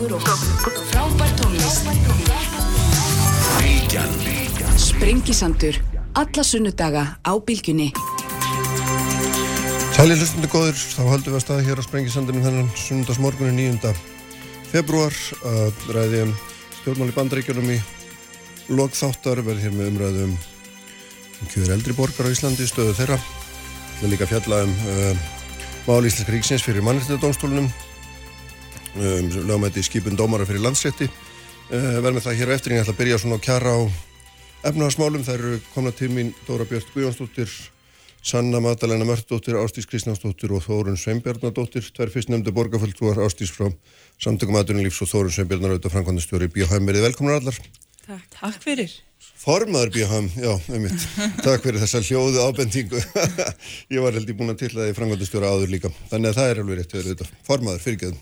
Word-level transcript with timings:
ykkur 0.00 0.14
og 0.16 0.22
frábær 0.88 1.32
tónlist. 1.36 1.84
Sprengisandur. 4.76 5.76
Alla 6.14 6.42
sunnudaga 6.44 7.20
á 7.20 7.32
bylgjunni. 7.36 7.92
Sæli 9.92 10.16
hlustundu 10.16 10.48
góður, 10.48 10.72
þá 10.72 11.02
höldum 11.04 11.34
við 11.34 11.36
að 11.36 11.44
staða 11.44 11.66
hér 11.66 11.82
á 11.84 11.84
Sprengisandinu 11.84 12.44
þennan 12.44 12.70
sunnudagsmorgunin 12.80 13.60
9. 13.76 13.92
februar 14.72 15.12
að 15.44 15.84
ræði 15.92 16.22
um 16.24 16.32
stjórnmáli 16.80 17.16
bandaríkjunum 17.18 17.68
í 17.74 17.78
lokþáttar 18.72 19.44
verði 19.44 19.68
hér 19.68 19.76
með 19.76 19.92
umræðum 19.92 20.32
um 20.32 21.52
kjöður 21.52 21.76
eldri 21.76 21.98
borgar 21.98 22.30
á 22.30 22.32
Íslandi, 22.32 22.64
stöðu 22.64 22.96
þeirra 22.96 23.20
Það 23.20 24.06
er 24.06 24.12
líka 24.14 24.30
fjalla 24.30 24.64
um 24.64 24.74
uh, 24.88 25.28
mál 25.84 26.08
Íslenska 26.08 26.32
ríksins 26.32 26.64
fyrir 26.64 26.86
mannréttindadómstólunum 26.86 27.68
um, 28.96 29.32
lögumætti 29.46 29.84
skipun 29.86 30.18
dómara 30.18 30.46
fyrir 30.48 30.64
landsrétti. 30.64 31.10
Uh, 31.70 31.98
verð 32.02 32.16
með 32.18 32.24
það 32.28 32.40
hér 32.40 32.52
á 32.52 32.56
eftir 32.56 32.74
ég 32.74 32.84
ætla 32.84 32.94
að 32.94 33.02
byrja 33.02 33.18
svona 33.22 33.38
á 33.38 33.44
kjara 33.44 33.74
á 33.76 33.80
efnahagsmálum, 34.70 35.26
það 35.26 35.38
eru 35.38 35.60
komna 35.74 35.92
til 35.96 36.10
mín 36.12 36.32
Dóra 36.46 36.66
Björn 36.68 36.88
Guðjónsdóttir 36.94 37.52
Sanna 38.20 38.60
Madalena 38.60 39.06
Mörtdóttir, 39.08 39.56
Ástís 39.56 39.86
Kristjánsdóttir 39.88 40.52
og 40.52 40.66
Þórun 40.66 40.98
Sveinbjarnadóttir, 41.00 41.86
tvær 41.96 42.12
fyrst 42.12 42.28
nefndu 42.28 42.52
borgarfulltrúar 42.52 43.22
Ástís 43.24 43.52
frá 43.54 43.70
Samtökum 44.20 44.58
aðdunulífs 44.60 45.00
og 45.06 45.08
Þórun 45.08 46.50
Bíahæm, 46.52 46.90
er 46.90 47.00
þið 47.00 47.06
velkomnar 47.08 47.40
allar? 47.40 47.56
Takk, 48.10 48.26
takk. 48.34 48.58
Fyrir. 48.64 48.90
Formaður 49.40 49.90
Bíahæm, 49.94 50.26
já, 50.34 50.50
einmitt, 50.72 51.02
takk 51.44 51.62
fyrir 51.62 51.78
þessa 51.82 52.00
hljóðu 52.02 52.40
ábendingu, 52.42 52.98
ég 53.94 54.02
var 54.02 54.16
held 54.16 54.32
í 54.32 54.34
búin 54.36 54.52
að 54.52 54.62
tilla 54.64 54.82
það 54.82 54.90
í 54.90 54.96
framkvæmdastjóra 54.96 55.52
áður 55.52 55.72
líka, 55.74 55.90
þannig 56.10 56.32
að 56.32 56.38
það 56.40 56.50
er 56.50 56.60
alveg 56.62 56.80
rétt, 56.80 56.94
við 56.94 57.00
erum 57.00 57.14
þetta, 57.14 57.38
formaður, 57.46 57.82
fyrirgeðum, 57.84 58.18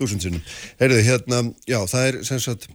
þúsund 0.00 0.24
sinnum. 0.24 0.44
Heyrðu, 0.80 0.98
hérna, 1.06 1.40
já, 1.68 1.78
það 1.92 2.08
er 2.08 2.20
sem 2.28 2.42
sagt, 2.44 2.68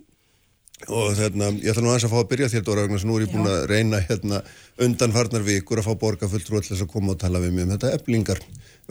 og 0.88 1.14
hérna, 1.20 1.52
ég 1.60 1.74
ætla 1.74 1.84
nú 1.84 1.92
aðeins 1.92 2.08
að 2.08 2.14
fá 2.16 2.20
að 2.22 2.32
byrja 2.34 2.52
þér 2.54 2.66
Dóra 2.70 2.88
Ragnar, 2.88 3.06
nú 3.10 3.18
er 3.18 3.26
ég 3.26 3.34
búin 3.34 3.50
að 3.50 3.62
reyna 3.74 4.02
hérna 4.08 4.42
undanfarnar 4.88 5.48
vikur 5.48 5.82
að 5.82 5.90
fá 5.90 5.94
borga 6.02 6.30
fulltrú 6.30 6.62
til 6.62 6.74
þess 6.74 6.86
að 6.86 6.92
koma 6.94 7.14
og 7.14 7.22
tala 7.22 7.42
við 7.44 7.56
mig 7.56 7.68
um 7.68 7.74
þetta 7.76 7.94
eflingar 7.98 8.42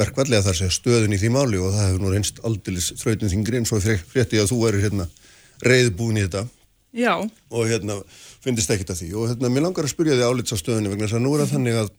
verkvallega 0.00 0.46
þar 0.46 0.58
segja 0.62 0.78
stöðun 0.78 1.12
í 1.12 1.20
því 1.20 1.34
máli 1.34 1.60
og 1.60 1.74
það 1.74 1.90
hefur 1.90 2.04
nú 2.06 2.14
reynst 2.14 2.40
aldilis 2.48 2.94
þrautin 2.96 3.32
þingri 3.34 3.60
eins 3.60 3.74
og 3.76 3.84
frétti 3.84 4.40
að 4.40 4.54
þú 4.54 4.60
eru 4.70 4.82
hérna 4.86 5.08
reyðbúin 5.60 6.22
í 6.22 6.24
þetta 6.24 6.46
Já, 6.92 7.14
og 7.16 7.68
hérna 7.70 7.96
finnist 8.44 8.70
ekkit 8.70 8.90
að 8.92 8.98
því 9.00 9.10
og 9.16 9.28
hérna 9.30 9.48
mér 9.48 9.64
langar 9.64 9.86
að 9.86 9.94
spyrja 9.94 10.18
því 10.18 10.28
álits 10.28 10.52
á 10.52 10.60
stöðunni 10.60 10.92
vegna 10.92 11.06
þess 11.06 11.16
að 11.16 11.24
nú 11.24 11.32
er 11.32 11.42
það 11.42 11.54
þannig 11.56 11.78
að 11.80 11.92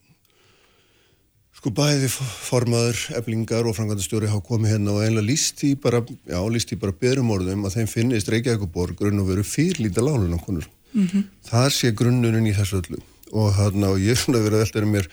sko 1.64 1.72
bæði 1.72 2.10
formaður, 2.12 3.00
eflingar 3.18 3.70
og 3.70 3.78
framkvæmdastjóri 3.78 4.28
hafa 4.28 4.44
komið 4.44 4.74
hérna 4.76 4.98
og 4.98 5.06
einlega 5.06 5.30
líst 5.30 5.64
í 5.64 5.70
bara, 5.80 6.04
já, 6.28 6.40
líst 6.52 6.74
í 6.76 6.78
bara 6.82 6.92
berum 6.92 7.32
orðum 7.32 7.64
að 7.64 7.78
þeim 7.78 7.90
finnist 7.90 8.32
Reykjavíkuborg 8.34 8.98
grunn 9.00 9.22
og 9.24 9.30
veru 9.30 9.46
fyrlítið 9.48 10.10
lánunarkonur. 10.10 10.68
Mm 10.94 11.08
-hmm. 11.08 11.24
Það 11.48 11.70
sé 11.78 11.94
grunnurinn 11.96 12.52
í 12.52 12.54
þessu 12.54 12.82
öllu 12.82 13.00
og 13.32 13.56
hérna 13.56 13.94
og 13.96 13.98
ég 14.04 14.12
er 14.12 14.20
svona 14.20 14.44
verið 14.44 14.60
að 14.60 14.64
velta 14.66 14.84
um 14.84 14.92
mér 14.92 15.08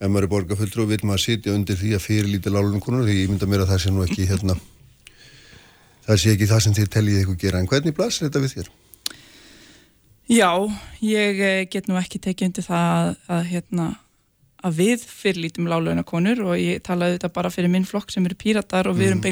ef 0.00 0.08
maður 0.10 0.26
er 0.26 0.32
borgarfulltrú 0.34 0.82
og 0.82 0.88
vil 0.92 1.00
maður 1.02 1.24
sitja 1.24 1.54
undir 1.54 1.76
því 1.80 1.90
að 1.96 2.06
fyrlítið 2.06 2.52
lánunarkonur 2.52 3.08
því 3.08 3.16
ég 3.22 3.30
mynda 3.30 3.46
mér 3.46 3.64
að 3.64 3.70
það 3.72 3.82
sé 3.82 3.90
nú 3.90 4.04
ekki 4.04 4.28
hérna 4.28 4.54
það 6.06 6.20
sé 6.20 6.32
ekki 6.34 6.50
það 6.52 6.64
sem 6.64 6.74
þið 6.74 6.88
teljið 6.96 7.20
ykkur 7.22 7.38
gera 7.40 7.60
en 7.62 7.70
hvernig 7.70 7.96
blasir 7.96 8.28
þetta 8.28 8.44
við 8.44 8.54
þér? 8.58 8.68
Já, 10.30 10.50
ég 11.04 11.44
eh, 11.44 11.60
get 11.70 11.90
nú 11.90 11.98
ekki 12.00 12.20
tekið 12.22 12.50
undir 12.50 12.66
það 12.66 12.90
að, 12.94 13.12
að, 13.36 13.42
hérna, 13.50 13.86
að 14.64 14.78
við 14.80 15.06
fyrirlítum 15.08 15.68
lálaunakonur 15.68 16.44
og 16.46 16.54
ég 16.60 16.84
talaði 16.84 17.18
þetta 17.18 17.32
bara 17.36 17.52
fyrir 17.52 17.72
minn 17.72 17.88
flokk 17.88 18.14
sem 18.14 18.24
eru 18.24 18.38
píratar 18.40 18.88
og 18.88 18.96
við 18.98 19.12
erum 19.12 19.24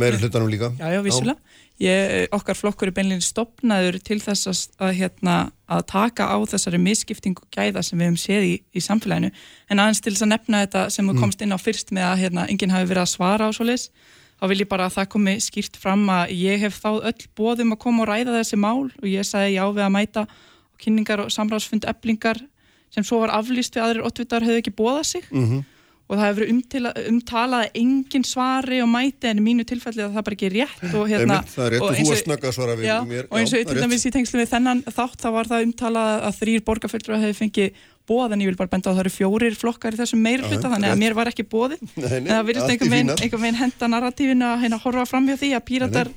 meira 0.00 0.18
hlutanum 0.18 0.50
líka 0.50 0.72
Já, 0.78 0.88
já, 0.96 1.02
vissulega. 1.04 1.58
Ég, 1.82 2.28
okkar 2.34 2.54
flokkur 2.54 2.90
er 2.90 2.94
beinlinni 2.94 3.24
stopnaður 3.24 3.96
til 4.06 4.18
þess 4.22 4.46
að, 4.50 4.58
að, 4.86 4.90
hérna, 5.00 5.36
að 5.66 5.84
taka 5.90 6.28
á 6.30 6.36
þessari 6.46 6.78
misskiptingu 6.78 7.46
gæða 7.54 7.82
sem 7.82 7.98
við 7.98 8.10
hefum 8.10 8.20
séð 8.22 8.46
í, 8.46 8.52
í 8.70 8.82
samfélaginu. 8.84 9.32
En 9.72 9.82
aðeins 9.82 10.02
til 10.04 10.12
þess 10.12 10.26
að 10.26 10.32
nefna 10.34 10.60
þetta 10.66 10.82
sem 10.94 11.08
þú 11.10 11.16
komst 11.18 11.42
inn 11.42 11.56
á 11.56 11.58
fyrst 11.58 11.90
með 11.96 12.06
að 12.10 12.22
hérna, 12.22 12.46
enginn 12.52 12.74
hafi 12.74 12.90
verið 12.92 13.02
að 13.02 13.10
svara 13.14 13.48
á 13.50 13.50
svo 13.56 13.66
leis, 13.66 13.88
þá 14.42 14.48
vil 14.50 14.58
ég 14.64 14.68
bara 14.68 14.88
að 14.88 14.96
það 14.96 15.08
komi 15.14 15.34
skýrt 15.40 15.76
fram 15.78 16.08
að 16.10 16.32
ég 16.34 16.58
hef 16.64 16.80
þáð 16.82 16.96
öll 17.12 17.26
bóðum 17.38 17.74
að 17.76 17.78
koma 17.84 18.02
og 18.02 18.08
ræða 18.10 18.32
þessi 18.40 18.58
mál 18.58 18.88
og 18.90 19.06
ég 19.06 19.22
sagði 19.28 19.54
já 19.54 19.62
við 19.70 19.84
að 19.86 19.92
mæta 19.94 20.24
kynningar 20.82 21.20
og 21.22 21.30
samráðsfund 21.30 21.86
eblingar 21.86 22.40
sem 22.90 23.04
svo 23.06 23.20
var 23.22 23.30
aflýst 23.38 23.76
við 23.78 23.84
aðrir 23.86 24.04
ottvitar 24.08 24.42
hefðu 24.42 24.58
ekki 24.64 24.74
bóðað 24.74 25.04
sig 25.06 25.24
Mhm. 25.30 25.62
Og 26.12 26.18
það 26.20 26.26
hefur 26.26 26.42
verið 26.42 26.98
umtalað 27.08 27.62
að 27.64 27.78
enginn 27.80 28.26
svari 28.28 28.80
og 28.84 28.90
mæti 28.92 29.30
en 29.30 29.40
í 29.40 29.44
mínu 29.46 29.64
tilfelli 29.68 30.04
að 30.04 30.10
það 30.12 30.20
er 30.20 30.26
bara 30.26 30.36
ekki 30.36 30.50
rétt 30.52 30.82
og 30.90 31.06
hérna 31.08 31.38
það 31.48 31.64
er 31.64 31.74
rétt 31.74 31.86
og 31.86 31.88
og 31.88 31.96
þú 31.96 32.36
að 32.36 32.56
svara 32.58 32.76
við 32.76 32.88
já, 32.90 32.96
mér. 33.08 33.28
og 33.30 33.38
eins 33.40 33.54
og 33.54 33.62
til 33.62 33.76
er 33.76 33.86
dæmis 33.86 34.04
í 34.04 34.12
tengslu 34.12 34.42
við 34.42 34.50
þennan 34.52 34.82
þátt 34.92 35.24
þá 35.24 35.28
var 35.38 35.50
það 35.52 35.66
umtalað 35.68 36.26
að 36.28 36.38
þrýr 36.42 36.64
borgarfjöldra 36.68 37.20
hefði 37.22 37.38
fengið 37.40 37.80
bóð 38.12 38.34
en 38.34 38.42
ég 38.44 38.50
vil 38.50 38.58
bara 38.58 38.72
benda 38.74 38.90
á 38.90 38.92
að 38.92 38.98
það 38.98 39.04
eru 39.06 39.14
fjórir 39.14 39.56
flokkar 39.56 39.96
í 39.96 40.00
þessum 40.02 40.24
meir 40.26 40.42
hluta 40.42 40.68
þannig 40.72 40.92
að 40.92 41.00
mér 41.00 41.16
var 41.16 41.30
ekki 41.30 41.46
bóði 41.46 41.78
en 41.80 42.28
það 42.28 42.48
virðist 42.50 42.84
veginn, 42.90 43.14
einhvern 43.14 43.44
veginn 43.46 43.60
henda 43.62 43.90
narratífinu 43.94 44.48
að 44.48 44.64
hérna 44.66 44.80
horfa 44.82 45.06
fram 45.08 45.30
hjá 45.30 45.38
því 45.38 45.52
að 45.56 45.66
píratar 45.70 46.12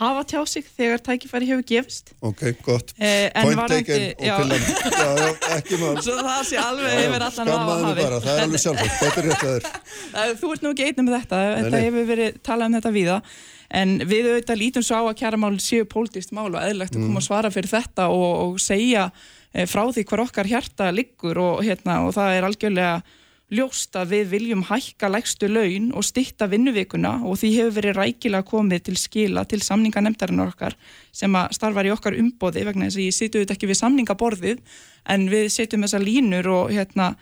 hafa 0.00 0.22
tjá 0.26 0.40
sig 0.50 0.64
þegar 0.76 1.02
tækifæri 1.06 1.46
hefur 1.50 1.64
gefist. 1.68 2.12
Ok, 2.26 2.40
gott. 2.66 2.90
Eh, 2.98 3.30
en 3.30 3.46
Point 3.46 3.68
taken 3.70 4.06
og 4.10 4.40
pillan 4.40 4.64
Já, 4.64 5.08
já, 5.20 5.28
ekki 5.58 5.78
mál. 5.78 6.00
Svo 6.04 6.16
það 6.18 6.40
sé 6.48 6.58
alveg 6.58 6.96
yfir 7.04 7.24
allan 7.28 7.50
Skammaðu 7.50 7.84
mig 7.88 8.00
bara, 8.02 8.18
það 8.24 8.34
er 8.34 8.44
alveg 8.48 8.64
sjálfsagt. 8.64 8.96
Þetta 9.00 9.22
er 9.22 9.28
rétt 9.30 9.44
að 9.44 9.52
þér. 9.54 9.68
Það- 10.14 10.34
Þú 10.42 10.52
ert 10.56 10.64
nú 10.66 10.72
ekki 10.74 10.88
einnig 10.88 11.06
með 11.08 11.16
þetta, 11.20 11.42
þetta 11.60 11.74
nei. 11.76 11.84
hefur 11.86 12.08
verið 12.10 12.40
talað 12.50 12.66
um 12.72 12.76
þetta 12.80 12.94
víða. 12.98 13.18
En 13.74 13.94
við 14.06 14.28
auðvitað 14.32 14.60
lítum 14.60 14.84
svo 14.86 14.98
á 14.98 15.02
að 15.08 15.16
kjaramál 15.22 15.54
séu 15.62 15.86
pólitískt 15.90 16.34
mál 16.36 16.50
og 16.52 16.60
eðlilegt 16.60 16.94
að 16.94 17.00
Mm. 17.00 17.08
koma 17.10 17.22
að 17.22 17.26
svara 17.30 17.50
fyrir 17.54 17.70
þetta 17.72 18.04
og, 18.12 18.32
og 18.44 18.58
segja 18.62 19.08
e, 19.54 19.64
frá 19.66 19.82
því 19.94 20.04
hvar 20.10 20.22
okkar 20.26 20.46
hjarta 20.50 20.90
liggur 20.94 21.38
og, 21.42 21.62
hérna, 21.66 21.96
og 22.06 22.12
það 22.14 22.36
er 22.36 22.46
algjörlega 22.50 22.92
ljóst 23.52 23.96
að 23.98 24.14
við 24.14 24.30
viljum 24.32 24.64
hækka 24.64 25.10
lægstu 25.12 25.50
laun 25.50 25.90
og 25.94 26.06
stytta 26.06 26.48
vinnuvikuna 26.48 27.18
og 27.28 27.36
því 27.40 27.50
hefur 27.58 27.76
verið 27.78 27.98
rækilega 27.98 28.48
komið 28.48 28.86
til 28.88 28.96
skila 28.98 29.44
til 29.48 29.60
samninganemdarinnar 29.62 30.54
okkar 30.54 30.76
sem 31.12 31.36
að 31.36 31.52
starfar 31.58 31.88
í 31.88 31.92
okkar 31.92 32.16
umbóði 32.18 32.64
vegna 32.64 32.88
þess 32.88 33.00
að 33.00 33.06
ég 33.06 33.16
situ 33.18 33.38
auðvitað 33.38 33.56
ekki 33.58 33.70
við 33.70 33.80
samningaborðið 33.82 34.82
en 35.14 35.28
við 35.32 35.48
setjum 35.52 35.84
þessa 35.84 36.02
línur 36.02 36.50
og 36.54 36.72
hérna 36.72 37.12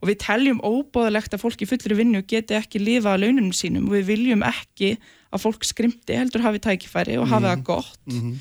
og 0.00 0.10
við 0.10 0.20
teljum 0.24 0.60
óbóðalegt 0.64 1.36
að 1.36 1.44
fólk 1.44 1.62
í 1.64 1.68
fullri 1.68 1.96
vinnu 1.96 2.24
geti 2.28 2.56
ekki 2.56 2.80
lifa 2.82 3.14
að 3.14 3.24
laununum 3.24 3.54
sínum. 3.56 3.86
Og 3.88 3.96
við 3.96 4.10
viljum 4.10 4.44
ekki 4.44 4.90
að 5.32 5.42
fólk 5.42 5.64
skrimti 5.64 6.18
heldur 6.18 6.44
hafi 6.44 6.60
tækifæri 6.66 7.16
og 7.20 7.30
hafi 7.30 7.48
það 7.48 7.64
gott. 7.64 8.02
Mm 8.04 8.36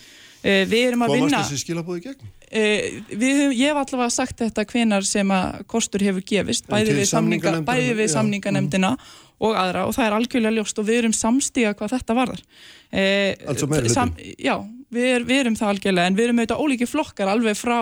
við 0.45 0.81
erum 0.91 1.05
að 1.05 1.13
Komast 1.13 1.23
vinna 1.23 1.43
þessi 1.43 1.63
skilabóði 1.63 2.03
gegn? 2.05 2.33
Uh, 2.55 2.85
við, 3.11 3.41
ég 3.55 3.71
hef 3.71 3.81
allavega 3.81 4.13
sagt 4.13 4.41
þetta 4.43 4.65
hvenar 4.71 5.07
sem 5.07 5.35
að 5.35 5.61
kostur 5.71 6.05
hefur 6.05 6.25
gefist 6.25 6.69
bæði 6.71 6.99
við, 7.01 7.09
samninga, 7.11 7.59
bæði 7.67 7.97
við 7.99 8.11
samninganemdina 8.15 8.95
og 9.43 9.57
aðra 9.59 9.83
og 9.89 9.95
það 9.97 10.07
er 10.07 10.15
algjörlega 10.19 10.55
ljóst 10.59 10.79
og 10.79 10.87
við 10.87 11.01
erum 11.01 11.15
samstíga 11.15 11.75
hvað 11.75 11.97
þetta 11.97 12.17
varðar 12.17 12.41
uh, 12.45 13.51
Altså 13.51 13.69
meiri 13.71 13.91
hluti? 13.91 14.29
Já, 14.39 14.55
við, 14.95 15.09
er, 15.11 15.27
við 15.27 15.41
erum 15.43 15.59
það 15.59 15.73
algjörlega 15.73 16.11
en 16.11 16.17
við 16.17 16.27
erum 16.27 16.39
auðvitað 16.41 16.63
ólíki 16.63 16.89
flokkar 16.89 17.33
alveg 17.33 17.59
frá 17.59 17.77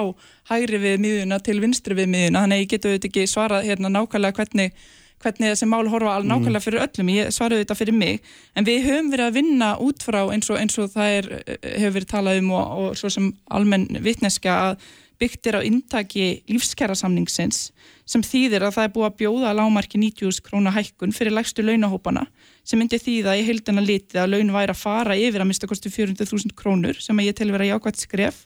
hægri 0.50 0.81
við 0.81 1.05
miðuna 1.05 1.40
til 1.45 1.59
vinstri 1.61 1.97
við 2.00 2.11
miðuna 2.16 2.44
þannig 2.45 2.59
að 2.59 2.66
ég 2.66 2.73
getur 2.73 2.94
auðvitað 2.94 3.11
ekki 3.11 3.29
svarað 3.29 3.69
hérna 3.69 3.94
nákvæmlega 3.94 4.40
hvernig 4.40 4.84
hvernig 5.23 5.53
þessi 5.53 5.69
mál 5.72 5.88
horfa 5.91 6.17
alveg 6.17 6.29
nákvæmlega 6.31 6.66
fyrir 6.66 6.84
öllum. 6.84 7.13
Ég 7.13 7.31
svaraði 7.34 7.63
þetta 7.63 7.79
fyrir 7.79 7.97
mig. 7.97 8.34
En 8.56 8.67
við 8.67 8.89
höfum 8.89 9.13
verið 9.13 9.29
að 9.29 9.38
vinna 9.39 9.69
út 9.84 10.03
frá 10.03 10.19
eins 10.25 10.51
og, 10.51 10.59
eins 10.59 10.78
og 10.81 10.91
það 10.94 11.16
er, 11.19 11.31
hefur 11.63 11.95
verið 12.00 12.11
talað 12.11 12.44
um 12.44 12.51
og, 12.57 12.75
og 12.84 13.00
svo 13.00 13.11
sem 13.13 13.31
almenn 13.56 13.88
vitneska 14.03 14.59
að 14.67 14.84
byggt 15.22 15.47
er 15.47 15.59
á 15.59 15.61
intaki 15.63 16.25
lífskjara 16.50 16.95
samningsins 16.97 17.67
sem 18.09 18.23
þýðir 18.25 18.66
að 18.67 18.75
það 18.78 18.88
er 18.88 18.94
búið 18.95 19.07
að 19.07 19.17
bjóða 19.22 19.53
lámarki 19.56 20.00
90 20.01 20.41
króna 20.44 20.73
hækkun 20.73 21.13
fyrir 21.16 21.35
lægstu 21.35 21.63
launahópana 21.63 22.25
sem 22.67 22.81
myndi 22.81 23.00
þýða 23.00 23.38
í 23.40 23.45
heildina 23.47 23.84
litið 23.84 24.23
að 24.23 24.34
laun 24.34 24.51
væri 24.55 24.73
að 24.73 24.81
fara 24.81 25.17
yfir 25.19 25.43
að 25.43 25.49
mista 25.52 25.70
kosti 25.70 25.91
400.000 25.93 26.58
krónur 26.58 26.99
sem 27.03 27.20
að 27.20 27.29
ég 27.29 27.37
tel 27.37 27.52
vera 27.53 27.70
jákvæmt 27.70 28.03
skref. 28.03 28.43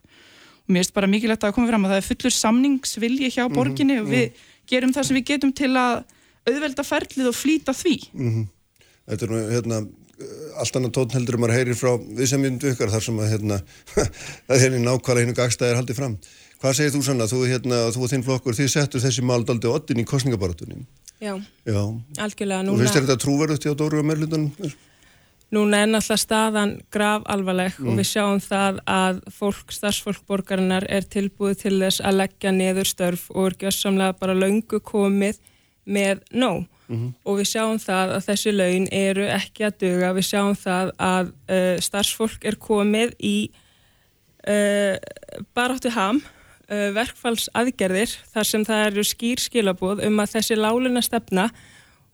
Og 0.68 0.74
mér 0.74 0.84
finnst 0.84 0.96
bara 0.98 1.10
mikilvægt 1.10 1.48
að 1.48 1.56
koma 1.56 1.72
fram 1.72 1.88
að 1.88 1.96
það 1.96 2.02
er 2.02 2.08
fullur 2.10 2.36
samningsvilji 2.36 3.34
hjá 3.38 3.44
borginni 3.54 4.00
og 4.02 4.10
við 4.12 4.46
gerum 4.68 4.94
það 4.96 5.10
sem 5.10 5.20
við 5.20 5.28
getum 5.32 5.54
til 5.56 5.72
að 5.80 6.02
auðvelda 6.48 6.84
ferlið 6.88 7.30
og 7.32 7.36
flýta 7.38 7.76
því 7.78 7.96
Þetta 9.08 9.24
er 9.28 9.32
nú 9.32 9.42
hérna 9.54 9.82
allt 10.58 10.76
annan 10.80 10.92
tónn 10.96 11.14
heldur 11.14 11.38
um 11.38 11.46
að 11.46 11.54
heyri 11.54 11.76
frá 11.78 11.92
við 12.02 12.26
sem 12.32 12.42
myndu 12.42 12.72
ykkar 12.74 12.90
þar 12.90 13.04
sem 13.06 13.20
að 13.22 13.30
hérna 13.36 13.60
það 14.50 14.66
er 14.66 14.78
nákvæmlega 14.82 15.28
einu 15.28 15.36
gagstæðir 15.38 15.78
haldið 15.82 16.00
fram 16.02 16.18
Hvað 16.58 16.74
segir 16.74 16.94
þú 16.96 17.00
sann 17.06 17.22
að 17.22 17.34
þú, 17.36 17.40
hérna, 17.52 17.80
þú 17.94 18.02
og 18.02 18.10
þinn 18.10 18.24
flokkur 18.26 18.56
þið 18.58 18.70
settur 18.74 19.04
þessi 19.04 19.22
mál 19.30 19.44
daldi 19.46 19.70
oddin 19.70 20.02
í 20.02 20.06
kostningabaratunni 20.10 20.80
Já, 21.22 21.36
Já, 21.70 21.82
algjörlega. 22.18 22.64
og 22.64 22.66
Núna, 22.72 22.80
finnst 22.82 22.98
þér 22.98 23.06
þetta 23.06 23.22
trúverðust 23.22 23.68
hjá 23.68 23.76
Dóru 23.78 24.00
og 24.02 24.08
Merlutunum? 24.10 24.74
núna 25.54 25.84
er 25.86 25.88
náttúrulega 25.88 26.20
staðan 26.26 26.72
grav 26.92 27.22
alvarleg 27.32 27.78
Mm. 27.80 27.88
og 27.94 28.00
við 28.02 28.08
sjáum 28.10 28.42
það 28.44 28.80
að 28.90 29.20
fólk, 29.38 29.70
starfsfólk 29.72 30.26
borgarinnar 30.28 30.84
er 30.92 31.06
tilbúið 31.08 31.62
til 31.62 31.78
þess 31.80 32.02
að 32.04 32.18
leggja 32.24 32.52
niður 32.52 32.90
störf 32.90 33.30
og 33.32 33.46
er 33.52 33.56
gjössamlega 33.62 34.18
bara 34.20 34.34
löngu 34.36 34.82
komið 34.82 35.38
með 35.88 36.24
nóg. 36.36 36.66
og 37.28 37.40
við 37.42 37.50
sjáum 37.52 37.80
það 37.84 38.12
að 38.16 38.26
þessi 38.30 38.52
laun 38.56 38.86
eru 38.96 39.26
ekki 39.28 39.66
að 39.68 39.80
duga, 39.84 40.14
við 40.16 40.28
sjáum 40.30 40.54
það 40.56 40.92
að 41.04 41.32
uh, 41.52 41.80
starfsfólk 41.84 42.48
er 42.48 42.56
komið 42.56 43.12
í 43.20 43.52
uh, 44.48 44.96
baráttu 45.58 45.92
ham, 45.92 46.22
uh, 46.72 46.88
verkfallsaðgerðir 46.96 48.14
þar 48.32 48.48
sem 48.52 48.64
það 48.70 48.86
eru 48.86 49.04
skýr 49.04 49.44
skilabóð 49.44 50.06
um 50.08 50.24
að 50.24 50.38
þessi 50.38 50.60
láluna 50.60 51.04
stefna 51.04 51.50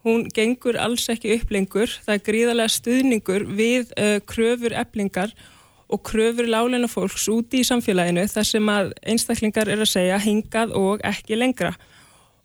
hún 0.03 0.25
gengur 0.33 0.79
alls 0.81 1.05
ekki 1.13 1.37
upp 1.37 1.53
lengur, 1.53 1.93
það 2.03 2.17
er 2.17 2.25
gríðarlega 2.25 2.73
stuðningur 2.73 3.45
við 3.55 3.93
kröfur 4.27 4.73
eblingar 4.75 5.31
og 5.93 6.01
kröfur 6.03 6.49
láluna 6.49 6.89
fólks 6.89 7.29
úti 7.31 7.61
í 7.61 7.67
samfélaginu 7.67 8.25
þar 8.27 8.49
sem 8.49 8.69
að 8.73 8.91
einstaklingar 9.05 9.69
er 9.69 9.85
að 9.85 9.93
segja 9.93 10.19
hingað 10.19 10.73
og 10.75 11.03
ekki 11.07 11.37
lengra 11.37 11.75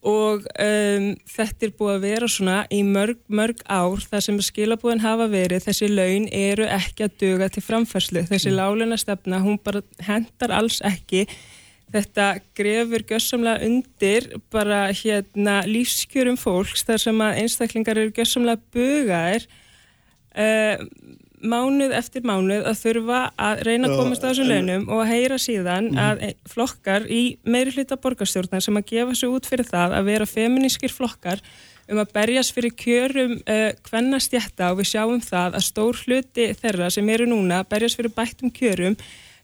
og 0.06 0.44
um, 0.46 1.06
þetta 1.26 1.66
er 1.66 1.72
búið 1.74 1.94
að 1.96 2.04
vera 2.06 2.28
svona 2.30 2.58
í 2.70 2.84
mörg, 2.86 3.18
mörg 3.26 3.62
ár 3.66 4.04
þar 4.06 4.22
sem 4.28 4.40
skilabúðin 4.46 5.02
hafa 5.02 5.26
verið. 5.32 5.64
Þessi 5.66 5.88
laun 5.90 6.28
eru 6.30 6.68
ekki 6.70 7.08
að 7.08 7.16
duga 7.24 7.48
til 7.50 7.64
framfærslu. 7.66 8.22
Þessi 8.28 8.52
mm. 8.52 8.58
láluna 8.60 8.98
stefna, 9.00 9.42
hún 9.42 9.58
bara 9.64 9.82
hendar 10.06 10.54
alls 10.54 10.78
ekki. 10.86 11.26
Þetta 11.90 12.28
grefur 12.58 13.02
gössamlega 13.08 13.64
undir 13.66 14.28
bara 14.52 14.84
hérna 14.92 15.62
lífskjörum 15.66 16.36
fólks 16.38 16.84
þar 16.86 17.02
sem 17.02 17.24
að 17.24 17.40
einstaklingar 17.42 17.98
eru 17.98 18.14
gössamlega 18.14 18.62
bugaðir. 18.76 19.48
Uh, 20.38 20.84
mánuð 21.42 21.94
eftir 21.98 22.24
mánuð 22.26 22.66
að 22.68 22.80
þurfa 22.82 23.20
að 23.38 23.62
reyna 23.68 23.88
að 23.88 23.96
komast 24.00 24.24
á 24.24 24.28
þessum 24.30 24.50
launum 24.50 24.86
og 24.88 25.02
að 25.04 25.10
heyra 25.12 25.38
síðan 25.42 25.90
mm. 25.92 26.02
að 26.02 26.22
flokkar 26.52 27.08
í 27.12 27.22
meiri 27.48 27.74
hluta 27.76 27.98
borgarstjórnar 28.00 28.64
sem 28.64 28.80
að 28.80 28.88
gefa 28.92 29.16
sig 29.18 29.32
út 29.32 29.48
fyrir 29.48 29.68
það 29.68 29.96
að 29.98 30.10
vera 30.10 30.28
feminískir 30.28 30.94
flokkar 30.94 31.42
um 31.88 32.02
að 32.02 32.12
berjast 32.16 32.52
fyrir 32.56 32.74
kjörum 32.76 33.38
uh, 33.38 33.70
kvennastjætta 33.86 34.72
og 34.72 34.82
við 34.82 34.90
sjáum 34.92 35.22
það 35.24 35.56
að 35.56 35.66
stór 35.68 36.02
hluti 36.04 36.50
þeirra 36.58 36.90
sem 36.92 37.08
eru 37.14 37.28
núna 37.30 37.62
berjast 37.68 38.00
fyrir 38.00 38.14
bættum 38.16 38.52
kjörum 38.52 38.98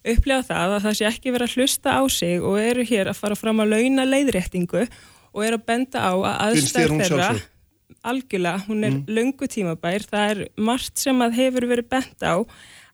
upplega 0.04 0.44
það 0.50 0.76
að 0.76 0.84
það 0.84 0.98
sé 0.98 1.08
ekki 1.08 1.32
verið 1.32 1.48
að 1.48 1.58
hlusta 1.58 1.96
á 1.96 2.02
sig 2.12 2.44
og 2.44 2.60
eru 2.60 2.84
hér 2.84 3.10
að 3.10 3.20
fara 3.22 3.38
fram 3.38 3.64
að 3.64 3.76
launa 3.76 4.04
leiðréttingu 4.08 4.84
og 5.34 5.42
eru 5.46 5.58
að 5.58 5.66
benda 5.70 6.04
á 6.04 6.12
að 6.12 6.34
aðstæð 6.48 6.96
þeirra 7.00 7.30
algjörlega, 8.04 8.64
hún 8.68 8.84
er 8.84 8.92
mm. 8.96 9.14
löngu 9.16 9.48
tímabær 9.50 10.04
það 10.08 10.30
er 10.32 10.42
margt 10.56 11.00
sem 11.00 11.24
að 11.24 11.38
hefur 11.38 11.68
verið 11.70 11.88
bent 11.92 12.26
á 12.26 12.34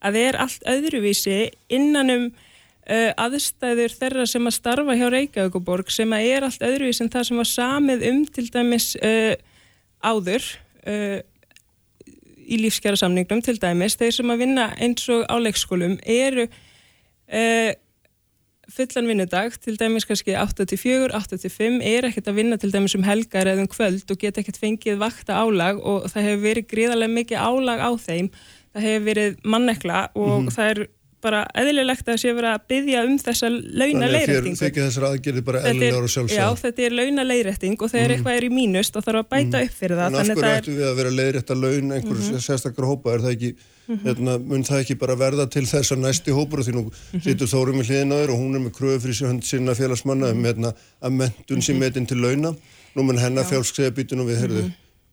að 0.01 0.17
það 0.17 0.21
er 0.23 0.39
allt 0.45 0.69
öðruvísi 0.71 1.39
innanum 1.73 2.31
uh, 2.31 3.11
aðstæður 3.21 3.97
þeirra 3.99 4.27
sem 4.31 4.49
að 4.49 4.57
starfa 4.57 4.97
hjá 4.99 5.07
Reykjavíkuborg 5.15 5.93
sem 5.93 6.17
að 6.17 6.31
er 6.31 6.47
allt 6.49 6.65
öðruvísi 6.67 7.05
en 7.05 7.13
það 7.13 7.29
sem 7.29 7.43
var 7.43 7.51
samið 7.51 8.07
um 8.11 8.23
til 8.39 8.47
dæmis 8.55 8.89
uh, 9.03 9.35
áður 10.01 10.49
uh, 10.87 11.21
í 12.51 12.59
lífskjara 12.59 12.99
samningnum 12.99 13.45
til 13.47 13.59
dæmis, 13.63 13.95
þeir 13.99 14.17
sem 14.17 14.33
að 14.33 14.43
vinna 14.43 14.73
eins 14.83 15.07
og 15.13 15.23
á 15.31 15.37
leikskólum 15.39 16.01
eru 16.03 16.49
Uh, 17.31 17.71
fullan 18.75 19.11
vinnudag, 19.11 19.57
til 19.61 19.77
dæmis 19.81 20.07
kannski 20.09 20.37
8-4, 20.39 21.11
8-5, 21.17 21.81
er 21.83 22.09
ekkert 22.09 22.31
að 22.31 22.39
vinna 22.41 22.57
til 22.61 22.73
dæmis 22.73 22.95
um 22.99 23.05
helgar 23.07 23.51
eða 23.51 23.65
um 23.65 23.71
kvöld 23.71 24.11
og 24.11 24.21
geta 24.21 24.41
ekkert 24.43 24.61
fengið 24.61 25.01
vakta 25.03 25.41
álag 25.43 25.83
og 25.83 26.09
það 26.13 26.29
hefur 26.29 26.47
verið 26.47 26.71
gríðarlega 26.71 27.17
mikið 27.19 27.45
álag 27.51 27.83
á 27.83 27.91
þeim 27.99 28.31
það 28.71 28.87
hefur 28.87 29.05
verið 29.11 29.37
mannekla 29.45 30.01
og 30.15 30.31
mm 30.31 30.47
-hmm. 30.47 30.57
það 30.57 30.71
er 30.71 30.87
bara 31.21 31.43
eðlilegt 31.59 32.09
að 32.09 32.19
sé 32.23 32.33
verið 32.33 32.55
að 32.55 32.63
byggja 32.73 33.01
um 33.05 33.17
þessa 33.21 33.49
launa 33.51 34.09
leiðrætting 34.09 34.57
Þannig 34.57 34.79
að 34.79 34.87
þessar 34.87 35.07
aðgerði 35.11 35.43
bara 35.45 35.63
eðlilegar 35.69 36.07
og 36.07 36.13
sjálfsög 36.15 36.39
Já, 36.39 36.47
þetta 36.63 36.87
er 36.87 36.97
launa 36.97 37.27
leiðrætting 37.27 37.77
og 37.77 37.91
þegar 37.93 38.07
mm. 38.07 38.15
eitthvað 38.15 38.39
er 38.39 38.47
í 38.47 38.51
mínust 38.55 38.97
og 38.97 39.05
þarf 39.05 39.21
að 39.21 39.29
bæta 39.35 39.61
mm. 39.61 39.67
upp 39.67 39.77
fyrir 39.81 40.01
það 40.01 40.07
En 40.07 40.21
af 40.21 40.41
hverju 40.41 40.55
ættu 40.61 40.77
við 40.79 40.87
að 40.89 40.97
vera 41.01 41.13
leiðrætt 41.19 41.53
að 41.53 41.63
launa 41.65 41.99
einhverju 41.99 42.25
-hmm. 42.25 42.45
sérstakar 42.47 42.89
hópa, 42.89 43.15
er 43.15 43.25
það 43.27 43.37
ekki 43.37 43.51
-hmm. 43.53 43.80
Hérna, 44.05 44.37
mun 44.39 44.67
það 44.67 44.83
ekki 44.85 44.99
bara 45.01 45.17
verða 45.19 45.47
til 45.51 45.65
þess 45.69 45.95
að 45.95 46.05
næsti 46.05 46.35
hópur 46.37 46.63
og 46.63 46.67
því 46.67 46.75
nú 46.77 46.85
-hmm. 46.91 47.23
situr 47.25 47.51
Þórum 47.51 47.81
í 47.81 47.87
hliðinaður 47.89 48.35
og 48.35 48.39
hún 48.43 48.55
er 48.55 48.63
með 48.67 48.77
kröfu 48.79 49.01
fyrir 49.01 49.15
sig 49.15 49.43
sína 49.43 49.75
félagsmanna 49.75 50.31
um 50.31 50.45
hérna, 50.45 50.75
að 51.03 51.11
mentun 51.13 51.63
sem 51.63 51.79
metinn 51.79 52.07
til 52.07 52.21
launa 52.21 52.55
nú 52.95 53.03
mun 53.03 53.19
hennar 53.19 53.45
fjálsk 53.45 53.75
segja 53.75 53.91
býtun 53.91 54.21
og 54.21 54.31
við 54.31 54.41
heyrðu 54.43 54.71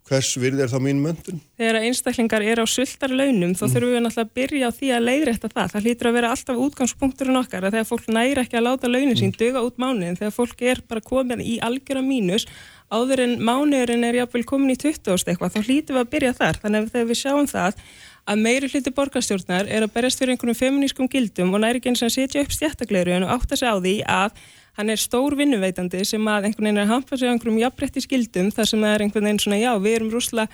hvers 0.07 0.29
virði 0.39 0.63
er 0.63 0.71
þá 0.71 0.77
mín 0.83 1.01
möndun? 1.03 1.41
Þegar 1.59 1.79
einstaklingar 1.81 2.45
er 2.45 2.61
á 2.63 2.65
sultar 2.69 3.11
launum 3.11 3.53
þá 3.57 3.63
þurfum 3.65 3.93
við 3.93 4.03
náttúrulega 4.05 4.23
að 4.23 4.33
byrja 4.39 4.69
á 4.69 4.77
því 4.77 4.91
að 4.95 5.05
leiðrætta 5.07 5.51
það. 5.51 5.71
Það 5.73 5.87
hlýtur 5.87 6.09
að 6.09 6.17
vera 6.17 6.31
alltaf 6.33 6.61
útgangspunkturinn 6.65 7.41
okkar 7.41 7.67
að 7.67 7.77
þegar 7.77 7.89
fólk 7.91 8.09
næri 8.15 8.43
ekki 8.43 8.59
að 8.59 8.65
láta 8.67 8.91
launin 8.91 9.19
sín 9.19 9.35
döga 9.35 9.63
út 9.67 9.79
mánuðin, 9.81 10.19
þegar 10.19 10.35
fólk 10.35 10.63
er 10.63 10.83
bara 10.87 11.03
komin 11.03 11.43
í 11.43 11.57
algjöra 11.63 12.03
mínus 12.05 12.47
áður 12.87 13.25
en 13.25 13.33
mánuðurinn 13.43 14.07
er 14.07 14.21
jáfnvel 14.21 14.45
komin 14.47 14.71
í 14.71 14.79
20 14.79 15.11
ást 15.11 15.27
eitthvað, 15.27 15.57
þá 15.57 15.67
hlýtur 15.67 15.97
við 15.97 16.03
að 16.05 16.11
byrja 16.15 16.35
þar. 16.37 16.61
Þannig 16.63 16.85
að 16.85 16.93
þegar 16.95 17.09
við 17.11 17.21
sjáum 17.23 17.49
það 17.51 17.81
að 18.27 18.43
meiri 18.43 18.69
hluti 18.71 18.91
borgarstjórnar 18.95 19.69
er 19.71 19.85
að 19.85 19.93
berjast 19.95 20.19
fyrir 20.19 20.35
einhvernum 20.35 20.57
feminískum 20.57 21.09
gildum 21.11 21.53
og 21.55 21.63
næri 21.63 21.79
ekki 21.79 21.93
eins 21.93 22.03
og 22.03 22.11
setja 22.13 22.43
upp 22.43 22.51
stjættakleiru 22.51 23.15
en 23.15 23.27
átta 23.27 23.55
sig 23.55 23.69
á 23.71 23.75
því 23.79 23.95
að 24.03 24.41
hann 24.77 24.91
er 24.93 24.99
stór 25.01 25.35
vinnuveitandi 25.39 26.03
sem 26.05 26.27
að 26.29 26.49
einhvern 26.49 26.67
veginn 26.67 26.81
er 26.81 26.85
að 26.85 26.93
hampa 26.93 27.17
sig 27.17 27.29
á 27.29 27.33
einhverjum 27.33 27.61
jafnbretti 27.63 28.03
skildum 28.03 28.51
þar 28.53 28.69
sem 28.69 28.83
það 28.83 28.93
er 28.95 29.05
einhvern 29.05 29.29
veginn 29.29 29.41
svona 29.41 29.61
já, 29.61 29.71
við 29.81 29.95
erum 29.97 30.11
rúsla 30.13 30.47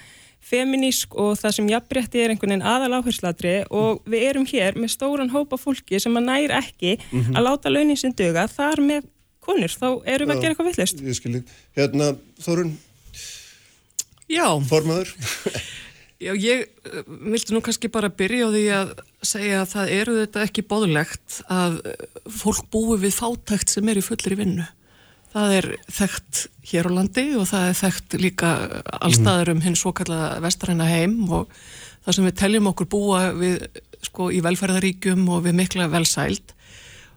feminísk 0.44 1.16
og 1.20 1.34
það 1.40 1.56
sem 1.58 1.72
jafnbretti 1.72 2.22
er 2.22 2.34
einhvern 2.34 2.54
veginn 2.54 2.70
aðal 2.74 3.00
áhersladri 3.00 3.56
og 3.72 4.04
við 4.08 4.28
erum 4.30 4.48
hér 4.48 4.80
með 4.80 4.94
stóran 4.96 5.34
hópa 5.34 5.60
fólki 5.60 6.00
sem 6.04 6.16
að 6.20 6.28
næri 6.30 6.56
ekki 6.56 6.98
mm 7.00 7.20
-hmm. 7.20 7.36
að 7.38 7.46
láta 7.48 7.74
launin 7.74 8.00
sin 8.00 8.16
döga 8.16 8.48
þar 8.48 8.80
með 8.84 9.10
konur, 9.44 9.72
þá 9.72 9.90
erum 10.06 10.30
við 10.30 10.36
að 10.36 10.42
gera 10.42 10.52
eitthvað 10.54 10.70
Já. 16.24 16.34
Ég 16.40 16.64
eh, 16.88 17.02
vilti 17.08 17.54
nú 17.56 17.62
kannski 17.64 17.92
bara 17.92 18.12
byrja 18.14 18.48
á 18.48 18.54
því 18.54 18.64
að 18.78 18.94
segja 19.26 19.60
að 19.64 19.74
það 19.74 19.92
eru 19.98 20.16
þetta 20.22 20.46
ekki 20.48 20.66
bóðlegt 20.70 21.38
að 21.52 21.78
eh, 21.90 22.08
fólk 22.32 22.70
búi 22.74 22.98
við 23.02 23.18
fátækt 23.18 23.74
sem 23.74 23.92
er 23.92 24.00
í 24.00 24.06
fullri 24.06 24.40
vinnu. 24.40 24.68
Það 25.34 25.56
er 25.58 25.70
þekkt 25.90 26.44
hér 26.70 26.90
á 26.90 26.92
landi 26.94 27.26
og 27.40 27.48
það 27.50 27.70
er 27.70 27.80
þekkt 27.80 28.18
líka 28.22 28.52
allstaður 29.00 29.56
um 29.56 29.64
hins 29.66 29.82
svo 29.82 29.94
kallaða 29.98 30.44
vestræna 30.46 30.88
heim 30.88 31.16
og 31.34 31.50
það 32.06 32.18
sem 32.18 32.28
við 32.30 32.36
teljum 32.44 32.70
okkur 32.70 32.90
búa 32.94 33.24
við 33.36 33.64
sko 34.04 34.30
í 34.36 34.44
velferðaríkjum 34.46 35.24
og 35.34 35.48
við 35.48 35.58
mikla 35.58 35.90
velsælt 35.90 36.54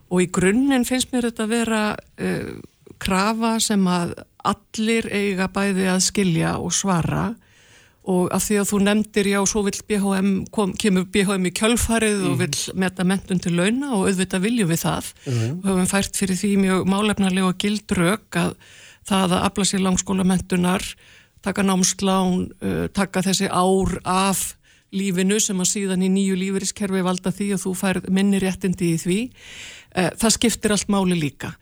og 0.09 0.23
í 0.23 0.29
grunninn 0.33 0.87
finnst 0.87 1.11
mér 1.13 1.29
þetta 1.29 1.45
að 1.45 1.53
vera 1.53 1.81
uh, 1.93 2.51
krafa 2.97 3.57
sem 3.61 3.83
að 3.91 4.15
allir 4.47 5.09
eiga 5.11 5.49
bæði 5.51 5.89
að 5.91 6.05
skilja 6.07 6.55
og 6.63 6.73
svara 6.73 7.27
og 7.35 7.46
af 8.07 8.43
því 8.45 8.57
að 8.61 8.69
þú 8.71 8.79
nefndir 8.85 9.29
já, 9.33 9.37
svo 9.49 9.63
vil 9.67 9.75
BHM, 9.89 10.31
kom, 10.55 10.73
kemur 10.79 11.07
BHM 11.11 11.47
í 11.49 11.53
kjölfarið 11.59 12.17
mm 12.21 12.27
og 12.27 12.35
mhm. 12.35 12.41
vil 12.43 12.81
metta 12.83 13.05
mentun 13.07 13.41
til 13.43 13.55
launa 13.57 13.93
og 13.97 14.07
auðvitað 14.07 14.45
viljum 14.47 14.71
við 14.71 14.83
það 14.85 15.13
mm 15.27 15.55
og 15.57 15.69
höfum 15.71 15.89
fært 15.91 16.19
fyrir 16.19 16.39
því 16.39 16.51
mjög 16.63 16.91
málefnarlega 16.93 17.51
og 17.51 17.57
gildrög 17.63 18.39
að 18.39 18.53
það 19.07 19.37
að 19.37 19.47
afla 19.47 19.65
sér 19.67 19.83
langskólamöntunar, 19.85 20.83
taka 21.43 21.63
námslán, 21.63 22.47
taka 22.95 23.23
þessi 23.23 23.47
ár 23.47 23.99
af 24.03 24.57
lífinu 24.95 25.39
sem 25.43 25.59
að 25.59 25.71
síðan 25.71 26.03
í 26.03 26.11
nýju 26.11 26.37
lífeyriskerfi 26.39 27.03
valda 27.05 27.31
því 27.31 27.49
að 27.55 27.63
þú 27.63 27.73
fær 27.79 27.99
minni 28.11 28.39
réttindi 28.43 28.93
í 28.95 29.01
því, 29.01 29.19
það 30.19 30.35
skiptir 30.35 30.75
allt 30.75 30.91
máli 30.91 31.17
líka. 31.19 31.53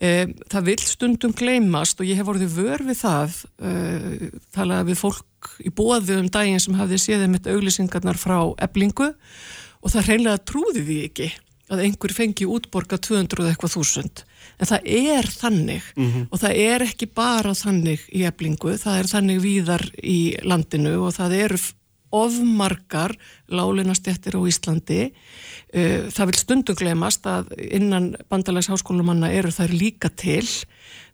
Um, 0.00 0.30
það 0.48 0.68
vil 0.70 0.80
stundum 0.80 1.32
gleymast 1.36 1.98
og 2.00 2.08
ég 2.08 2.16
hef 2.16 2.24
vorið 2.24 2.54
vör 2.56 2.80
við 2.88 2.96
það 3.02 3.34
uh, 3.60 4.22
talaði 4.56 4.86
við 4.88 4.96
fólk 4.96 5.50
í 5.60 5.72
bóðu 5.76 6.16
um 6.22 6.30
daginn 6.32 6.62
sem 6.62 6.78
hafði 6.78 6.96
séð 7.02 7.26
um 7.26 7.34
þetta 7.36 7.52
auglýsingarnar 7.52 8.20
frá 8.20 8.38
eblingu 8.64 9.10
og 9.12 9.92
það 9.92 10.06
hreinlega 10.08 10.40
trúði 10.48 10.86
því 10.86 10.96
ekki 11.10 11.28
að 11.70 11.82
einhver 11.84 12.14
fengi 12.16 12.48
útborga 12.48 12.96
200 12.96 13.50
eitthvað 13.50 13.74
þúsund 13.76 14.24
en 14.56 14.70
það 14.70 14.88
er 14.88 15.28
þannig 15.34 15.92
mm 15.92 16.08
-hmm. 16.08 16.24
og 16.30 16.42
það 16.42 16.62
er 16.64 16.86
ekki 16.86 17.10
bara 17.20 17.52
þannig 17.54 18.08
í 18.08 18.24
eblingu, 18.24 18.78
það 18.80 18.98
er 19.02 19.10
þannig 19.12 19.42
víðar 19.44 19.84
í 20.00 20.20
landinu 20.42 20.96
og 21.04 21.14
það 21.18 21.36
eru 21.44 21.60
ofmargar 22.10 23.16
lálinastjættir 23.50 24.38
á 24.38 24.40
Íslandi 24.42 25.02
Eh, 25.70 26.08
það 26.10 26.30
vil 26.32 26.40
stundum 26.40 26.78
glemast 26.78 27.26
að 27.30 27.52
innan 27.62 28.14
bandalags 28.30 28.70
háskólumanna 28.72 29.30
eru 29.30 29.52
þær 29.54 29.70
líka 29.70 30.10
til. 30.10 30.42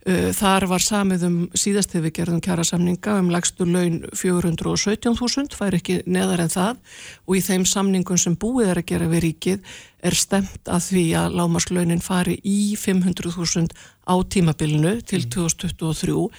Eh, 0.07 0.31
þar 0.33 0.65
var 0.71 0.81
samið 0.81 1.25
um 1.27 1.37
síðast 1.53 1.93
hefur 1.93 2.15
gerðum 2.15 2.41
kjara 2.41 2.65
samninga 2.65 3.19
um 3.21 3.29
lagstu 3.29 3.67
laun 3.67 4.07
417.000, 4.17 5.53
fær 5.53 5.77
ekki 5.77 5.99
neðar 6.07 6.47
en 6.47 6.55
það 6.55 6.79
og 7.27 7.37
í 7.37 7.43
þeim 7.43 7.67
samningum 7.69 8.17
sem 8.17 8.37
búið 8.37 8.71
er 8.71 8.81
að 8.81 8.89
gera 8.95 9.11
við 9.11 9.25
ríkið 9.27 9.77
er 10.07 10.17
stemt 10.17 10.71
að 10.71 10.89
því 10.89 11.05
að 11.21 11.37
lámaslaunin 11.37 12.01
fari 12.01 12.39
í 12.41 12.77
500.000 12.79 13.75
á 14.09 14.15
tímabilinu 14.25 15.01
til 15.05 15.27
2023. 15.27 16.17
Mm. 16.17 16.31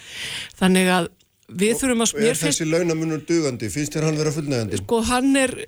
Þannig 0.58 0.94
að 0.96 1.12
við 1.48 1.80
þurfum 1.80 2.04
að... 2.06 2.14
Og 2.18 2.28
er 2.28 2.40
þessi 2.42 2.68
launamunur 2.68 3.24
dugandi? 3.28 3.72
Finnst 3.72 3.96
þér 3.96 4.10
hann 4.10 4.20
vera 4.20 4.36
fullnægandi? 4.36 4.82
Sko 4.84 5.02
hann 5.08 5.34
er 5.40 5.56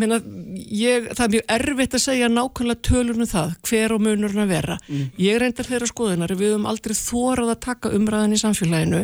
Meina, 0.00 0.20
ég, 0.70 1.10
það 1.16 1.24
er 1.24 1.32
mjög 1.34 1.50
erfitt 1.56 1.96
að 1.96 2.02
segja 2.04 2.28
nákvæmlega 2.30 2.84
tölunum 2.86 3.28
það, 3.28 3.50
hver 3.66 3.94
og 3.96 4.04
munurinn 4.04 4.44
að 4.44 4.52
vera. 4.54 4.76
Mm. 4.86 5.10
Ég 5.20 5.40
reyndar 5.42 5.68
þeirra 5.68 5.88
skoðunar, 5.90 6.34
við 6.38 6.54
höfum 6.54 6.68
aldrei 6.70 6.94
þórað 6.96 7.52
að 7.52 7.60
taka 7.66 7.92
umræðan 7.98 8.36
í 8.36 8.40
samfélaginu 8.40 9.02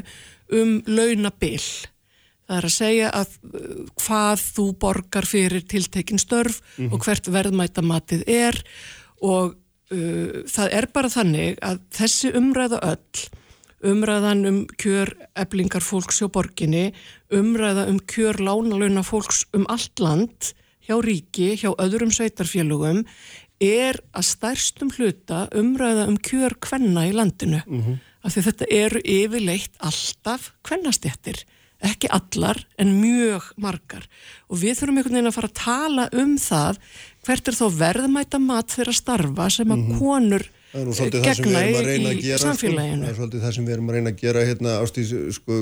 um 0.57 0.73
launabill. 0.87 1.67
Það 2.47 2.59
er 2.61 2.69
að 2.69 2.75
segja 2.77 3.11
að 3.19 3.37
uh, 3.51 3.79
hvað 4.05 4.45
þú 4.57 4.67
borgar 4.87 5.27
fyrir 5.27 5.67
tiltekin 5.67 6.23
störf 6.23 6.61
og 6.87 7.01
hvert 7.03 7.31
verðmætamatið 7.35 8.23
er 8.31 8.61
og 9.19 9.57
uh, 9.91 10.45
það 10.47 10.77
er 10.79 10.89
bara 10.95 11.11
þannig 11.11 11.59
að 11.67 11.83
þessi 11.99 12.31
umræða 12.39 12.81
öll, 12.93 13.27
umræðan 13.85 14.47
um 14.49 14.59
kjör 14.81 15.13
eblingar 15.37 15.85
fólks 15.85 16.21
hjá 16.21 16.31
borginni, 16.33 16.93
umræða 17.35 17.89
um 17.91 17.99
kjör 18.01 18.41
lánalöna 18.41 19.05
fólks 19.05 19.45
um 19.57 19.67
allt 19.69 20.01
land, 20.01 20.53
hjá 20.87 20.97
ríki, 21.03 21.55
hjá 21.59 21.73
öðrum 21.75 22.13
sveitarfélugum, 22.15 23.05
er 23.61 23.99
að 24.17 24.29
stærstum 24.31 24.93
hluta 24.97 25.47
umræða 25.57 26.09
um 26.11 26.17
kjör 26.17 26.57
kvenna 26.61 27.07
í 27.09 27.15
landinu. 27.17 27.63
Af 28.23 28.35
því 28.35 28.43
þetta 28.49 28.67
eru 28.75 29.01
yfirleitt 29.05 29.77
alltaf 29.81 30.53
kvennastjættir 30.67 31.45
ekki 31.85 32.09
allar 32.09 32.59
en 32.81 32.95
mjög 33.01 33.53
margar. 33.61 34.07
Og 34.49 34.61
við 34.63 34.79
þurfum 34.79 35.01
einhvern 35.01 35.19
veginn 35.19 35.31
að 35.31 35.37
fara 35.37 35.51
að 35.51 35.59
tala 35.61 36.07
um 36.17 36.37
það 36.41 36.79
hvert 37.27 37.49
er 37.49 37.59
þó 37.59 37.67
verðmæta 37.77 38.41
mat 38.41 38.73
þeirra 38.73 38.95
starfa 38.97 39.49
sem 39.53 39.75
að 39.75 39.91
konur 39.99 40.47
Það 40.47 40.47
er 40.47 40.56
við 40.77 41.19
gegna 41.25 41.65
í. 41.65 42.15
Sko. 42.29 42.39
samfélaginu. 42.45 43.03
Það 43.03 43.11
er 43.11 43.19
svolítið 43.19 43.45
það 43.45 43.55
sem 43.57 43.67
við 43.67 43.77
erum 43.77 43.91
að 43.91 43.99
reyna 43.99 44.13
að 44.13 44.23
gera 44.23 44.45
hérna 44.47 44.77
ástís, 44.85 45.13
sko, 45.37 45.59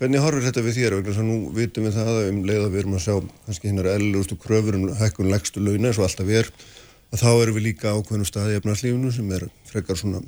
hvernig 0.00 0.24
horfur 0.24 0.46
þetta 0.48 0.64
við 0.66 0.78
þér? 0.78 0.98
Þess 1.08 1.22
að 1.22 1.28
nú 1.28 1.38
vitum 1.58 1.88
við 1.88 1.96
það 1.98 2.20
um 2.24 2.42
leið 2.48 2.64
að 2.64 2.74
við 2.74 2.82
erum 2.82 2.98
að 2.98 3.04
sjá 3.06 3.14
kannski 3.46 3.70
hinnar 3.72 3.90
ellustu 3.92 4.40
kröfur 4.40 4.78
um 4.78 4.90
hækkun 4.98 5.32
legstu 5.32 5.64
launa 5.64 5.90
eins 5.90 6.00
og 6.00 6.08
alltaf 6.08 6.34
er, 6.40 6.52
að 7.12 7.24
þá 7.24 7.30
erum 7.30 7.58
við 7.58 7.66
líka 7.70 7.94
ákveðnum 7.94 8.28
staði 8.28 8.56
í 8.56 8.60
efnarslífunu 8.60 9.14
sem 9.14 9.32
er 9.38 9.48
frekar 9.70 9.98
svona, 9.98 10.22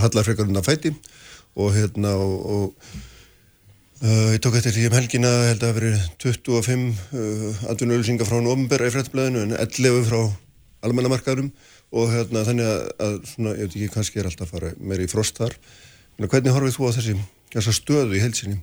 hallar 0.00 0.26
frekar 0.26 0.50
undan 0.50 0.66
fæti 0.66 0.94
og 1.58 1.72
hérna 1.76 2.16
og, 2.20 2.36
og 2.50 2.98
Uh, 4.00 4.30
ég 4.32 4.40
tók 4.40 4.54
eftir 4.56 4.72
því 4.72 4.86
um 4.88 4.94
helgina, 4.96 5.30
held 5.44 5.60
að 5.60 5.66
það 5.66 5.74
verið 5.76 6.04
25 6.22 6.84
uh, 7.20 7.58
atvinnuölusingar 7.68 8.24
frá 8.24 8.38
nómbera 8.40 8.86
í 8.88 8.92
fréttblæðinu 8.94 9.42
en 9.44 9.50
11 9.60 10.06
frá 10.06 10.22
almennamarkaðurum 10.88 11.50
og 11.90 12.10
hérna, 12.12 12.44
þannig 12.46 12.70
að, 12.70 12.82
að 13.06 13.14
svona, 13.32 13.54
ég 13.58 13.66
veit 13.68 13.76
ekki, 13.76 13.92
kannski 13.94 14.20
er 14.20 14.30
alltaf 14.30 14.48
að 14.48 14.54
fara 14.54 14.72
meira 14.78 15.06
í 15.06 15.10
frost 15.10 15.40
þar. 15.40 15.56
Þannig, 16.16 16.32
hvernig 16.34 16.56
horfið 16.56 16.76
þú 16.76 16.90
á 16.90 16.90
þessi, 16.98 17.14
þessa 17.54 17.76
stöðu 17.76 18.18
í 18.18 18.22
heilsinni? 18.22 18.58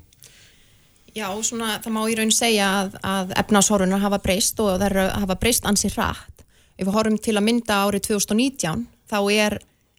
Já, 1.18 1.28
svona, 1.44 1.78
það 1.82 1.96
má 1.96 2.02
í 2.08 2.18
raun 2.20 2.34
segja 2.36 2.68
að, 2.84 2.98
að 3.02 3.34
efnashorfunar 3.42 4.04
hafa 4.04 4.22
breyst 4.24 4.60
og 4.62 4.78
það 4.84 5.00
hafa 5.16 5.40
breyst 5.42 5.66
ansið 5.68 5.98
hratt. 5.98 6.46
Ef 6.78 6.86
við 6.86 6.94
horfum 6.94 7.18
til 7.26 7.36
að 7.40 7.48
mynda 7.48 7.80
árið 7.88 8.12
2019, 8.12 8.86
þá 9.10 9.20
er 9.34 9.58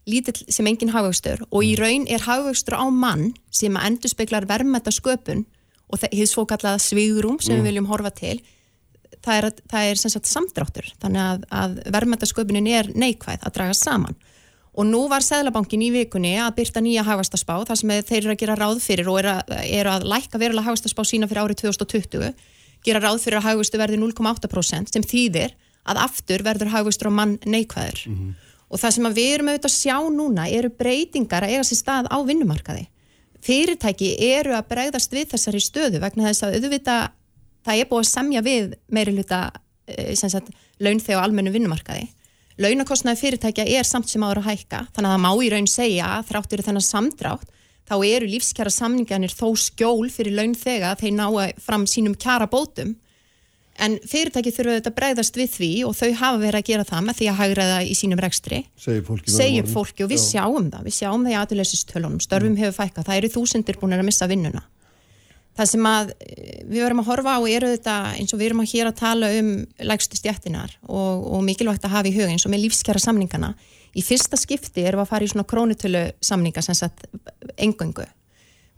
lítill 0.09 0.47
sem 0.49 0.69
engin 0.71 0.93
hagvöxtur 0.95 1.43
og 1.49 1.65
í 1.67 1.75
raun 1.79 2.07
er 2.09 2.23
hagvöxtur 2.25 2.79
á 2.79 2.87
mann 2.89 3.33
sem 3.53 3.75
að 3.77 3.91
endur 3.91 4.13
speklar 4.13 4.47
verðmætta 4.49 4.93
sköpun 4.95 5.45
og 5.89 6.01
það 6.01 6.15
er 6.15 6.31
svo 6.31 6.45
kallaða 6.49 6.81
svigurum 6.83 7.41
sem 7.43 7.59
við 7.59 7.71
viljum 7.71 7.91
horfa 7.91 8.13
til 8.15 8.39
það 9.25 9.39
er, 9.39 9.49
það 9.71 9.91
er 9.91 10.01
sem 10.01 10.13
sagt 10.15 10.31
samdráttur 10.31 10.91
þannig 11.03 11.23
að, 11.25 11.47
að 11.63 11.79
verðmætta 11.95 12.29
sköpunin 12.31 12.69
er 12.71 12.91
neikvæð 12.95 13.47
að 13.47 13.55
draga 13.59 13.77
saman. 13.79 14.19
Og 14.79 14.87
nú 14.87 15.01
var 15.11 15.25
Sæðlabankin 15.27 15.83
í 15.83 15.89
vikunni 15.91 16.37
að 16.39 16.61
byrta 16.61 16.83
nýja 16.85 17.03
hagvastaspá 17.07 17.57
þar 17.67 17.81
sem 17.81 17.93
þeir 17.99 18.21
eru 18.21 18.35
að 18.35 18.43
gera 18.45 18.59
ráð 18.61 18.83
fyrir 18.85 19.09
og 19.11 19.19
eru 19.19 19.33
að, 19.33 19.55
eru 19.67 19.91
að 19.91 20.07
lækka 20.13 20.39
verulega 20.39 20.69
hagvastaspá 20.69 21.03
sína 21.09 21.27
fyrir 21.31 21.49
árið 21.49 21.65
2020 21.65 22.31
gera 22.87 23.03
ráð 23.03 23.23
fyrir 23.25 23.41
að 23.41 23.49
hagvastu 23.49 23.81
verði 23.81 23.99
0,8% 23.99 24.93
sem 24.93 25.03
þýðir 25.03 25.57
að 25.89 26.03
aftur 26.05 26.45
verður 26.47 26.71
hagvastur 26.75 27.11
á 27.11 27.19
mann 27.19 27.39
neikvæður. 27.43 28.05
Og 28.69 28.81
það 28.81 28.95
sem 28.95 29.11
við 29.17 29.33
erum 29.35 29.51
auðvitað 29.51 29.71
að 29.71 29.77
sjá 29.79 29.97
núna 30.13 30.47
eru 30.53 30.71
breytingar 30.71 31.47
að 31.47 31.55
eiga 31.57 31.67
sér 31.67 31.81
stað 31.81 32.11
á 32.13 32.19
vinnumarkaði. 32.29 32.87
Fyrirtæki 33.43 34.11
eru 34.35 34.55
að 34.55 34.69
bregðast 34.69 35.15
við 35.15 35.31
þessari 35.33 35.63
stöðu 35.63 36.03
vegna 36.03 36.29
þess 36.29 36.45
að 36.45 36.59
auðvitað 36.59 37.09
það 37.67 37.81
er 37.81 37.91
búið 37.91 38.05
að 38.05 38.13
semja 38.13 38.45
við 38.45 38.77
meiri 38.93 39.17
hluta 39.17 39.41
sagt, 40.21 40.53
launþeg 40.85 41.17
á 41.17 41.25
almennu 41.25 41.53
vinnumarkaði. 41.55 42.09
Launakostnaði 42.59 43.21
fyrirtækja 43.21 43.67
er 43.79 43.87
samt 43.87 44.11
sem 44.11 44.23
áður 44.25 44.43
að 44.43 44.51
hækka 44.51 44.85
þannig 44.93 45.09
að 45.09 45.15
það 45.15 45.25
má 45.25 45.31
í 45.33 45.51
raun 45.53 45.71
segja 45.71 46.09
þráttur 46.29 46.65
þennan 46.67 46.85
samdrátt 46.85 47.53
þá 47.89 47.95
eru 48.05 48.29
lífskjara 48.29 48.73
samninganir 48.75 49.33
þó 49.33 49.53
skjól 49.57 50.09
fyrir 50.13 50.35
launþega 50.37 50.91
að 50.93 51.05
þeir 51.05 51.15
ná 51.17 51.29
fram 51.63 51.87
sínum 51.89 52.17
kjara 52.19 52.51
bótum 52.51 52.97
En 53.79 53.95
fyrirtæki 54.11 54.51
þurfa 54.51 54.73
auðvitað 54.75 54.91
að 54.91 54.97
bregðast 54.97 55.37
við 55.39 55.51
því 55.55 55.71
og 55.87 55.93
þau 55.95 56.09
hafa 56.19 56.39
verið 56.43 56.59
að 56.59 56.67
gera 56.67 56.87
það 56.89 57.05
með 57.07 57.19
því 57.19 57.29
að 57.31 57.37
hagraða 57.39 57.77
í 57.87 57.93
sínum 57.95 58.23
rekstri. 58.23 58.59
Segir 58.79 59.05
fólki. 59.07 59.31
Segir 59.31 59.69
fólki 59.71 60.05
og 60.05 60.11
við 60.11 60.19
Já. 60.19 60.25
sjáum 60.33 60.67
það. 60.73 60.89
Við 60.89 60.97
sjáum 60.97 61.27
það 61.27 61.35
í 61.35 61.37
aðurleysistölunum. 61.43 62.23
Störfum 62.25 62.51
mm. 62.51 62.61
hefur 62.65 62.77
fækkað. 62.81 63.07
Það 63.07 63.21
eru 63.21 63.31
þúsindir 63.37 63.79
búin 63.79 63.95
að 63.95 64.03
missa 64.09 64.29
vinnuna. 64.31 64.65
Það 65.59 65.71
sem 65.73 65.87
að 65.91 66.11
við 66.69 66.83
verum 66.85 67.01
að 67.03 67.09
horfa 67.11 67.33
á 67.35 67.41
eru 67.51 67.71
þetta 67.73 67.95
eins 68.15 68.35
og 68.35 68.39
við 68.39 68.49
erum 68.49 68.61
að 68.63 68.73
hér 68.73 68.91
að 68.91 69.01
tala 69.01 69.31
um 69.41 69.49
lægstu 69.91 70.19
stjættinar 70.21 70.77
og, 70.87 71.25
og 71.35 71.43
mikilvægt 71.47 71.89
að 71.89 71.97
hafa 71.97 72.11
í 72.11 72.15
hugin 72.15 72.37
eins 72.37 72.47
og 72.47 72.53
með 72.55 72.69
lífskjara 72.69 73.03
samningana. 73.03 73.55
Í 73.99 74.05
fyrsta 74.07 74.39
skipti 74.39 74.85
erum 74.87 75.03
við 75.03 75.07
að 75.09 75.11
fara 75.11 75.27
í 75.27 75.33
svona 75.33 75.49
krónutölu 75.51 76.05
samninga 76.23 76.63
sem 76.63 76.79
sagt 76.79 77.09
engöngu. 77.59 78.07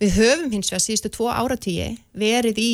Við 0.01 0.17
höfum 0.17 0.55
hins 0.55 0.71
vegar 0.71 0.81
síðustu 0.81 1.11
tvo 1.13 1.29
áratíi 1.29 1.91
verið 2.17 2.61
í 2.63 2.71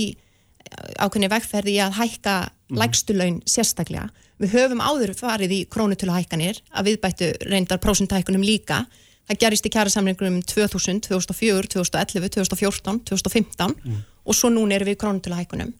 ákveðni 1.03 1.29
vegferði 1.31 1.75
að 1.83 1.97
hækka 1.97 2.37
mm. 2.47 2.79
lægstulaun 2.79 3.41
sérstaklega. 3.49 4.07
Við 4.39 4.53
höfum 4.53 4.83
áður 4.83 5.13
farið 5.17 5.55
í 5.55 5.59
krónutöluhækkanir 5.73 6.61
að 6.71 6.91
viðbættu 6.91 7.29
reyndar 7.49 7.81
prósentahækkunum 7.83 8.45
líka. 8.45 8.85
Það 9.27 9.41
gerist 9.43 9.67
í 9.67 9.71
kjærasamlingunum 9.73 10.39
2000, 10.47 11.01
2004, 11.09 11.67
2011, 11.73 12.31
2014, 12.37 13.01
2015 13.09 13.75
mm. 13.75 13.99
og 14.23 14.37
svo 14.37 14.51
núna 14.53 14.77
erum 14.77 14.87
við 14.87 14.95
í 14.95 15.01
krónutöluhækkunum. 15.03 15.73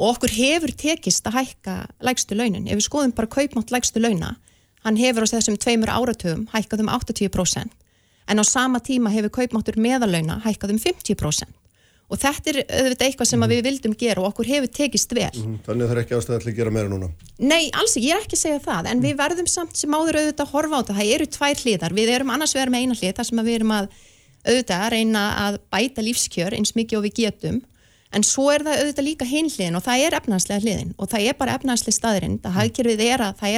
Og 0.00 0.14
okkur 0.14 0.32
hefur 0.32 0.72
tekist 0.76 1.26
að 1.28 1.38
hækka 1.38 1.76
lægstu 2.04 2.36
launin. 2.36 2.68
Ef 2.68 2.80
við 2.80 2.86
skoðum 2.86 3.14
bara 3.16 3.32
kaupmátt 3.32 3.72
lægstu 3.72 4.00
launa, 4.00 4.34
hann 4.84 5.00
hefur 5.00 5.24
á 5.24 5.32
þessum 5.32 5.56
tveimur 5.60 5.92
áratöfum 5.92 6.46
hækkað 6.52 6.84
um 6.84 6.92
80% 6.92 7.76
en 8.30 8.38
á 8.38 8.44
sama 8.46 8.80
tíma 8.80 9.10
hefur 9.10 9.32
kaupmáttur 9.40 9.78
meðalauna 9.80 10.40
hækkað 10.44 10.76
um 10.76 10.80
50% 10.82 11.59
og 12.10 12.18
þetta 12.18 12.50
er 12.50 12.58
auðvitað 12.66 13.06
eitthvað 13.06 13.28
sem 13.30 13.44
við 13.52 13.60
vildum 13.66 13.94
gera 13.98 14.20
og 14.22 14.26
okkur 14.32 14.48
hefur 14.50 14.70
tekist 14.74 15.12
vel. 15.14 15.30
Mm. 15.38 15.56
Þannig 15.66 15.84
að 15.84 15.88
það 15.90 15.96
er 15.96 16.02
ekki 16.02 16.16
ástæði 16.18 16.36
að 16.40 16.58
gera 16.58 16.74
meira 16.74 16.90
núna? 16.90 17.08
Nei, 17.38 17.64
alls 17.70 17.94
ekki, 17.94 18.08
ég 18.08 18.14
er 18.16 18.24
ekki 18.24 18.36
að 18.38 18.44
segja 18.44 18.62
það 18.66 18.84
en 18.90 18.98
mm. 18.98 19.04
við 19.06 19.14
verðum 19.20 19.48
samt 19.50 19.74
sem 19.78 19.94
áður 19.94 20.18
auðvitað 20.20 20.46
að 20.46 20.52
horfa 20.54 20.74
á 20.74 20.80
þetta. 20.80 20.96
Það 20.98 21.12
eru 21.14 21.26
tvær 21.36 21.56
hliðar, 21.64 21.92
við 22.00 22.08
erum 22.16 22.32
annars 22.34 22.54
verið 22.58 22.72
með 22.74 22.82
eina 22.82 22.98
hlið 22.98 23.16
þar 23.18 23.28
sem 23.30 23.42
við 23.46 23.56
erum 23.60 23.74
að 23.76 23.86
auðvitað 24.40 24.80
að 24.80 24.92
reyna 24.96 25.22
að 25.44 25.54
bæta 25.70 26.00
lífskjör 26.04 26.56
eins 26.56 26.74
mikið 26.74 26.98
og 26.98 27.04
við 27.06 27.14
getum. 27.20 27.58
En 28.10 28.26
svo 28.26 28.48
er 28.50 28.64
það 28.66 28.80
auðvitað 28.80 29.06
líka 29.06 29.26
hinn 29.28 29.46
hliðin 29.52 29.78
og 29.78 29.84
það 29.86 30.02
er 30.02 30.16
efnanslega 30.18 30.64
hliðin. 30.64 30.90
Og 30.98 31.06
það 31.12 31.26
er 31.30 31.34
bara 31.38 31.54
efnanslega 31.54 31.94
staðurinn. 31.94 32.40
Það, 32.42 32.58
er 33.06 33.22
að, 33.22 33.32
það 33.38 33.50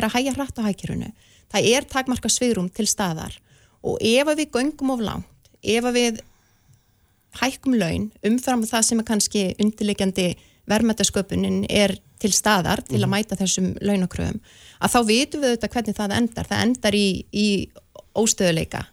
er 6.02 6.20
hækkum 7.40 7.76
laun 7.80 8.10
umfram 8.26 8.64
það 8.68 8.88
sem 8.88 9.02
er 9.02 9.08
kannski 9.08 9.44
undirleikjandi 9.62 10.28
verðmættasköpunin 10.70 11.64
er 11.70 11.96
til 12.22 12.30
staðar 12.32 12.84
til 12.86 13.00
að 13.00 13.08
mhm. 13.08 13.14
mæta 13.16 13.38
þessum 13.40 13.72
launakröfum. 13.82 14.38
Að 14.78 14.92
þá 14.94 14.98
vitum 15.08 15.42
við 15.42 15.52
auðvitað 15.52 15.72
hvernig 15.74 15.96
það 15.96 16.16
endar. 16.18 16.48
Það 16.50 16.64
endar 16.66 16.96
í, 16.98 17.06
í 17.32 17.46
óstöðuleika 18.18 18.84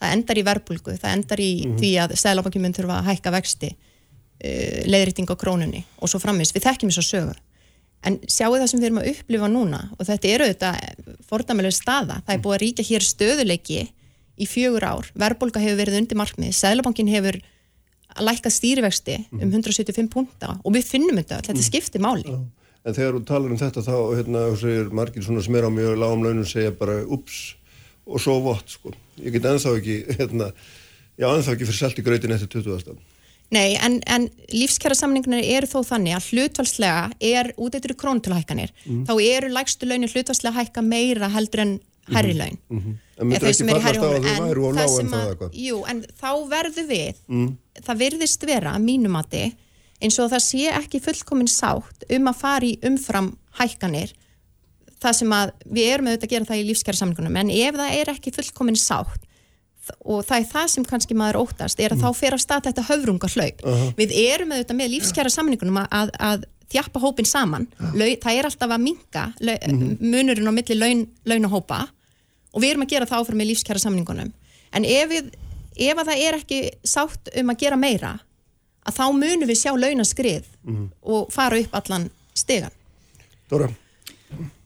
það 0.00 0.14
endar 0.16 0.38
í 0.38 0.44
verbulgu, 0.46 0.94
það 1.00 1.16
endar 1.16 1.42
í 1.42 1.50
mm 1.54 1.66
-hmm. 1.66 1.80
því 1.80 1.90
að 2.02 2.14
stæðlabankjum 2.20 2.72
þurfa 2.76 2.98
að 3.00 3.08
hækka 3.10 3.34
vexti 3.34 3.70
uh, 3.72 4.80
leiðrýting 4.92 5.32
á 5.32 5.36
krónunni 5.40 5.84
og 5.98 6.12
svo 6.12 6.20
framvist, 6.20 6.54
við 6.54 6.66
þekkjum 6.68 6.92
þess 6.92 7.02
að 7.02 7.10
sögur. 7.10 7.42
En 8.06 8.18
sjáu 8.28 8.54
það 8.54 8.68
sem 8.70 8.80
við 8.80 8.86
erum 8.86 9.00
að 9.00 9.10
upplifa 9.14 9.48
núna 9.48 9.80
og 9.98 10.06
þetta 10.06 10.28
eru 10.28 10.44
auðvitað 10.44 10.76
fordamilega 11.26 11.74
staða, 11.74 12.20
það 12.26 12.34
er 12.34 12.42
búið 12.44 12.56
að 12.56 12.62
ríkja 12.62 12.88
hér 12.90 13.02
stöðuleiki 13.02 13.80
í 14.36 14.46
fjögur 14.46 14.84
ár, 14.84 15.06
verbulga 15.14 15.60
hefur 15.60 15.80
verið 15.80 15.98
undir 16.02 16.16
markmið, 16.20 16.52
stæðlabankin 16.52 17.08
hefur 17.08 17.40
að 18.16 18.28
lækka 18.30 18.52
stýrivexti 18.52 19.18
um 19.36 19.48
175 19.48 20.08
punta 20.12 20.54
og 20.56 20.76
við 20.76 20.88
finnum 20.94 21.20
þetta, 21.20 21.42
þetta 21.42 21.58
mhm. 21.58 21.66
skiptir 21.68 22.04
máli. 22.04 22.36
En 22.86 22.94
þegar 22.94 23.16
þú 23.16 23.22
talar 23.26 23.52
um 23.52 23.60
þetta 23.60 23.82
þá, 23.82 23.96
hérna, 24.14 24.42
segir 24.60 24.92
margir 24.94 25.26
svona 25.26 25.42
sem 25.42 25.58
er 25.58 25.66
á 25.66 25.70
mjög 25.74 25.96
lágum 25.98 26.22
launum 26.22 26.46
segja 26.46 26.74
bara 26.76 27.00
ups 27.02 27.56
og 28.06 28.22
svo 28.22 28.38
vott, 28.44 28.70
sko. 28.70 28.92
Ég 29.18 29.34
get 29.34 29.48
ennþá 29.50 29.74
ekki, 29.80 29.96
hérna, 30.20 30.52
já, 31.18 31.26
ennþá 31.26 31.56
ekki 31.56 31.66
fyrir 31.66 31.80
selt 31.80 31.98
í 31.98 32.04
gröðin 32.06 32.36
eftir 32.36 32.52
20. 32.54 32.84
stafn. 32.84 33.02
Nei, 33.54 33.76
en, 33.78 34.00
en 34.10 34.26
lífskjara 34.50 34.96
samningnir 34.98 35.44
eru 35.54 35.68
þó 35.70 35.78
þannig 35.86 36.16
að 36.16 36.30
hlutvalslega 36.32 37.02
er 37.22 37.52
út 37.62 37.76
eittur 37.78 37.94
í 37.94 37.98
krónutöluhækkanir, 38.00 38.72
mm. 38.86 39.04
þá 39.06 39.12
eru 39.22 39.50
lægstu 39.54 39.86
launir 39.86 40.10
hlutvalslega 40.10 40.56
hækka 40.56 40.82
meira 40.82 41.30
heldur 41.30 41.62
en 41.62 41.76
herri 42.14 42.34
mhm. 42.34 42.38
laun. 42.38 42.58
Mm 42.68 42.80
-hmm. 42.80 42.96
En 43.16 43.26
myndur 43.26 43.48
ekki 43.48 43.68
fallast 43.70 44.00
á 44.00 44.06
að 44.06 44.26
þau 44.26 44.46
væru 44.46 44.66
á 44.66 44.70
lág 44.76 44.98
en 45.00 45.08
það 45.08 45.28
eitthvað? 45.30 45.54
Jú, 45.66 45.76
en 45.90 46.02
þá 46.20 46.30
verður 46.48 46.86
við, 46.90 47.14
mm. 47.26 47.48
það 47.86 48.02
virðist 48.04 48.46
vera 48.46 48.74
að 48.76 48.84
mínumati 48.84 49.44
eins 50.00 50.18
og 50.20 50.30
það 50.32 50.42
sé 50.44 50.70
ekki 50.76 51.00
fullkominn 51.00 51.48
sátt 51.48 52.04
um 52.12 52.28
að 52.30 52.40
fara 52.40 52.68
í 52.68 52.74
umfram 52.84 53.30
hækkanir 53.56 54.12
það 55.02 55.16
sem 55.20 55.36
að 55.36 55.52
við 55.64 55.92
erum 55.92 56.10
auðvitað 56.10 56.26
að 56.28 56.34
gera 56.34 56.48
það 56.50 56.60
í 56.60 56.66
lífskjæra 56.70 57.00
samlingunum 57.00 57.38
en 57.40 57.54
ef 57.54 57.78
það 57.80 57.96
er 58.00 58.12
ekki 58.12 58.34
fullkominn 58.36 58.80
sátt 58.80 59.24
og 60.02 60.24
það 60.26 60.38
er 60.38 60.46
það 60.50 60.68
sem 60.72 60.86
kannski 60.88 61.16
maður 61.16 61.40
óttast 61.44 61.80
er 61.80 61.94
að 61.94 62.02
þá 62.02 62.08
fer 62.18 62.36
af 62.36 62.42
stað 62.42 62.68
þetta 62.68 62.86
höfrungarhlaup 62.90 63.64
við 63.98 64.14
erum 64.24 64.54
auðvitað 64.54 64.80
með 64.80 64.92
lífskjara 64.96 65.32
samningunum 65.32 65.82
að, 65.84 65.88
að, 66.00 66.14
að 66.28 66.46
þjappa 66.74 67.02
hópin 67.04 67.28
saman 67.28 67.68
Lau, 67.94 68.08
það 68.22 68.32
er 68.32 68.48
alltaf 68.48 68.74
að 68.74 68.82
minka 68.82 69.28
munurinn 70.02 70.50
á 70.50 70.54
milli 70.56 70.78
laun, 70.80 71.04
launahópa 71.28 71.84
og 72.56 72.64
við 72.64 72.72
erum 72.72 72.86
að 72.86 72.94
gera 72.94 73.08
það 73.10 73.22
áfram 73.22 73.42
með 73.42 73.50
lífskjara 73.52 73.84
samningunum 73.84 74.32
en 74.72 74.88
ef, 74.88 75.12
við, 75.12 75.30
ef 75.76 76.00
að 76.00 76.10
það 76.10 76.24
er 76.26 76.40
ekki 76.40 76.60
sátt 76.82 77.32
um 77.36 77.52
að 77.52 77.62
gera 77.66 77.80
meira 77.80 78.16
að 78.86 78.98
þá 78.98 79.06
munum 79.12 79.48
við 79.50 79.60
sjá 79.60 79.72
launaskrið 79.76 80.48
og 81.04 81.32
fara 81.34 81.60
upp 81.60 81.76
allan 81.78 82.08
stegan 82.36 82.74
Dóra, 83.46 83.68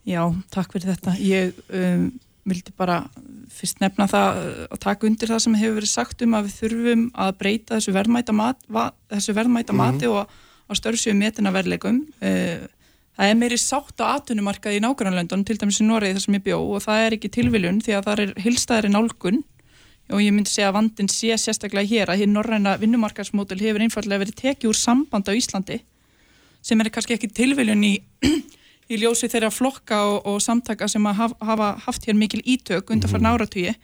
Já, 0.09 0.23
takk 0.53 0.75
fyrir 0.75 0.95
þetta. 0.95 1.15
Ég 1.21 1.59
um, 1.77 2.07
vildi 2.49 2.73
bara 2.79 3.03
fyrst 3.53 3.83
nefna 3.83 4.07
það 4.11 4.39
uh, 4.41 4.63
og 4.73 4.81
taka 4.83 5.09
undir 5.09 5.31
það 5.31 5.43
sem 5.45 5.57
hefur 5.61 5.77
verið 5.77 5.93
sagt 5.93 6.25
um 6.25 6.37
að 6.39 6.49
við 6.49 6.57
þurfum 6.63 7.05
að 7.27 7.33
breyta 7.43 7.77
þessu 7.77 7.95
verðmæta, 7.95 8.37
mat, 8.37 8.63
va, 8.73 8.87
þessu 9.13 9.37
verðmæta 9.37 9.77
mati 9.77 10.09
og 10.11 10.25
á 10.25 10.73
störfsjöu 10.79 11.15
metina 11.19 11.53
verðleikum. 11.55 12.01
Uh, 12.23 12.65
það 13.21 13.31
er 13.35 13.37
meiri 13.37 13.61
sátt 13.61 14.01
á 14.01 14.17
atvinnumarkaði 14.17 14.81
í 14.81 14.83
nágrannlöndunum, 14.85 15.45
til 15.45 15.59
dæmis 15.61 15.81
í 15.83 15.85
Noregi 15.85 16.17
þar 16.17 16.25
sem 16.25 16.37
ég 16.39 16.45
bjó 16.47 16.59
og 16.65 16.85
það 16.87 17.05
er 17.05 17.17
ekki 17.19 17.31
tilviljun 17.37 17.81
því 17.85 17.97
að 17.99 18.07
það 18.07 18.23
er 18.25 18.33
hilstaðari 18.47 18.93
nálgun. 18.95 19.43
Og 20.11 20.23
ég 20.25 20.33
myndi 20.35 20.51
segja 20.51 20.71
að 20.73 20.79
vandin 20.79 21.11
sé 21.13 21.37
sérstaklega 21.39 21.87
hér 21.87 22.11
að 22.11 22.25
hér 22.25 22.31
norræna 22.33 22.73
vinnumarkaðsmódel 22.81 23.61
hefur 23.61 23.85
einfallega 23.85 24.25
verið 24.25 24.39
tekið 24.41 24.73
úr 24.73 24.79
samband 24.79 25.29
á 25.29 25.37
Íslandi 25.37 25.83
sem 26.65 26.81
er 26.81 26.91
kannski 26.93 27.15
ekki 27.15 27.31
tilviljun 27.33 27.85
í, 27.87 27.93
í 28.91 28.99
ljósi 29.01 29.31
þeirra 29.31 29.53
flokka 29.55 30.01
og, 30.09 30.27
og 30.27 30.41
samtaka 30.43 30.89
sem 30.91 31.07
haf, 31.07 31.37
hafa 31.39 31.71
haft 31.87 32.09
hér 32.09 32.19
mikil 32.19 32.43
ítök 32.43 32.91
undan 32.91 33.13
farin 33.13 33.31
áratugji 33.31 33.77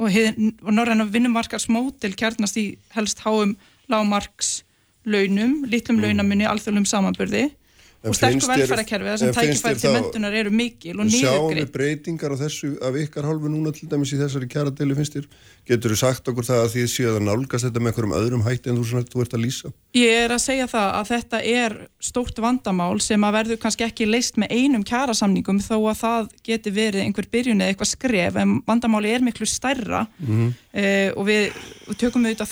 og, 0.00 0.10
og 0.10 0.72
norræna 0.74 1.06
vinnumarkarsmódel 1.12 2.16
kjarnast 2.18 2.58
í 2.60 2.66
helst 2.96 3.22
háum 3.22 3.54
lágmarks 3.92 4.62
launum, 5.06 5.62
litlum 5.70 6.02
launamunni, 6.02 6.46
alþjóðlum 6.46 6.86
samanburði. 6.86 7.48
En 7.48 7.61
og 8.02 8.16
sterku 8.18 8.34
finnst 8.40 8.48
þér- 8.50 8.62
velferðarkerfi 8.62 9.08
þar 9.12 9.18
sem 9.22 9.32
tækifæri 9.36 9.80
til 9.80 9.92
mentunar 9.94 10.34
eru 10.34 10.50
mikil 10.50 10.96
og 11.00 11.06
sjáum 11.12 11.52
við 11.54 11.68
breytingar 11.70 12.32
á 12.34 12.36
þessu 12.42 12.70
af 12.82 12.96
ykkar 12.98 13.28
hálfu 13.28 13.48
núna 13.52 13.70
til 13.76 13.86
dæmis 13.88 14.10
í 14.12 14.18
þessari 14.18 14.48
kjaradeilu 14.50 14.96
finnst 14.98 15.14
þér? 15.14 15.26
Getur 15.70 15.92
þú 15.94 15.98
sagt 16.00 16.26
okkur 16.26 16.42
það 16.48 16.62
að 16.64 16.72
þið 16.74 16.88
séu 16.90 17.10
að 17.12 17.20
nálgast 17.22 17.64
þetta 17.68 17.78
með 17.78 17.92
einhverjum 17.92 18.14
öðrum 18.18 18.42
hætti 18.42 18.70
en 18.72 18.76
þú, 18.80 18.86
svona, 18.90 19.04
þú 19.06 19.20
ert 19.22 19.36
að 19.38 19.42
lýsa? 19.44 19.70
Ég 19.94 20.24
er 20.24 20.34
að 20.34 20.40
segja 20.42 20.66
það 20.66 20.88
að 20.98 21.06
þetta 21.12 21.42
er 21.46 21.76
stórt 22.02 22.38
vandamál 22.42 22.98
sem 23.00 23.22
að 23.22 23.32
verður 23.38 23.60
kannski 23.62 23.86
ekki 23.86 24.08
leist 24.10 24.36
með 24.42 24.50
einum 24.58 24.82
kjærasamningum 24.82 25.60
þó 25.62 25.76
að 25.92 26.00
það 26.02 26.28
geti 26.42 26.70
verið 26.74 27.04
einhver 27.06 27.30
byrjun 27.30 27.62
eða 27.62 27.70
eitthvað 27.76 27.92
skref 27.94 28.36
en 28.42 28.56
vandamáli 28.66 29.14
er 29.14 29.20
miklu 29.22 29.46
stærra 29.46 30.08
Mhm. 30.18 30.54
eh, 30.74 31.12
og 31.14 31.26
við 31.26 31.52
tökum 31.96 32.26
við 32.26 32.42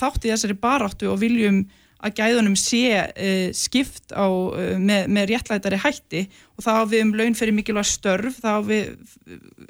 að 2.01 2.15
gæðunum 2.17 2.57
sé 2.59 2.83
eh, 2.97 3.51
skipt 3.55 4.13
á, 4.13 4.25
eh, 4.57 4.75
með, 4.81 5.07
með 5.13 5.31
réttlætari 5.31 5.79
hætti 5.81 6.25
og 6.57 6.65
það 6.65 6.79
á 6.81 6.83
við 6.91 7.03
um 7.05 7.15
laun 7.19 7.37
fyrir 7.37 7.55
mikilvæg 7.57 7.89
störf, 7.89 8.39
það 8.41 8.57
á 8.57 8.61
við 8.67 8.85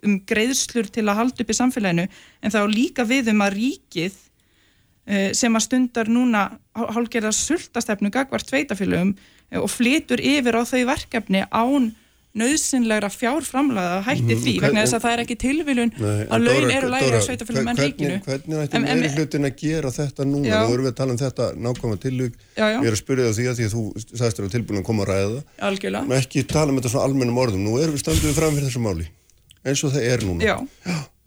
um 0.08 0.18
greiðslur 0.28 0.92
til 0.92 1.06
að 1.08 1.20
halda 1.20 1.44
upp 1.44 1.54
í 1.54 1.58
samfélaginu 1.58 2.08
en 2.08 2.54
það 2.54 2.68
á 2.68 2.76
líka 2.76 3.08
við 3.08 3.32
um 3.34 3.44
að 3.46 3.58
ríkið 3.58 4.20
eh, 5.06 5.32
sem 5.38 5.56
að 5.56 5.66
stundar 5.68 6.12
núna 6.12 6.48
hálgerða 6.78 7.34
sultastefnu 7.36 8.12
gagvart 8.14 8.48
sveitafélögum 8.50 9.16
eh, 9.52 9.60
og 9.60 9.70
flytur 9.72 10.24
yfir 10.24 10.58
á 10.58 10.64
þau 10.64 10.84
verkefni 10.94 11.44
án 11.52 11.92
nöðsynlegra 12.38 13.10
fjárframlaða 13.12 13.98
hætti 14.06 14.24
Mhm, 14.36 14.42
því 14.44 14.52
ok, 14.56 14.62
vegna 14.64 14.84
þess 14.86 14.96
að 14.96 15.04
það 15.04 15.14
er 15.16 15.22
ekki 15.26 15.36
tilviljun 15.42 15.92
Nei, 16.00 16.22
að 16.32 16.46
laun 16.46 16.72
eru 16.72 16.90
lægri 16.94 17.10
Dóra, 17.12 17.20
á 17.20 17.28
sveitafélögum 17.28 17.72
en 17.72 17.80
ríkinu 17.82 18.18
Hvernig 18.24 18.62
ætti 18.62 18.82
meiri 18.86 19.10
hlutin 19.16 19.48
að 19.50 19.56
gera 19.60 19.92
þetta 19.92 20.28
núna? 20.30 20.48
Já. 20.48 20.60
Nú 20.64 20.74
erum 20.78 20.86
við 20.88 20.92
að 20.94 21.00
tala 21.02 21.12
um 21.12 21.20
þetta 21.22 21.48
nákvæma 21.68 21.98
tilvík. 22.06 22.34
Já, 22.56 22.66
já. 22.72 22.78
Ég 22.80 22.88
er 22.88 22.96
að 22.96 23.02
spyrja 23.04 23.26
það 23.28 23.36
því 23.40 23.48
að 23.52 23.56
því 23.60 23.66
að 23.68 23.74
þú 23.76 23.84
sagðist 24.16 24.40
að 24.40 24.52
tilbúin 24.56 24.80
að 24.82 24.88
koma 24.88 25.04
að 25.04 25.12
ræða 25.12 25.32
það. 25.32 25.44
algjörlega 25.70 26.04
En 26.08 26.22
ekki 26.22 26.44
tala 26.48 26.72
um 26.72 26.78
þetta 26.80 26.92
svona 26.96 27.06
almennum 27.10 27.42
orðum. 27.44 27.66
Nú 27.68 27.78
erum 27.82 27.96
við 27.98 28.04
standuð 28.06 28.38
fram 28.40 28.56
fyrir 28.56 28.70
þessu 28.72 28.84
máli. 28.86 29.08
Eins 29.66 29.84
og 29.84 29.92
það 29.94 30.08
er 30.08 30.24
núna. 30.26 30.42
Já. 30.42 30.56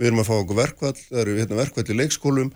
Við 0.00 0.06
erum 0.08 0.22
að 0.24 0.26
fá 0.26 0.34
okkur 0.40 0.56
verkvall, 0.58 0.96
það 0.98 1.20
eru 1.20 1.36
hérna, 1.38 1.58
verkvall 1.60 1.84
í 1.86 1.98
leikskólum. 2.00 2.48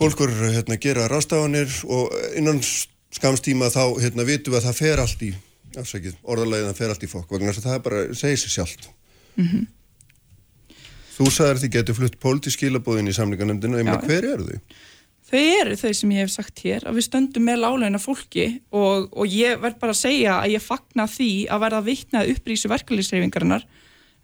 Fólk 0.00 0.20
eru 0.20 0.50
hérna, 0.52 0.74
að 0.76 0.82
gera 0.84 1.06
rástafanir 1.08 1.70
og 1.88 2.12
innan 2.36 2.60
skamstíma 3.14 3.70
þá 3.72 3.82
hérna, 4.00 4.26
vitum 4.28 4.52
við 4.54 4.60
að 4.60 4.66
það 4.68 4.78
fer 4.80 5.00
allt 5.02 5.22
í, 5.24 5.30
afsækið, 5.78 6.16
orðalegið 6.22 6.70
það 6.70 6.78
fer 6.80 6.94
allt 6.94 7.04
í 7.04 7.10
fokk. 7.10 7.34
Vegna 7.34 7.52
þess 7.52 7.62
að 7.62 7.68
það 7.70 7.82
bara, 7.86 8.00
segir 8.18 8.40
sér 8.42 8.54
sjálft. 8.56 8.88
Mhm. 9.36 9.66
Þú 11.20 11.26
sagðir 11.28 11.58
að 11.58 11.64
þið 11.64 11.74
getur 11.74 11.98
flutt 11.98 12.16
pólitísk 12.20 12.56
skilabóðin 12.56 13.10
í 13.10 13.12
samlingarnemndinu, 13.12 13.76
ég 13.76 13.84
meina 13.84 14.00
hver 14.00 14.24
eru 14.24 14.46
þau? 14.46 14.78
Þau 15.30 15.42
eru 15.60 15.76
þau 15.78 15.92
sem 15.94 16.12
ég 16.16 16.24
hef 16.24 16.32
sagt 16.32 16.62
hér 16.64 16.86
að 16.88 16.96
við 16.98 17.06
stöndum 17.06 17.44
með 17.46 17.60
láleina 17.62 18.00
fólki 18.02 18.46
og, 18.74 19.12
og 19.12 19.28
ég 19.30 19.60
verð 19.62 19.76
bara 19.78 19.94
að 19.94 20.00
segja 20.00 20.38
að 20.40 20.56
ég 20.56 20.64
fagna 20.64 21.06
því 21.06 21.30
að 21.46 21.62
verða 21.66 21.82
vitnað 21.86 22.32
upprísu 22.32 22.70
verkefliðsreyfingarinnar 22.72 23.66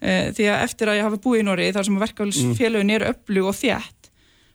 e, 0.00 0.32
því 0.34 0.48
að 0.50 0.64
eftir 0.64 0.90
að 0.90 0.98
ég 0.98 1.06
hafa 1.06 1.20
búið 1.22 1.42
í 1.42 1.46
Nóri 1.46 1.68
þar 1.76 1.86
sem 1.86 2.00
verkefliðsfélögin 2.02 2.94
eru 2.96 3.10
öflug 3.12 3.52
og 3.52 3.58
þétt 3.60 4.10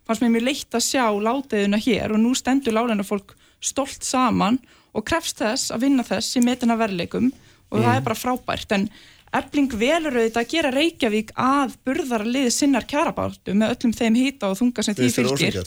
fannst 0.07 0.25
mér 0.25 0.33
mér 0.35 0.47
leitt 0.49 0.75
að 0.75 0.87
sjá 0.89 1.05
láteðuna 1.07 1.79
hér 1.85 2.15
og 2.17 2.19
nú 2.19 2.33
stendur 2.35 2.75
láleina 2.75 3.07
fólk 3.07 3.35
stolt 3.63 4.03
saman 4.03 4.59
og 4.91 5.07
krefst 5.07 5.41
þess 5.41 5.71
að 5.73 5.87
vinna 5.87 6.05
þess 6.07 6.37
í 6.37 6.43
metina 6.45 6.77
verleikum 6.79 7.31
og 7.71 7.79
það 7.79 7.95
er 7.95 8.05
bara 8.05 8.19
frábært. 8.19 8.73
En 8.75 8.89
Ebling 9.31 9.71
velur 9.79 10.17
auðvitað 10.17 10.41
að 10.41 10.49
gera 10.51 10.71
Reykjavík 10.75 11.29
að 11.39 11.77
burðara 11.87 12.27
liði 12.27 12.51
sinnar 12.51 12.87
kjarabáttu 12.87 13.55
með 13.55 13.77
öllum 13.77 13.93
þeim 13.95 14.17
hýta 14.19 14.49
og 14.51 14.57
þunga 14.59 14.83
sem 14.83 14.97
því 14.97 15.11
fylgir. 15.15 15.61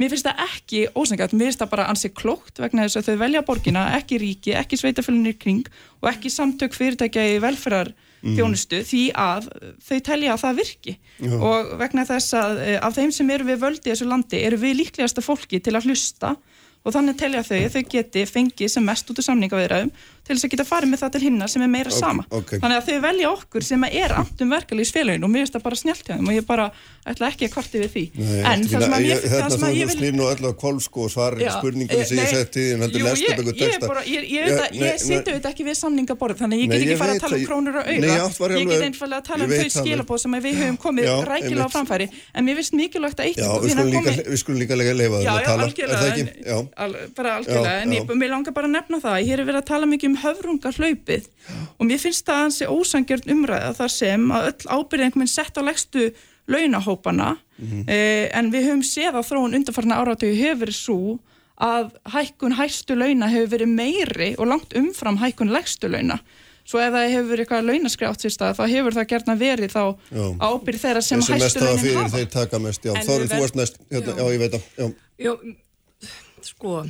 Mér 0.00 0.12
finnst 0.14 0.28
það 0.28 0.44
ekki 0.46 0.82
ósengjart, 0.94 1.34
mér 1.36 1.50
finnst 1.50 1.60
það 1.60 1.72
bara 1.74 1.88
ansi 1.90 2.08
klókt 2.16 2.60
vegna 2.62 2.86
þess 2.86 3.00
að 3.00 3.08
þau 3.10 3.18
velja 3.20 3.42
borgina, 3.44 3.82
ekki 3.98 4.20
ríki, 4.22 4.54
ekki 4.56 4.78
sveitafélunir 4.80 5.36
kring 5.42 5.66
og 6.00 6.08
ekki 6.08 6.32
samtök 6.32 6.78
fyrirtækja 6.78 7.26
í 7.34 7.42
velferðar 7.42 7.90
þjónustu 8.22 8.80
því 8.86 9.02
að 9.18 9.50
þau 9.84 9.98
telja 10.06 10.32
að 10.32 10.42
það 10.44 10.62
virki. 10.62 10.96
Og 11.40 11.74
vegna 11.82 12.06
þess 12.08 12.36
að 12.36 12.62
eh, 12.64 12.78
af 12.80 12.96
þeim 12.96 13.12
sem 13.16 13.34
eru 13.34 13.48
við 13.50 13.60
völdi 13.64 13.90
í 13.90 13.92
þessu 13.92 14.08
landi 14.08 14.40
eru 14.46 14.60
við 14.60 14.78
líklegasta 14.84 15.24
fólki 15.24 15.60
til 15.60 15.76
að 15.76 15.90
hlusta 15.90 16.34
og 16.36 16.59
þannig 16.94 17.18
telja 17.20 17.42
þau 17.44 17.58
að 17.58 17.74
þau 17.74 17.82
geti 17.92 18.24
fengið 18.28 18.72
sem 18.72 18.86
mest 18.86 19.10
út 19.12 19.20
úr 19.20 19.26
samningaviðræðum 19.26 19.90
til 20.30 20.38
þess 20.38 20.46
að 20.46 20.52
geta 20.54 20.66
farið 20.68 20.92
með 20.92 21.02
það 21.02 21.12
til 21.16 21.22
hinna 21.26 21.48
sem 21.50 21.64
er 21.66 21.70
meira 21.72 21.90
sama. 21.94 22.24
ok. 22.30 22.52
þannig 22.62 22.78
að 22.78 22.86
þau 22.88 22.98
velja 23.06 23.30
okkur 23.34 23.66
sem 23.66 23.86
er 23.90 24.14
andum 24.20 24.54
verkalýsfélagin 24.54 25.26
og 25.26 25.30
mér 25.32 25.44
finnst 25.44 25.56
það 25.56 25.64
bara 25.66 25.78
snjált 25.80 26.04
hjá 26.06 26.14
þeim 26.14 26.28
og 26.30 26.34
ég 26.36 26.44
bara 26.46 26.66
ætla 27.10 27.30
ekki 27.30 27.48
að 27.48 27.52
kvarti 27.54 27.76
við 27.80 27.90
því. 27.94 28.04
En 28.46 28.62
það 28.68 28.80
sem 28.84 28.92
að 28.94 29.00
það 29.10 29.20
Þetta 29.30 29.50
sem 29.50 29.64
að 29.64 29.70
þú 29.70 29.78
ég 29.80 29.86
vil 29.90 29.96
snýr 29.96 30.14
nú 30.18 30.24
öll 30.30 30.44
á 30.46 30.52
kolsko 30.60 30.98
og 31.06 31.10
svarir 31.10 31.40
Já, 31.40 31.52
spurningunum 31.56 32.04
sem 32.06 32.14
eh, 32.14 32.20
ég 32.20 32.28
nei, 32.28 32.34
setti 32.36 32.62
en 32.74 32.80
heldur 32.84 33.00
jú, 33.00 33.04
lest 33.08 33.20
ég- 33.20 33.30
upp 33.30 33.38
einhver 33.40 33.56
ég 33.56 33.60
er 33.60 33.70
texta. 33.70 33.86
Ég, 33.90 34.10
ég, 34.10 34.20
ég, 34.20 34.26
ég, 34.30 34.52
nei, 34.60 34.68
ég 34.70 35.00
nei. 35.00 35.16
auðvitað 35.20 35.50
ekki 35.50 35.64
við 35.66 35.76
samningaborð 35.80 36.36
þannig 36.40 36.56
að 36.56 36.60
ég 36.60 36.68
Nei, 36.68 36.74
get 36.76 36.80
ég 36.80 36.86
ekki 36.90 37.00
fara 37.00 37.10
veit 37.10 37.20
að 37.20 37.24
tala 37.24 37.36
um 37.40 37.44
krónur 37.48 37.74
og 37.80 37.84
Nei, 37.88 37.94
auða 37.96 38.50
ég 38.50 38.60
ég 38.60 38.66
get 38.70 38.84
einfallega 38.90 39.20
að 39.20 39.26
tala 39.30 39.40
ég 39.40 39.48
um 39.50 39.54
þau 39.60 39.70
skilabóð 39.80 40.18
sem 40.20 40.32
við 40.36 40.54
höfum 40.60 40.78
komið 40.84 41.04
rækilega 41.30 41.64
á 41.64 41.70
framfæri. 41.72 42.06
En 42.34 42.42
mér 42.44 42.54
finnst 42.60 42.74
mikilvægt 42.76 43.18
að 43.20 43.24
eitt 43.30 43.40
við 43.40 43.72
hérna 43.80 44.36
skulum 49.80 50.19
Já, 50.20 50.28
að 50.28 50.36
já. 50.36 50.40
Er 50.40 50.50
Já. 50.50 50.60
Já, 50.60 50.68
já. 50.70 50.70
að 50.70 50.70
að 50.70 50.70
er 50.70 50.70
að 50.70 50.70
höfrungar 50.70 50.76
hlaupið 50.80 51.24
og 51.80 51.86
mér 51.86 51.98
finnst 51.98 52.26
það 52.26 52.40
hansi 52.44 52.66
ósangjörn 52.66 53.32
umræða 53.34 53.72
þar 53.80 53.88
sem 53.88 54.28
að 54.30 54.46
öll 54.50 54.66
ábyrðin 54.76 55.04
einhvern 55.08 55.20
veginn 55.24 55.34
sett 55.34 55.58
á 55.58 55.62
legstu 55.62 56.12
launahópana 56.50 57.36
Mhm. 57.60 57.84
eh, 57.88 58.28
en 58.32 58.50
við 58.52 58.64
höfum 58.70 58.82
séð 58.82 59.14
að 59.20 59.26
þróun 59.28 59.54
undarfarna 59.54 59.98
áratögu 60.00 60.36
hefur 60.40 60.60
verið 60.64 60.74
svo 60.78 61.18
að 61.60 61.90
hækkun 62.08 62.54
hæstu 62.56 62.94
launa 62.96 63.28
hefur 63.28 63.50
verið 63.58 63.68
meiri 63.68 64.34
og 64.38 64.46
langt 64.48 64.72
umfram 64.72 65.18
hækkun 65.20 65.52
legstu 65.52 65.88
launa 65.92 66.18
svo 66.64 66.78
ef 66.80 66.92
það 66.94 67.10
hefur 67.12 67.28
verið 67.34 67.44
eitthvað 67.44 67.66
launaskrátt 67.68 68.20
sér 68.24 68.32
stað 68.32 68.56
þá 68.56 68.64
hefur 68.70 68.92
það 68.96 69.06
gerna 69.12 69.36
verið 69.36 69.70
þá 69.74 69.84
Já. 70.08 70.24
ábyrð 70.40 70.80
þeirra 70.80 71.02
sem 71.02 71.20
hafa 71.20 71.32
launin 71.66 71.78
fyrir 71.84 71.96
hafa 72.00 72.16
þeir 72.16 72.30
taka 72.30 72.58
mest, 72.58 72.84
já. 72.84 72.90
En 72.96 73.06
þú 73.06 73.40
varst 73.40 73.54
næst, 73.60 73.76
hérna, 73.90 74.16
já, 74.16 74.24
ég 74.32 74.38
veit 74.38 74.52
það, 74.52 74.62
já. 74.78 75.34
Sko, 76.46 76.84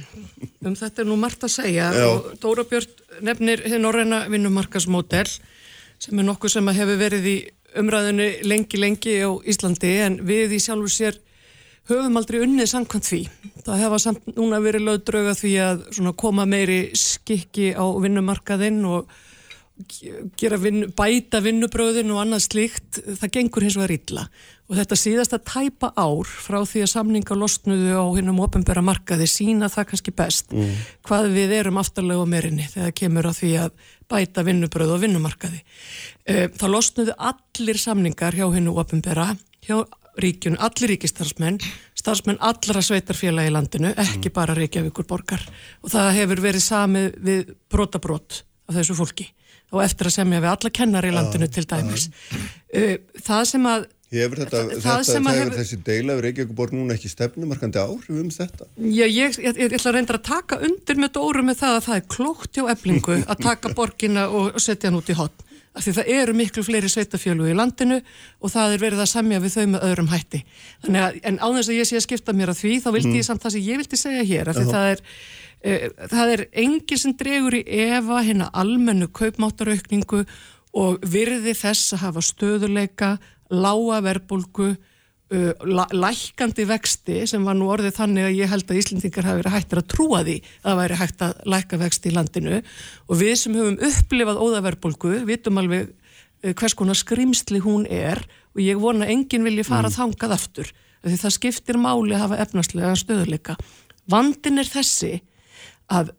um 0.64 0.76
þetta 0.78 1.02
er 1.02 1.08
nú 1.08 1.16
margt 1.20 1.44
að 1.46 1.54
segja 1.56 1.88
Já. 1.94 2.04
og 2.06 2.28
Dóra 2.42 2.64
Björn 2.68 3.24
nefnir 3.26 3.64
hinn 3.68 3.88
orðina 3.88 4.24
vinnumarkasmódel 4.30 5.26
sem 6.00 6.20
er 6.20 6.26
nokkuð 6.28 6.54
sem 6.54 6.70
að 6.70 6.78
hefur 6.80 7.00
verið 7.00 7.26
í 7.28 7.38
umræðinu 7.80 8.28
lengi, 8.48 8.80
lengi 8.80 9.16
á 9.22 9.30
Íslandi 9.46 9.92
en 10.04 10.20
við 10.26 10.56
í 10.56 10.60
sjálfur 10.62 10.94
sér 10.94 11.18
höfum 11.90 12.18
aldrei 12.20 12.40
unnið 12.44 12.70
samkvæmt 12.70 13.08
því. 13.08 13.20
Það 13.66 13.82
hefa 13.84 13.98
samt 14.02 14.30
núna 14.36 14.60
verið 14.62 14.86
lög 14.86 15.02
drauga 15.08 15.34
því 15.38 15.52
að 15.64 15.82
svona 15.96 16.14
koma 16.22 16.46
meiri 16.48 16.80
skikki 16.98 17.72
á 17.74 17.84
vinnumarkaðinn 18.02 18.80
og 18.88 19.10
gera 20.38 20.58
vin, 20.60 20.90
bæta 20.92 21.40
vinnubröðin 21.40 22.12
og 22.12 22.20
annað 22.22 22.44
slíkt, 22.50 23.00
það 23.20 23.32
gengur 23.36 23.64
hins 23.64 23.78
vegar 23.80 23.94
illa 23.96 24.26
og 24.70 24.76
þetta 24.78 24.96
síðasta 24.96 25.38
tæpa 25.42 25.90
ár 25.98 26.28
frá 26.30 26.61
því 26.62 26.85
að 26.85 26.92
samninga 26.92 27.35
losnuðu 27.35 27.90
á 27.98 28.06
hinnum 28.14 28.38
ofinbæra 28.44 28.85
markaði 28.87 29.26
sína 29.26 29.66
það 29.68 29.88
kannski 29.90 30.14
best 30.14 30.54
hvað 31.06 31.30
við 31.35 31.54
erum 31.59 31.80
aftarlega 31.83 32.22
á 32.22 32.26
merinni 32.30 32.68
þegar 32.70 32.94
kemur 32.94 33.26
á 33.26 33.33
því 33.35 33.50
að 33.64 33.72
bæta 34.11 34.44
vinnubröð 34.46 34.92
og 34.94 35.00
vinnumarkaði. 35.02 35.61
Eh, 36.26 36.46
Það 36.54 36.70
losnuðu 36.76 37.16
allir 37.18 37.78
samningar 37.78 38.35
hjá 38.38 38.46
hinnu 38.54 38.76
ofinbæra 38.78 39.37
hjá 39.66 39.83
ríkjun, 40.20 40.59
allir 40.59 40.90
ríkistarsmenn, 40.94 41.61
starfsmenn 41.98 42.38
allra 42.40 42.83
sveitarfélag 42.83 43.46
í 43.48 43.52
landinu, 43.54 43.92
ekki 43.96 44.33
bara 44.35 44.54
Reykjavíkur 44.54 45.06
borgar 45.06 45.42
og 45.83 45.90
það 45.90 46.14
hefur 46.18 46.42
verið 46.44 46.64
samið 46.66 47.14
við 47.26 47.54
brotabrót 47.70 48.42
af 48.68 48.74
þessu 48.78 48.94
fólki. 48.98 49.30
Og 49.70 49.85
eftir 49.85 50.11
að 50.11 50.16
semja 50.18 50.40
við 50.42 50.50
alla 50.50 50.70
kennar 50.74 51.06
í 51.06 51.12
landinu 51.14 51.46
til 51.48 51.64
dæmis. 51.70 52.09
Uh, 52.74 52.98
Það 53.22 53.44
sem 53.52 53.66
að 53.70 53.87
Hefur 54.10 54.40
þetta, 54.42 54.60
Það 54.66 54.80
þetta 54.82 55.20
þegar 55.20 55.36
hefur- 55.38 55.58
þessi 55.60 55.76
deila 55.86 56.14
við 56.16 56.24
Reykjavíkuborg 56.26 56.72
núna 56.74 56.94
ekki 56.96 57.10
stefnumarkandi 57.12 57.78
áhrif 57.78 58.10
um 58.10 58.30
þetta? 58.34 58.66
Já, 58.82 59.04
ég, 59.06 59.36
ég, 59.38 59.60
ég 59.60 59.76
ætla 59.76 59.92
að 59.92 59.94
reynda 60.00 60.16
að 60.18 60.24
taka 60.26 60.58
undir 60.66 60.98
með 60.98 61.12
Dóru 61.14 61.44
með 61.46 61.60
það 61.60 61.76
að 61.76 61.84
það 61.86 62.00
er 62.00 62.08
klókt 62.16 62.58
hjá 62.58 62.64
eblingu 62.74 63.18
að 63.30 63.44
taka 63.46 63.70
borgina 63.78 64.24
og, 64.34 64.58
setja 64.58 64.90
hann 64.90 64.98
út 64.98 65.12
í 65.14 65.16
hotn. 65.20 65.46
Af 65.70 65.84
því 65.86 65.92
það 66.00 66.08
eru 66.16 66.32
miklu 66.34 66.62
fleiri 66.66 66.88
sveitafjölu 66.90 67.46
í 67.46 67.54
landinu 67.54 68.00
og 68.42 68.50
það 68.50 68.72
er 68.74 68.80
verið 68.82 69.02
að 69.04 69.10
semja 69.12 69.38
við 69.44 69.52
þau 69.54 69.66
með 69.70 69.84
öðrum 69.86 70.08
hætti. 70.10 70.40
Þannig 70.82 71.04
að, 71.06 71.18
en 71.30 71.38
á 71.38 71.46
þess 71.54 71.70
að 71.70 71.78
ég 71.78 71.86
sé 71.86 72.00
að 72.00 72.06
skipta 72.08 72.34
mér 72.34 72.50
að 72.50 72.58
því, 72.64 72.72
þá 72.82 72.88
vildi 72.96 73.12
ég 73.20 73.28
samt 73.28 73.44
það 73.46 73.54
sem 73.54 73.68
ég 73.68 73.78
vildi 73.78 74.00
segja 74.00 74.24
hér, 74.26 74.50
af 74.50 74.58
því 74.58 74.64
það 74.74 74.88
er, 74.90 75.02
uh, 75.70 75.84
það 76.10 76.32
er 76.34 76.42
engi 76.64 76.98
sem 76.98 77.14
dregur 77.22 77.54
í 77.54 77.62
efa 77.86 78.18
hérna 78.26 78.50
almennu 78.50 79.06
kaupmáttaraukningu 79.14 80.24
og 80.74 80.98
virði 81.06 81.54
þess 81.62 81.94
að 81.94 82.02
hafa 82.08 82.26
stöðuleika, 82.26 83.12
lága 83.50 84.00
verbulgu, 84.04 84.70
uh, 85.34 85.86
lækkandi 85.94 86.66
vexti 86.70 87.22
sem 87.30 87.46
var 87.46 87.58
nú 87.58 87.70
orðið 87.72 87.96
þannig 87.98 88.28
að 88.28 88.36
ég 88.38 88.52
held 88.52 88.66
að 88.70 88.82
Íslendingar 88.82 89.28
hafi 89.28 89.42
verið 89.42 89.56
hættir 89.56 89.82
að 89.82 89.88
trúa 89.94 90.20
því 90.26 90.36
að 90.40 90.68
það 90.68 90.80
væri 90.82 91.00
hægt 91.00 91.24
að 91.26 91.40
lækka 91.54 91.80
vexti 91.84 92.10
í 92.10 92.14
landinu 92.16 92.60
og 92.60 93.22
við 93.22 93.34
sem 93.40 93.56
höfum 93.58 93.80
upplifað 93.90 94.44
óðaverbulgu 94.44 95.16
vitum 95.28 95.62
alveg 95.62 95.90
uh, 95.90 96.52
hvers 96.52 96.76
konar 96.78 96.98
skrimsli 96.98 97.62
hún 97.64 97.88
er 97.90 98.22
og 98.54 98.62
ég 98.64 98.80
vona 98.82 99.10
enginn 99.10 99.46
vilji 99.46 99.66
fara 99.66 99.92
þangað 99.92 100.36
aftur 100.38 100.72
af 101.00 101.08
því 101.08 101.18
það 101.22 101.36
skiptir 101.36 101.80
máli 101.80 102.14
að 102.14 102.24
hafa 102.26 102.40
efnaslega 102.44 102.96
stöðuleika. 102.98 103.56
Vandin 104.10 104.60
er 104.60 104.68
þessi 104.68 105.20
að 105.90 106.12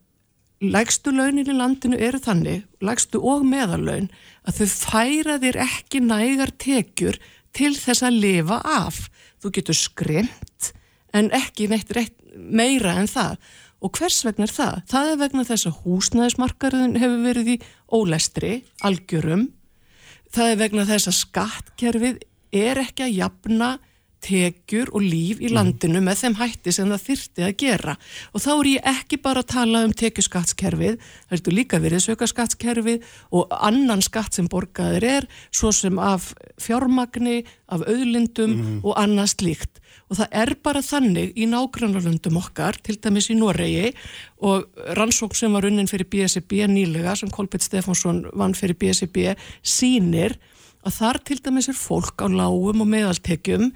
lægstu 0.62 1.12
launin 1.14 1.48
í 1.48 1.56
landinu 1.56 1.98
eru 1.98 2.20
þannig, 2.22 2.62
lægstu 2.82 3.20
og 3.22 3.44
meðalaun, 3.46 4.08
að 4.48 4.60
þau 4.60 4.68
færa 4.72 5.38
þér 5.42 5.58
ekki 5.64 6.02
nægar 6.04 6.52
tekjur 6.60 7.18
til 7.56 7.74
þess 7.76 8.04
að 8.06 8.20
lifa 8.24 8.60
af. 8.66 9.04
Þú 9.42 9.52
getur 9.58 9.78
skremt 9.78 10.72
en 11.12 11.28
ekki 11.36 11.68
neitt 11.70 11.92
rétt, 11.94 12.16
meira 12.34 12.96
en 13.00 13.10
það. 13.10 13.36
Og 13.82 13.98
hvers 13.98 14.20
vegna 14.24 14.46
er 14.46 14.54
það? 14.54 14.76
Það 14.92 15.08
er 15.10 15.20
vegna 15.20 15.44
þess 15.46 15.68
að 15.68 15.78
húsnæðismarkarðin 15.84 16.98
hefur 17.02 17.24
verið 17.26 17.50
í 17.50 17.56
ólestri, 17.92 18.52
algjörum. 18.86 19.48
Það 20.32 20.52
er 20.52 20.60
vegna 20.60 20.84
þess 20.88 21.10
að 21.10 21.18
skattkerfið 21.18 22.20
er 22.62 22.80
ekki 22.84 23.08
að 23.08 23.16
jafna 23.18 23.72
tekjur 24.22 24.92
og 24.94 25.04
líf 25.04 25.40
í 25.42 25.50
landinu 25.52 26.02
með 26.04 26.20
þeim 26.22 26.36
hætti 26.38 26.74
sem 26.74 26.90
það 26.92 27.04
þyrti 27.06 27.44
að 27.46 27.56
gera. 27.62 27.96
Og 28.32 28.44
þá 28.44 28.50
er 28.52 28.70
ég 28.70 28.88
ekki 28.92 29.18
bara 29.24 29.42
að 29.42 29.50
tala 29.52 29.82
um 29.86 29.94
tekjuskattskerfið, 30.02 30.96
það 31.26 31.36
ertu 31.38 31.54
líka 31.54 31.82
verið 31.82 32.04
sökaskattskerfið 32.06 33.06
og 33.34 33.52
annan 33.58 34.04
skatt 34.04 34.38
sem 34.38 34.48
borgaður 34.52 35.08
er, 35.08 35.28
svo 35.50 35.72
sem 35.74 35.98
af 35.98 36.32
fjármagni, 36.62 37.42
af 37.72 37.84
auðlindum 37.88 38.82
og 38.82 38.96
annað 39.00 39.34
slíkt. 39.36 39.80
Og 40.12 40.18
það 40.18 40.34
er 40.42 40.50
bara 40.60 40.82
þannig 40.84 41.36
í 41.40 41.46
nágrannarlöndum 41.48 42.36
okkar, 42.40 42.76
til 42.84 42.98
dæmis 43.00 43.30
í 43.32 43.36
Noregi 43.38 43.92
og 44.44 44.66
rannsókn 44.98 45.38
sem 45.38 45.54
var 45.56 45.64
unnin 45.68 45.88
fyrir 45.88 46.08
BSB 46.12 46.66
nýlega, 46.68 47.14
sem 47.16 47.32
Kolbjörn 47.32 47.64
Stefánsson 47.64 48.26
vann 48.36 48.56
fyrir 48.56 48.76
BSB, 48.76 49.32
sínir 49.64 50.36
að 50.82 50.98
þar 50.98 51.20
til 51.28 51.38
dæmis 51.40 51.70
er 51.70 51.78
fólk 51.78 52.20
á 52.20 52.28
lágum 52.28 52.84
og 52.84 52.90
meðaltekjum 52.92 53.70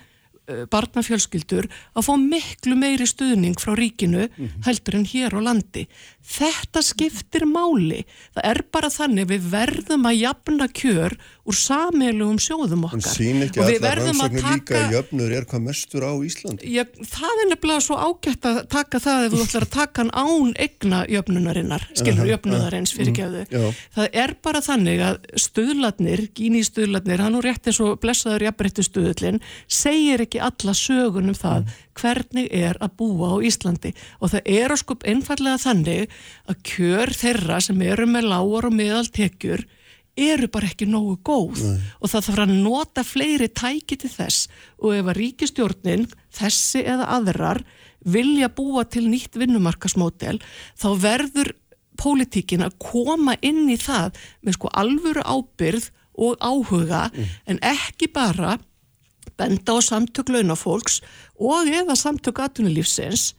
barnafjölskyldur 0.70 1.66
að 1.96 2.06
fá 2.06 2.12
miklu 2.20 2.76
meiri 2.78 3.06
stuðning 3.08 3.58
frá 3.60 3.74
ríkinu 3.78 4.28
heldur 4.66 4.98
en 5.00 5.06
hér 5.08 5.34
á 5.34 5.40
landi. 5.42 5.86
Þetta 6.26 6.82
skiptir 6.82 7.46
máli. 7.50 8.04
Það 8.34 8.48
er 8.52 8.62
bara 8.72 8.92
þannig 8.92 9.30
við 9.32 9.50
verðum 9.52 10.06
að 10.10 10.20
jafna 10.22 10.68
kjör 10.70 11.18
úr 11.46 11.56
sammeilugum 11.56 12.38
sjóðum 12.42 12.82
En 12.82 12.88
okkar. 12.88 13.12
sín 13.14 13.44
ekki 13.44 13.62
allar 13.62 14.00
rannsóknir 14.00 14.46
líka 14.50 14.80
að 14.80 14.94
jöfnur 14.96 15.34
er 15.36 15.46
hvað 15.46 15.62
mestur 15.66 16.06
á 16.06 16.12
Íslandi? 16.26 16.72
Já, 16.74 16.82
það 17.14 17.42
er 17.42 17.50
nefnilega 17.52 17.84
svo 17.86 17.98
ágætt 18.02 18.48
að 18.50 18.60
taka 18.72 19.00
það 19.06 19.26
ef 19.26 19.36
þú 19.36 19.42
ætlar 19.46 19.66
að 19.66 19.74
taka 19.76 20.02
hann 20.02 20.12
án 20.16 20.52
egna 20.66 21.00
jöfnunarinnar, 21.12 21.86
skilur 21.94 22.30
jöfnunarins 22.32 22.94
fyrir 22.96 23.16
gefðu. 23.16 23.72
Það 23.96 24.20
er 24.24 24.34
bara 24.42 24.62
þannig 24.66 25.04
að 25.06 25.20
stuðladnir, 25.46 26.26
gíní 26.36 26.64
stuðladnir, 26.66 27.22
hann 27.22 27.38
og 27.38 27.46
rétt 27.46 27.70
eins 27.70 27.80
og 27.84 27.98
blessaður 28.02 28.48
jafnbrettu 28.48 28.86
stuðullin, 28.86 29.42
segir 29.68 30.26
ekki 30.26 30.42
alla 30.42 30.74
sögun 30.76 31.30
um 31.30 31.38
það 31.38 31.70
hvernig 31.96 32.50
er 32.52 32.76
að 32.82 32.96
búa 33.00 33.32
á 33.32 33.36
Íslandi 33.46 33.94
og 34.20 34.32
það 34.34 34.50
er 34.58 34.74
að 34.74 34.82
skup 34.82 35.06
einfallega 35.08 35.62
þannig 35.62 36.12
að 36.50 36.60
kjör 36.70 37.14
þeirra 37.16 37.60
sem 37.64 37.82
eru 37.86 38.08
með 38.10 38.28
lágar 38.32 38.68
og 38.68 38.76
meðaltekjur 38.76 39.64
eru 40.16 40.48
bara 40.52 40.70
ekki 40.70 40.88
nógu 40.88 41.18
góð 41.26 41.62
og 42.00 42.10
það 42.10 42.28
þarf 42.28 42.42
að 42.46 42.54
nota 42.64 43.04
fleiri 43.04 43.48
tæki 43.52 43.98
til 44.00 44.10
þess. 44.10 44.48
Og 44.80 44.96
ef 44.96 45.10
að 45.10 45.18
ríkistjórnin, 45.20 46.06
þessi 46.32 46.84
eða 46.88 47.10
aðrar 47.18 47.62
vilja 48.06 48.48
búa 48.54 48.86
til 48.88 49.06
nýtt 49.10 49.36
vinnumarkasmótel 49.38 50.38
þá 50.78 50.88
verður 51.02 51.52
pólitíkin 51.96 52.64
að 52.64 52.76
koma 52.82 53.36
inn 53.44 53.66
í 53.72 53.78
það 53.80 54.18
með 54.44 54.58
sko 54.58 54.72
alvöru 54.76 55.24
ábyrð 55.24 55.90
og 56.16 56.36
áhuga 56.40 57.08
en 57.48 57.60
ekki 57.64 58.08
bara 58.12 58.56
benda 59.36 59.76
á 59.76 59.78
samtök 59.84 60.30
launafólks 60.32 61.02
og 61.36 61.68
eða 61.68 61.96
samtök 61.98 62.40
atvinnulífsins. 62.44 63.34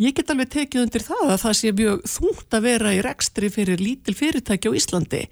Ég 0.00 0.14
get 0.16 0.30
alveg 0.32 0.50
tekið 0.52 0.84
undir 0.86 1.04
það 1.04 1.24
að 1.30 1.40
það 1.42 1.56
sé 1.58 1.72
mjög 1.78 2.04
þungt 2.10 2.56
að 2.56 2.66
vera 2.66 2.92
í 2.94 3.00
rekstri 3.04 3.50
fyrir 3.52 3.82
lítil 3.82 4.14
fyrirtæki 4.18 4.70
á 4.70 4.76
Íslandi 4.78 5.22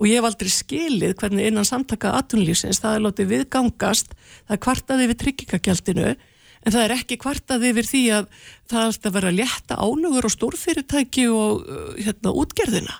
og 0.00 0.08
ég 0.08 0.16
hef 0.16 0.28
aldrei 0.30 0.52
skilið 0.54 1.14
hvernig 1.20 1.50
innan 1.50 1.68
samtaka 1.68 2.14
atvinnulífsins 2.16 2.80
það 2.80 2.96
er 2.96 3.06
látið 3.06 3.32
viðgangast 3.34 4.14
það 4.16 4.56
er 4.56 4.62
kvartað 4.64 5.04
yfir 5.04 5.20
tryggingagjaldinu 5.24 6.14
en 6.60 6.74
það 6.74 6.82
er 6.86 6.96
ekki 6.96 7.20
kvartað 7.20 7.68
yfir 7.70 7.88
því 7.88 8.02
að 8.16 8.32
það 8.70 8.80
er 8.80 8.88
alltaf 8.88 9.14
vera 9.16 9.30
að 9.30 9.38
létta 9.40 9.78
álögur 9.80 10.28
og 10.28 10.34
stórfyrirtæki 10.34 11.28
og 11.32 11.62
uh, 11.64 11.86
hérna, 12.00 12.34
útgerðina. 12.42 12.98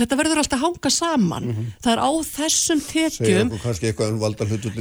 Þetta 0.00 0.16
verður 0.16 0.40
alltaf 0.40 0.60
að 0.60 0.64
hanga 0.64 0.90
saman. 0.94 1.46
Það 1.82 1.92
er 1.92 2.00
á 2.00 2.10
þessum 2.24 2.82
tekjum 2.86 3.50
um 3.50 3.56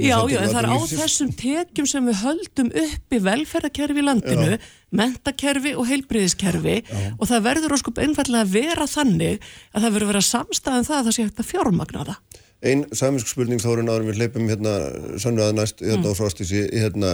Já, 0.06 0.18
já, 0.32 0.38
það 0.46 0.60
er 0.62 0.68
á 0.70 0.78
þessum 0.94 1.32
tekjum 1.40 1.90
sem 1.90 2.10
við 2.10 2.20
höldum 2.24 2.70
uppi 2.84 3.22
velferðarkerfi 3.26 4.00
í 4.00 4.06
landinu, 4.06 4.60
mentakerfi 4.96 5.76
og 5.78 5.88
heilbriðiskerfi 5.90 6.78
og 7.20 7.26
það 7.30 7.44
verður 7.46 7.76
óskup 7.78 8.00
einfallega 8.02 8.46
að 8.46 8.54
vera 8.56 8.88
þannig 8.90 9.44
að 9.74 9.84
það 9.84 9.94
verður 9.96 10.08
að 10.08 10.14
vera 10.14 10.26
samstæðan 10.30 10.88
það 10.88 10.98
að 11.00 11.10
það 11.10 11.16
sé 11.18 11.26
hægt 11.28 11.44
að 11.44 11.50
fjármagna 11.52 12.06
það. 12.10 12.22
Einn 12.60 12.82
saminsk 12.92 13.30
spurning 13.32 13.62
þá 13.64 13.70
er 13.72 13.82
en 13.84 13.92
áður 13.94 14.02
en 14.04 14.10
við 14.10 14.18
hleypum 14.20 14.50
hérna 14.52 14.74
sannu 15.22 15.46
að 15.46 15.54
næst 15.62 15.80
hérna 15.86 16.10
Mm. 16.10 16.12
á 16.12 16.20
frástísi 16.20 16.64
hérna, 16.74 17.12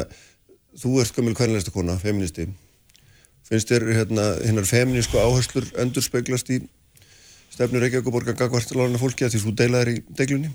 þú 0.81 1.01
ert 1.03 1.13
gömul 1.15 1.35
hvernilegsta 1.37 1.71
kona, 1.75 1.97
feministi 2.01 2.47
finnst 3.45 3.69
þér 3.69 3.85
hérna 3.93 4.23
hinnar 4.41 4.65
feminísku 4.65 5.19
áherslur 5.21 5.67
endur 5.77 6.01
speglast 6.01 6.49
í 6.49 6.63
stefnu 7.53 7.79
Reykjavíkuborgar 7.79 8.35
gagvart 8.39 8.73
lána 8.73 8.97
fólki 8.97 9.27
að 9.27 9.35
því 9.35 9.43
þú 9.43 9.53
deilaðir 9.59 9.91
í 9.93 10.01
deglunni? 10.17 10.49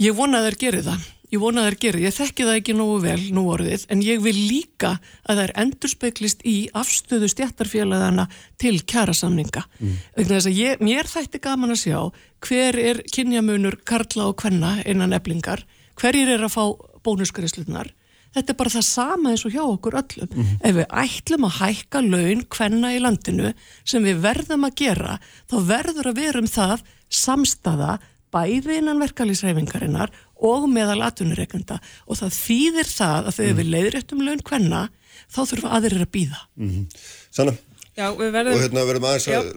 Ég 0.00 0.14
vona 0.16 0.40
að 0.40 0.50
þær 0.50 0.58
gerir 0.64 0.86
það. 0.86 1.08
Ég 1.30 1.38
vona 1.38 1.62
að 1.62 1.68
þær 1.68 1.76
gerir. 1.84 2.04
Ég 2.08 2.16
þekki 2.16 2.46
það 2.46 2.56
ekki 2.58 2.74
nógu 2.74 2.96
vel 3.04 3.20
nú 3.36 3.44
orðið 3.52 3.84
en 3.94 4.02
ég 4.02 4.22
vil 4.24 4.34
líka 4.34 4.96
að 5.30 5.42
þær 5.42 5.52
endurspeglist 5.62 6.42
í 6.48 6.56
afstöðu 6.74 7.30
stjættarfélagana 7.30 8.26
til 8.60 8.74
kjærasamninga. 8.82 9.62
Mm. 9.78 9.94
Þess 10.18 10.50
að 10.50 10.58
ég, 10.58 10.82
mér 10.82 11.10
þætti 11.10 11.42
gaman 11.44 11.76
að 11.76 11.82
sjá 11.84 12.00
hver 12.46 12.80
er 12.82 13.04
kynjamunur 13.14 13.78
karla 13.86 14.30
og 14.32 14.40
kvenna 14.42 14.80
innan 14.88 15.14
eblingar, 15.14 15.62
hverjir 16.00 16.34
er 16.34 16.46
að 16.48 16.56
fá 16.56 16.64
bónuskriðslunar. 17.06 17.94
Þetta 18.30 18.52
er 18.52 18.58
bara 18.58 18.70
það 18.70 18.86
sama 18.86 19.32
eins 19.32 19.42
og 19.46 19.54
hjá 19.54 19.62
okkur 19.64 19.96
öllum. 19.98 20.34
Ef 20.62 20.76
við 20.76 20.86
ætlum 21.02 21.46
að 21.48 21.56
hækka 21.60 22.02
laun 22.06 22.44
kvenna 22.46 22.92
í 22.94 23.00
landinu 23.02 23.50
sem 23.82 24.04
við 24.06 24.22
verðum 24.22 24.66
að 24.68 24.76
gera, 24.82 25.18
þá 25.50 25.56
verður 25.66 26.10
að 26.10 26.20
vera 26.20 26.42
um 26.42 26.50
það 26.50 26.84
samstaða 27.10 27.98
bæði 28.34 28.78
innan 28.80 29.00
verkalýsreifingarinnar 29.02 30.12
og 30.40 30.68
meðal 30.72 31.00
atvinnureikenda 31.08 31.80
og 32.06 32.20
það 32.20 32.36
þýðir 32.40 32.92
það 32.94 33.30
að 33.32 33.38
þegar 33.40 33.58
við 33.62 33.72
leiðréttum 33.76 34.22
laun 34.26 34.44
kvenna 34.46 34.84
þá 35.30 35.40
þurfa 35.50 35.74
aðrir 35.78 36.04
að 36.06 36.14
býða. 36.14 36.44
Sanna, 37.30 37.52
Já, 37.98 38.06
við 38.16 38.28
og 38.30 38.32
verðum, 38.32 38.60
hérna 38.62 38.82
verðum 38.88 39.04
aðeins 39.10 39.24
að 39.28 39.48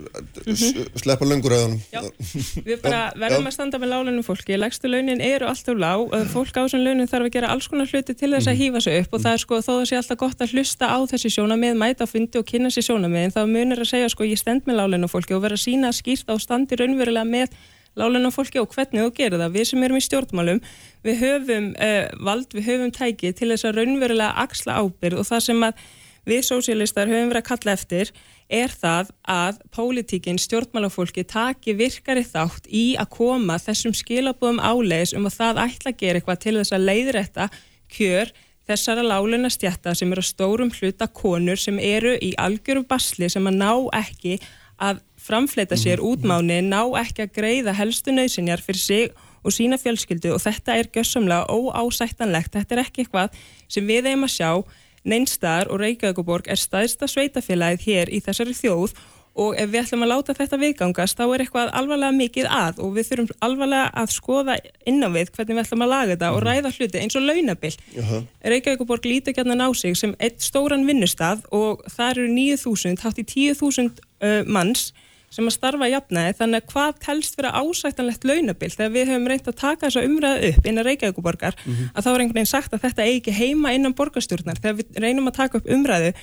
s- 0.57 0.99
sleppa 0.99 1.23
löngur 1.29 1.53
að 1.55 1.75
Já. 1.93 1.99
honum 2.01 2.63
við 2.65 2.79
bara 2.83 3.01
verðum 3.21 3.45
að 3.47 3.53
standa 3.55 3.79
með 3.79 3.91
lálunum 3.93 4.25
fólki. 4.25 4.57
Lægstu 4.59 4.89
launin 4.89 5.21
eru 5.23 5.47
alltaf 5.47 5.77
lág. 5.79 6.01
Og 6.17 6.25
fólk 6.33 6.57
á 6.57 6.65
þessum 6.65 6.83
launin 6.83 7.07
þarf 7.07 7.29
að 7.29 7.35
gera 7.37 7.51
alls 7.53 7.69
konar 7.71 7.87
hluti 7.87 8.15
til 8.17 8.31
þess 8.33 8.49
að 8.51 8.59
hýfa 8.59 8.81
sig 8.83 8.99
upp. 9.05 9.13
Og 9.15 9.21
það 9.23 9.37
er 9.37 9.43
sko 9.45 9.59
þó 9.61 9.69
það 9.77 9.85
sé 9.91 9.99
alltaf 10.01 10.19
gott 10.25 10.43
að 10.43 10.55
hlusta 10.57 10.89
á 10.91 10.97
þessi 11.13 11.31
sjónamið, 11.37 11.77
mæta 11.85 12.03
á 12.03 12.07
fundi 12.09 12.41
og 12.41 12.45
kynna 12.49 12.73
sér 12.73 12.87
sjónamiðin, 12.89 13.31
þá 13.37 13.41
munir 13.53 13.79
að 13.85 13.91
segja 13.93 14.09
sko 14.11 14.27
ég 14.27 14.41
stend 14.41 14.65
með 14.67 14.81
lálunum 14.81 15.13
fólki 15.13 15.37
og 15.37 15.45
vera 15.45 15.55
að 15.55 15.63
sína 15.63 15.93
skýrt 15.95 16.27
á 16.27 16.35
standi 16.41 16.75
raunverulega 16.81 17.23
með 17.29 17.53
lálunum 17.99 18.33
fólki 18.33 18.61
og 18.61 18.71
hvernig 18.73 19.03
þú 19.03 19.11
gerir 19.17 19.41
það. 19.41 19.57
Við 19.57 19.67
sem 19.69 19.83
erum 19.87 19.99
í 19.99 20.05
stjórnmálum, 20.05 20.61
við 21.05 21.19
höfum 21.23 21.67
uh, 21.73 22.05
vald, 22.29 22.53
við 22.55 22.69
höfum 22.69 22.93
tæki 22.95 23.33
til 23.37 23.51
þess 23.53 23.67
að 23.69 23.81
raunverulega 23.81 24.45
axla 24.45 24.79
ábyrð 24.81 25.21
og 25.21 25.29
það 25.29 25.45
sem 25.47 25.67
að 25.69 25.83
við 26.29 26.45
sósíalistar 26.47 27.11
höfum 27.11 27.33
verið 27.33 27.43
að 27.43 27.49
kalla 27.49 27.75
eftir 27.75 28.13
er 28.53 28.71
það 28.71 29.11
að 29.33 29.59
pólitíkinn, 29.75 30.39
stjórnmálafólki 30.39 31.25
taki 31.27 31.75
virkari 31.79 32.23
þátt 32.27 32.67
í 32.69 32.85
að 32.99 33.11
koma 33.17 33.57
þessum 33.61 33.95
skilabóðum 33.97 34.61
áleis 34.63 35.13
um 35.17 35.27
að 35.27 35.37
það 35.39 35.61
ætla 35.65 35.93
að 35.93 36.01
gera 36.01 36.21
eitthvað 36.21 36.41
til 36.45 36.55
þess 36.59 36.75
að 36.75 36.87
leiðrætta 36.89 37.47
kjör 37.93 38.33
þessara 38.67 39.03
láluna 39.03 39.51
stjætta 39.51 39.93
sem 39.97 40.11
eru 40.15 40.23
stórum 40.23 40.71
hluta 40.71 41.09
konur 41.11 41.59
sem 41.59 41.79
eru 41.83 42.15
í 42.15 42.31
algjöru 42.39 42.85
basli 42.87 43.29
sem 43.31 43.47
að 43.49 43.59
ná 43.59 43.71
ekki 43.99 44.37
að 44.83 45.01
framfleyta 45.23 45.75
sér 45.79 45.99
Mhm. 46.01 46.07
útmáni, 46.11 46.59
ná 46.67 46.81
ekki 46.99 47.23
að 47.27 47.33
greiða 47.37 47.73
helstu 47.73 48.11
nöysinjar 48.11 48.61
fyrir 48.61 48.79
sig 48.79 49.09
og 49.43 49.51
sína 49.51 49.77
fjölskyldu 49.79 50.33
og 50.33 50.41
þetta 50.41 50.77
er 50.79 50.87
gössamlega 50.91 51.47
óásættanlegt, 51.49 52.51
þetta 52.55 52.71
er 52.77 52.83
ekki 52.83 53.03
eitthvað 53.05 53.29
sem 53.67 53.87
við 53.87 54.07
eigum 54.11 54.23
að 54.27 54.35
sjá 54.37 54.63
neinstaðar 55.05 55.67
og 55.71 55.81
Reykjavíkuborg 55.83 56.47
er 56.47 56.59
staðista 56.59 57.09
sveitafélagið 57.11 57.83
hér 57.87 58.07
í 58.13 58.21
þessari 58.23 58.55
þjóð 58.55 58.93
og 59.35 59.55
ef 59.57 59.69
við 59.73 59.81
ætlum 59.81 60.03
að 60.05 60.11
láta 60.13 60.33
þetta 60.37 60.59
viðgangast 60.61 61.17
þá 61.17 61.23
er 61.33 61.41
eitthvað 61.43 61.71
alvarlega 61.73 62.13
mikið 62.13 62.47
að 62.53 62.79
og 62.85 62.91
við 62.93 63.07
þurfum 63.09 63.31
alvarlega 63.41 63.87
að 63.97 64.11
skoða 64.13 64.57
inn 64.85 65.01
á 65.01 65.09
við 65.09 65.31
hvernig 65.33 65.55
við 65.57 65.63
ætlum 65.63 65.83
að 65.83 65.89
laga 65.89 66.11
þetta 66.13 66.29
og 66.35 66.43
ræða 66.45 66.71
hluti 66.77 67.01
eins 67.01 67.15
og 67.17 67.25
launabill. 67.25 67.77
Jaha. 67.97 68.19
Reykjavíkuborg 68.53 69.07
lítur 69.09 69.33
gætna 69.33 69.57
ná 69.57 69.67
sig 69.75 69.97
sem 69.97 70.13
eitt 70.19 70.37
stóran 70.39 70.85
vinnustað 70.85 71.41
og 71.51 71.81
það 71.89 72.11
eru 72.11 72.27
9.000, 72.29 73.01
hátt 73.01 73.17
í 73.17 73.25
10.000 73.25 73.89
uh, 74.21 74.43
manns 74.45 74.93
sem 75.33 75.49
að 75.49 75.55
starfa 75.55 75.89
í 75.89 75.93
jafnaði. 75.93 76.35
Þannig 76.37 76.61
að 76.61 76.69
hvað 76.73 76.99
telst 77.07 77.39
vera 77.39 77.51
ásættanlegt 77.57 78.27
launabill 78.27 78.71
þegar 78.73 78.93
við 78.93 79.11
höfum 79.11 79.27
reynt 79.31 79.49
að 79.49 79.57
taka 79.63 79.87
þessa 79.87 80.05
umræðu 80.07 80.51
upp 80.51 80.69
innan 80.69 80.87
Reykjavíkuborgar 80.87 81.57
að 81.65 82.05
þá 82.05 82.09
er 82.11 82.23
einhvern 82.23 82.37
veginn 82.37 82.51
sagt 82.53 82.77
að 82.77 82.85
þetta 82.85 83.07
eigi 83.07 83.19
ekki 83.19 83.35
heima 83.39 83.73
innan 83.73 83.97
borgarstjórnar. 83.97 84.61
Þegar 84.61 84.79
við 84.79 85.01
reynum 85.03 85.29
að 85.31 85.37
taka 85.41 85.59
upp 85.59 85.69
umræðu 85.73 86.13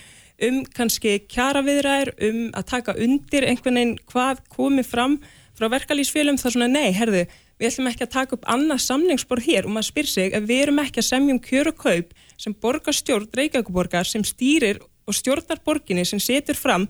um 0.46 0.62
kannski 0.76 1.18
kjara 1.28 1.62
viðræður, 1.66 2.14
um 2.28 2.40
að 2.56 2.66
taka 2.70 2.96
undir 2.96 3.46
einhvern 3.48 3.80
veginn 3.80 3.98
hvað 4.08 4.42
komið 4.54 4.88
fram 4.88 5.18
frá 5.58 5.68
verkalýsfélum 5.74 6.38
þá 6.40 6.46
svona 6.54 6.70
nei, 6.70 6.88
herðu, 6.96 7.26
við 7.60 7.68
ætlum 7.68 7.90
ekki 7.90 8.06
að 8.06 8.14
taka 8.14 8.36
upp 8.38 8.46
annað 8.48 8.80
samningsborð 8.86 9.48
hér. 9.50 9.68
Og 9.68 9.74
maður 9.74 9.90
spyr 9.90 10.08
sig 10.08 10.32
ef 10.36 10.46
við 10.48 10.62
erum 10.64 10.80
ekki 10.80 11.02
að 11.02 11.10
semja 11.10 11.36
um 11.36 11.42
kjör 11.44 11.72
og 11.74 11.82
kaup 11.82 12.14
sem 12.40 12.56
borgarstjórn 12.56 13.28
Reykjavíkuborgar 13.36 14.08
sem 14.08 14.24
stýrir 14.24 14.80
og 14.80 15.16
stjórnar 15.16 15.60
borginni 15.66 16.06
sem 16.08 16.22
setur 16.22 16.56
fram 16.56 16.86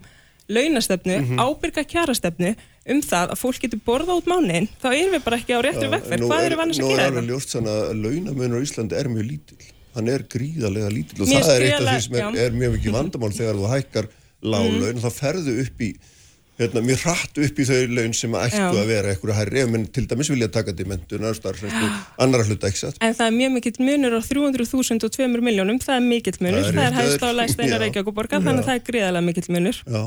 launastefnu, 0.50 1.16
ábyrga 1.40 1.84
kjarastefnu 1.92 2.52
um 2.90 3.02
það 3.04 3.34
að 3.34 3.40
fólk 3.40 3.60
getur 3.64 3.82
borða 3.86 4.16
út 4.18 4.30
mánuðin, 4.30 4.68
þá 4.82 4.88
erum 4.90 5.14
við 5.14 5.24
bara 5.26 5.38
ekki 5.40 5.56
á 5.56 5.60
réttri 5.66 5.90
vegferð. 5.92 6.24
Hvað 6.26 6.46
erum 6.46 6.60
við 6.60 6.64
annars 6.64 6.80
að 6.80 6.84
Nú 6.84 6.90
er 6.90 6.96
gera 6.96 7.08
alveg 7.10 7.20
þetta? 7.20 7.32
ljóst 7.32 7.54
þannig 7.54 7.74
að 7.76 8.00
launamunur 8.04 8.62
á 8.62 8.64
Íslandi 8.66 8.98
er 9.00 9.10
mjög 9.14 9.28
lítill. 9.30 9.68
Hann 9.94 10.08
er 10.10 10.24
gríðarlega 10.30 10.90
lítill 10.94 11.20
og 11.24 11.28
Mér 11.30 11.44
það 11.44 11.56
er 11.56 11.66
eitt 11.66 11.80
af 11.80 11.90
því 11.90 12.06
sem 12.06 12.16
er, 12.20 12.40
er 12.46 12.56
mjög 12.56 12.76
mikið 12.78 12.96
vandamál 12.96 13.32
þegar 13.34 13.58
þú 13.60 13.70
hækkar 13.74 14.08
láglaun 14.40 15.00
og 15.00 15.04
þá 15.04 15.10
ferðu 15.20 15.56
upp 15.64 15.82
í 15.82 15.90
hérna, 16.60 16.82
mjög 16.84 17.02
hratt 17.06 17.40
upp 17.40 17.60
í 17.60 17.66
þau 17.66 17.78
laun 17.96 18.14
sem 18.16 18.34
ættu 18.36 18.60
Já. 18.60 18.68
að 18.70 18.90
vera 18.90 19.12
eitthvað 19.14 19.38
hærri 19.38 19.64
menn 19.72 19.86
til 19.94 20.04
dæmis 20.10 20.30
vilja 20.30 20.48
taka 20.52 20.74
til 20.76 20.86
mentunar, 20.90 21.36
starfsreynslu, 21.36 21.90
annara 22.20 22.46
hluta 22.48 22.70
satt. 22.76 22.98
En 23.00 23.16
það 23.16 23.30
er 23.30 23.36
mjög 23.38 23.54
mikill 23.56 23.84
munur 23.88 24.18
á 24.18 24.20
300.000 24.20 25.06
og 25.08 25.14
2 25.16 25.28
miljónum, 25.40 25.80
það 25.82 25.96
er 25.96 26.04
mikill 26.06 26.40
munur, 26.44 26.66
Það 26.68 26.82
er 26.84 26.90
er 26.90 26.98
hægst 26.98 27.24
á 27.24 27.30
lægst 27.32 27.62
eina 27.62 27.76
já. 27.76 27.80
Reykjavíkuborgar, 27.84 28.44
þannig 28.44 28.64
að 28.64 28.68
það 28.68 28.76
er 28.80 28.84
gríðarlega 28.90 29.26
mikill 29.30 29.48
munur. 29.56 29.80
Já. 29.86 30.02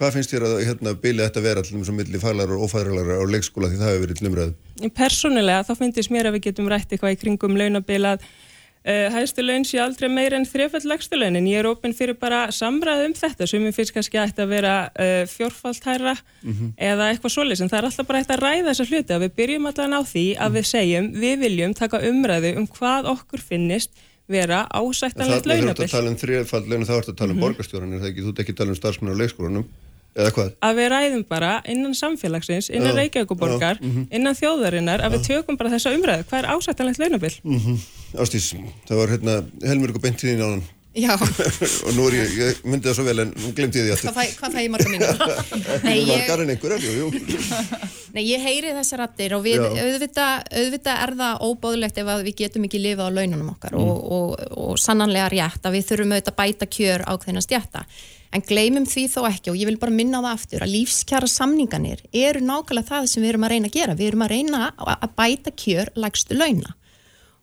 Hvað 0.00 0.14
finnst 0.16 0.30
þér 0.32 0.44
að 0.48 0.60
hérna, 0.64 0.92
bylja 0.96 1.26
þetta 1.28 1.40
vera 1.44 1.60
allir 1.60 1.84
svo 1.84 1.92
milli 1.92 2.20
faglar 2.22 2.52
og 2.54 2.62
ófaglar 2.64 3.10
á 3.20 3.24
leikskóla 3.28 3.68
því 3.68 3.80
það 3.82 3.90
hefur 3.90 4.06
verið 4.06 4.22
lumræðu? 4.24 4.54
Persónulega 4.96 5.66
þá 5.68 5.74
finnst 5.76 6.14
mér 6.14 6.30
að 6.30 6.38
við 6.38 6.46
getum 6.46 6.70
rætt 6.72 6.94
eitthvað 6.94 7.18
í 7.18 7.18
kringum 7.20 7.58
launabil 7.60 7.98
að 8.08 8.24
uh, 8.24 9.10
hægstu 9.12 9.44
laun 9.44 9.66
sé 9.68 9.76
aldrei 9.84 10.08
meir 10.08 10.32
en 10.38 10.48
þrefall 10.48 10.80
legstu 10.88 11.20
launin. 11.20 11.50
Ég 11.52 11.60
er 11.60 11.68
opinn 11.68 11.92
fyrir 11.92 12.16
bara 12.16 12.46
samræð 12.48 13.04
um 13.10 13.16
þetta 13.20 13.50
sem 13.52 13.66
ég 13.68 13.76
finnst 13.76 13.92
kannski 13.92 14.22
að 14.22 14.40
að 14.40 14.54
vera 14.54 14.74
uh, 14.88 15.24
fjórfalt 15.28 15.84
hærra 15.84 16.16
eða 16.80 17.10
eitthvað 17.10 17.36
svoleiðis 17.36 17.60
en 17.66 17.68
það 17.68 17.82
er 17.82 17.90
alltaf 17.90 18.08
bara 18.08 18.22
eitt 18.24 18.32
að 18.32 18.44
ræða 18.46 18.68
þessa 18.70 18.88
hluti 18.88 19.16
að 19.18 19.26
við 19.26 19.34
byrjum 19.42 19.68
allan 19.68 19.98
á 19.98 20.02
því 20.08 20.26
að 20.40 20.56
við 20.56 20.70
segjum 20.72 21.10
við 21.12 21.36
viljum 21.44 21.76
taka 21.76 22.00
umræðu 22.08 22.54
um 22.56 22.70
hvað 22.72 23.12
okkur 23.12 23.44
finnist 23.52 23.92
vera 24.30 24.64
En 24.70 24.88
ásættanlegt 24.88 25.18
þarna 25.20 25.36
þú 25.36 25.36
ert 25.36 25.50
launabil. 25.50 25.84
að 25.84 25.94
tala 25.94 26.10
um 26.10 26.18
þrjöfald 26.20 26.68
laun 26.70 26.82
og 26.84 26.88
þá 26.88 26.96
ert 26.96 27.08
að 27.12 27.16
tala 27.20 27.34
um 27.34 27.40
borgarstjóran, 27.44 27.92
er 27.92 28.00
það 28.00 28.10
ekki, 28.10 28.24
þú 28.24 28.30
ert 28.32 28.42
ekki 28.44 28.54
að 28.54 28.60
tala 28.60 28.70
um 28.70 28.78
starfsmenn 28.78 29.10
á 29.12 29.20
leikskólanum? 29.20 29.64
Að 30.16 30.80
við 30.80 30.88
ræðum 30.90 31.24
bara 31.28 31.52
innan 31.70 31.94
samfélagsins, 31.94 32.70
innan 32.74 32.96
Reykjavíkuborgar, 32.98 33.78
innan 34.10 34.34
þjóðarinnar, 34.34 35.04
að 35.06 35.16
við 35.16 35.26
tökum 35.28 35.56
bara 35.60 35.70
þessa 35.70 35.94
umræðu. 35.94 36.26
Hvað 36.30 36.42
er 36.42 36.50
ásættanlegt 36.56 36.98
launabil? 36.98 37.32
Ástís, 38.18 38.50
það 38.88 38.96
var 39.02 39.14
hérna 39.14 39.36
helmur 39.62 39.94
beint 40.00 40.24
í 40.24 40.32
þín 40.32 40.42
áðan 40.42 40.62
Já, 40.90 41.14
og 41.86 41.92
nú 41.94 42.08
er 42.08 42.16
ég, 42.16 42.30
ég 42.34 42.62
myndi 42.66 42.88
það 42.88 42.96
svo 42.98 43.04
vel 43.06 43.22
en 43.22 43.28
nú 43.30 43.52
glemti 43.54 43.78
ég 43.78 43.92
því 44.00 44.08
hvað 44.08 44.08
aftur. 44.10 44.16
fæ, 44.16 44.38
hvað 44.40 44.54
fæ 44.56 44.62
ég 44.64 44.70
marga 44.74 44.88
var 44.90 45.92
ég, 45.94 46.22
garinn 46.26 46.50
einhverjar, 46.50 46.82
jú, 46.82 46.94
jú. 46.98 47.10
nei, 48.16 48.24
ég 48.26 48.42
heyri 48.42 48.72
þessar 48.74 49.04
rattir 49.04 49.36
og 49.36 49.44
við, 49.44 49.62
auðvitað, 49.62 50.48
auðvitað 50.50 51.04
er 51.04 51.12
það 51.20 51.44
óbóðlegt 51.46 52.00
ef 52.02 52.10
við 52.26 52.34
getum 52.42 52.66
ekki 52.66 52.80
lifað 52.82 53.06
á 53.06 53.16
laununum 53.20 53.52
okkar 53.52 53.76
og, 53.78 53.92
og, 54.16 54.34
og 54.64 54.80
sannanlega 54.82 55.28
rétt 55.30 55.70
að 55.70 55.78
við 55.78 55.86
þurfum 55.92 56.16
auðvitað 56.16 56.34
að 56.34 56.40
bæta 56.42 56.70
kjör 56.78 57.06
á 57.06 57.12
þeirna 57.22 57.44
stjætta. 57.46 57.84
En 58.34 58.44
gleymum 58.46 58.86
því 58.86 59.06
þó 59.10 59.20
ekki 59.30 59.54
og 59.54 59.62
ég 59.62 59.70
vil 59.70 59.78
bara 59.78 59.94
minna 59.94 60.18
á 60.18 60.26
það 60.26 60.34
aftur 60.34 60.66
að 60.66 60.74
lífskjara 60.74 61.30
samninganir 61.30 62.02
eru 62.10 62.42
nákvæmlega 62.46 62.90
það 62.90 63.08
sem 63.10 63.22
við 63.22 63.32
erum 63.32 63.46
að 63.46 63.54
reyna 63.54 63.70
að 63.70 63.78
gera. 63.78 63.96
Við 63.98 64.10
erum 64.10 64.26
að 64.26 64.34
reyna 64.34 64.68
að 64.74 65.08
bæta 65.18 65.54
kjör 65.54 65.90
lægstu 65.98 66.38
launa. 66.38 66.74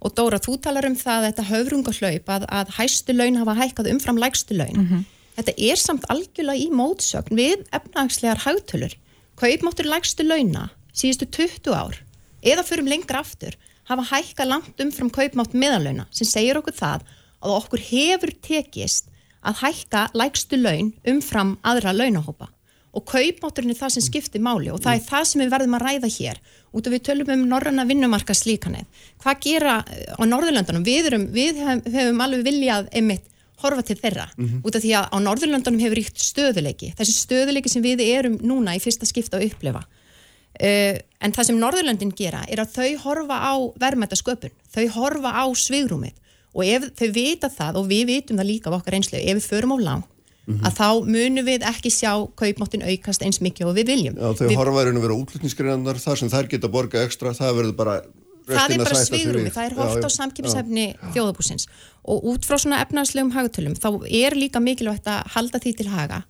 Og 0.01 0.13
Dóra, 0.13 0.37
þú 0.37 0.59
talar 0.61 0.85
um 0.85 0.95
það 0.95 1.27
þetta 1.27 1.47
höfrungahlaup 1.51 2.29
að, 2.29 2.47
að 2.53 2.73
hæstu 2.77 3.13
laun 3.15 3.39
hafa 3.41 3.57
hækkað 3.57 3.91
umfram 3.95 4.19
lægstu 4.21 4.57
laun. 4.57 5.05
Þetta 5.37 5.53
er 5.57 5.77
samt 5.81 6.05
algjörlega 6.09 6.61
í 6.61 6.69
mótsögn 6.73 7.37
við 7.37 7.63
efnagslegar 7.73 8.43
hagtölur. 8.45 8.93
Kaupmáttur 9.37 9.89
lægstu 9.89 10.25
launa 10.25 10.69
síðustu 10.97 11.27
20 11.29 11.73
ár 11.77 11.99
eða 12.41 12.65
förum 12.65 12.89
lengra 12.89 13.21
aftur 13.21 13.57
hafa 13.89 14.05
hækkað 14.11 14.51
langt 14.51 14.81
umfram 14.83 15.11
kaupmátt 15.13 15.53
meðalauna 15.53 16.07
sem 16.11 16.27
segir 16.27 16.59
okkur 16.59 16.75
það 16.77 17.05
að 17.41 17.55
okkur 17.57 17.83
hefur 17.89 18.33
tekist 18.43 19.11
að 19.47 19.61
hækka 19.63 20.07
lægstu 20.17 20.59
laun 20.59 20.93
umfram 21.07 21.55
aðra 21.63 21.93
launahópa 21.95 22.49
og 22.97 23.05
kaupmátturinn 23.05 23.73
er 23.73 23.77
það 23.77 23.95
sem 23.95 24.05
skiptir 24.07 24.41
máli 24.43 24.71
og 24.73 24.81
það 24.81 24.97
er 24.97 25.05
það 25.05 25.25
sem 25.29 25.43
við 25.43 25.53
verðum 25.53 25.77
að 25.77 25.85
ræða 25.85 26.11
hér 26.17 26.39
út 26.73 26.87
af 26.87 26.95
við 26.95 27.03
tölum 27.05 27.31
um 27.35 27.43
norranna 27.51 27.85
vinnumarka 27.87 28.35
slíkanið. 28.37 28.87
Hvað 29.21 29.41
gera 29.45 29.75
eh, 29.85 30.13
á 30.17 30.21
Norðurlöndunum? 30.25 30.85
Við, 30.87 31.09
erum, 31.11 31.27
við 31.33 31.61
hef, 31.61 31.83
hefum 31.93 32.23
alveg 32.25 32.45
viljað 32.47 32.89
einmitt 32.97 33.29
horfa 33.61 33.83
til 33.85 33.97
þeirra 33.97 34.27
út 34.37 34.75
af 34.77 34.83
því 34.83 34.91
að 34.99 35.07
á 35.13 35.17
Norðurlöndunum 35.25 35.81
hefur 35.81 35.97
ríkt 35.97 36.21
stöðuleiki. 36.21 36.91
Þessi 36.97 37.15
stöðuleiki 37.15 37.71
sem 37.73 37.85
við 37.85 38.03
erum 38.05 38.37
núna 38.45 38.75
í 38.77 38.81
fyrsta 38.83 39.07
skipta 39.09 39.39
að 39.39 39.47
upplifa. 39.49 39.85
Uh, 40.57 40.97
en 41.21 41.33
það 41.33 41.49
sem 41.49 41.57
Norðurlöndin 41.61 42.13
gera 42.17 42.43
er 42.49 42.63
að 42.63 42.77
þau 42.77 43.01
horfa 43.03 43.37
á 43.37 43.53
verðmættasköpun, 43.81 44.53
þau 44.73 44.85
horfa 44.95 45.33
á 45.37 45.45
svigrúmið 45.53 46.15
og 46.57 46.63
ef 46.65 46.87
þau 46.97 47.09
vita 47.13 47.49
það 47.53 47.81
og 47.81 47.89
við 47.91 48.05
vitum 48.09 48.39
það 48.41 48.49
líka 48.49 48.71
af 48.71 48.79
okkar 48.79 48.97
einslu, 48.97 49.19
ef 49.21 49.37
við 49.37 49.49
förum 49.51 49.75
á 49.77 49.77
lang 50.47 50.63
að 50.67 50.77
þá 50.77 50.87
munum 51.05 51.45
við 51.45 51.65
ekki 51.67 51.91
sjá 51.91 52.11
kaupmáttin 52.39 52.83
aukast 52.87 53.21
eins 53.21 53.41
mikið 53.43 53.67
og 53.67 53.75
við 53.75 53.85
viljum. 53.91 54.15
Já, 54.15 54.29
þau 54.33 54.47
við, 54.47 54.55
horfa 54.57 54.81
er 54.81 54.91
að 54.93 55.01
vera 55.07 55.17
útlutningsgreinar, 55.21 55.99
þar 55.99 56.17
sem 56.17 56.29
þær 56.29 56.47
geta 56.53 56.67
borga 56.71 57.03
ekstra, 57.03 57.33
það 57.35 57.55
verður 57.57 57.75
bara 57.75 58.01
það 58.47 58.71
er 58.71 58.77
bara 58.77 59.01
við. 59.03 59.51
það 59.51 59.65
er 59.65 59.75
hort 59.75 60.05
á 60.07 60.07
já, 60.07 60.15
samkipishefni 60.15 60.85
þjóðabúsins 61.13 61.67
og 62.07 62.23
út 62.31 62.45
frá 62.47 62.55
svona 62.57 62.79
efnarslegum 62.85 63.33
hagtölum 63.35 63.75
þá 63.75 63.89
er 64.07 64.37
líka 64.39 64.61
mikilvægt 64.63 65.09
að 65.11 65.27
halda 65.35 65.59
því 65.59 65.73
til 65.81 65.87
haga 65.91 66.21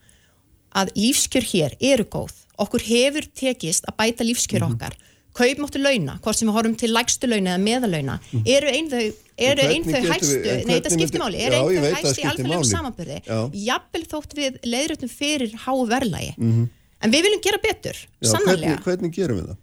að 0.78 0.92
lífskjör 0.98 1.46
hér 1.54 1.76
eru 1.80 2.04
góð. 2.10 2.34
Okkur 2.58 2.82
hefur 2.82 3.26
tekist 3.38 3.86
að 3.86 3.98
bæta 4.02 4.26
lífskjör 4.26 4.66
Mhm. 4.66 4.74
okkar. 4.74 4.94
Kaupmáttu 5.38 5.78
launa, 5.78 6.20
hvort 6.22 6.36
sem 6.36 6.48
við 6.50 6.54
horfum 6.58 6.76
til 6.78 6.90
lægstu 6.90 7.30
launa 7.30 7.54
eða 7.56 7.62
meðalauna, 7.62 8.20
eru 8.46 8.68
ein 8.68 8.90
þau 8.90 8.98
eru 8.98 9.14
En 9.14 9.27
ein 9.38 9.84
hvernig 9.86 9.94
þau 9.94 10.14
hæstu, 10.14 10.40
við- 10.42 10.50
en 10.54 10.68
nei 10.68 10.76
þetta 10.80 10.94
skiptir 10.96 11.22
máli 11.22 11.44
eru 11.46 11.56
ein 11.56 11.76
ég 11.76 11.86
þau 11.86 11.94
hæstu 11.94 12.58
í 12.58 12.72
samanburði 12.72 13.20
Já. 13.28 13.40
jafnvel 13.68 14.04
þótt 14.16 14.34
við 14.40 14.58
leiðréttum 14.66 15.12
fyrir 15.14 15.54
háu 15.66 15.86
verðlægi 15.88 16.34
en 16.38 17.12
við 17.14 17.22
viljum 17.28 17.42
gera 17.46 17.60
betur. 17.62 17.94
Já, 18.22 18.30
sannarlega 18.34 18.78
hvernig, 18.82 18.84
hvernig 18.88 19.14
gerum 19.14 19.38
við 19.42 19.48
það? 19.52 19.58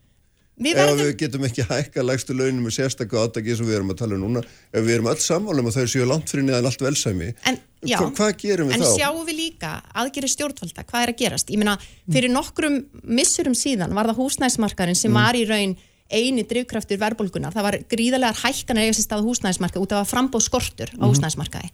við 0.54 0.76
Ef 0.78 0.98
við 1.00 1.08
getum 1.18 1.44
ekki 1.48 1.64
hækka 1.66 2.02
lægstu 2.06 2.34
launum 2.38 2.62
með 2.68 2.74
sérstakku 2.76 3.18
átaki 3.18 3.56
sem 3.58 3.66
við 3.66 3.74
erum 3.80 3.88
að 3.90 3.96
tala 3.98 4.14
um 4.14 4.20
núna, 4.22 4.42
ef 4.70 4.84
við 4.86 4.92
erum 4.94 5.08
öll 5.10 5.18
sammálum 5.18 5.66
að 5.66 5.78
þau 5.80 5.86
séu 5.90 6.04
langt 6.06 6.30
fyrir 6.30 6.44
neðan 6.46 6.68
allt 6.70 6.84
velsæmi, 6.86 7.32
En, 7.50 7.58
já, 7.82 7.96
hva, 7.98 8.12
hvað 8.14 8.36
gerum 8.38 8.68
við 8.70 8.76
en 8.76 8.84
þá? 8.86 8.92
sjáum 8.94 9.24
við 9.26 9.34
líka 9.40 9.72
aðgerir 9.98 10.30
stjórnvalda, 10.30 10.84
hvað 10.86 11.02
er 11.08 11.10
að 11.10 11.18
gerast? 11.24 11.50
Ég 11.50 11.58
meina, 11.58 11.74
fyrir 12.06 12.30
nokkrum 12.30 12.76
missurum 13.02 13.58
síðan 13.58 13.96
var 13.98 14.06
það 14.12 14.20
húsnæðismarkarinn 14.22 14.94
sem 15.02 15.12
var 15.18 15.34
í 15.34 15.42
raun 15.50 15.74
eini 16.12 16.44
drivkraftur 16.48 17.00
verðbólgunar. 17.00 17.54
Það 17.54 17.66
var 17.68 17.78
gríðarlegar 17.90 18.40
hækkanar 18.42 18.86
eiga 18.86 18.96
sér 18.96 19.06
stað 19.08 19.26
húsnæðismarka 19.28 19.82
út 19.82 19.94
af 19.94 20.04
að 20.04 20.10
frambóð 20.12 20.46
skortur 20.46 20.92
á 21.00 21.04
húsnæðismarkaði. 21.04 21.70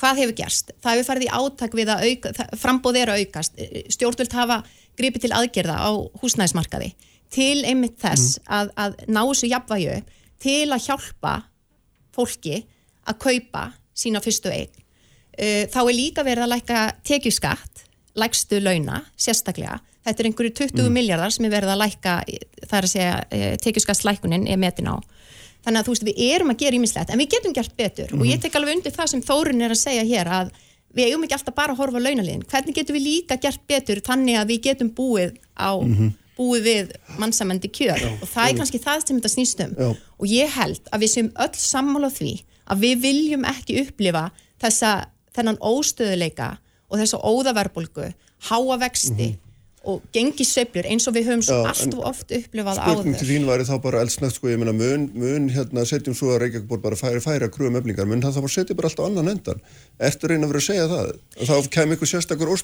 Hvað 0.00 0.20
hefur 0.22 0.36
gerst? 0.40 0.72
Það 0.82 0.96
hefur 0.96 1.08
farið 1.10 1.26
í 1.26 1.34
átak 1.38 1.74
við 1.78 1.90
að 1.92 2.06
auka, 2.08 2.46
framboð 2.58 2.98
er 2.98 3.12
að 3.12 3.20
aukast. 3.22 3.60
Stjórnvöld 3.94 4.34
hafa 4.34 4.62
gripið 4.98 5.26
til 5.26 5.34
aðgerða 5.38 5.76
á 5.78 5.90
húsnæðismarkaði. 6.22 6.94
til 7.34 7.64
einmitt 7.66 7.98
þess 8.02 8.38
að, 8.46 8.70
að 8.78 9.00
ná 9.10 9.20
þessu 9.26 9.50
jafnvægi 9.50 9.90
upp 9.96 10.12
til 10.44 10.68
að 10.74 10.84
hjálpa 10.86 11.32
fólki 12.14 12.60
að 13.08 13.18
kaupa 13.24 13.64
sína 13.96 14.22
fyrstu 14.24 14.52
eign. 14.52 14.70
Uh, 15.34 15.64
þá 15.70 15.80
er 15.82 15.96
líka 15.96 16.24
verið 16.26 16.46
að 16.46 16.52
lækka 16.52 16.82
tekjuskatt, 17.06 17.84
lækstu 18.20 18.60
launa, 18.62 19.02
sérstaklega. 19.18 19.80
Þetta 20.04 20.20
er 20.20 20.28
einhverju 20.28 20.54
20 20.60 20.92
miljardar 20.92 21.32
sem 21.32 21.46
er 21.48 21.54
verið 21.54 21.72
að 21.72 21.80
lækka, 21.80 22.14
það 22.64 22.76
er 22.78 22.88
að 22.88 22.92
segja, 22.92 23.14
uh, 23.24 23.46
tekjuskattslækunin 23.64 24.46
er 24.52 24.60
metin 24.60 24.90
á. 24.92 24.96
Þannig 25.64 25.80
að 25.80 25.86
þú 25.86 25.94
veist, 25.94 26.04
við 26.10 26.18
erum 26.34 26.52
að 26.52 26.60
gera 26.60 26.76
ímislegt, 26.76 27.10
en 27.10 27.22
við 27.22 27.30
getum 27.32 27.54
gert 27.56 27.72
betur. 27.78 28.10
Og 28.18 28.26
ég 28.28 28.42
tek 28.42 28.56
alveg 28.58 28.76
undir 28.76 28.92
það 28.92 29.10
sem 29.14 29.22
Þórun 29.24 29.64
er 29.64 29.72
að 29.72 29.80
segja 29.80 30.02
hér 30.04 30.28
að 30.28 30.50
við 30.94 31.08
eigum 31.10 31.24
ekki 31.26 31.36
alltaf 31.38 31.56
bara 31.56 31.74
að 31.74 31.80
horfa 31.80 32.00
á 32.00 32.04
launaliðin. 32.04 32.44
Hvernig 32.50 32.76
getum 32.76 32.98
við 32.98 33.06
líka 33.08 33.38
gert 33.40 33.62
betur 33.70 34.02
þannig 34.04 34.38
að 34.38 34.52
við 34.52 34.60
getum 34.68 34.90
búið 34.94 35.38
á, 35.56 35.72
búið 36.36 36.68
við 36.68 36.92
mannsamandi 37.20 37.70
kjör? 37.72 38.04
Og 38.20 38.28
það 38.28 38.50
er 38.50 38.58
kannski 38.60 38.82
það 38.82 39.06
sem 39.06 39.18
þetta 39.18 39.32
snýst 39.32 39.64
um. 39.64 39.72
Já. 39.78 39.88
og 40.20 40.26
ég 40.30 40.52
held 40.58 40.92
að 40.92 41.06
við 41.06 41.14
séum 41.14 41.32
öll 41.46 41.56
sammála 41.64 42.12
því 42.14 42.34
að 42.70 42.84
við 42.84 43.00
viljum 43.04 43.48
ekki 43.48 43.80
upplifa 43.82 44.28
þessa, 44.62 44.92
þennan 45.34 45.60
óstöðuleika 45.64 46.54
og 46.92 47.00
þessa 47.00 47.20
óðaverbulgu, 47.24 48.12
háa 48.50 48.78
vexti 48.84 49.32
og 49.84 50.02
gengi 50.16 50.44
sveiflur 50.48 50.86
eins 50.88 51.06
og 51.10 51.14
við 51.16 51.28
höfum 51.28 51.42
svo 51.44 51.58
allt 51.68 51.94
og 51.94 52.06
oft 52.10 52.32
upplifað 52.32 52.80
Spurning 52.80 53.18
til 53.20 53.28
þín 53.28 53.46
væri 53.48 53.66
þá 53.68 53.74
bara 53.84 54.00
eldsnögt 54.04 54.38
sko, 54.38 54.48
ég 54.48 54.58
meina 54.62 54.72
mun, 54.72 55.10
mun 55.14 55.48
hérna 55.52 55.84
setjum 55.88 56.16
svo 56.16 56.32
að 56.34 56.40
Reykjavík 56.44 56.82
bara 56.82 56.96
færi 56.96 57.20
færa 57.24 57.48
kröfum 57.52 57.76
eflingar, 57.80 58.06
mun 58.08 58.22
það 58.24 58.38
þá 58.38 58.40
bara 58.46 58.54
setja 58.56 58.74
bara 58.78 58.88
allt 58.88 59.00
á 59.00 59.04
annan 59.06 59.28
endan. 59.34 59.60
Ertu 60.00 60.24
að 60.26 60.34
reyna 60.34 60.46
að 60.48 60.52
vera 60.54 60.62
að 60.64 60.68
segja 60.70 60.88
það? 60.94 61.14
Þá 61.44 61.54
kemur 61.76 61.96
ykkur 61.98 62.12
sérstakur 62.14 62.54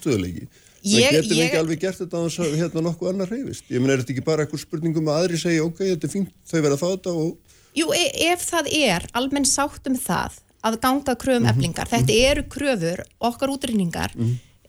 Ég, 0.83 1.11
getum 1.13 1.37
ég- 1.37 1.51
ekki 1.51 1.59
alveg 1.61 1.81
gert 1.83 1.99
þetta 2.01 2.17
á 2.17 2.21
þess 2.25 2.41
að 2.41 2.55
hérna 2.57 2.83
nokkuð 2.87 3.09
annar 3.11 3.29
reyfist. 3.29 3.65
Ég 3.69 3.83
meina 3.83 3.93
er 3.93 4.01
þetta 4.01 4.15
ekki 4.15 4.25
bara 4.25 4.47
eitthvað 4.47 4.63
spurningum 4.65 5.11
að 5.13 5.19
aðri 5.21 5.41
segja 5.43 5.65
ok, 5.67 5.79
þetta 5.91 6.07
er 6.09 6.13
fínt, 6.15 6.31
þau 6.49 6.61
verða 6.65 6.77
að 6.79 6.81
fá 6.81 6.89
þetta 6.95 7.13
og 7.21 7.37
Jú, 7.77 7.87
e 7.95 8.05
ef 8.33 8.47
það 8.51 8.71
er 8.81 9.05
almenn 9.13 9.45
sátt 9.45 9.87
um 9.87 9.95
það 10.01 10.39
að 10.65 10.79
ganga 10.81 11.15
kröfum 11.21 11.45
Mhm. 11.45 11.53
eflingar, 11.53 11.87
þetta 11.93 12.17
eru 12.31 12.43
kröfur 12.49 13.05
okkar 13.21 13.53
útreikningar 13.53 14.17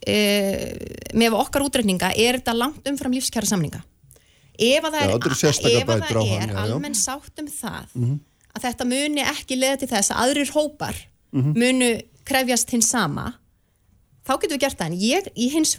e, 0.07 0.17
með 1.17 1.37
okkar 1.39 1.65
útreikninga 1.65 2.11
er 2.15 2.39
þetta 2.39 2.57
langt 2.57 2.87
umfram 2.89 3.15
lífskjara 3.17 3.49
samninga. 3.49 3.81
Ef 4.61 4.85
að 4.85 4.97
það 4.97 5.01
er, 5.01 5.13
hann, 5.89 6.51
er 6.51 6.55
almenn 6.65 6.97
sátt 6.97 7.39
um 7.41 7.47
það 7.49 7.95
að 8.51 8.65
þetta 8.65 8.87
muni 8.87 9.23
ekki 9.23 9.57
leða 9.57 9.81
til 9.81 9.91
þess 9.93 10.11
að 10.13 10.23
aðrir 10.25 10.51
hópar 10.53 10.97
munu 11.31 11.93
krefjast 12.27 12.73
hins 12.75 12.89
sama 12.91 13.31
þá 14.27 14.33
getum 14.37 14.55
við 14.55 14.63
gert 14.65 14.79
það. 14.79 14.91
En 14.91 14.99
ég 15.01 15.29
í 15.33 15.49
hins 15.55 15.73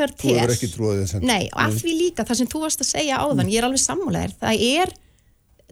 trúið 0.75 1.03
þess 1.03 1.17
Nei, 1.29 1.45
og 1.53 1.61
að 1.63 1.79
því 1.81 1.97
líka 1.99 2.27
það 2.27 2.41
sem 2.41 2.51
þú 2.53 2.63
varst 2.65 2.85
að 2.85 2.91
segja 2.91 3.21
áðan, 3.23 3.53
ég 3.53 3.61
er 3.61 3.69
alveg 3.69 3.83
sammálaðir, 3.83 4.35
það 4.41 4.65
er 4.69 4.95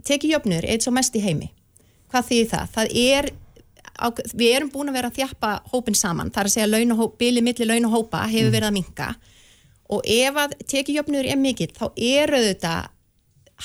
tekið 0.07 0.35
jöfnur 0.37 0.69
eitt 0.71 0.87
svo 0.87 0.95
mest 0.95 1.17
í 1.19 1.25
heimi. 1.25 1.51
Hvað 2.11 2.29
þýðir 2.31 2.51
það? 2.53 2.71
Það 2.77 2.95
er, 3.03 3.31
við 4.35 4.55
erum 4.57 4.71
búin 4.73 4.91
að 4.93 4.97
vera 4.99 5.11
að 5.11 5.19
þjappa 5.21 5.51
hópin 5.73 5.97
saman, 5.99 6.31
það 6.33 6.43
er 6.45 6.49
að 6.51 6.55
segja 6.57 6.71
launahóp, 6.71 7.19
bilið 7.21 7.47
milli 7.47 7.67
launahópa 7.69 8.23
hefur 8.31 8.53
verið 8.55 8.69
að 8.71 8.77
minka 8.79 9.09
og 9.91 10.07
ef 10.07 10.37
að 10.39 10.55
tekið 10.71 11.01
jöfnur 11.01 11.27
er 11.27 11.39
mikill, 11.41 11.73
þá 11.75 11.87
eru 11.97 12.41
þetta 12.45 12.75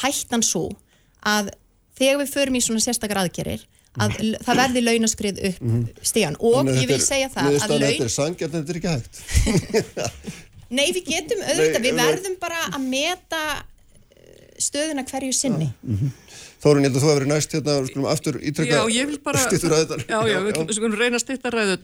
hættan 0.01 0.43
svo 0.43 0.69
að 1.25 1.51
þegar 1.95 2.19
við 2.23 2.31
förum 2.33 2.57
í 2.57 2.61
svona 2.65 2.83
sérstakar 2.83 3.21
aðgerir, 3.21 3.61
að 4.01 4.17
l- 4.23 4.39
það 4.43 4.59
verði 4.59 4.81
launaskrið 4.83 5.37
upp 5.51 6.01
stíðan 6.03 6.35
og 6.43 6.71
ég 6.73 6.89
vil 6.89 6.97
segja 7.03 7.29
það 7.31 7.51
að 7.53 7.75
laun... 7.75 7.85
þetta 7.85 8.07
er 8.09 8.15
sangjart, 8.15 8.57
þetta 8.57 8.73
er 8.73 8.81
ekki 8.81 8.91
hægt. 8.95 9.21
Nei, 10.75 10.87
við 10.97 11.05
getum 11.07 11.43
auðvitað, 11.45 11.79
Nei, 11.79 11.85
við 11.85 11.99
verðum 12.01 12.35
bara 12.41 12.63
að 12.73 12.87
meta 12.89 13.41
eh, 13.55 14.57
stöðuna 14.65 15.05
hverju 15.07 15.35
sinni. 15.37 15.69
Þórun, 16.65 16.81
ég 16.81 16.89
held 16.89 16.95
að 16.97 17.03
þú 17.03 17.09
hefur 17.09 17.19
verið 17.19 17.29
næst 17.29 17.51
hérna, 17.53 17.73
skulum 17.85 18.05
aftur 18.09 18.37
ítrekka 18.41 18.77
að 18.81 19.81
þetta. 19.83 19.97
Já, 20.09 20.19
já, 20.31 20.37
við 20.41 20.71
skulum 20.73 20.95
reyna 20.97 21.19
að 21.19 21.23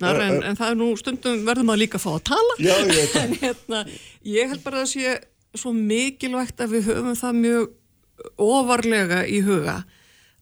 Já, 0.02 0.24
en, 0.26 0.40
en 0.50 0.58
það 0.58 0.72
er 0.72 0.80
nú 0.80 0.88
stundum 0.98 1.44
verðum 1.46 1.70
að 1.70 1.82
líka 1.84 2.02
fá 2.02 2.08
að 2.16 2.24
tala. 2.32 2.56
Já, 2.58 2.72
ég 2.82 2.90
veit 2.96 3.12
það. 3.14 3.22
En 3.22 3.36
hérna, 3.44 3.82
ég 4.26 4.50
held 4.50 4.64
bara 4.66 4.82
að 4.82 4.90
sé 4.96 5.14
svo 5.62 5.74
mikilvægt 5.78 6.64
að 6.66 6.74
við 6.80 6.90
höfum 6.90 7.20
það 7.20 7.38
mjög 7.44 7.70
ofarlega 8.42 9.22
í 9.30 9.44
huga 9.46 9.78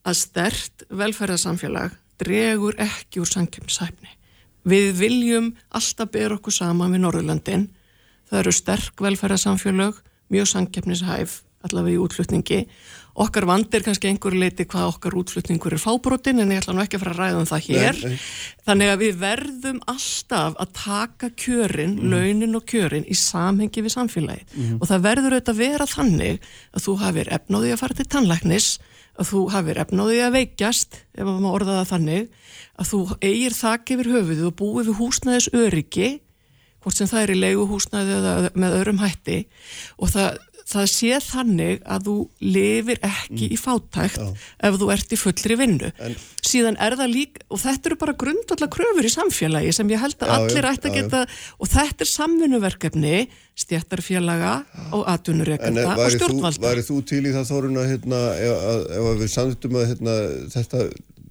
að 0.07 0.21
stert 0.21 0.85
velferðarsamfélag 0.87 1.97
dregur 2.19 2.79
ekki 2.79 3.21
úr 3.23 3.29
samkjömsæfni. 3.29 4.15
Við 4.69 4.91
viljum 4.99 5.51
alltaf 5.75 6.11
bera 6.13 6.35
okkur 6.35 6.53
saman 6.53 6.93
við 6.93 7.03
Norðurlandin. 7.05 7.67
Það 8.29 8.41
eru 8.43 8.53
sterk 8.53 9.03
velferðarsamfélag, 9.03 9.99
mjög 10.29 10.49
samkjöfnishæf, 10.51 11.39
allavega 11.65 11.95
í 11.95 12.01
útflutningi. 12.03 12.59
Okkar 13.19 13.43
vandir 13.49 13.83
kannski 13.83 14.07
einhver 14.07 14.35
leiti 14.39 14.63
hvað 14.69 14.93
okkar 14.93 15.17
útflutningur 15.19 15.73
er 15.75 15.81
fábrotin 15.81 16.39
en 16.39 16.53
ég 16.53 16.61
ætla 16.61 16.75
nú 16.75 16.83
ekki 16.85 16.95
að 16.95 17.01
fara 17.03 17.15
að 17.15 17.19
ræða 17.19 17.41
um 17.41 17.49
það 17.49 17.65
hér. 17.65 17.97
Nei, 17.99 18.13
nei. 18.13 18.27
Þannig 18.69 18.91
að 18.93 19.01
við 19.01 19.17
verðum 19.23 19.81
alltaf 19.91 20.55
að 20.63 20.71
taka 20.79 21.29
kjörin, 21.43 21.97
launin 22.13 22.55
og 22.55 22.63
kjörin 22.69 23.07
í 23.09 23.17
samhengi 23.19 23.83
við 23.83 23.95
samfélagi 23.97 24.63
og 24.77 24.87
það 24.87 25.03
verður 25.09 25.35
auðvitað 25.35 25.51
að 25.55 25.59
vera 25.65 25.89
þannig 25.89 26.47
að 26.71 26.85
þú 26.85 26.95
hafir 27.03 27.33
efnáði 27.39 27.73
að 27.73 27.81
fara 27.83 27.99
til 27.99 28.07
tannlæknis, 28.15 28.69
að 29.19 29.29
þú 29.33 29.43
hafir 29.51 29.81
efnáði 29.83 30.23
að 30.23 30.35
veikjast, 30.37 31.01
ef 31.19 31.27
maður 31.27 31.59
orða 31.59 31.77
það 31.81 31.91
þannig, 31.91 32.33
að 32.79 32.89
þú 32.93 32.99
eigir 33.19 33.59
þak 33.59 33.93
yfir 33.95 34.11
höfuðið 34.15 34.47
og 34.47 34.57
búið 34.61 34.91
við 34.93 34.99
húsnæðis 35.01 35.49
öryggi, 35.59 36.09
hvort 36.79 36.95
sem 36.95 37.09
það 37.11 37.25
er 37.25 37.33
í 37.33 37.39
leiguhúsnæði 37.43 38.19
með 38.55 38.75
öðrum 38.77 39.01
hætti 39.03 39.39
og 39.99 40.13
það, 40.13 40.37
það 40.69 40.85
sé 40.93 41.17
þannig 41.25 41.79
að 41.89 42.03
þú 42.05 42.15
lifir 42.45 42.99
ekki 43.01 43.47
í 43.49 43.57
fátækt 43.57 44.19
ef 44.21 44.75
þú 44.77 44.89
ert 44.93 45.15
í 45.15 45.17
fullri 45.17 45.55
vinnu. 45.57 45.91
En- 45.99 46.15
Síðan 46.49 46.77
er 46.79 46.95
það 46.95 47.09
lík, 47.13 47.39
og 47.51 47.59
þetta 47.59 47.89
eru 47.89 47.95
bara 47.99 48.13
grundvallar 48.13 48.69
kröfur 48.71 49.05
í 49.05 49.11
samfélagi 49.11 49.73
sem 49.75 49.89
ég 49.91 49.99
held 49.99 50.15
að 50.21 50.29
Já, 50.29 50.33
já, 50.33 50.39
allir 50.45 50.67
ætti 50.69 50.87
að 50.87 50.93
já, 50.93 50.95
já. 50.95 51.03
geta, 51.03 51.21
og 51.59 51.67
þetta 51.73 52.05
er 52.05 52.09
samvinnuverkefni 52.13 53.15
stjættarfélaga 53.59 54.53
og 54.93 55.03
En 55.05 55.13
atvinnurekenda 55.13 55.85
og 55.97 56.11
stjórnvalda. 56.13 56.63
væri 56.63 56.83
þú 56.87 56.97
til 57.05 57.23
í 57.27 57.33
það 57.35 57.49
Þórun 57.49 57.79
að, 57.81 57.87
hérna, 57.91 58.19
ef, 58.39 58.57
ef 58.97 59.07
við 59.19 59.31
samþýttum 59.35 59.77
að 59.79 59.87
hérna, 59.91 60.13
þetta, 60.55 60.83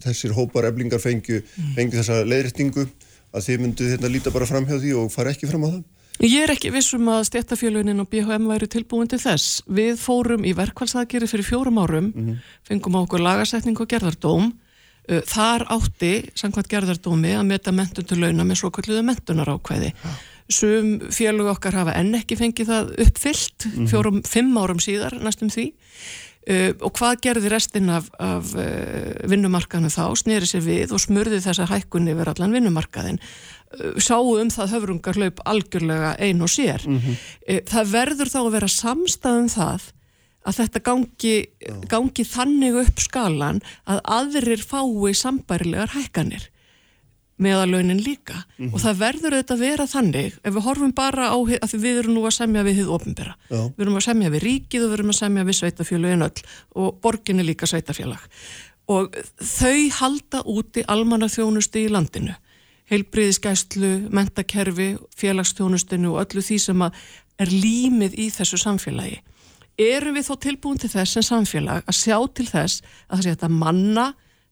þessir 0.05 0.35
hópar 0.37 0.69
eflingar 0.71 1.01
fengju, 1.03 1.43
Mm. 1.43 1.75
fengju 1.77 1.99
þessa 2.03 2.19
leiðréttingu 2.29 2.89
að 3.35 3.47
þið 3.49 3.59
myndu 3.65 3.89
hérna, 3.91 4.09
líta 4.13 4.33
bara 4.33 4.47
fram 4.47 4.67
hjá 4.67 4.79
því 4.79 4.93
og 4.99 5.11
fara 5.13 5.31
ekki 5.33 5.49
fram 5.51 5.65
á 5.65 5.69
það? 5.73 5.85
Ég 6.19 6.41
er 6.43 6.51
ekki 6.51 6.73
vissum 6.75 7.07
að 7.13 7.29
stjættafjölunin 7.29 8.03
og 8.03 8.09
BHM 8.11 8.49
væri 8.51 8.67
tilbúin 8.67 9.07
til 9.11 9.21
þess. 9.23 9.61
Við 9.71 10.01
fórum 10.03 10.43
í 10.43 10.55
verkvælsaðgeri 10.59 11.29
fyrir 11.31 11.47
fjórum 11.47 11.79
árum, 11.79 12.09
fengum 12.67 12.97
á 12.99 13.01
okkur 13.05 13.23
lagasetning 13.23 13.79
og 13.79 13.87
gerðardóm. 13.93 14.49
Þar 15.09 15.65
átti, 15.73 16.11
samkvæmt 16.37 16.69
gerðardómi, 16.69 17.31
að 17.39 17.47
meta 17.49 17.73
mentun 17.73 18.05
til 18.05 18.19
launa 18.21 18.45
með 18.45 18.59
svo 18.61 18.71
kalluðu 18.75 19.07
mentunarákvæði. 19.09 19.93
Sum 20.53 20.99
félög 21.13 21.53
okkar 21.55 21.79
hafa 21.79 21.95
enn 21.97 22.15
ekki 22.19 22.37
fengið 22.37 22.69
það 22.73 22.91
uppfyllt, 23.07 23.69
fjórum, 23.89 24.23
fimm 24.27 24.59
árum 24.59 24.83
síðar 24.83 25.17
næstum 25.23 25.53
því. 25.55 25.71
Uh, 26.49 26.73
og 26.81 26.95
hvað 26.97 27.21
gerði 27.27 27.53
restin 27.53 27.91
af, 27.93 28.09
af 28.23 28.55
uh, 28.57 29.29
vinnumarkaðinu 29.29 29.93
þá, 29.93 30.05
sneri 30.17 30.49
sér 30.49 30.65
við 30.65 30.95
og 30.97 31.03
smurði 31.03 31.43
þessa 31.45 31.69
hækkun 31.69 32.09
yfir 32.09 32.33
allan 32.33 32.57
vinnumarkaðin. 32.57 33.21
Uh, 33.75 33.99
sáu 34.01 34.33
um 34.39 34.53
það 34.55 34.75
höfrungar 34.77 35.21
hlaup 35.21 35.43
algjörlega 35.45 36.15
ein 36.25 36.41
og 36.45 36.53
sér. 36.53 36.87
Uh, 36.89 37.61
það 37.69 37.93
verður 37.93 38.33
þá 38.33 38.41
að 38.41 38.53
vera 38.57 38.75
samstæðum 38.79 39.51
það 39.53 39.89
að 40.49 40.61
þetta 40.63 40.81
gangi, 40.87 41.35
gangi 41.91 42.25
þannig 42.25 42.79
upp 42.87 43.03
skalan 43.05 43.59
að 43.85 43.99
aðrir 44.09 44.63
fái 44.65 45.13
sambærilegar 45.19 45.93
hækkanir 45.93 46.49
meðalaunin 47.43 48.01
líka. 48.03 48.43
Og 48.69 48.79
það 48.83 49.03
verður 49.03 49.37
auðvitað 49.37 49.57
að 49.57 49.65
vera 49.65 49.87
þannig 49.91 50.39
ef 50.43 50.55
við 50.57 50.65
horfum 50.67 50.95
bara 50.97 51.31
á, 51.31 51.39
að 51.39 51.77
við 51.79 52.01
erum 52.03 52.17
nú 52.17 52.25
að 52.27 52.37
semja 52.39 52.65
við 52.67 52.81
hið 52.83 52.95
ofinbera, 52.99 53.37
Já. 53.49 53.61
við 53.77 53.85
erum 53.87 54.01
að 54.01 54.07
semja 54.09 54.33
við 54.35 54.45
ríkið 54.47 54.85
og 54.85 54.91
við 54.91 54.99
erum 54.99 55.13
að 55.13 55.21
semja 55.21 55.47
við 55.49 55.59
sveitafélagin 55.61 56.27
öll 56.29 56.43
og 56.83 56.99
borgin 57.05 57.43
er 57.43 57.49
líka 57.49 57.71
sveitafélag 57.71 58.27
og 58.89 59.17
þau 59.45 59.81
halda 59.99 60.43
úti 60.49 60.85
almanna 60.89 61.29
þjónustu 61.29 61.83
í 61.85 61.91
landinu. 61.93 62.35
Heilbriðiskæslu, 62.89 64.09
mentakerfi 64.17 64.95
félagsþjónustinu 65.21 66.15
og 66.15 66.23
öllu 66.23 66.45
því 66.45 66.57
sem 66.63 66.85
er 66.89 67.51
límið 67.53 68.17
í 68.17 68.31
þessu 68.33 68.61
samfélagi. 68.63 69.19
Erum 69.79 70.17
við 70.17 70.31
þó 70.31 70.39
tilbúin 70.43 70.81
til 70.81 70.91
þess 70.91 71.19
sem 71.19 71.27
samfélag 71.27 71.85
að 71.85 71.99
sjá 72.01 72.17
til 72.35 72.49
þess 72.49 72.81
að 73.13 73.29
að 73.37 73.53
manna 73.55 74.07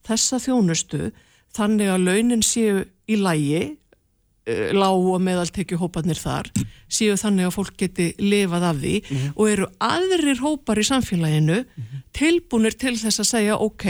þessa 0.06 0.38
þjónustu 0.38 1.08
þannig 1.56 1.90
að 1.92 2.06
launin 2.06 2.44
séu 2.44 2.84
í 3.08 3.18
lægi 3.20 3.62
uh, 3.72 4.70
lág 4.76 5.10
og 5.14 5.22
meðaltekju 5.24 5.80
hópanir 5.80 6.20
þar 6.20 6.50
séu 6.86 7.16
þannig 7.18 7.48
að 7.48 7.56
fólk 7.56 7.74
geti 7.80 8.12
lifað 8.22 8.68
af 8.70 8.80
því 8.82 8.94
og 9.32 9.42
eru 9.50 9.68
aðrir 9.82 10.42
hópar 10.42 10.78
í 10.78 10.86
samfélaginu 10.86 11.62
tilbúinir 12.16 12.76
til 12.78 12.94
þess 13.00 13.24
að 13.24 13.30
segja 13.32 13.58
ok, 13.58 13.86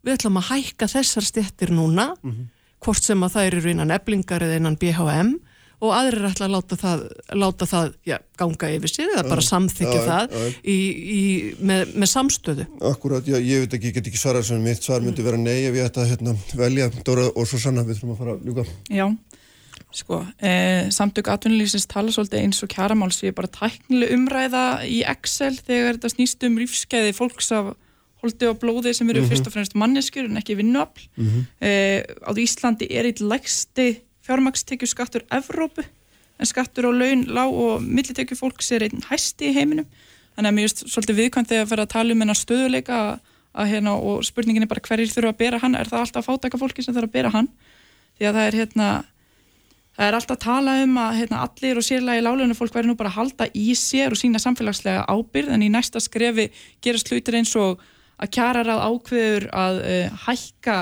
við 0.00 0.16
ætlum 0.16 0.40
að 0.40 0.48
hækka 0.54 0.88
þessar 0.88 1.26
stjettir 1.26 1.74
núna. 1.74 2.14
Hvort 2.80 3.04
sem 3.04 3.20
að 3.20 3.34
þær 3.36 3.56
eru 3.58 3.70
innan 3.74 3.92
eblingar 3.92 4.40
eða 4.40 4.56
innan 4.56 4.78
BHM 4.80 5.34
og 5.80 5.92
aðrir 5.96 6.26
ætla 6.28 6.46
að 6.46 6.54
láta 6.54 6.76
það, 6.80 7.02
láta 7.40 7.66
það 7.70 7.90
já, 8.08 8.16
ganga 8.40 8.70
yfir 8.76 8.92
sig 8.92 9.06
eða 9.08 9.24
bara 9.30 9.44
samþykja 9.46 10.02
það. 10.04 10.36
Í, 10.60 10.76
í, 11.16 11.22
með, 11.70 11.94
með 11.96 12.10
samstöðu. 12.12 12.66
Akkurat, 12.90 13.26
já, 13.30 13.38
ég 13.40 13.64
veit 13.64 13.76
ekki, 13.78 13.90
ég 13.90 13.96
get 13.96 14.10
ekki 14.12 14.20
svarað 14.20 14.48
sem 14.50 14.62
mitt 14.64 14.84
svar 14.84 15.00
myndi 15.04 15.24
vera 15.24 15.40
nei 15.40 15.64
ef 15.70 15.78
ég 15.78 15.88
ætta 15.88 16.04
að 16.04 16.12
hérna, 16.14 16.36
velja 16.60 16.90
Dóra 17.06 17.30
og 17.32 17.48
svo 17.48 17.60
sanna 17.62 17.84
við 17.88 18.00
þurfum 18.00 18.14
að 18.14 18.20
fara 18.20 18.36
að 18.36 18.48
ljúka. 18.50 18.66
Já, 18.92 19.06
sko, 19.96 20.20
eh, 20.38 20.90
samtök 20.92 21.30
atvinnulífsins 21.32 21.88
tala 21.90 22.12
svolítið 22.12 22.44
eins 22.44 22.60
og 22.62 22.72
kjaramál 22.76 23.10
séu 23.16 23.32
bara 23.34 23.48
tæknileg 23.48 24.12
umræða 24.18 24.64
í 24.84 25.00
Excel 25.08 25.56
þegar 25.56 25.96
þetta 25.96 26.12
snýst 26.12 26.44
um 26.46 26.60
lífskeiði 26.60 27.16
fólks 27.16 27.50
af 27.56 27.72
holdi 28.20 28.50
og 28.50 28.58
blóði 28.60 28.92
sem 28.94 29.08
eru 29.08 29.22
fyrst 29.24 29.48
og 29.48 29.54
fremst 29.54 29.74
manneskjur 29.80 30.28
en 30.28 30.36
ekki 30.36 30.58
vinnuafl. 30.60 31.08
eh, 31.64 32.04
á 32.04 32.30
Íslandi 32.36 32.86
er 32.90 33.08
eitt 33.08 33.22
lægsti 33.24 34.02
fjármakstekju 34.30 34.88
skattur 34.88 35.26
Evrópu 35.34 35.84
en 36.40 36.48
skattur 36.48 36.88
á 36.88 36.92
laun, 36.94 37.26
lág 37.28 37.52
og 37.52 37.84
millitekju 37.84 38.38
fólks 38.38 38.70
er 38.72 38.86
einn 38.86 39.02
hæsti 39.10 39.50
í 39.50 39.56
heiminum. 39.56 39.88
Þannig 40.36 40.48
að 40.48 40.56
mér 40.56 40.68
finnst 40.68 40.82
svolítið 40.88 41.18
viðkvæmt 41.18 41.50
þegar 41.50 41.64
að 41.66 41.70
fyrir 41.72 41.84
að 41.84 41.92
tala 41.92 42.14
um 42.14 42.24
hennar 42.24 42.38
stöðuleika 42.38 43.00
að, 43.52 43.66
hérna 43.68 43.94
og 43.98 44.24
spurningin 44.24 44.64
er 44.64 44.70
bara 44.70 44.84
hverjir 44.86 45.12
þurfa 45.12 45.34
að 45.34 45.40
bera 45.42 45.60
hann. 45.60 45.76
Er 45.76 45.90
það 45.90 46.04
alltaf 46.06 46.28
fátæka 46.30 46.60
fólki 46.60 46.84
sem 46.86 46.96
þarf 46.96 47.10
að 47.10 47.16
bera 47.18 47.32
hann? 47.34 47.50
Því 48.16 48.28
að 48.28 48.38
það 48.38 48.46
er 48.46 48.58
hérna 48.60 48.88
það 49.98 50.06
er 50.06 50.16
alltaf 50.16 50.36
að 50.38 50.44
tala 50.46 50.76
um 50.84 50.98
að 51.02 51.16
hérna, 51.18 51.44
allir 51.44 51.80
og 51.80 51.84
sérlega 51.84 52.22
í 52.22 52.24
lálunum 52.24 52.56
fólk 52.56 52.72
verður 52.72 52.92
nú 52.94 52.96
bara 52.96 53.10
að 53.12 53.18
halda 53.18 53.48
í 53.52 53.74
sér 53.76 54.14
og 54.14 54.20
sína 54.20 54.40
samfélagslega 54.40 55.04
ábyrð 55.10 55.52
en 55.52 55.66
í 55.66 55.68
næsta 55.72 56.00
skrefi 56.00 56.46
gerast 56.80 57.10
hlutir 57.10 57.36
eins 57.36 57.52
og 57.60 57.82
að 58.20 58.32
kjara 58.36 58.62
ráð 58.64 58.84
ákveður 58.86 59.48
að 59.52 59.80
uh, 59.82 60.22
hækka 60.24 60.78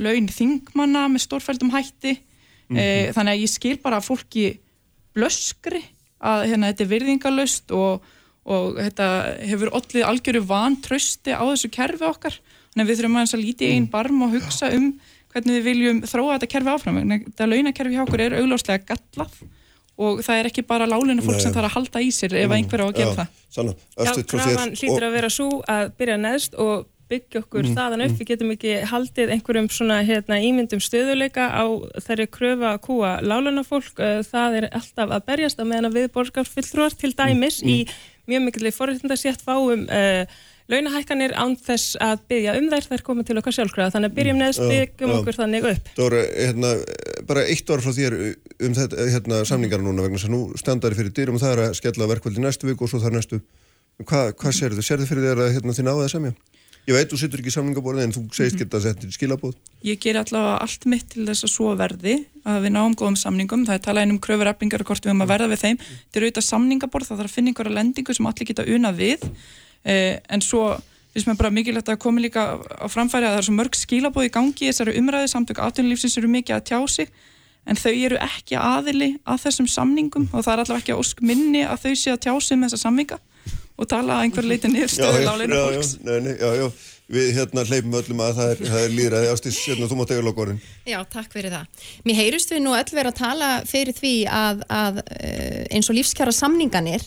laun 0.00 0.30
þingmanna 0.32 1.08
með 1.12 1.26
stórfældum 1.26 1.74
hætti 1.74 2.16
mm 2.72 3.14
þannig 3.14 3.34
að 3.34 3.42
ég 3.42 3.52
skil 3.52 3.76
bara 3.82 4.00
að 4.00 4.08
fólki 4.08 4.44
blöskri 5.14 5.82
að 6.24 6.46
hérna, 6.50 6.70
þetta 6.72 6.84
er 6.84 6.92
virðingalöst 6.92 7.74
og, 7.76 8.04
og 8.48 8.78
þetta 8.80 9.08
hefur 9.44 9.72
allir 9.76 10.06
algjöru 10.08 10.44
vantrösti 10.48 11.34
á 11.36 11.42
þessu 11.44 11.70
kerfi 11.74 12.06
okkar. 12.08 12.38
Þannig 12.72 12.84
að 12.84 12.90
við 12.90 13.00
þurfum 13.00 13.20
að 13.20 13.42
líti 13.42 13.68
einn 13.74 13.90
barm 13.90 14.24
og 14.26 14.32
hugsa 14.34 14.70
um 14.74 14.94
hvernig 15.34 15.58
við 15.58 15.68
viljum 15.68 16.00
þróa 16.06 16.38
þetta 16.38 16.50
kerfi 16.54 16.72
áfram. 16.72 16.98
Vegna 17.00 17.20
þetta 17.26 17.50
launakerfi 17.50 17.98
hjá 17.98 18.04
okkur 18.06 18.24
er 18.24 18.38
augljóslega 18.40 18.88
gallað 18.88 19.36
og 19.94 20.24
það 20.26 20.40
er 20.40 20.48
ekki 20.50 20.64
bara 20.66 20.88
lálinu 20.90 21.22
fólk 21.22 21.38
Nei. 21.38 21.44
sem 21.44 21.54
þarf 21.54 21.68
að 21.68 21.76
halda 21.76 22.02
í 22.02 22.08
sér 22.14 22.34
ef 22.40 22.54
einhver 22.56 22.82
á 22.82 22.86
að 22.88 22.96
gera 22.98 23.14
það. 23.20 23.42
Sanna, 23.54 23.74
Já, 23.94 24.12
krafan 24.26 24.74
hlýtur 24.74 25.06
að 25.06 25.14
vera 25.14 25.30
svo 25.30 25.48
að 25.70 25.92
byrja 26.00 26.16
neðst 26.18 26.56
og 26.58 26.88
byggja 27.10 27.42
okkur 27.42 27.68
þaðan 27.74 28.04
upp. 28.06 28.16
Við 28.20 28.30
getum 28.32 28.54
ekki 28.54 28.72
haldið 28.90 29.34
einhverjum 29.36 29.68
svona 29.72 30.00
hérna, 30.06 30.40
ímyndum 30.40 30.82
stöðuleika 30.82 31.50
á 31.52 31.64
þeirri 32.06 32.26
kröfu 32.32 32.66
að 32.70 32.80
kúa 32.86 33.12
lálunafólk. 33.24 34.00
Það 34.30 34.58
er 34.60 34.70
alltaf 34.70 35.14
að 35.14 35.28
berjast 35.28 35.60
á 35.60 35.64
meðan 35.68 35.94
við 35.94 36.10
borgarfylltrúar 36.16 36.96
til 36.98 37.12
dæmis 37.16 37.60
í 37.64 37.84
mjög 38.30 38.46
mikilvæg 38.46 38.76
forréttindarsétt 38.78 39.44
fáum 39.44 39.84
uh, 39.84 40.24
launahækkanir 40.72 41.34
án 41.36 41.56
þess 41.60 41.98
að 42.00 42.22
byggja 42.30 42.54
um 42.56 42.70
þær, 42.72 42.86
þær 42.88 43.02
koma 43.04 43.24
til 43.26 43.36
okkar 43.40 43.56
sjálfkraða. 43.58 43.92
Þannig 43.96 44.10
að 44.12 44.16
byrjum 44.18 44.38
neðst, 44.40 44.62
Já, 44.62 44.70
byggjum 44.72 45.12
já. 45.12 45.16
okkur 45.18 45.38
þannig 45.40 45.66
upp. 45.68 45.90
Dóra, 45.98 46.22
hérna, 46.32 46.70
bara 47.28 47.44
eitt 47.52 47.74
orð 47.74 47.84
frá 47.84 47.96
þér 47.98 48.16
um 48.64 48.78
þetta, 48.78 49.08
hérna, 49.12 49.42
samningar 49.48 49.84
núna 49.84 50.06
vegna 50.06 50.16
þess 50.16 50.30
að 50.30 50.34
nú 50.36 50.40
standari 50.60 50.96
fyrir 50.96 51.12
dyrum 51.18 51.36
og 51.36 51.44
það 51.44 51.52
er 51.56 51.62
að 51.66 51.76
skella 51.82 52.08
verkvöldi 52.14 52.44
næstu 52.44 52.70
viku 52.70 52.88
og 52.88 52.94
svo 52.94 53.02
þar 53.04 53.18
næstu. 53.18 53.42
Hva, 54.08 54.24
hvað 54.32 54.56
sérðu? 54.56 54.82
Sérðu 54.82 55.10
fyrir 55.10 55.28
þér 55.28 55.44
að 55.44 55.52
hérna, 55.58 55.76
þið 55.76 55.88
náðu 55.90 56.06
að 56.06 56.12
semja? 56.16 56.34
Ég 56.84 56.92
veit, 56.92 57.08
þú 57.08 57.16
sittur 57.16 57.40
ekki 57.40 57.48
í 57.48 57.54
samningaborðið 57.54 58.04
en 58.04 58.12
þú 58.12 58.22
segist 58.36 58.58
geta 58.60 58.76
að 58.76 58.86
setja 58.90 59.12
skilabóð. 59.14 59.54
Ég 59.88 60.00
ger 60.02 60.18
allavega 60.20 60.58
allt 60.60 60.82
mitt 60.92 61.06
til 61.14 61.24
þess 61.24 61.46
að 61.46 61.52
svo 61.54 61.70
verði 61.80 62.16
að 62.44 62.66
við 62.66 62.74
náum 62.74 62.96
góðum 63.00 63.16
samningum, 63.16 63.62
það 63.64 63.78
er 63.78 63.84
talað 63.86 64.12
um 64.12 64.18
kröfur 64.20 64.50
eflingar 64.50 64.84
og 64.84 64.90
hvort 64.90 65.06
við 65.06 65.14
höfum 65.14 65.24
að 65.24 65.32
verða 65.32 65.48
við 65.54 65.62
þeim. 65.62 65.78
Þetta 65.80 66.20
er 66.20 66.26
auðvitað 66.26 66.46
samningaborð, 66.50 67.08
það 67.08 67.22
þarf 67.22 67.32
að 67.32 67.36
finna 67.38 67.54
einhverja 67.54 67.76
lendingu 67.78 68.18
sem 68.18 68.28
allir 68.28 68.50
geta 68.50 68.68
unað 68.76 69.00
við. 69.00 69.26
Eh, 69.84 70.20
en 70.28 70.44
svo 70.44 70.66
finnst 71.14 71.30
mér 71.30 71.40
bara 71.40 71.54
mikilvægt 71.56 71.88
að 71.88 72.00
komi 72.04 72.26
líka 72.26 72.44
á 72.60 72.86
framfæri 72.92 73.30
að 73.30 73.36
það 73.36 73.40
er 73.40 73.48
svo 73.48 73.56
mörg 73.56 73.76
skilabóð 73.80 74.28
í 74.28 74.34
gangi 74.34 74.68
þessari 74.68 74.98
umræði, 75.00 75.30
samtök 75.32 75.64
atvinnulífsins 75.64 76.18
eru 76.20 76.28
mikið 76.32 76.58
að 76.58 76.64
tjá 76.68 76.80
sig 76.90 77.12
en 77.64 77.78
þau 77.80 77.92
eru 77.92 78.18
ekki 78.20 78.58
aðili 78.60 79.10
að 79.24 79.44
þessum 79.46 79.68
samningum 79.70 80.26
og 80.32 80.42
það 80.42 80.52
er 80.52 80.62
allavega 80.64 80.82
ekki 80.82 80.96
ósk 80.98 81.22
minni 81.24 81.62
að 81.64 81.86
þau 81.86 81.94
sé 82.00 82.12
að 82.12 82.24
tjá 82.26 82.34
sig 82.42 82.58
með 82.58 82.74
þessa 82.74 82.88
samninga 82.88 83.20
og 83.74 83.88
tala 83.90 84.18
að 84.18 84.26
einhver 84.26 84.46
leiti 84.48 84.70
niður 84.70 84.92
stöðu 84.92 85.22
láleina 85.24 85.56
já, 85.56 85.64
fólks 85.68 85.94
já, 85.94 86.02
nei, 86.08 86.18
nei, 86.26 86.34
já, 86.38 86.50
já, 86.60 86.66
við 87.14 87.30
hérna 87.38 87.64
hleypum 87.68 87.96
öllum 88.00 88.22
að 88.24 88.36
það 88.38 88.52
er, 88.52 88.60
það 88.70 88.84
er 88.84 88.94
líðræði 88.98 89.32
ástís, 89.32 89.62
hérna, 89.68 89.88
þú 89.90 89.98
mátt 89.98 90.12
eiga 90.14 90.24
lokorinn. 90.24 90.60
Já, 90.88 90.98
takk 91.12 91.34
fyrir 91.34 91.52
það. 91.52 91.88
Mér 92.08 92.20
heyrust 92.22 92.54
við 92.54 92.62
nú 92.64 92.76
öll 92.78 92.94
vera 92.96 93.12
að 93.12 93.18
tala 93.18 93.50
fyrir 93.68 93.98
því 93.98 94.14
að, 94.30 94.62
að 94.72 95.02
eh, 95.18 95.64
eins 95.74 95.90
og 95.90 95.98
lífskjara 95.98 96.34
samninganir 96.34 97.04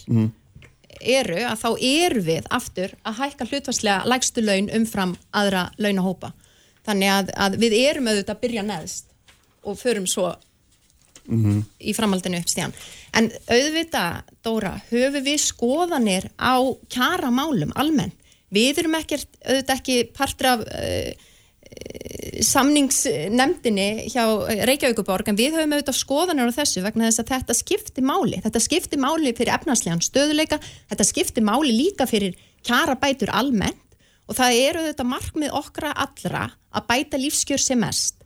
eru 0.97 1.39
að 1.45 1.61
þá 1.61 1.70
eru 1.88 2.24
við 2.26 2.49
aftur 2.53 2.93
að 3.05 3.20
hækka 3.22 3.47
hlutvarslega 3.51 4.09
lægstu 4.09 4.43
laun 4.43 4.70
umfram 4.74 5.15
aðra 5.32 5.68
launahópa. 5.82 6.34
Þannig 6.88 7.13
að, 7.13 7.32
að 7.36 7.57
við 7.61 7.78
erum 7.82 8.09
auðvitað 8.09 8.36
að 8.36 8.43
byrja 8.45 8.65
neðst 8.68 9.09
og 9.68 9.80
förum 9.80 10.07
svo 10.07 10.30
í 11.28 11.93
framhaldinu 11.97 12.41
upp 12.41 12.51
stíðan. 12.51 12.75
En 13.17 13.32
auðvitað, 13.51 14.34
Dóra, 14.45 14.75
höfum 14.91 15.23
við 15.25 15.39
skoðanir 15.43 16.30
á 16.39 16.55
kjara 16.89 17.32
málum 17.34 17.73
almenn. 17.75 18.13
Við 18.53 18.84
erum 18.84 18.95
ekkert, 18.95 19.28
auðvitað 19.43 19.75
ekki 19.75 19.97
partur 20.15 20.53
af 20.53 20.61
uh, 20.63 21.25
samningsnemdini 22.45 24.07
hjá 24.11 24.23
Reykjavíkuborg 24.67 25.32
en 25.32 25.38
við 25.38 25.57
höfum 25.57 25.73
auðvitað 25.75 25.97
skoðanir 25.99 26.51
á 26.51 26.57
þessu 26.57 26.84
vegna 26.86 27.09
þess 27.09 27.23
að 27.23 27.32
þetta 27.34 27.55
skiptir 27.57 28.05
máli 28.05 28.41
þetta 28.43 28.61
skiptir 28.63 29.01
máli 29.01 29.34
fyrir 29.38 29.55
efnarslegan 29.55 30.03
stöðuleika 30.05 30.59
þetta 30.61 31.07
skiptir 31.07 31.45
máli 31.45 31.73
líka 31.75 32.07
fyrir 32.09 32.38
kjarabætur 32.67 33.34
almennt 33.36 33.97
og 34.28 34.38
það 34.38 34.59
eru 34.61 34.84
auðvitað 34.84 35.11
markmið 35.13 35.57
okkra 35.59 35.93
allra 36.05 36.45
að 36.71 36.88
bæta 36.91 37.21
lífskjör 37.21 37.63
sem 37.63 37.82
mest 37.82 38.17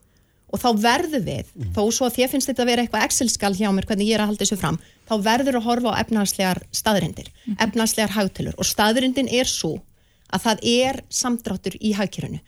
og 0.51 0.61
þá 0.61 0.69
verður 0.83 1.25
við, 1.25 1.51
þó 1.75 1.83
svo 1.95 2.07
að 2.07 2.17
þér 2.19 2.31
finnst 2.33 2.51
þetta 2.51 2.63
að 2.65 2.71
vera 2.71 2.85
eitthvað 2.85 3.05
Excel-skall 3.07 3.53
hjá 3.55 3.69
mér 3.71 3.87
hvernig 3.87 4.09
ég 4.11 4.17
er 4.17 4.23
að 4.25 4.33
halda 4.33 4.45
þessu 4.45 4.59
fram, 4.59 4.79
þá 5.07 5.13
verður 5.25 5.59
að 5.59 5.67
horfa 5.69 5.93
á 5.95 5.99
efnarslegar 6.03 6.63
staðrindir, 6.75 7.29
efnarslegar 7.57 8.15
hagtölur. 8.17 8.57
Og 8.59 8.67
staðrindin 8.67 9.31
er 9.31 9.47
svo 9.47 9.77
að 10.31 10.45
það 10.47 10.65
er 10.71 11.01
samdráttur 11.11 11.79
í 11.79 11.93
hagkjörunu 11.95 12.41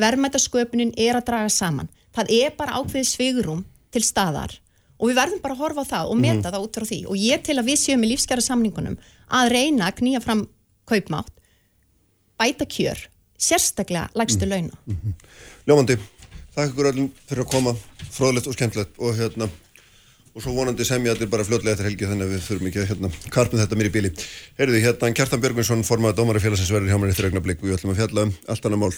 verðmætasköpunin 0.00 0.94
er 0.98 1.18
að 1.18 1.28
draga 1.28 1.52
saman. 1.52 1.90
Það 2.14 2.34
er 2.34 2.52
bara 2.58 2.80
ákveðið 2.80 3.08
svigurum 3.10 3.64
til 3.94 4.02
staðar. 4.06 4.56
Og 4.98 5.10
við 5.10 5.18
verðum 5.18 5.42
bara 5.42 5.56
að 5.56 5.62
horfa 5.64 5.84
á 5.84 5.90
það 5.92 6.10
og 6.10 6.20
meta 6.22 6.52
það 6.54 6.66
út 6.66 6.78
frá 6.78 6.86
því. 6.88 7.00
Og 7.10 7.18
ég 7.20 7.42
til 7.46 7.56
að 7.58 7.70
við 7.70 7.80
séum 7.82 8.04
í 8.04 8.10
lífskjara 8.12 8.44
samningunum 8.44 8.98
að 9.34 9.50
reyna 9.54 9.88
að 9.88 9.98
knýja 10.00 10.22
fram 10.24 10.44
kaupmátt 10.88 11.32
bæta 12.38 12.66
kjör, 12.68 12.98
sérstaklega 13.40 14.10
þakka 16.54 16.70
ykkur 16.70 16.90
öllum 16.92 17.10
fyrir 17.28 17.44
að 17.44 17.50
koma, 17.50 17.74
fróðlegt 18.14 18.48
og 18.48 18.54
skemmtilegt 18.56 18.98
og 19.02 19.16
hérna, 19.18 19.48
og 20.34 20.42
svo 20.42 20.54
vonandi 20.54 20.86
semja 20.86 21.14
allir 21.14 21.30
bara 21.30 21.46
fljótlega 21.46 21.74
eftir 21.74 21.88
helgi 21.88 22.08
þannig 22.10 22.28
að 22.28 22.32
við 22.34 22.46
þurfum 22.46 22.70
ekki 22.70 22.82
að 22.82 22.88
hérna, 22.92 23.10
karpum 23.34 23.60
þetta 23.62 23.78
mér 23.78 23.90
í 23.90 23.94
bíli. 23.94 24.10
Heyrðu, 24.58 24.80
hérna, 24.86 25.10
Kjartan 25.18 25.42
Björgvinsson, 25.42 25.84
formaður 25.86 26.20
Dómarafélagsins 26.20 26.72
verður 26.74 26.94
hjá 26.94 26.98
mér 27.02 27.14
eftir 27.14 27.28
augnablik 27.30 27.62
og 27.62 27.68
við 27.68 27.78
ætlum 27.78 27.94
að 27.94 28.02
fjalla 28.02 28.26
um 28.28 28.34
allt 28.54 28.68
annað 28.70 28.82
mál. 28.84 28.92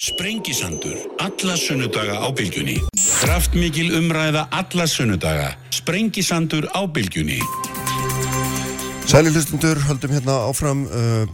Sprengisandur, 0.00 0.96
alla 1.20 1.56
sunnudaga 1.60 2.22
á 2.24 2.28
bylgjunni. 2.32 2.78
Kraftmikil 3.20 3.90
umræða 3.98 4.46
alla 4.56 4.86
sunnudaga. 4.88 5.50
Sprengisandur 5.76 6.70
á 6.72 6.86
bylgjunni. 6.88 7.36
Sæli 9.10 9.34
hlustundur, 9.34 9.76
höldum 9.90 10.14
hérna 10.14 10.38
áfram, 10.46 10.86
uh, 10.86 11.26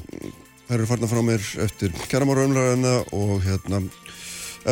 það 0.66 0.76
eru 0.80 0.88
farna 0.90 1.12
frá 1.12 1.22
mér 1.22 1.44
eftir 1.62 1.94
kjæramára 2.10 2.48
umræðina 2.48 2.96
og 3.14 3.38
hérna 3.44 3.84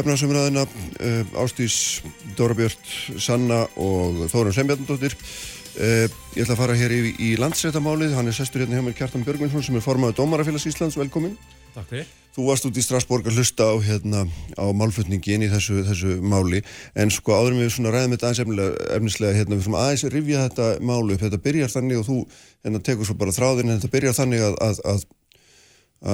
efnarsumræðina, 0.00 0.64
uh, 0.66 1.42
Ástís, 1.44 2.02
Dóra 2.38 2.56
Björn, 2.58 2.94
Sanna 3.18 3.64
og 3.80 4.24
Þórun 4.32 4.56
Sembjarnadóttir. 4.56 5.16
Uh, 5.74 6.06
ég 6.36 6.44
ætla 6.44 6.54
að 6.54 6.60
fara 6.62 6.78
hér 6.78 6.94
í, 6.94 7.00
í 7.18 7.34
landsréttamálið, 7.40 8.14
hann 8.18 8.30
er 8.30 8.36
sestur 8.36 8.62
hérna 8.62 8.78
hjá 8.78 8.86
mér 8.86 8.98
Kjartan 8.98 9.24
Björgvinsson 9.26 9.64
sem 9.66 9.78
er 9.78 9.84
formaður 9.84 10.20
Dómarafélags 10.20 10.68
Íslands, 10.70 10.98
velkomin. 11.00 11.34
Takk 11.74 11.90
fyrir. 11.90 12.12
Þú 12.34 12.48
varst 12.48 12.64
út 12.66 12.78
í 12.78 12.82
Strasborg 12.82 13.28
að 13.30 13.36
hlusta 13.38 13.66
á, 13.70 13.74
hérna, 13.78 14.24
á 14.58 14.66
málflutningi 14.74 15.36
inn 15.36 15.44
í 15.46 15.50
þessu, 15.52 15.84
þessu 15.86 16.16
máli 16.18 16.64
en 16.98 17.12
sko 17.14 17.30
áður 17.30 17.54
en 17.54 17.60
við 17.62 17.68
svona 17.76 17.92
ræðum 17.94 18.16
þetta 18.16 18.26
aðeins 18.26 18.40
efnislega, 18.96 19.36
hérna, 19.38 19.58
við 19.58 19.68
svona 19.68 19.82
aðeins 19.84 20.04
rifja 20.10 20.40
þetta 20.48 20.66
málu 20.82 21.14
upp, 21.14 21.22
þetta 21.22 21.40
byrjar 21.44 21.70
þannig 21.70 22.00
og 22.00 22.08
þú 22.08 22.16
hérna, 22.66 22.80
tekur 22.88 23.06
svo 23.06 23.14
bara 23.20 23.34
þráðin 23.36 23.70
þetta 23.76 23.92
byrjar 23.92 24.18
þannig 24.18 24.42
að, 24.48 24.56
að, 24.66 24.82
að, 24.90 25.04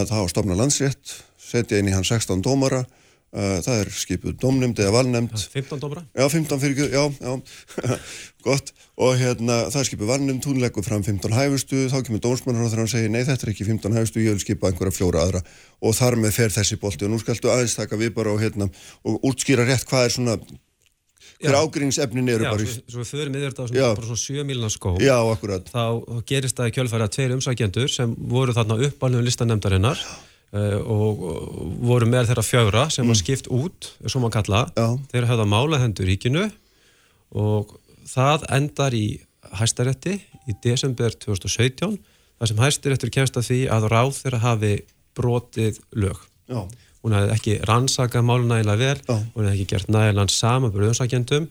að 0.02 0.12
hafa 0.18 0.32
stofna 0.34 0.58
landsrétt, 0.60 1.14
setja 1.40 1.80
inn 1.80 1.88
í 1.88 1.96
hann 1.96 2.04
16 2.04 2.44
dómara, 2.44 2.82
það 3.30 3.80
er 3.84 3.90
skipuð 3.94 4.36
dómnefnd 4.42 4.80
eða 4.82 4.94
valnefnd 4.96 5.34
15 5.52 5.82
dómara. 5.82 6.02
Já, 6.18 6.24
15 6.32 6.62
fyrir 6.64 6.88
já, 6.90 7.02
já, 7.14 7.98
gott 8.46 8.72
og 9.00 9.14
hérna 9.20 9.58
það 9.70 9.80
er 9.80 9.88
skipið 9.88 10.10
varnum, 10.10 10.40
hún 10.44 10.58
leggur 10.62 10.84
fram 10.84 11.04
15 11.06 11.36
hæfustu, 11.36 11.84
þá 11.92 12.00
kemur 12.08 12.24
dómsmannur 12.24 12.66
og 12.66 12.72
þegar 12.72 12.82
hann 12.82 12.90
segir 12.90 13.12
nei 13.14 13.22
þetta 13.28 13.46
er 13.46 13.52
ekki 13.54 13.68
15 13.68 13.94
hæfustu, 13.96 14.24
ég 14.24 14.34
vil 14.34 14.42
skipa 14.42 14.70
einhverja 14.72 14.96
fjóra 14.96 15.22
aðra 15.22 15.44
og 15.80 15.94
þar 15.96 16.18
með 16.24 16.34
fer 16.40 16.56
þessi 16.56 16.80
bolti 16.82 17.06
og 17.06 17.14
nú 17.14 17.20
skaltu 17.22 17.52
aðeins 17.52 17.78
taka 17.78 18.00
við 18.00 18.16
bara 18.18 18.34
og 18.34 18.42
hérna 18.42 18.66
og 19.06 19.22
útskýra 19.30 19.68
rétt 19.68 19.86
hvað 19.86 20.08
er 20.08 20.16
svona 20.16 20.36
hver 21.40 21.56
ágrínsefnin 21.56 22.28
eru 22.28 22.44
Já, 22.44 22.50
bara 22.52 22.64
í... 22.66 22.72
svo, 22.84 23.00
við 23.00 23.12
förum 23.14 23.36
yfir 23.38 23.52
þetta 23.52 23.64
á 23.64 23.66
Já. 23.66 23.70
svona, 23.70 23.94
bara 24.00 24.08
svona 24.10 24.24
7 24.24 24.48
miljonar 24.48 24.74
skó 24.74 24.90
Já, 25.00 25.16
akkurat. 25.22 25.70
þá 25.72 25.84
gerist 26.28 26.58
það 26.58 26.72
í 26.72 26.74
kjölfæri 26.76 27.06
að 27.06 27.14
tveir 27.16 27.36
umsækjendur 27.36 27.92
sem 27.92 28.12
voru 28.34 28.56
þarna 28.56 28.76
uppalnum 28.88 29.24
listanemdarinnar 29.24 30.02
uh, 30.02 30.18
og, 30.50 31.20
og 31.22 31.74
voru 31.86 32.08
með 32.10 32.30
þeirra 32.30 32.42
fjögra 32.46 32.84
sem 32.90 33.06
var 33.06 33.18
skipt 33.18 33.50
út, 33.54 33.92
svo 34.06 34.22
maður 34.22 34.40
kalla 34.40 34.62
Mm. 34.74 34.96
Þeir 35.12 35.28
höfða 35.30 35.46
mála 35.46 35.78
hendur 35.82 36.08
ríkinu 36.10 36.46
og 37.38 37.76
það 38.10 38.46
endar 38.56 38.96
í 38.96 39.20
hæstarétti 39.54 40.16
í 40.50 40.56
desember 40.64 41.14
2017 41.14 41.98
þar 42.40 42.50
sem 42.50 42.62
hæstaréttur 42.64 43.12
kemst 43.14 43.36
að 43.38 43.48
því 43.50 43.60
að 43.70 43.88
ráð 43.92 44.12
þeirra 44.22 44.42
hafi 44.44 44.74
brotið 45.18 45.80
lög 45.92 46.18
Já. 46.50 46.64
hún 47.04 47.14
hefði 47.14 47.34
ekki 47.36 47.56
rannsakað 47.68 48.26
málun 48.26 48.50
nægilega 48.50 48.80
vel, 48.80 49.00
Já. 49.06 49.16
hún 49.34 49.46
hefði 49.46 49.56
ekki 49.56 49.70
gert 49.74 49.92
nægilega 49.92 50.34
samanbyrðu 50.34 50.92
umsækjendum 50.94 51.48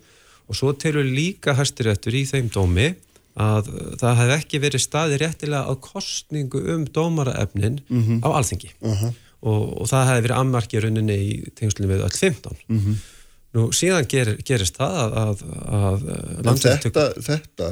og 0.50 0.58
svo 0.58 0.74
telur 0.74 1.06
líka 1.06 1.56
hæstiréttur 1.56 2.18
í 2.18 2.26
þeim 2.28 2.50
dómi 2.52 2.90
að 3.40 3.70
það 4.02 4.20
hefði 4.20 4.36
ekki 4.42 4.62
verið 4.66 4.84
staði 4.84 5.20
réttilega 5.22 5.72
á 5.72 5.74
kostningu 5.80 6.62
um 6.76 6.86
dómaraefnin 6.96 7.80
á 8.24 8.28
alþingi. 8.36 8.74
Uh 8.84 9.10
og, 9.40 9.62
og 9.80 9.88
það 9.88 10.10
hefði 10.10 10.24
verið 10.26 10.40
ammarki 10.42 10.82
rauninni 10.84 11.16
í 11.24 11.30
tengslunum 11.56 11.94
við 11.94 12.02
öll 12.04 12.18
15 12.20 12.98
nú 13.56 13.70
síðan 13.74 14.06
ger, 14.12 14.34
gerist 14.46 14.76
það 14.78 14.98
að, 15.00 15.14
að, 15.24 16.04
að 16.10 16.44
Landsréttur- 16.46 16.92
þetta, 16.92 17.06
þetta 17.26 17.70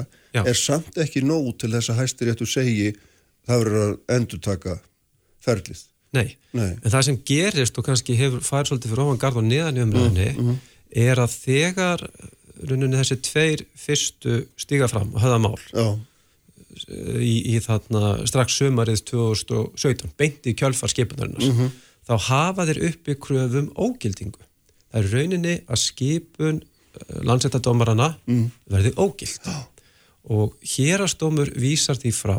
er 0.48 0.58
samt 0.58 0.98
ekki 1.04 1.22
nóg 1.28 1.52
til 1.62 1.70
þess 1.76 1.92
að 1.92 2.00
hæstiréttu 2.02 2.48
segi 2.50 2.88
það 3.48 3.60
verður 3.62 3.84
að 3.84 3.94
endurtaka 4.16 4.78
ferlið. 5.44 5.84
Nei. 6.16 6.38
Nei. 6.56 6.72
en 6.82 6.90
það 6.96 7.06
sem 7.10 7.20
gerist 7.28 7.78
og 7.78 7.86
kannski 7.86 8.16
hefur 8.18 8.42
farið 8.48 8.72
svolítið 8.72 8.94
fyrir 8.94 9.04
ofan 9.04 9.22
gard 9.22 9.38
og 9.38 9.46
neðan 9.52 9.78
í 9.78 9.84
umræðinni 9.84 10.58
er 11.04 11.20
að 11.22 11.36
þegar 11.44 12.06
rauninni 12.66 12.98
þessi 12.98 13.18
tveir 13.28 13.66
fyrstu 13.78 14.40
stíga 14.60 14.88
fram 14.92 15.14
og 15.14 15.22
höfða 15.24 15.40
mál. 15.44 15.58
Já, 15.74 15.88
í, 17.22 17.56
í 17.56 17.60
þarna 17.64 18.28
strax 18.30 18.58
sömarið 18.60 19.04
2017, 19.12 20.12
beint 20.18 20.48
í 20.50 20.56
kjölfar 20.58 20.92
skipunarinnar, 20.94 21.72
þá 22.08 22.14
hafa 22.30 22.68
þeir 22.70 22.84
uppi 22.92 23.16
kröfum 23.22 23.72
ógildingu. 23.76 24.44
Það 24.92 25.00
er 25.02 25.10
rauninni 25.14 25.56
að 25.68 25.82
skipun 25.84 26.62
landsættadómarana 27.28 28.16
verði 28.70 28.94
ógild. 28.98 29.50
Og 30.28 30.56
hérastómur 30.62 31.52
vísar 31.56 31.98
því 32.00 32.12
frá 32.12 32.38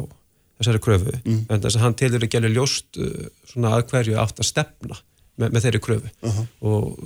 þessari 0.58 0.80
kröfu, 0.82 1.12
en 1.24 1.60
þess 1.62 1.76
að 1.76 1.82
hann 1.84 1.94
telur 1.94 2.24
ekki 2.24 2.40
alveg 2.40 2.56
ljóst 2.56 2.98
uh, 2.98 3.28
svona 3.46 3.76
að 3.76 3.84
hverju 3.92 4.16
átt 4.18 4.40
að 4.40 4.48
stefna 4.48 4.96
með, 5.38 5.54
með 5.54 5.64
þeirri 5.66 5.80
kröfu. 5.84 6.10
Og, 6.60 6.98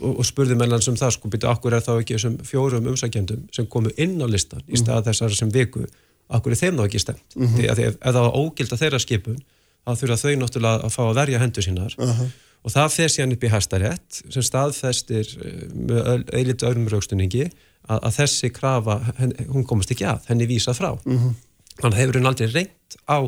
og, 0.00 0.10
og 0.14 0.24
spurði 0.28 0.56
menn 0.58 0.72
hans 0.74 0.88
um 0.90 0.96
það 0.98 1.16
sko 1.16 1.30
byrja 1.32 1.52
okkur 1.54 1.76
er 1.76 1.84
þá 1.84 1.92
ekki 1.98 2.16
þessum 2.16 2.38
fjórum 2.46 2.88
umsækjendum 2.92 3.44
sem 3.54 3.66
komu 3.70 3.92
inn 4.00 4.16
á 4.22 4.26
listan 4.30 4.64
í 4.68 4.78
stað 4.80 5.10
þessar 5.10 5.36
sem 5.36 5.52
viku 5.54 5.84
okkur 6.34 6.54
er 6.54 6.60
þeim 6.62 6.78
þá 6.78 6.86
ekki 6.86 7.02
stemt 7.02 7.36
því 7.36 7.68
að 7.68 7.76
því 7.80 7.84
ef, 7.90 7.98
ef 8.00 8.14
það 8.14 8.22
var 8.24 8.38
ógild 8.40 8.72
að 8.72 8.82
þeirra 8.84 9.02
skipun 9.02 9.38
þá 9.84 9.92
þurfa 10.00 10.16
þau 10.22 10.34
náttúrulega 10.40 10.88
að 10.88 10.94
fá 10.94 11.02
að 11.04 11.18
verja 11.20 11.42
hendur 11.42 11.66
sínar. 11.66 11.96
Og 12.64 12.72
það 12.72 12.92
fer 12.94 13.10
síðan 13.12 13.34
upp 13.34 13.42
í 13.44 13.48
hæstarétt 13.52 14.20
sem 14.32 14.44
staðfestir 14.46 15.32
eh, 15.44 15.64
með 15.76 16.22
eilitu 16.32 16.64
öðrum 16.64 16.86
raukstunningi 16.88 17.50
að, 17.50 17.98
að 17.98 18.14
þessi 18.16 18.48
krafa, 18.56 18.94
henn, 19.18 19.34
hún 19.52 19.66
komast 19.68 19.92
ekki 19.92 20.06
að 20.08 20.30
henni 20.30 20.46
vísað 20.48 20.78
frá. 20.78 20.94
Þannig 21.82 21.90
að 21.90 22.00
hefur 22.00 22.18
hún 22.20 22.30
aldrei 22.30 22.48
reynt 22.54 22.96
á 23.04 23.18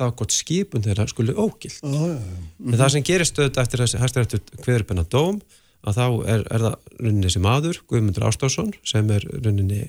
það 0.00 0.14
hvort 0.18 0.34
skipun 0.34 0.84
þeirra 0.84 1.08
skuli 1.10 1.34
ógild 1.36 1.78
já, 1.80 1.88
já, 1.92 2.14
já. 2.16 2.38
en 2.68 2.78
það 2.78 2.94
sem 2.94 3.06
gerist 3.08 3.38
auðvitað 3.38 3.64
eftir 3.64 3.82
þessi 3.84 4.02
hæstaréttur 4.02 4.62
hverjubenna 4.64 5.04
dóm 5.12 5.40
að 5.82 5.98
þá 5.98 6.06
er, 6.30 6.44
er 6.46 6.64
það 6.66 6.76
rauninni 7.02 7.26
þessi 7.26 7.42
maður, 7.42 7.82
Guðmundur 7.90 8.28
Ástásson 8.28 8.72
sem 8.86 9.10
er 9.12 9.26
rauninni 9.42 9.82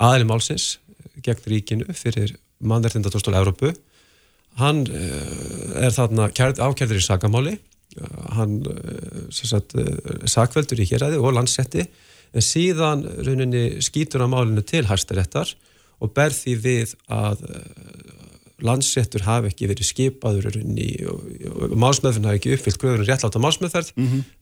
aðli 0.00 0.28
málsins 0.28 0.74
gegn 1.24 1.46
ríkinu 1.50 1.96
fyrir 1.96 2.36
mannverðindadóstól 2.60 3.36
Európu 3.38 3.72
hann 4.60 4.84
uh, 4.88 5.80
er 5.80 5.94
þarna 5.94 6.28
kærð, 6.34 6.62
ákærður 6.62 7.00
í 7.00 7.04
sakamáli. 7.04 7.56
Uh, 7.96 8.06
hann 8.36 8.60
uh, 8.66 9.26
sagt, 9.34 9.76
sakveldur 10.30 10.82
í 10.82 10.88
héræði 10.90 11.20
og 11.20 11.34
landsetti 11.36 11.86
en 12.30 12.44
síðan 12.44 13.04
rauninni 13.26 13.82
skýtur 13.82 14.26
á 14.26 14.28
málinu 14.30 14.62
til 14.66 14.84
hæstaréttar 14.86 15.50
og 16.00 16.12
ber 16.16 16.32
því 16.32 16.56
við 16.62 16.94
að 17.12 17.42
landsettur 18.66 19.26
hafi 19.26 19.52
ekki 19.52 19.70
verið 19.70 19.88
skipaður 19.90 20.50
og, 20.50 21.76
málsmeðferðin 21.76 22.30
hafi 22.30 22.40
ekki 22.40 22.56
uppfyllt 22.56 22.80
gröðurinn 22.82 23.08
réttlátt 23.10 23.38
á 23.38 23.44
málsmeðferð 23.44 23.92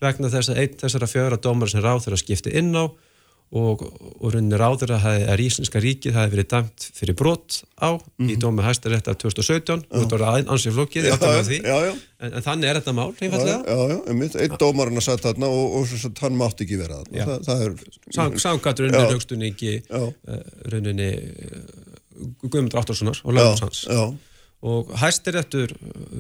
vegna 0.05 0.33
þess 0.33 0.53
að 0.53 0.63
einn 0.65 0.81
þessara 0.83 1.11
fjögra 1.11 1.43
dómar 1.43 1.73
sem 1.73 1.85
ráður 1.85 2.17
að 2.17 2.25
skipti 2.25 2.55
inn 2.59 2.75
á 2.75 2.89
og, 3.49 3.81
og 4.21 4.33
rauninni 4.35 4.59
ráður 4.61 4.93
að, 4.99 5.07
Íslenska 5.41 5.81
ríkið 5.81 6.17
hafi 6.19 6.35
verið 6.35 6.49
dæmt 6.53 6.87
fyrir 6.97 7.17
brot 7.17 7.63
á 7.81 7.97
í 8.21 8.37
dómi 8.41 8.65
hæstarétt 8.67 9.09
af 9.09 9.17
2017 9.23 9.87
og 9.89 10.03
þetta 10.03 10.19
var 10.21 10.43
ansið 10.53 10.77
flókið, 10.77 11.09
ég 11.09 11.17
átta 11.17 11.33
með 11.33 11.49
því 11.49 11.61
já, 11.63 11.77
já. 11.87 11.93
en, 12.21 12.35
en 12.35 12.45
þannig 12.45 12.69
er 12.69 12.81
þetta 12.81 12.95
mál, 12.99 13.09
Já, 13.09 13.25
einfallega 13.25 13.59
já, 13.65 13.95
já, 13.95 13.99
einmitt, 14.13 14.37
einn 14.45 14.59
dómarinn 14.61 15.01
að 15.01 15.07
satt 15.09 15.25
þarna 15.25 15.49
og, 15.49 15.79
og 15.81 15.89
svo, 15.89 16.13
hann 16.21 16.39
mátti 16.39 16.67
ekki 16.67 16.81
vera 16.83 17.01
þarna. 17.01 17.19
Já. 17.23 17.45
Það 17.49 17.65
er... 17.65 17.77
Rauninni 18.85 19.03
Já. 19.09 19.15
Já. 19.89 20.05
uh, 20.29 20.43
rauninni 20.75 21.11
Guðmundur 22.43 22.81
Áttarssonar 22.83 23.21
og 23.25 23.35
lögum 23.37 23.61
hans. 23.63 23.85
og 24.69 24.89
hæstiréttur 24.99 25.71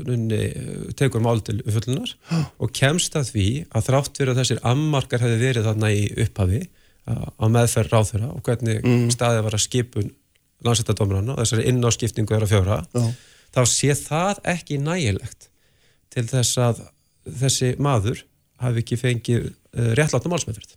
runni, 0.06 0.42
tekur 0.94 1.22
mál 1.24 1.40
til 1.42 1.56
uppfullunar 1.64 2.12
og 2.62 2.70
kemst 2.76 3.16
að 3.18 3.32
því 3.34 3.46
að 3.74 3.88
þrátt 3.88 4.20
fyrir 4.20 4.30
að 4.34 4.40
þessir 4.44 4.60
ammarkar 4.70 5.24
hefði 5.24 5.40
verið 5.42 5.66
þarna 5.66 5.90
í 5.96 6.04
upphafi 6.26 6.60
á 7.08 7.14
á 7.40 7.44
meðferð 7.50 7.92
ráþurra 7.96 8.28
og 8.36 8.42
hvernig 8.46 8.84
staðið 9.14 9.42
var 9.48 9.56
að 9.58 9.64
skipun 9.64 10.10
landsettadómrana 10.66 11.34
og 11.34 11.42
þessari 11.42 11.66
innáskiptingu 11.72 12.34
er 12.36 12.44
að 12.46 12.52
fjóra 12.52 12.78
já, 12.94 13.04
þá 13.54 13.60
sé 13.70 13.94
það 13.96 14.40
ekki 14.54 14.78
nægilegt 14.82 15.48
til 16.14 16.26
þess 16.30 16.58
að 16.62 16.82
þessi 17.42 17.72
maður 17.82 18.22
hafi 18.62 18.82
ekki 18.82 18.98
fengið 18.98 19.48
réttlátt 19.98 20.26
málsmeðferð. 20.30 20.72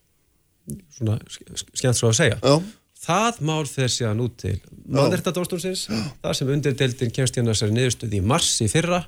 Svona 0.93 1.15
sk- 1.31 1.71
skemmt 1.79 1.97
svo 1.97 2.11
að 2.11 2.17
segja. 2.19 2.35
Já, 2.43 2.57
Það 3.01 3.39
mál 3.47 3.63
fer 3.65 3.89
síðan 3.89 4.21
út 4.21 4.35
til 4.43 4.59
mannrettadómstólsins, 4.93 5.87
þar 6.21 6.37
sem 6.37 6.51
undirdeildin 6.53 7.13
kemst 7.15 7.37
hérna 7.39 7.55
þessari 7.55 7.73
niðurstöði 7.73 8.19
í 8.19 8.27
mars 8.29 8.51
í 8.61 8.67
fyrra 8.69 9.01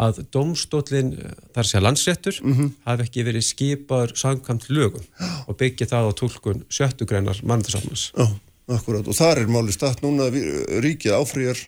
að 0.00 0.20
domstólinn, 0.32 1.14
þar 1.56 1.68
sé 1.68 1.78
að 1.78 1.86
landsréttur, 1.86 2.36
hafi 2.86 3.06
ekki 3.06 3.24
verið 3.26 3.46
skipaður 3.48 4.14
samkvæmt 4.20 4.68
lögum 4.70 5.04
og 5.46 5.56
byggja 5.60 5.88
það 5.90 6.08
á 6.08 6.18
tólkun 6.20 6.62
sjöttu 6.68 7.08
greinar 7.08 7.40
mannrettasámans. 7.42 8.12
já, 8.16 8.28
akkurat. 8.76 9.08
Og 9.08 9.16
þar 9.16 9.42
er 9.42 9.52
máli 9.52 9.72
statt 9.72 10.04
núna 10.04 10.28
að 10.28 10.38
ríkið 10.84 11.16
áfrýjar 11.16 11.64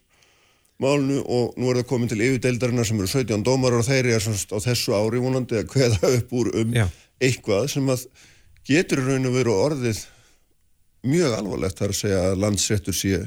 málinu 0.82 1.22
og 1.24 1.56
nú 1.56 1.70
er 1.70 1.80
það 1.80 1.88
komin 1.88 2.10
til 2.10 2.22
yfirdeildarinnar 2.24 2.88
sem 2.88 3.00
eru 3.00 3.10
17 3.10 3.44
dómarar 3.46 3.82
og 3.82 3.88
þeir 3.88 4.12
eru 4.16 4.32
á 4.32 4.58
þessu 4.64 4.96
ári 4.96 5.20
vonandi 5.22 5.60
að 5.60 5.70
kveða 5.72 6.12
upp 6.18 6.32
úr 6.32 6.52
um 6.62 6.72
Já. 6.74 6.86
eitthvað 7.22 7.68
sem 7.74 7.92
að 7.92 8.06
getur 8.66 9.04
raun 9.06 9.28
og 9.28 9.36
veru 9.36 9.54
orðið 9.54 10.02
mjög 11.06 11.38
alvarlegt 11.38 11.80
þar 11.80 11.94
að 11.94 12.00
segja 12.02 12.20
að 12.28 12.42
landsréttur 12.44 12.96
sé 12.96 13.22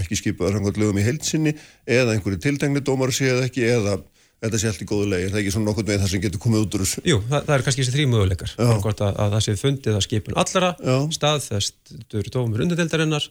ekki 0.00 0.16
skipaður 0.20 0.60
hangot 0.60 0.78
lögum 0.80 1.00
í 1.00 1.04
heilsinni 1.04 1.52
eða 1.88 2.14
einhverju 2.14 2.40
tiltengni 2.40 2.82
dómar 2.84 3.12
sé 3.12 3.28
það 3.28 3.46
ekki 3.48 3.66
eða 3.68 3.98
þetta 4.40 4.60
sé 4.60 4.70
allt 4.70 4.80
í 4.80 4.86
góðu 4.88 5.08
legi, 5.10 5.26
er 5.26 5.32
það 5.34 5.40
ekki 5.42 5.52
svona 5.52 5.68
nokkurn 5.68 5.88
veginn 5.90 6.00
það 6.00 6.12
sem 6.14 6.22
getur 6.24 6.40
komið 6.40 6.62
út 6.64 6.76
úr 6.76 6.82
þessu? 6.86 7.02
Jú, 7.04 7.18
það, 7.26 7.42
það 7.44 7.54
er 7.56 7.64
kannski 7.66 7.82
þessi 7.82 7.92
þrý 7.96 8.06
möguleikar, 8.08 8.54
að, 8.64 9.02
að 9.10 9.34
það 9.34 9.42
sé 9.44 9.54
fundið 9.60 9.98
að 9.98 10.04
skipun 10.06 10.38
allra, 10.40 10.70
Já. 10.80 10.94
staðfestur 11.18 12.30
dómur 12.32 12.64
undirdeildarinnar 12.64 13.26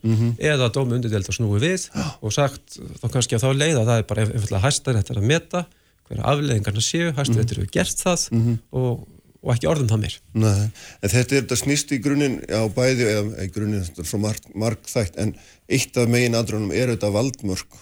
eða 0.52 0.70
dómur 0.76 1.00
undirdeildar 1.00 1.38
snúi 1.40 1.62
við 1.64 1.88
og 1.98 2.36
sagt 2.36 2.78
þá 3.02 3.08
kannski 3.16 3.40
að 3.40 3.48
þá 3.48 3.50
leiða 3.58 3.86
það 3.88 3.96
er 3.96 4.08
bara 4.12 4.28
einfallega 4.28 4.66
hæstar 4.68 5.00
þetta 5.00 5.18
að 5.18 5.30
meta 5.34 5.64
hverja 6.10 6.28
afleiðingarna 6.30 6.86
séu, 6.86 7.10
hæstar 7.18 7.42
þetta 7.42 7.58
eru 7.58 7.70
gert 7.74 8.06
það 8.06 8.28
og, 8.70 9.08
og 9.40 9.54
ekki 9.54 9.70
orðum 9.72 9.90
það 9.92 10.02
meir. 10.04 10.18
Nei, 10.36 10.66
en 11.00 11.14
þetta 11.14 11.36
er 11.36 11.44
þetta 11.44 11.60
snýst 11.62 11.94
í 11.96 12.02
grunninn 12.04 12.40
á 12.52 12.64
bæði, 12.76 13.08
eða 13.14 13.46
í 13.46 13.54
grunninn 13.56 13.86
þetta 13.88 14.04
er 14.04 14.10
svo 14.10 14.20
marg, 14.24 14.50
margþætt, 14.66 15.20
en 15.22 15.34
eitt 15.72 16.00
af 16.00 16.12
megin 16.12 16.38
aðrunum 16.40 16.76
er 16.76 16.92
þetta 16.94 17.14
valdmörk 17.16 17.80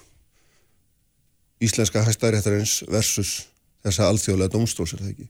íslenska 1.64 2.04
hæstaréttarins 2.06 2.80
versus 2.92 3.48
þessa 3.86 4.12
alþjóðlega 4.12 4.54
dómstóls, 4.54 4.94
er 4.94 5.04
það 5.04 5.14
ekki? 5.16 5.30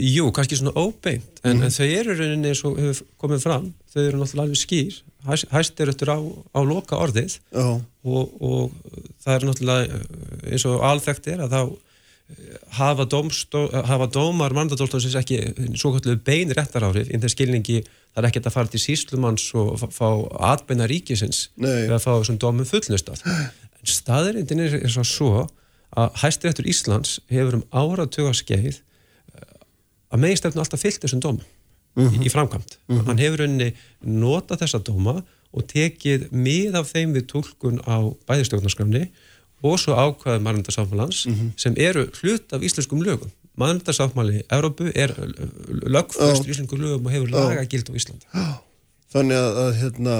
Jú, 0.00 0.30
kannski 0.32 0.56
svona 0.56 0.72
óbeint, 0.80 1.42
en, 1.44 1.60
en 1.60 1.74
þau 1.74 1.84
eru 1.84 2.14
rauninni 2.16 2.50
eins 2.50 2.62
og 2.64 2.78
hefur 2.80 3.02
komið 3.20 3.42
fram, 3.44 3.66
þau 3.92 4.00
eru 4.02 4.22
náttúrulega 4.22 4.46
alveg 4.48 4.62
skýr, 4.62 5.02
Hæs, 5.26 5.42
hæstir 5.50 5.90
þetta 5.90 6.14
á, 6.14 6.22
á 6.54 6.60
loka 6.62 6.98
orðið 7.02 7.40
og, 7.58 8.34
og 8.38 8.74
það 9.24 9.32
er 9.32 9.46
náttúrulega 9.48 9.96
eh, 9.96 10.52
eins 10.52 10.66
og 10.70 10.84
alþekkt 10.86 11.26
er 11.32 11.42
að 11.42 11.56
þá 11.56 11.60
hafa, 12.76 13.06
dómstó, 13.06 13.66
hafa 13.70 14.08
dómar 14.10 14.54
mannadómstólsins 14.56 15.14
ekki 15.20 15.40
svo 15.78 15.92
kallu 15.94 16.16
bein 16.26 16.50
réttarárið 16.54 17.12
inn 17.12 17.22
þegar 17.22 17.34
skilningi 17.34 17.76
það 17.86 18.22
er 18.22 18.28
ekkert 18.30 18.48
að 18.50 18.56
fara 18.56 18.72
til 18.72 18.82
síslumanns 18.82 19.44
og 19.54 19.84
fá, 19.94 20.08
atbeina 20.52 20.88
ríkisins 20.90 21.50
Nei. 21.54 21.86
við 21.86 21.94
að 21.94 22.02
fá 22.02 22.10
þessum 22.16 22.40
dómum 22.42 22.66
fullnustaf 22.68 23.22
en 23.26 23.92
staðirindin 23.92 24.64
er 24.64 24.78
eins 24.80 24.98
og 24.98 25.06
svo 25.06 25.46
að 25.96 26.18
hæstiréttur 26.24 26.66
Íslands 26.68 27.20
hefur 27.30 27.60
um 27.60 27.66
áratuga 27.70 28.34
skeið 28.34 28.80
að 30.10 30.22
meginstefnu 30.22 30.62
alltaf 30.62 30.82
fyllt 30.82 31.04
þessum 31.04 31.22
dómum 31.22 31.46
í, 31.96 32.26
í 32.26 32.32
framkvæmt. 32.32 32.78
Hann 33.06 33.20
hefur 33.22 33.46
unni 33.46 33.70
nota 34.02 34.58
þessa 34.60 34.82
dóma 34.84 35.20
og 35.56 35.66
tekið 35.70 36.28
mið 36.34 36.76
af 36.80 36.90
þeim 36.92 37.14
við 37.16 37.28
tólkun 37.32 37.80
á 37.86 38.12
bæðistjóknarskrafni 38.28 39.06
og 39.64 39.78
svo 39.80 39.96
ákvaðið 39.96 40.44
mannendarsáttmálans 40.44 41.24
sem 41.56 41.76
eru 41.80 42.06
hlut 42.20 42.52
af 42.52 42.64
íslenskum 42.66 43.02
lögum. 43.04 43.32
Mannendarsáttmáli 43.56 44.44
Európu 44.52 44.90
er 44.94 45.14
lögföst 45.86 46.44
í 46.44 46.52
íslenskum 46.52 46.82
lögum 46.82 47.08
og 47.08 47.14
hefur 47.14 47.32
laga 47.32 47.64
gild 47.64 47.88
á 47.88 47.92
Íslandi. 47.96 48.28
Þannig 49.14 49.40
að, 49.40 49.58
að 49.62 49.72
hérna 49.80 50.16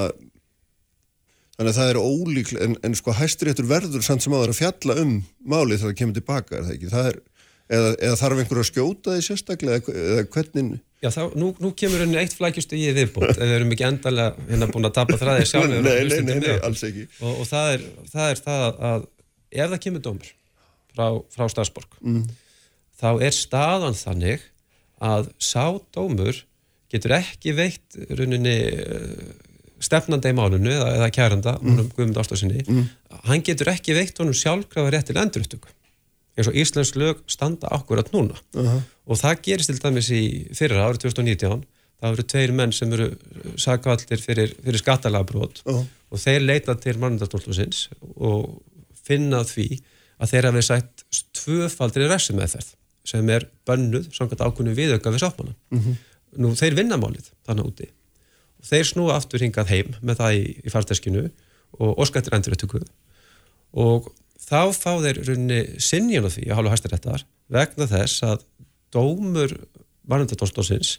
þannig 1.57 1.71
að 1.71 1.79
það 1.79 1.91
er 1.91 2.01
ólíklega 2.01 2.67
en, 2.67 2.77
en 2.85 2.97
sko 2.97 3.15
hæstiréttur 3.17 3.69
verður 3.69 4.05
samt 4.05 4.25
sem 4.25 4.35
áður 4.35 4.53
að 4.53 4.61
fjalla 4.61 4.99
um 5.03 5.17
málið 5.45 5.81
þegar 5.81 5.91
það 5.91 5.99
kemur 6.01 6.19
tilbaka 6.19 6.57
er 6.57 6.67
það 6.67 6.75
ekki, 6.77 6.93
það 6.93 7.09
er 7.11 7.19
eða, 7.77 7.93
eða 7.95 8.19
þarf 8.21 8.43
einhver 8.43 8.61
að 8.61 8.69
skjóta 8.71 9.15
því 9.15 9.25
sérstaklega 9.27 9.81
eða, 9.81 10.05
eða 10.13 10.27
hvernig 10.37 10.77
Já, 11.05 11.11
þá, 11.13 11.23
nú, 11.37 11.51
nú 11.61 11.71
kemur 11.77 12.03
henni 12.03 12.17
eitt 12.21 12.37
flækjustu 12.37 12.79
í 12.79 12.87
viðbútt 12.97 13.35
ef 13.35 13.43
við 13.43 13.55
erum 13.59 13.73
ekki 13.75 13.85
endalega 13.85 14.47
hérna 14.49 14.69
búin 14.73 14.89
að 14.89 14.95
tapa 14.97 15.19
þræðið 15.21 15.51
sjálfur 15.51 15.85
Nei, 15.85 15.99
nei, 16.09 16.23
nei, 16.25 16.39
nei, 16.41 16.55
alls 16.65 16.85
ekki. 16.89 17.05
Og, 17.21 17.43
og 17.43 17.51
það, 17.51 17.73
er, 17.75 17.85
það 18.15 18.31
er 18.31 18.41
það 18.47 18.81
að 18.91 19.05
ef 19.51 19.71
það 19.71 19.83
kemur 19.87 20.05
dómur 20.05 20.33
frá, 20.95 21.07
frá 21.33 21.49
Starsborg 21.53 21.99
mm. 22.01 22.27
þá 23.01 23.11
er 23.29 23.37
staðan 23.37 23.99
þannig 23.99 24.45
að 25.03 25.31
sá 25.39 25.77
dómur 25.95 26.45
getur 26.93 27.17
ekki 27.19 27.53
veitt 27.57 27.99
rauninni 28.17 28.57
eh, 28.73 29.33
stefnanda 29.83 30.31
í 30.31 30.37
málunu 30.37 30.71
eða, 30.73 30.93
eða 30.97 31.09
kæranda, 31.13 31.57
mm. 31.61 31.91
Mm. 32.71 32.85
hann 33.29 33.43
getur 33.45 33.73
ekki 33.75 33.97
veitt 33.97 34.19
honum 34.23 34.37
sjálfkrafa 34.37 34.95
rétt 34.95 35.11
til 35.11 35.21
enduruttöku 35.21 35.73
eins 36.37 36.51
og 36.51 36.59
Íslands 36.59 36.93
lög 36.97 37.23
standa 37.33 37.71
akkurat 37.73 38.13
núna 38.13 38.37
uh 38.55 38.65
-huh. 38.65 38.83
og 39.07 39.17
það 39.17 39.43
gerist 39.43 39.71
til 39.71 39.81
dæmis 39.81 40.11
í 40.11 40.49
fyrra 40.55 40.85
árið 40.89 41.09
2019 41.09 41.65
það 42.01 42.13
eru 42.13 42.23
tveir 42.23 42.53
menn 42.53 42.73
sem 42.73 42.93
eru 42.93 43.17
sakvaldir 43.57 44.21
fyrir, 44.21 44.55
fyrir 44.65 44.79
skattalagabrót 44.79 45.63
uh 45.65 45.75
-huh. 45.75 45.87
og 46.11 46.19
þeir 46.19 46.41
leita 46.41 46.75
til 46.75 46.99
mannundastólfusins 46.99 47.89
og 48.17 48.63
finna 49.07 49.43
því 49.47 49.69
að 50.21 50.33
þeir 50.33 50.49
hafi 50.51 50.65
sætt 50.67 51.05
tvöfaldri 51.37 52.09
resum 52.11 52.39
með 52.41 52.57
þærð 52.57 52.71
sem 53.07 53.31
er 53.31 53.47
bönnuð 53.69 54.09
samkvæmt 54.17 54.43
ákunni 54.47 54.75
viðauka 54.75 55.13
við 55.15 55.23
sáttmálan 55.23 55.57
Mm 55.71 55.81
-hmm. 55.81 55.97
nú 56.43 56.55
þeir 56.59 56.75
vinna 56.75 56.97
málið 56.97 57.31
þannig 57.47 57.67
úti. 57.71 57.87
Og 58.61 58.65
þeir 58.71 58.85
snúa 58.85 59.17
aftur 59.17 59.41
hingað 59.41 59.69
heim 59.71 59.95
með 60.03 60.17
það 60.21 60.33
í, 60.35 60.45
í 60.67 60.69
farteskinu 60.71 61.31
og 61.79 61.99
óskættir 62.03 62.35
enduröttuku 62.35 62.81
og 63.73 64.11
þá 64.41 64.73
fá 64.73 64.93
þeir 65.05 65.23
runni 65.29 65.61
sinjun 65.79 66.27
á 66.27 66.31
því 66.31 66.45
að 66.51 66.57
hálfa 66.57 66.75
hæstaréttar 66.75 67.25
vegna 67.49 67.87
þess 67.87 68.23
að 68.23 68.45
dómur 68.95 69.53
varnundardómsdómsins 70.09 70.99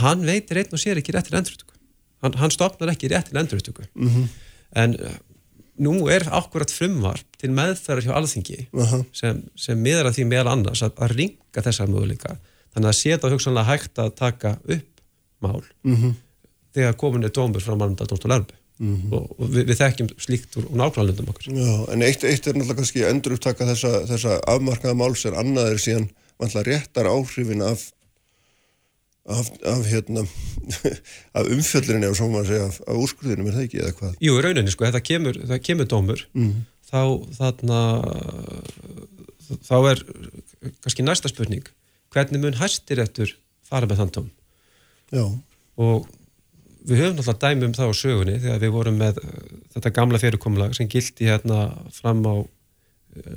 hann 0.00 0.24
veitir 0.26 0.58
einn 0.60 0.72
og 0.72 0.80
sér 0.82 1.00
ekki 1.00 1.12
rétt 1.14 1.28
til 1.30 1.38
enduröttuku 1.38 1.74
hann, 2.22 2.34
hann 2.40 2.50
stopnar 2.54 2.92
ekki 2.92 3.08
rétt 3.12 3.30
til 3.30 3.40
enduröttuku 3.40 3.84
Mm 3.94 4.08
-hmm. 4.08 4.26
en 4.74 4.96
nú 5.78 6.08
er 6.12 6.26
akkurat 6.30 6.70
frumvarp 6.70 7.38
til 7.40 7.50
meðferðar 7.50 8.06
hjá 8.06 8.14
alþingi 8.18 8.66
Uh 8.72 8.92
-huh. 8.92 9.04
sem, 9.12 9.42
sem 9.56 9.78
miðar 9.82 10.06
að 10.06 10.18
því 10.18 10.24
meðal 10.26 10.52
annars 10.52 10.82
að, 10.82 10.92
að 10.96 11.16
ringa 11.16 11.62
þessar 11.62 11.88
möguleika 11.88 12.36
þannig 12.74 12.88
að 12.88 13.20
það 13.20 13.32
hugsanlega 13.32 13.70
hægt 13.70 13.98
að 13.98 14.14
taka 14.14 14.58
upp 14.68 15.00
mál 15.40 15.62
Mm 15.84 15.96
-hmm. 15.96 16.12
þegar 16.74 16.96
komin 16.96 17.24
er 17.24 17.30
dómur 17.30 17.60
frá 17.62 17.74
mannundardómsdól 17.76 18.32
erfi 18.32 18.54
Mhm. 18.78 19.12
og, 19.14 19.30
og 19.38 19.50
við, 19.54 19.68
við 19.70 19.76
þekkjum 19.78 20.08
slíkt 20.18 20.56
úr, 20.58 20.64
úr 20.66 20.76
nákvæmlandum 20.80 21.28
okkur 21.30 21.46
Já, 21.54 21.92
en 21.92 22.02
eitt, 22.02 22.24
eitt 22.24 22.46
er 22.46 22.56
náttúrulega 22.56 22.80
kannski 22.80 23.04
endur 23.06 23.32
upptaka 23.36 23.68
þessa, 23.70 23.92
þessa 24.08 24.40
afmarkaða 24.50 24.96
máls 24.98 25.22
er 25.28 25.78
síðan 25.78 26.08
vantilega 26.40 26.70
réttar 26.72 27.06
áhrifin 27.06 27.62
af 27.62 27.92
af, 29.26 29.48
af 29.64 29.84
hérna 29.88 30.24
af 31.38 31.48
umfjöllurinni 31.48 32.08
ef 32.10 32.16
svo 32.18 32.28
maður 32.32 32.50
segja 32.50 32.66
af, 32.68 32.80
af 32.88 32.98
úrskurðinum 33.04 33.48
er 33.50 33.56
það 33.58 33.66
ekki 33.68 33.80
eða 33.82 33.94
hvað? 34.00 34.16
Jú, 34.26 34.34
rauninni 34.44 34.74
sko, 34.74 34.84
það 34.92 35.06
kemur, 35.10 35.38
það 35.52 35.62
kemur 35.68 35.88
dómur 35.94 36.24
Mhm. 36.34 36.64
þá 36.90 37.00
þarna 37.38 37.78
þá 39.64 39.74
er 39.92 40.02
kannski 40.84 41.04
næsta 41.06 41.30
spurning 41.32 41.64
hvernig 42.14 42.40
mun 42.42 42.58
hæstiréttur 42.60 43.32
fara 43.66 43.88
með 43.90 44.02
þann 44.02 44.12
dóm? 44.18 44.28
Já, 45.14 45.24
og 45.80 46.06
við 46.84 47.00
höfum 47.00 47.16
náttúrulega 47.18 47.40
dæmi 47.48 47.66
um 47.68 47.74
það 47.76 47.90
á 47.90 47.94
sögunni 47.96 48.36
þegar 48.44 48.60
við 48.62 48.72
vorum 48.76 48.98
með 49.00 49.18
uh, 49.24 49.32
þetta 49.74 49.92
gamla 49.96 50.20
fyrirkomulag 50.22 50.76
sem 50.76 50.88
gildi 50.92 51.28
hérna 51.30 51.60
fram 51.96 52.20
á 52.28 52.34
uh, 52.44 52.46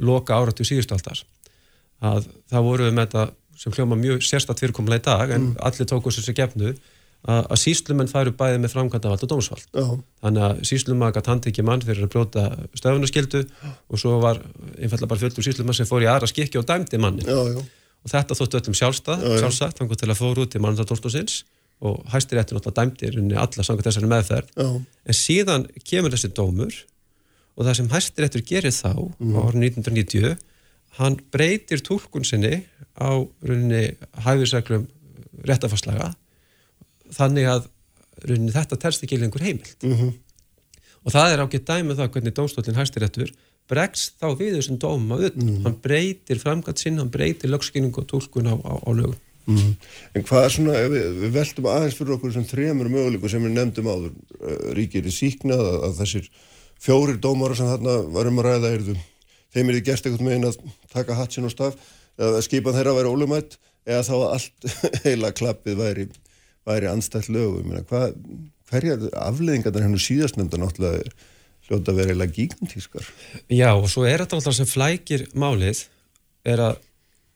loka 0.04 0.36
áratu 0.38 0.68
síðustaldar 0.68 1.24
að 2.04 2.28
það 2.52 2.66
voru 2.68 2.88
við 2.90 2.98
með 3.00 3.08
þetta 3.08 3.26
sem 3.58 3.74
hljóma 3.74 3.98
mjög 4.00 4.22
sérstatt 4.26 4.62
fyrirkomulag 4.62 5.02
í 5.02 5.06
dag 5.08 5.34
en 5.36 5.50
allir 5.66 5.90
tóku 5.90 6.14
þessu 6.14 6.36
gefnu 6.38 6.76
að, 7.26 7.42
að 7.50 7.60
síslumenn 7.62 8.10
færu 8.12 8.34
bæði 8.38 8.60
með 8.62 8.74
framkvæmdavald 8.76 9.24
og 9.26 9.32
dómsvald. 9.32 9.66
Já, 9.74 9.88
þannig 10.24 10.46
að 10.48 10.62
síslumann 10.70 11.16
gætt 11.16 11.30
handtekja 11.32 11.66
mann 11.66 11.84
fyrir 11.86 12.06
að 12.06 12.12
brjóta 12.14 12.44
stöðunarskildu 12.78 13.44
og 13.90 14.02
svo 14.02 14.18
var 14.24 14.42
einfallega 14.78 15.10
bara 15.10 15.24
fullur 15.24 15.48
síslumann 15.48 15.78
sem 15.78 15.90
fór 15.90 16.06
í 16.06 16.10
aðra 16.12 16.30
skikki 16.30 16.62
og 16.62 16.68
dæmdi 16.70 17.00
manni 17.02 17.26
já, 17.26 17.38
já, 17.52 17.62
og 18.06 18.14
þetta 18.14 18.38
þóttu 18.38 18.62
öllum 18.62 18.78
sjálfstað, 18.78 19.24
Já, 19.26 19.32
já. 19.34 19.40
sjálfsagt 19.44 19.82
þannig 19.82 20.02
til 20.04 20.12
að 20.14 20.20
fóru 20.22 20.46
út 20.46 20.54
til 20.54 20.62
mannandardómstóðsins 20.64 21.40
og 21.88 21.98
hæstiréttur 22.14 22.58
náttúrulega 22.58 22.84
dæmdi 22.84 23.06
í 23.10 23.12
rauninni 23.16 23.38
alla 23.38 23.66
samkvæmt 23.66 23.90
þessari 23.90 24.12
meðferð. 24.14 24.54
Já, 24.58 24.70
en 25.10 25.18
síðan 25.18 25.66
kemur 25.86 26.14
þessi 26.14 26.32
dómur 26.38 26.78
og 27.58 27.66
það 27.66 27.76
sem 27.82 27.90
hæstiréttur 27.92 28.46
gerir 28.46 28.74
þá 28.74 28.94
á 28.94 29.38
árið 29.46 29.68
1990 29.74 30.38
hann 30.98 31.18
breytir 31.34 31.82
túlkun 31.86 32.26
sinni 32.28 32.64
á 32.98 33.10
rauninni 33.22 33.98
hæfisreglum 34.26 34.88
réttafarslaga 35.48 36.14
þannig 37.14 37.50
að 37.52 37.68
rauninni 38.26 38.56
þetta 38.56 38.80
telst 38.82 39.04
ekki 39.06 39.20
lengur 39.22 39.46
heimilt. 39.46 39.78
Mhm, 39.86 40.16
og 41.06 41.14
það 41.14 41.34
er 41.34 41.44
ágætt 41.46 41.70
dæmi 41.70 41.94
um 41.94 42.00
það 42.00 42.12
hvernig 42.16 42.36
dómstólinn 42.36 42.80
hæstiréttur 42.80 43.32
bregst 43.68 44.18
þá 44.22 44.32
við 44.40 44.58
þessum 44.58 44.80
dóma 44.80 45.20
utan, 45.28 45.54
hann 45.66 45.78
breytir 45.84 46.40
framkvæmt 46.42 46.82
sinn, 46.82 47.00
hann 47.02 47.12
breytir 47.12 47.52
lögskynning 47.52 47.96
og 48.00 48.08
túlkun 48.10 48.48
á, 48.48 48.56
á, 48.56 48.74
á 48.80 48.90
lögum. 48.96 49.18
Mhm. 49.48 49.76
En 50.16 50.24
hvað 50.28 50.44
er 50.44 50.52
svona, 50.52 50.80
við, 50.92 51.06
við 51.22 51.36
veltum 51.38 51.68
aðeins 51.72 51.96
fyrir 51.96 52.16
okkur 52.18 52.34
sem 52.36 52.48
þremur 52.48 52.90
möguleikum 52.92 53.32
sem 53.32 53.44
við 53.44 53.54
nefndum 53.56 53.88
áður 53.88 54.10
uh, 54.12 54.74
ríkir 54.76 55.08
í 55.08 55.14
síknað 55.14 55.64
að, 55.64 55.78
að 55.88 56.02
þessir 56.02 56.32
fjórir 56.84 57.20
dómara 57.24 57.56
sem 57.56 57.70
þarna 57.70 57.96
varum 58.12 58.42
að 58.42 58.50
ræða 58.50 58.74
erðu, 58.76 58.98
þeim 59.58 59.72
er 59.72 59.80
þið 59.80 59.88
gert 59.90 60.10
eitthvað 60.10 60.28
megin 60.28 60.50
að 60.50 60.60
taka 60.94 61.18
hatsinn 61.18 61.48
og 61.48 61.54
staf 61.54 61.80
eða 62.18 62.44
skipan 62.46 62.78
þeirra 62.78 62.96
væri 62.98 63.14
ólumætt 63.14 63.58
eða 63.88 64.04
þá 64.08 64.16
allt 64.36 64.70
heila 65.06 65.34
klappið 65.36 65.80
væri, 65.80 66.08
væri 66.68 66.92
anstætt 66.92 67.32
lögum. 67.34 67.74
Hvað, 67.90 68.16
hverjar 68.72 69.10
afleðingarnar 69.24 69.88
hennu 69.88 70.02
síðastnefnda 70.02 70.60
náttúrulega 70.62 71.12
hljóta 71.68 71.92
að 71.92 72.00
vera 72.00 72.14
eiginlega 72.14 72.36
gigantískar 72.36 73.08
Já, 73.52 73.70
og 73.76 73.88
svo 73.92 74.06
er 74.08 74.24
þetta 74.24 74.38
alltaf 74.40 74.56
sem 74.56 74.70
flækir 74.70 75.26
málið 75.36 75.84
er 76.48 76.64
að 76.64 76.78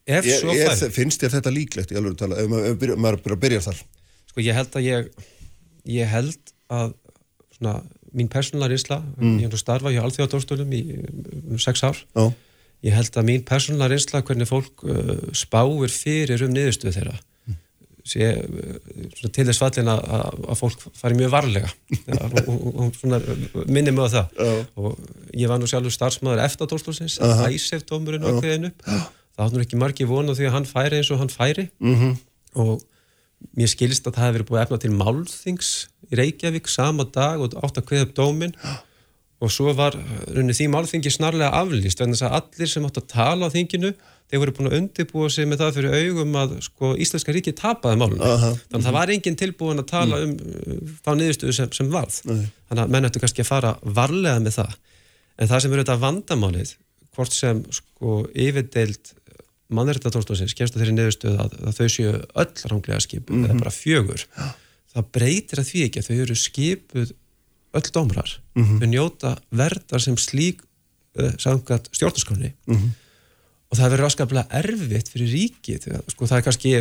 ef 0.08 0.24
er, 0.24 0.38
svo 0.40 0.54
færi 0.56 0.90
finnst 0.94 1.22
þér 1.22 1.36
þetta 1.36 1.52
líklegt 1.54 1.92
í 1.92 1.98
alveg 2.00 2.16
tala 2.20 2.40
ef 2.40 2.48
maður, 2.50 2.70
ef 2.70 2.78
byrja, 2.80 2.98
maður 2.98 3.20
byrja 3.26 3.36
að 3.36 3.42
byrja 3.44 3.64
þar. 3.68 3.82
Sko 4.32 4.44
ég 4.44 4.58
held 4.58 4.78
að 4.78 4.88
ég 4.88 5.10
ég 5.92 6.12
held 6.12 6.54
að 6.72 6.94
svona 7.58 7.74
mín 8.14 8.28
persónulega 8.32 8.72
reynsla, 8.74 8.98
Mm. 9.18 9.36
ég 9.40 9.46
hef 9.46 9.52
nú 9.54 9.60
starfað 9.60 9.94
hjá 9.96 10.02
alþjóðadómstólum 10.06 10.72
í 10.76 10.80
um, 11.00 11.58
sex 11.58 11.82
ár. 11.84 11.96
Já, 12.16 12.32
ég 12.88 12.92
held 12.96 13.16
að 13.16 13.28
mín 13.28 13.44
persónulega 13.48 13.92
reynsla 13.94 14.22
hvernig 14.22 14.48
fólk 14.50 14.84
uh, 14.84 15.12
spáir 15.32 15.92
fyrir 15.92 16.42
um 16.46 16.52
niðurstöðu 16.54 16.96
þeirra 16.98 17.18
sé 18.02 18.32
uh, 18.34 19.28
til 19.30 19.44
þess 19.46 19.60
fallin 19.62 19.86
að, 19.92 20.00
að 20.10 20.38
að 20.50 20.58
fólk 20.58 20.80
fari 20.98 21.14
mjög 21.20 21.30
varlega. 21.36 21.68
Ja, 22.10 22.18
og, 22.42 22.48
og, 22.50 22.96
og 23.54 23.68
minni 23.70 23.92
mig 23.94 24.02
á 24.02 24.14
það. 24.16 24.32
Já. 24.42 24.54
og 24.74 24.98
ég 25.38 25.48
var 25.52 25.60
nú 25.62 25.68
sjálfur 25.70 25.94
starfsmæður 25.94 26.42
eftir 26.42 26.66
dómstólsins, 26.72 27.20
Aha. 27.22 27.46
æsef 27.54 27.84
dómurinn 27.86 28.26
kveðin 28.40 28.72
upp, 28.72 28.82
það 29.38 29.54
nú 29.54 29.62
ekki 29.62 29.78
margi 29.78 30.08
vonu 30.10 30.34
því 30.34 30.48
að 30.50 30.56
hann 30.58 30.66
færi 30.66 30.98
eins 30.98 31.12
og 31.14 31.22
hann 31.22 31.30
færi. 31.32 31.68
Mhm, 31.78 32.16
og 32.58 32.82
mér 33.58 33.70
skilist 33.72 34.06
að 34.08 34.18
það 34.20 34.32
verið 34.36 34.48
búið 34.50 34.62
efna 34.62 34.78
til 34.82 34.94
málþings 34.94 35.72
í 36.08 36.18
Reykjavík 36.20 36.70
sama 36.70 37.06
dag 37.08 37.42
og 37.42 37.56
átt 37.62 37.80
að 37.80 37.86
kveða 37.90 38.08
upp 38.08 38.16
dóminn. 38.18 38.56
Og 39.42 39.50
svo 39.50 39.72
var 39.74 39.96
rauninni 40.30 40.54
því 40.54 40.68
málþingi 40.70 41.10
snarlega 41.10 41.50
aflýst 41.58 41.98
vegna 41.98 42.14
þess 42.14 42.28
að 42.28 42.36
allir 42.38 42.70
sem 42.70 42.84
átt 42.86 43.00
að 43.00 43.08
tala 43.10 43.48
á 43.50 43.54
þinginu 43.54 43.90
þeir 44.32 44.40
voru 44.40 44.54
búin 44.56 44.68
að 44.70 44.76
undirbúa 44.78 45.30
sig 45.32 45.48
með 45.48 45.60
það 45.60 45.74
fyrir 45.76 45.96
augum 45.98 46.36
að 46.40 46.52
sko 46.64 46.92
Íslenska 47.04 47.34
ríki 47.36 47.52
tapaði 47.58 47.98
málunum 48.00 48.22
Aha. 48.24 48.52
þannig 48.70 48.78
að 48.78 48.86
það 48.86 48.96
var 48.96 49.12
enginn 49.12 49.36
tilbúin 49.42 49.82
að 49.82 49.90
tala 49.90 50.20
um 50.24 50.32
uh, 50.38 50.78
þá 51.04 51.10
niðurstöðu 51.18 51.56
sem, 51.58 51.74
sem 51.76 51.90
varð. 51.92 52.20
Nei. 52.30 52.46
þannig 52.70 52.84
að 52.86 52.94
menn 52.94 53.08
ættu 53.08 53.22
kannski 53.24 53.44
að 53.44 53.50
fara 53.50 53.74
varlega 53.98 54.44
með 54.46 54.56
það. 54.60 54.78
En 55.36 55.50
það 55.50 55.64
sem 55.64 55.74
eru 55.74 55.84
þetta 55.84 55.98
vandamálið 56.06 56.72
hvort 57.12 57.36
sem 57.36 57.60
sko 57.76 58.22
yfirdeild 58.32 59.12
mannréttadómstofsins 59.76 60.54
kemst 60.58 60.76
að 60.76 60.84
þeirri 60.84 60.96
niðurstöðu 60.98 61.40
að, 61.42 61.56
að 61.68 61.78
þau 61.78 61.88
séu 61.94 62.12
öll 62.42 62.68
ránglega 62.72 63.00
skipuð 63.04 63.46
eða 63.46 63.58
bara 63.60 63.74
fjögur. 63.74 64.26
Það 64.92 65.10
breytir 65.16 65.62
að 65.62 65.68
því 65.70 65.84
ekki 65.86 66.02
að 66.02 66.08
þau 66.08 66.16
eru 66.22 66.36
skipuð 66.36 67.12
öll 67.72 67.92
dómrar 67.92 68.34
þau 68.80 68.88
njóta 68.88 69.36
verðar 69.50 70.02
sem 70.04 70.16
slík 70.20 70.62
uh, 71.16 71.32
samkvæmt 71.40 71.88
stjórnarskráni 71.92 72.52
og 73.72 73.78
það 73.78 73.92
verður 73.94 74.04
raskaplega 74.04 74.58
erfitt 74.60 75.08
fyrir 75.08 75.32
ríkið 75.32 75.86
sko 76.12 76.26
það 76.28 76.38
er 76.38 76.44
kannski 76.44 76.72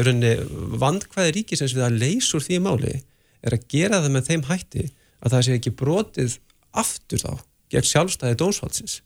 vandkvæði 0.81 1.35
ríkisins 1.37 1.75
við 1.75 1.85
að 1.87 1.99
leysur 2.01 2.43
því 2.43 2.59
máli 2.59 2.97
er 3.41 3.55
að 3.55 3.67
gera 3.71 4.01
það 4.01 4.11
með 4.11 4.27
þeim 4.27 4.43
hætti 4.49 4.83
að 5.21 5.31
það 5.31 5.45
sé 5.45 5.55
ekki 5.55 5.71
brotið 5.79 6.37
aftur 6.71 7.23
þá 7.23 7.31
gegn 7.71 7.87
sjálfstæði 7.87 8.39
dónsvaldsins 8.41 9.01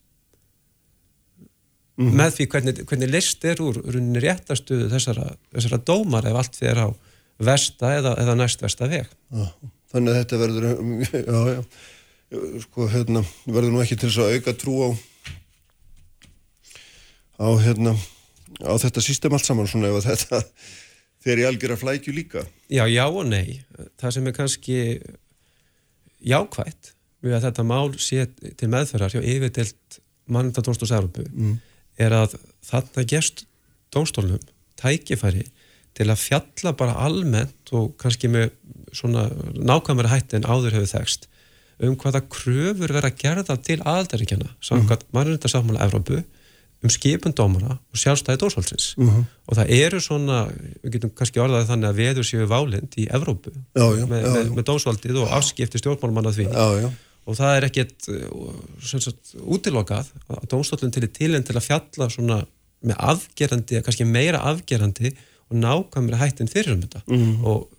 mm. 2.00 2.14
með 2.20 2.38
því 2.38 2.48
hvernig, 2.54 2.84
hvernig 2.89 3.12
list 3.12 3.46
er 3.48 3.62
úr 3.64 3.80
rauninni 3.84 4.24
réttastuðu 4.24 4.89
þessara, 4.93 5.28
þessara 5.56 5.82
dómar 5.88 6.28
ef 6.30 6.39
allt 6.41 6.60
fyrir 6.60 6.86
á 6.86 6.89
versta 7.46 7.91
eða, 7.98 8.16
eða 8.24 8.38
næst 8.39 8.64
versta 8.64 8.89
veg 8.91 9.10
já, 9.10 9.46
Þannig 9.96 10.12
að 10.12 10.18
þetta 10.22 10.39
verður 10.41 10.66
já, 11.16 11.39
já, 11.56 11.60
sko 12.66 12.88
hérna 12.91 13.22
verður 13.46 13.76
nú 13.76 13.84
ekki 13.84 14.00
til 14.00 14.10
þess 14.10 14.24
að 14.24 14.38
auka 14.39 14.56
trú 14.60 14.76
á 14.80 14.89
á 17.36 17.48
hérna 17.60 17.96
á 18.64 18.74
þetta 18.80 19.04
system 19.04 19.36
allt 19.36 19.48
saman 19.48 19.68
svona 19.68 19.91
ef 19.91 20.08
þetta 20.08 20.41
fer 21.26 21.41
í 21.41 21.46
algjör 21.48 21.76
að 21.76 21.84
flækju 21.84 22.16
líka 22.16 22.46
Já, 22.72 22.86
já 22.88 23.06
og 23.06 23.24
nei 23.28 23.62
það 24.00 24.18
sem 24.18 24.28
er 24.30 24.36
kannski 24.38 24.80
jákvægt 26.26 26.93
við 27.26 27.38
að 27.38 27.48
þetta 27.50 27.66
mál 27.68 27.96
sé 28.02 28.28
til 28.30 28.70
meðferðar 28.72 29.16
hjá 29.16 29.22
yfirdelt 29.24 30.00
mannundadónstóðsaröfu 30.32 31.26
mm. 31.30 31.56
Er 31.98 32.16
að 32.16 32.38
þarna 32.66 33.06
gerst 33.08 33.46
dónstólnum 33.93 34.41
tækifæri 34.80 35.46
til 35.96 36.10
að 36.12 36.22
fjalla 36.22 36.76
bara 36.76 36.98
almennt 37.06 37.72
og 37.76 37.96
kannski 38.02 38.30
með 38.32 38.52
svona 38.96 39.30
nákvæmari 39.56 40.12
hætti 40.12 40.39
en 40.39 40.48
áður 40.48 40.76
hefur 40.76 40.91
þekst 40.91 41.30
um 41.86 41.96
hvaða 42.00 42.24
kröfur 42.32 42.93
vera 42.96 43.12
gerða 43.12 43.58
til 43.60 43.82
aðaldaríkjana 43.82 44.54
samkvæmt 44.64 45.06
mm. 45.06 45.16
mannundarsáttmála 45.16 45.88
Evrópu 45.88 46.22
um 46.86 46.91
skipun 46.91 47.34
dómara 47.36 47.78
og 47.78 48.00
sjálfstæði 48.00 48.41
dóshaldsins 48.43 48.93
mm 48.98 49.10
-hmm. 49.10 49.24
og 49.48 49.58
það 49.58 49.72
eru 49.80 50.00
svona, 50.02 50.38
við 50.84 50.91
getum 50.96 51.12
kannski 51.18 51.39
orðaði 51.39 51.70
þannig 51.72 51.89
að 51.89 52.00
veður 52.02 52.28
séu 52.30 52.48
válind 52.48 52.98
í 52.98 53.08
Evrópu 53.10 53.52
já, 53.52 53.86
já, 54.00 54.06
með, 54.06 54.22
já, 54.22 54.32
með, 54.36 54.52
með 54.56 54.64
dósvaldið 54.70 55.22
og 55.24 55.32
afskipti 55.32 55.82
stjórnmálmanna 55.82 56.32
því 56.32 56.48
og 57.26 57.38
það 57.39 57.55
er 57.57 57.67
ekkert 57.69 58.09
uh, 58.13 59.45
útilokað 59.55 60.11
að 60.30 60.49
dómstólinn 60.51 60.93
til 60.93 61.05
í 61.07 61.13
tilinn 61.13 61.45
til 61.45 61.57
að 61.57 61.67
fjalla 61.69 62.09
svona 62.13 62.41
með 62.86 62.99
afgerandi, 63.11 63.82
kannski 63.86 64.05
meira 64.07 64.43
afgerandi 64.45 65.13
og 65.49 65.57
nákvæmri 65.61 66.19
hættin 66.19 66.51
fyrir 66.51 66.76
um 66.76 66.84
þetta 66.84 67.01
mm 67.05 67.17
-hmm. 67.17 67.45
og 67.45 67.69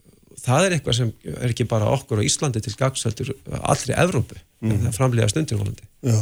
það 0.47 0.67
er 0.67 0.77
eitthvað 0.77 0.97
sem 0.99 1.13
er 1.25 1.51
ekki 1.51 1.65
bara 1.65 1.91
okkur 1.91 2.23
á 2.23 2.27
Íslandi 2.27 2.63
til 2.63 2.75
gagsæltur 2.79 3.35
allri 3.63 3.95
Evrópu, 3.95 4.35
mm 4.35 4.71
-hmm. 4.71 4.75
en 4.75 4.81
það 4.81 4.89
er 4.89 4.99
framlega 4.99 5.29
stundirvólandi 5.29 5.85
Já, 6.03 6.21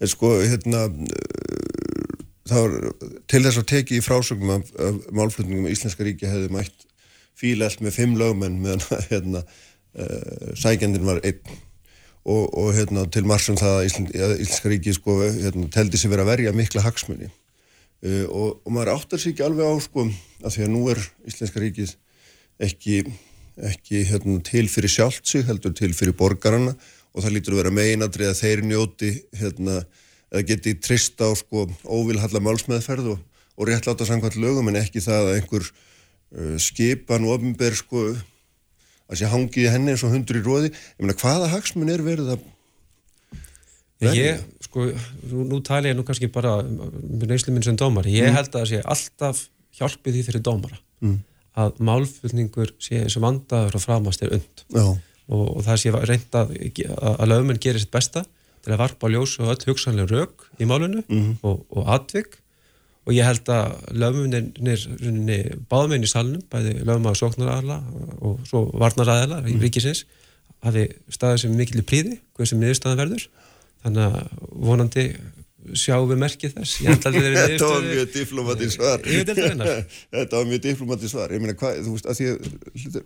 en 0.00 0.08
sko 0.08 0.28
hérna 0.42 0.90
var, 2.48 2.92
til 3.28 3.42
þess 3.44 3.58
að 3.58 3.66
teki 3.66 3.98
í 3.98 4.04
frásögnum 4.04 4.50
af, 4.50 4.72
af 4.78 4.94
málflutningum 5.12 5.66
í 5.68 5.72
Íslenska 5.72 6.04
ríki 6.04 6.26
hefði 6.26 6.48
mætt 6.48 6.86
fílelt 7.38 7.80
með 7.80 7.90
fimm 7.90 8.16
lögmenn 8.16 8.60
meðan 8.62 8.82
hérna, 9.12 9.42
uh, 9.98 10.54
sækjandin 10.54 11.06
var 11.06 11.20
einn 11.22 11.58
og, 12.28 12.44
og 12.60 12.72
hérna, 12.76 13.06
til 13.12 13.24
marsum 13.28 13.56
það 13.58 13.78
að 13.78 13.86
Íslenska 14.42 14.72
ríki 14.72 14.94
sko, 14.96 15.20
hérna, 15.24 15.68
teldi 15.72 16.00
sig 16.00 16.12
verið 16.12 16.26
að 16.26 16.32
verja 16.32 16.56
mikla 16.56 16.84
hagsmunni 16.84 17.30
uh, 17.30 18.26
og, 18.26 18.58
og 18.64 18.74
maður 18.74 18.94
áttar 18.96 19.22
sér 19.22 19.32
ekki 19.32 19.46
alveg 19.46 19.72
á 19.72 19.74
sko, 19.84 20.04
að 20.44 20.54
því 20.56 20.66
að 20.66 20.74
nú 20.74 20.82
er 20.92 21.02
Íslenska 21.30 21.62
ríkið 21.64 21.94
ekki, 22.68 23.00
ekki 23.70 24.04
hérna, 24.10 24.38
til 24.44 24.66
fyrir 24.70 24.92
sjálft 24.92 25.28
sig 25.30 25.46
heldur 25.48 25.74
til 25.76 25.94
fyrir 25.96 26.16
borgarana. 26.18 26.74
Og 27.16 27.24
það 27.24 27.34
lítur 27.34 27.54
að 27.56 27.62
vera 27.62 27.74
meginadrið 27.74 28.30
að 28.30 28.40
þeir 28.42 28.60
njóti 28.68 29.08
hérna 29.38 29.80
eða 30.28 30.44
geti 30.50 30.74
trist 30.76 31.20
á 31.24 31.32
sko 31.38 31.64
óvilhalla 31.88 32.42
málsmeðferð 32.44 33.14
og, 33.14 33.22
og 33.56 33.70
réttláta 33.70 34.06
samkvæmt 34.06 34.36
lögum 34.38 34.68
en 34.70 34.80
ekki 34.82 35.00
það 35.02 35.30
að 35.30 35.38
einhver 35.38 35.64
uh, 35.64 36.58
skipan 36.60 37.24
og 37.26 37.38
ofinber 37.38 37.78
sko 37.78 38.10
að 39.08 39.20
sé 39.20 39.32
hangið 39.32 39.72
henni 39.72 39.94
eins 39.94 40.04
og 40.06 40.14
hundur 40.14 40.38
í 40.38 40.44
róði 40.44 40.70
ég 40.70 41.02
meina 41.02 41.16
hvaða 41.18 41.50
hagsmun 41.54 41.92
er 41.92 42.04
verið 42.04 42.32
að 42.34 42.46
verið? 43.98 44.18
Ég, 44.20 44.42
sko, 44.68 44.88
nú, 45.32 45.46
nú 45.48 45.60
tala 45.66 45.90
ég 45.90 45.98
nú 45.98 46.04
kannski 46.06 46.30
bara 46.32 46.58
með 46.62 47.32
neyslu 47.32 47.54
minn 47.54 47.66
sem 47.66 47.78
dómar, 47.78 48.08
ég 48.10 48.28
mm. 48.28 48.38
held 48.38 48.52
að 48.52 48.60
það 48.60 48.70
sé 48.72 48.82
alltaf 48.94 49.44
hjálpið 49.78 50.18
því 50.18 50.24
fyrir 50.28 50.44
dómara 50.44 50.80
mm. 51.04 51.18
að 51.64 51.84
málfullningur 51.88 52.74
sé 52.82 53.02
eins 53.02 53.18
og 53.18 53.24
vandaður 53.26 53.78
og 53.78 53.84
framast 53.84 54.26
er 54.26 54.34
und 54.38 54.64
og, 54.76 55.46
og 55.58 55.62
það 55.66 55.80
sé 55.82 55.94
reynda 55.94 56.44
að, 56.46 56.58
að 57.14 57.30
lögmenn 57.32 57.62
gerir 57.62 57.82
sitt 57.82 57.94
besta 57.94 58.24
til 58.64 58.74
að 58.74 58.82
varpa 58.82 59.10
ljós 59.12 59.38
og 59.42 59.52
öll 59.54 59.70
hugsanlega 59.70 60.20
rauk 60.20 60.46
í 60.58 60.68
málunum 60.68 61.04
mm 61.06 61.40
og, 61.46 61.64
og 61.72 61.90
atvik 61.96 62.38
og 63.08 63.16
ég 63.16 63.24
held 63.24 63.48
að 63.48 63.78
lögmunir 63.96 65.56
báðmenn 65.70 66.04
í 66.04 66.10
salnum, 66.10 66.44
bæði 66.52 66.74
lögum 66.82 67.08
að 67.08 67.16
sóknaræðala 67.22 67.78
og 68.20 68.42
svo 68.48 68.66
varnaræðala 68.76 69.40
í 69.46 69.54
mhm. 69.54 69.62
ríkisins, 69.64 70.04
hafi 70.66 70.84
staðið 71.14 71.42
sem 71.44 71.56
mikil 71.56 71.80
í 71.80 71.86
príði, 71.88 72.18
hvað 72.36 72.50
sem 72.52 72.60
niðurstaðan 72.62 73.00
verður. 73.00 73.26
Þannig 73.84 74.04
að 74.04 74.46
vonandi 74.68 75.06
sjáum 75.78 76.08
við 76.10 76.20
merkið 76.24 76.54
þess. 76.58 76.76
Þetta 76.88 77.72
var 77.72 77.88
mjög 77.88 78.12
diplomatið 78.14 78.74
svar. 78.74 79.08
Þetta 79.08 80.36
var 80.36 80.52
mjög 80.52 80.62
diplomatið 80.68 81.14
svar. 81.14 81.34
Ég 81.34 81.44
meina 81.44 81.56
hvað, 81.58 81.82
þú 81.86 81.96
veist, 81.96 82.08
að 82.10 82.20
því 82.20 82.30
að 82.34 83.02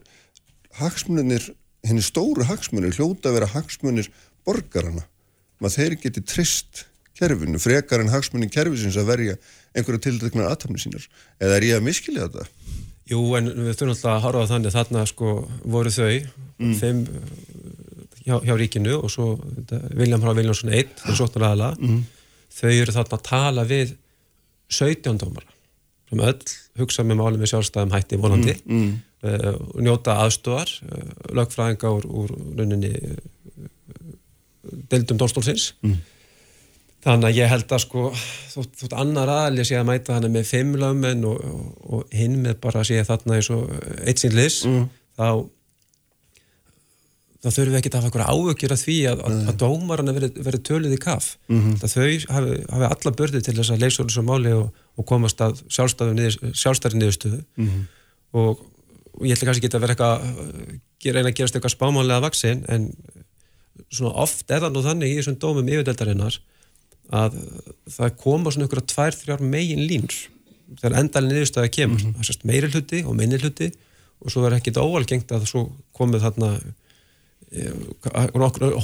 hagsmunir, 0.83 1.49
henni 1.87 2.05
stóru 2.05 2.47
hagsmunir 2.49 2.95
hljóta 2.97 3.31
að 3.31 3.41
vera 3.41 3.51
hagsmunir 3.53 4.09
borgarana 4.47 5.07
maður 5.63 5.79
þeir 5.79 5.99
geti 6.03 6.23
trist 6.27 6.87
kerfinu, 7.19 7.61
frekar 7.63 8.03
en 8.03 8.11
hagsmunni 8.11 8.49
kerfisins 8.51 8.99
að 8.99 9.11
verja 9.13 9.35
einhverja 9.73 10.07
tildeknar 10.07 10.51
aðtapni 10.51 10.81
sínar, 10.83 11.05
eða 11.41 11.59
er 11.59 11.69
ég 11.69 11.79
að 11.79 11.87
miskilja 11.87 12.29
þetta? 12.29 12.47
Jú, 13.13 13.21
en 13.39 13.51
við 13.51 13.75
þurfum 13.75 13.95
alltaf 13.95 14.13
að 14.13 14.25
horfa 14.27 14.49
þannig 14.53 14.75
þarna 14.77 15.05
sko 15.11 15.33
voru 15.65 15.93
þau 15.93 16.13
mm. 16.13 16.75
þeim 16.79 17.01
hjá, 18.23 18.37
hjá 18.47 18.55
ríkinu 18.59 18.99
og 19.01 19.11
svo 19.13 19.33
Viljam 19.99 20.23
H. 20.23 20.35
Viljánsson 20.39 20.73
1 20.73 20.93
þeir 21.03 21.19
sóttur 21.19 21.47
aðala 21.47 21.73
mm. 21.79 22.03
þau 22.59 22.71
eru 22.71 22.95
þarna 22.95 23.19
að 23.19 23.25
tala 23.29 23.67
við 23.69 23.97
17 24.73 25.21
dómar 25.21 25.49
sem 26.09 26.23
öll 26.29 26.39
hugsa 26.81 27.05
með 27.07 27.21
málum 27.21 27.43
við 27.43 27.53
sjálfstæðum 27.53 27.95
hætti 27.97 28.21
volandi 28.21 28.55
mm. 28.63 28.95
uh, 29.27 29.51
njóta 29.83 30.21
aðstofar 30.23 30.71
uh, 30.87 31.13
lögfræðinga 31.41 31.93
úr, 31.99 32.09
úr 32.23 32.35
rauninni 32.61 32.95
deildum 34.93 35.21
dólstólsins 35.21 35.73
mm. 35.83 35.99
Þannig 37.03 37.29
að 37.29 37.39
ég 37.39 37.51
held 37.51 37.73
að 37.75 37.83
sko 37.83 38.05
þótt, 38.15 38.77
þótt 38.83 38.99
annar 39.03 39.33
aðli 39.33 39.65
sé 39.67 39.79
að 39.79 39.89
mæta 39.89 40.19
hann 40.19 40.31
með 40.33 40.47
fimm 40.53 40.77
lögmenn 40.79 41.25
og, 41.29 41.41
og, 41.43 41.65
og 41.83 42.15
hinn 42.15 42.39
með 42.45 42.61
bara 42.63 42.85
sé 42.87 43.03
þarna 43.07 43.39
eins 43.39 43.51
og 43.55 43.73
eitt 44.07 44.23
sín 44.23 44.37
lis 44.39 44.63
mm. 44.69 44.87
þá 45.19 45.27
þá 47.43 47.49
þurfum 47.51 47.73
við 47.73 47.79
ekki 47.81 47.91
að 47.91 47.97
hafa 47.99 48.11
eitthvað 48.11 48.53
áökjur 48.53 48.75
að 48.75 48.83
því 48.85 48.97
að, 49.11 49.23
að, 49.27 49.39
að 49.51 49.57
dómarana 49.59 50.15
verið 50.15 50.37
veri 50.47 50.61
töluð 50.69 50.95
í 50.95 50.99
kaff 51.03 51.33
mm 51.51 51.63
-hmm. 51.63 51.81
þau 51.83 52.37
hafi, 52.37 52.59
hafi 52.71 52.89
alla 52.89 53.15
börði 53.19 53.41
til 53.43 53.57
þess 53.57 53.73
að 53.75 53.83
leysa 53.83 54.03
úr 54.05 54.13
þessu 54.13 54.25
máli 54.29 54.53
og, 54.55 54.69
og 54.95 55.09
komast 55.09 55.43
að 55.43 55.65
sjálfstæri 55.67 57.01
niðurstöðu 57.01 57.43
-hmm. 57.43 57.83
og, 58.39 58.63
og 59.19 59.27
ég 59.27 59.35
ætla 59.35 59.51
kannski 59.51 59.67
ekki 59.67 59.77
að 59.77 59.85
vera 59.87 59.97
eitthvað 59.97 61.17
reyna 61.17 61.33
að 61.33 61.39
gerast 61.41 61.59
eitthvað 61.59 61.75
spámanlega 61.75 62.23
vaksin 62.23 62.63
en 62.69 62.93
svona 63.91 64.15
oft 64.23 64.51
er 64.51 64.63
það 64.63 64.75
nú 64.77 64.87
þannig 64.87 65.11
í 65.11 65.19
þessum 65.19 65.39
dómum 65.43 65.69
yfirdeldarinnar 65.69 66.39
að 67.11 67.39
það 67.91 68.15
koma 68.23 68.53
svona 68.53 68.69
ykkur 68.69 68.83
að 68.83 68.91
tvær, 68.95 69.17
þrjár 69.17 69.43
megin 69.55 69.83
líns 69.89 70.29
þegar 70.81 70.99
endalinn 71.03 71.35
niðurstaði 71.37 71.73
kemur 71.73 72.01
mm 72.01 72.13
-hmm. 72.13 72.27
sést 72.27 72.47
meiri 72.49 72.71
hluti 72.73 73.03
og 73.05 73.17
minni 73.17 73.41
hluti 73.41 73.73
og 74.23 74.31
svo 74.31 74.47
er 74.47 74.57
ekkit 74.57 74.81
óalgengt 74.81 75.33
að 75.35 75.47
svo 75.51 75.67
komið 75.93 76.25
þarna 76.27 76.51
e, 77.53 77.73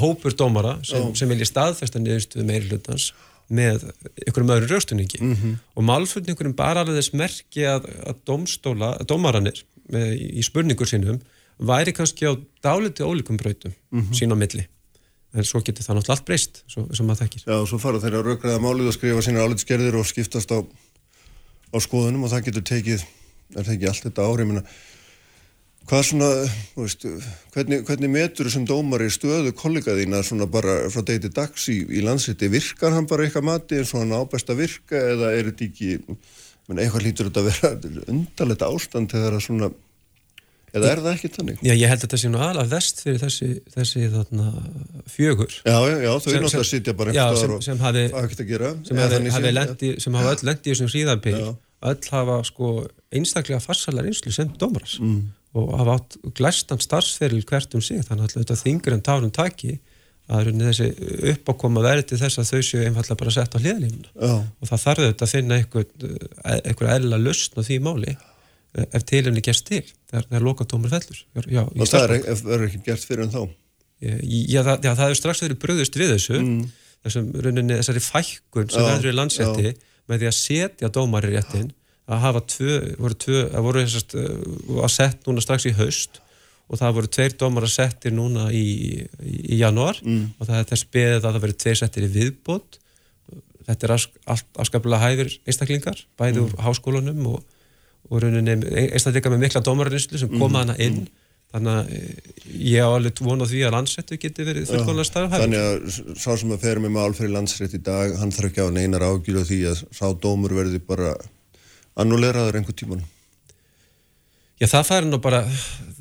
hópur 0.02 0.34
dómara 0.34 0.78
sem, 0.84 1.14
sem 1.14 1.28
vilja 1.28 1.48
staðfesta 1.48 2.02
niðurstuði 2.02 2.44
meiri 2.44 2.68
hlutans 2.68 3.12
með 3.48 3.86
ykkurum 4.26 4.52
öðru 4.52 4.74
raustunningi 4.74 5.22
mm 5.22 5.34
-hmm. 5.34 5.54
og 5.74 5.84
málfullningurum 5.88 6.54
bara 6.54 6.80
alveg 6.84 6.98
þess 7.00 7.14
merki 7.16 7.64
að, 7.64 7.88
að 8.04 8.16
dómstóla, 8.28 8.98
dómaranir 9.08 9.64
með, 9.88 10.18
í 10.20 10.42
spurningur 10.44 10.88
sínum 10.88 11.22
væri 11.56 11.94
kannski 11.96 12.28
á 12.28 12.36
dáliti 12.62 13.02
ólíkum 13.02 13.36
brautum 13.40 13.72
mm 13.90 14.00
-hmm. 14.00 14.12
sín 14.12 14.32
á 14.32 14.36
milli 14.36 14.68
en 15.38 15.46
svo 15.46 15.62
getur 15.64 15.86
það 15.86 15.98
náttúrulega 15.98 16.16
allt 16.16 16.26
breyst 16.28 16.60
svo, 16.66 16.84
sem 16.94 17.08
maður 17.08 17.24
þekkir. 17.24 17.46
Já, 17.46 17.54
og 17.56 17.66
svo 17.70 17.80
fara 17.82 18.02
þeirra 18.02 18.20
að 18.22 18.28
raukraða 18.32 18.62
málið 18.64 18.90
og 18.90 18.96
skrifa 18.96 19.24
sína 19.24 19.46
álitskerðir 19.46 19.98
og 20.00 20.06
skiptast 20.08 20.52
á, 20.54 20.58
á 20.60 21.76
skoðunum 21.84 22.26
og 22.26 22.32
það 22.32 22.46
getur 22.48 22.66
tekið, 22.72 23.04
það 23.56 23.72
ekki 23.74 23.90
allt 23.90 24.06
þetta 24.08 24.28
ári, 24.28 24.44
ég 24.44 24.50
menna, 24.50 24.64
hvað 25.88 26.04
svona, 26.10 26.28
veist, 26.76 27.08
hvernig, 27.54 27.82
hvernig 27.88 28.12
metur 28.12 28.50
sem 28.52 28.66
dómar 28.68 29.06
í 29.06 29.10
stöðu 29.12 29.54
kollegaðína 29.56 30.20
svona 30.26 30.48
bara 30.50 30.80
frá 30.92 31.04
degi 31.06 31.26
til 31.26 31.34
dags 31.38 31.68
í, 31.72 31.80
í 31.88 32.04
landsiti, 32.04 32.50
virkar 32.52 32.96
hann 32.96 33.08
bara 33.08 33.24
eitthvað 33.24 33.48
mati 33.48 33.80
eins 33.80 33.94
og 33.94 34.04
hann 34.04 34.16
ábæst 34.18 34.52
að 34.52 34.64
virka 34.64 35.00
eða 35.14 35.32
er 35.36 35.52
þetta 35.52 35.68
ekki, 35.70 36.18
menn 36.68 36.82
eitthvað 36.82 37.06
lítur 37.06 37.30
þetta 37.30 37.44
að 37.44 37.52
vera 37.52 38.08
undarlegt 38.12 38.66
ástand 38.68 39.14
þegar 39.14 39.38
það 39.38 39.46
svona 39.46 39.70
Eða 40.74 40.90
er 40.92 41.00
það 41.04 41.12
ekki 41.14 41.28
þannig? 41.36 41.60
Já, 41.64 41.72
ég 41.74 41.88
held 41.88 41.98
að 41.98 42.04
þetta 42.06 42.18
sé 42.22 42.28
nú 42.32 42.38
aðalega 42.44 42.70
vest 42.74 43.00
fyrir 43.04 43.20
þessi, 43.22 43.48
þessi 43.72 44.02
þarna, 44.12 44.48
fjögur. 45.08 45.54
Já, 45.64 45.76
já, 45.88 46.12
þau 46.12 46.32
er 46.34 46.42
náttúrulega 46.44 46.60
að 46.60 46.68
sitja 46.72 46.94
bara 46.98 47.12
sem- 47.14 47.36
staðar 47.38 47.54
og 47.56 47.62
sem 47.64 47.78
hafi- 47.78 48.10
hafa 48.12 48.26
ekkert 48.28 48.42
að 48.44 48.48
gera. 48.52 48.70
sem 48.84 48.96
hafi, 48.96 49.30
hafi, 49.38 49.52
lendi, 49.56 49.90
sem 50.00 50.14
hafa 50.14 50.34
öll 50.36 50.44
lendi 50.50 50.68
í 50.70 50.74
þessum 50.74 50.92
hríðarbyggj 50.92 51.40
Já. 51.40 51.56
öll 51.92 52.08
hafa 52.12 52.36
sko 52.44 52.68
einstaklega 53.12 53.60
farsalar 53.64 54.04
einslu 54.10 54.32
sem 54.32 54.48
dómaras 54.60 54.98
Mm. 55.00 55.22
og 55.54 55.78
hafa 55.78 55.96
átt 55.98 56.16
glæstan 56.34 56.80
starfsferil 56.84 57.44
hvert 57.48 57.74
um 57.74 57.80
sig 57.80 58.02
þannig 58.04 58.28
að 58.28 58.44
þetta 58.44 58.62
þingur 58.62 58.92
en 58.92 59.00
tárum 59.02 59.32
taki 59.32 59.78
að 60.28 60.52
þessi 60.60 60.88
uppákoma 61.32 61.80
verið 61.80 62.06
til 62.10 62.18
þess 62.20 62.36
að 62.36 62.50
þau 62.52 62.60
séu 62.60 62.84
einfallega 62.84 63.16
bara 63.16 63.30
sett 63.32 63.54
á 63.56 63.58
hliðalínuna 63.58 64.10
Já. 64.20 64.34
og 64.60 64.68
það 64.68 64.82
þarf 64.84 64.98
auðvitað 65.00 65.24
að 65.24 65.32
finna 65.32 65.54
einhver, 65.56 65.86
einhver 66.44 66.90
eðla 66.98 67.16
lustn 67.22 67.56
á 67.56 67.62
því 67.64 67.78
máli 67.80 68.10
eh, 68.12 68.16
ef 68.92 69.04
tilumni 69.08 69.42
gerst 69.44 69.66
til 69.68 69.82
þegar, 69.84 70.26
þegar 70.28 70.44
lokatómur 70.46 70.92
fellur 70.92 71.22
já, 71.50 71.62
Og 71.66 71.88
það 71.88 72.14
er, 72.18 72.28
er 72.56 72.66
ekki 72.68 72.82
gert 72.86 73.04
fyrir 73.08 73.24
en 73.26 73.32
þá. 73.34 73.42
Já, 73.98 74.60
það, 74.62 74.76
já, 74.84 74.92
það 74.92 75.04
hefur 75.08 75.18
strax 75.22 75.42
verið 75.42 75.58
bröðust 75.64 75.98
við 75.98 76.12
þessu 76.14 76.42
þessum 77.06 77.28
rauninni, 77.42 77.76
þessari 77.80 78.02
fækkun 78.04 78.70
sem 78.70 78.82
Mm. 78.82 78.88
Verður 78.92 79.10
í 79.10 79.16
landsrétti 79.18 79.74
með 80.08 80.22
því 80.22 80.28
að 80.30 80.38
setja 80.38 80.88
dómar 80.94 81.26
í 81.28 81.34
réttin 81.34 81.68
að 82.08 82.22
hafa 82.24 82.40
tvö, 82.54 82.76
voru 82.98 83.18
tvö 83.24 83.42
að 83.52 83.66
voru 83.66 83.82
þessast, 83.84 84.14
uh, 84.16 84.82
að 84.84 84.92
sett 84.94 85.26
núna 85.28 85.42
strax 85.44 85.66
í 85.68 85.74
haust 85.76 86.20
og 86.68 86.78
það 86.80 86.94
voru 86.98 87.10
tveir 87.12 87.34
dómar 87.40 87.64
að 87.66 87.74
settir 87.74 88.12
núna 88.12 88.48
í, 88.52 88.64
í, 89.24 89.34
í 89.54 89.58
janúar 89.60 89.98
Mm. 90.04 90.30
og 90.38 90.46
það 90.48 90.58
er 90.62 90.68
þess 90.72 90.88
beðið 90.94 91.18
að 91.18 91.26
það 91.28 91.42
verið 91.46 91.58
tveir 91.64 91.80
settir 91.82 92.06
í 92.06 92.12
viðbót 92.16 92.78
þetta 93.68 93.86
er 93.88 93.94
afskaplega 94.62 95.00
hæfir 95.04 95.30
einstaklingar, 95.46 96.02
bæði 96.18 96.44
úr 96.46 96.54
háskólanum 96.64 97.26
og, 97.34 97.42
og 98.08 98.22
rauninni 98.22 98.58
einstaklingar 98.88 99.34
með 99.34 99.44
mikla 99.46 99.64
dómararinslu 99.66 100.20
sem 100.20 100.30
koma 100.38 100.64
hana 100.64 100.78
inn. 100.82 101.08
Þannig 101.48 101.76
að 101.78 101.92
eh, 101.96 102.40
ég 102.60 102.84
á 102.84 102.92
alveg 102.92 103.20
von 103.24 103.40
á 103.40 103.46
því 103.48 103.62
að 103.64 103.72
landsettu 103.72 104.18
geti 104.20 104.44
verið 104.44 104.66
fullkomlega 104.68 105.08
starfhæfur 105.08 105.44
Þannig 105.46 105.62
að 105.64 106.16
sá 106.20 106.32
sem 106.36 106.50
að 106.52 106.64
fer 106.66 106.80
með 106.84 106.92
mál 106.92 107.14
fyrir 107.16 107.32
landsrétt 107.32 107.76
í 107.78 107.80
dag, 107.80 108.12
hann 108.20 108.34
þarf 108.36 108.50
ekki 108.50 108.66
á 108.68 108.76
neinar 108.76 109.06
ágjur 109.06 109.46
því 109.48 109.60
að 109.70 109.80
sá 109.96 110.04
dómur 110.12 110.52
verði 110.58 110.80
bara 110.84 111.14
annuleraður 111.98 112.60
einhver 112.60 112.76
tíman. 112.76 113.00
Já, 114.58 114.66
það 114.66 114.84
færi 114.90 115.08
nú 115.08 115.20
bara, 115.22 115.40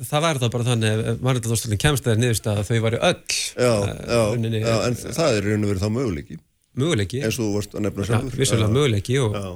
það 0.02 0.24
væri 0.26 0.42
það 0.42 0.52
bara 0.56 0.66
þannig 0.66 1.00
ef 1.12 1.24
mannréttadómstólinn 1.24 1.80
kemst 1.80 2.04
þegar 2.04 2.20
niðurst 2.20 2.48
að 2.50 2.60
þau 2.66 2.78
væri 2.84 3.00
öll 3.08 3.18
Já, 3.38 3.72
eh, 3.72 4.00
já, 4.02 4.18
rauninni, 4.18 4.62
já, 4.64 4.74
en 4.88 4.98
það 4.98 5.36
er 5.38 5.46
raun 5.48 5.64
og 5.64 5.72
verið 5.72 5.84
þá 5.84 5.90
möguleiki, 5.94 6.38
möguleiki. 6.82 7.22
Og 7.24 7.36
þú 7.38 7.48
varst 7.54 7.76
að 7.78 7.86
nefna 7.86 8.04
já, 8.04 8.10
sjálfur. 8.10 9.38
Já. 9.38 9.48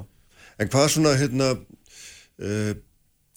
En 0.63 0.69
hvað 0.73 0.87
svona, 0.93 1.13
hérna, 1.19 1.49
uh, 2.41 2.71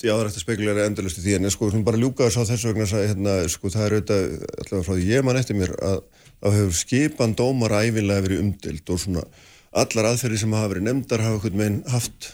já, 0.02 0.12
það 0.12 0.22
er 0.22 0.30
eftir 0.30 0.44
spekulega 0.44 0.86
endalust 0.86 1.20
í 1.20 1.24
því, 1.24 1.36
en 1.40 1.52
sko, 1.52 1.70
sem 1.72 1.84
bara 1.86 2.00
ljúka 2.00 2.28
þess 2.28 2.40
á 2.40 2.48
þessu 2.52 2.72
vegna, 2.72 2.86
að, 2.88 3.04
hérna, 3.10 3.36
sko, 3.52 3.72
það 3.72 3.86
er 3.86 3.96
auðvitað, 3.96 4.24
allavega 4.62 4.86
frá 4.88 4.94
því 4.94 5.10
ég 5.10 5.26
man 5.26 5.40
eftir 5.40 5.58
mér, 5.58 5.74
að 5.80 6.00
þá 6.36 6.48
hefur 6.52 6.80
skipan 6.80 7.36
dómara 7.36 7.84
æfinlega 7.86 8.26
verið 8.26 8.42
umdild 8.44 8.90
og 8.92 9.02
svona 9.02 9.28
allar 9.76 10.10
aðferði 10.12 10.40
sem 10.42 10.56
hafa 10.56 10.72
verið 10.72 10.88
nefndar 10.88 11.24
hafa 11.24 11.38
einhvern 11.38 11.62
veginn 11.62 11.78
haft 11.92 12.32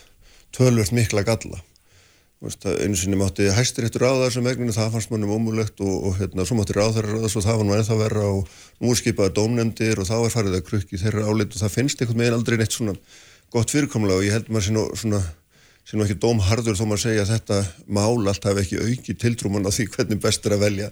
tölvöld 0.54 0.94
mikla 0.94 1.24
galla. 1.26 1.60
Einu 2.42 2.96
sinni 2.98 3.14
mátti 3.14 3.46
hæstiréttur 3.54 4.02
á 4.02 4.18
þessum 4.24 4.48
vegninu, 4.48 4.74
það 4.74 4.96
fannst 4.96 5.12
mannum 5.12 5.30
ómulegt 5.30 5.78
og, 5.78 6.08
og 6.08 6.16
hérna, 6.18 6.42
svo 6.42 6.56
mátti 6.58 6.74
ráðherra 6.74 7.14
ráðast 7.14 7.38
og 7.38 7.44
það 7.46 7.60
var 7.60 7.68
nú 7.68 7.76
ennþá 7.76 7.98
verra 8.00 8.24
og 8.34 8.56
nú 8.82 8.90
er 8.90 8.98
skipaði 8.98 9.34
dómnefndir 9.36 10.02
og 10.02 10.08
þá 10.08 10.16
er 10.16 10.34
farið 10.34 10.56
að 10.58 10.64
krukki 10.66 10.98
þeirra 10.98 11.28
álit 11.30 11.54
og 11.54 11.62
það 11.62 11.76
finnst 11.76 12.02
einhvern 12.02 12.24
veginn 12.24 12.38
aldrei 12.40 12.58
neitt 12.58 12.74
svona 12.74 12.96
gott 13.54 13.70
fyrirkomlega 13.70 14.18
og 14.18 14.26
ég 14.26 14.34
held 14.34 14.50
maður 14.50 14.66
sé 14.66 14.74
nú 14.74 14.84
svona 14.98 15.22
sé 15.86 15.98
nú 15.98 16.06
ekki 16.06 16.20
dómharður 16.22 16.78
þó 16.78 16.84
maður 16.86 17.04
segja 17.06 17.24
að 17.24 17.32
þetta 17.34 17.60
mál 17.90 18.30
allt 18.30 18.46
hafi 18.48 18.62
ekki 18.62 18.82
auki 18.82 19.16
tiltrúman 19.18 19.66
á 19.66 19.70
því 19.74 19.88
hvernig 19.96 20.22
best 20.22 20.46
er 20.46 20.56
að 20.56 20.64
velja 20.66 20.90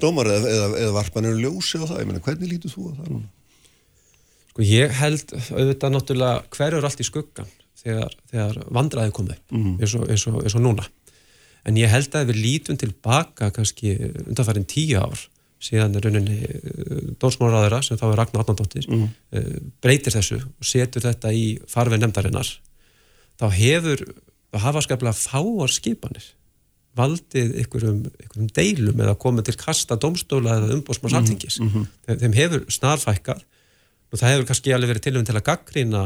dómar 0.00 0.30
eða, 0.32 0.52
eða, 0.52 0.68
eða 0.82 0.94
varpanir 0.96 1.40
ljósi 1.40 1.80
á 1.80 1.84
það, 1.84 2.00
ég 2.02 2.10
meina 2.10 2.24
hvernig 2.24 2.52
lítur 2.52 2.72
þú 2.72 2.88
á 2.88 2.92
það 2.96 3.10
núna? 3.12 3.30
sko 4.56 4.64
ég 4.64 4.98
held 5.02 5.36
auðvitað 5.36 5.94
náttúrulega 5.94 6.56
hverjur 6.56 6.88
allt 6.88 7.02
í 7.04 7.06
skuggan 7.06 7.54
þegar, 7.76 8.18
þegar 8.32 8.60
vandræði 8.72 9.16
komið 9.16 9.40
mm. 9.52 9.72
eins, 9.80 9.96
og, 9.98 10.06
eins, 10.08 10.26
og, 10.30 10.38
eins 10.42 10.56
og 10.56 10.64
núna 10.64 10.86
en 11.66 11.80
ég 11.80 11.92
held 11.92 12.14
að 12.16 12.30
við 12.30 12.42
lítum 12.44 12.78
tilbaka 12.80 13.50
kannski 13.52 13.96
undanfærin 14.24 14.68
tíu 14.70 15.02
ár 15.02 15.26
síðan 15.66 15.96
er 15.96 16.04
rauninni 16.04 17.14
dórsmáraðara 17.20 17.82
sem 17.84 17.98
þá 17.98 18.06
er 18.10 18.18
Ragnar 18.20 18.44
Átnandóttir 18.44 18.88
mm. 18.88 19.06
breytir 19.84 20.14
þessu 20.14 20.40
og 20.44 20.68
setur 20.68 21.04
þetta 21.04 21.32
í 21.36 21.56
farfið 21.68 22.04
nefndarinnar 22.04 22.50
þá 23.40 23.46
hefur, 23.56 24.02
þá 24.52 24.58
hafa 24.66 24.82
skaplega 24.86 25.16
fáar 25.18 25.72
skipanir 25.72 26.32
valdið 26.96 27.52
ykkurum, 27.60 28.00
ykkurum 28.24 28.48
deilum 28.56 29.02
eða 29.04 29.18
komið 29.20 29.50
til 29.50 29.56
kasta 29.60 29.98
domstóla 30.00 30.56
eða 30.62 30.78
umbósmanns 30.78 31.60
mhm. 31.60 31.84
Þeim, 32.06 32.18
þeim 32.22 32.36
hefur 32.38 32.66
snarfækkað 32.72 33.44
og 34.12 34.20
það 34.20 34.32
hefur 34.32 34.48
kannski 34.50 34.72
alveg 34.72 34.94
verið 34.94 35.06
tilvæm 35.08 35.26
til 35.28 35.36
að 35.36 35.46
gaggrýna 35.50 36.02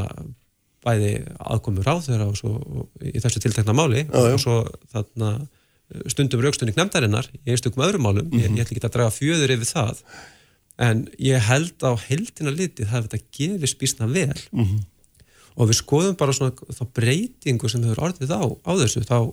bæði 0.81 1.13
aðkomur 1.39 1.89
á 1.93 1.97
þeirra 2.03 2.27
og 2.31 2.37
svo 2.41 2.57
og 2.59 3.05
í 3.05 3.21
þessu 3.21 3.43
tiltekna 3.45 3.77
máli 3.77 4.07
já. 4.07 4.19
og 4.19 4.41
svo 4.41 4.63
þarna 4.93 5.33
stundum 6.11 6.43
raukstunning 6.45 6.79
nefndarinnar 6.79 7.29
í 7.35 7.53
einstökum 7.53 7.85
öðrum 7.85 8.07
málum, 8.07 8.31
ég, 8.39 8.49
ég 8.55 8.63
ætla 8.63 8.77
ekki 8.77 8.87
að 8.87 8.95
draga 8.95 9.15
fjöður 9.15 9.55
yfir 9.57 9.69
það, 9.69 10.03
en 10.87 11.03
ég 11.21 11.49
held 11.51 11.85
á 11.85 11.93
heldina 12.07 12.55
litið 12.55 12.93
það 12.93 13.09
þetta 13.09 13.21
gefist 13.37 13.81
býstna 13.81 14.09
vel 14.11 14.39
Mhm. 14.51 14.87
Og 15.57 15.69
við 15.71 15.79
skoðum 15.83 16.17
bara 16.21 16.33
svona 16.37 16.53
þá 16.55 16.83
breytingu 16.97 17.69
sem 17.69 17.83
hefur 17.85 18.05
orðið 18.09 18.31
á, 18.37 18.43
á 18.47 18.73
þessu 18.81 19.03
þá 19.09 19.17
uh, 19.21 19.33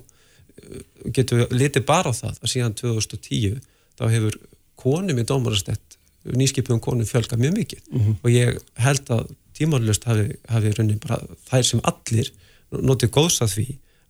getum 1.13 1.41
við 1.43 1.57
litið 1.61 1.85
bara 1.89 2.11
á 2.11 2.13
það 2.17 2.39
að 2.43 2.51
síðan 2.53 2.75
2010 2.79 3.59
þá 3.97 4.03
hefur 4.13 4.39
konum 4.77 5.17
í 5.21 5.25
dómarastett 5.27 5.97
nýskipum 6.37 6.79
konum 6.83 7.07
fjölga 7.07 7.37
mjög 7.39 7.53
mikið 7.61 7.81
Mhm. 7.91 8.15
og 8.23 8.29
ég 8.33 8.57
held 8.83 9.05
að 9.15 9.29
tímanlust 9.57 10.03
hafi, 10.05 10.35
hafi 10.49 10.71
raunin 10.75 10.99
bara 10.99 11.21
þær 11.49 11.63
sem 11.65 11.79
allir 11.83 12.31
notið 12.71 13.09
góðs 13.15 13.39
að 13.41 13.53
því 13.55 13.67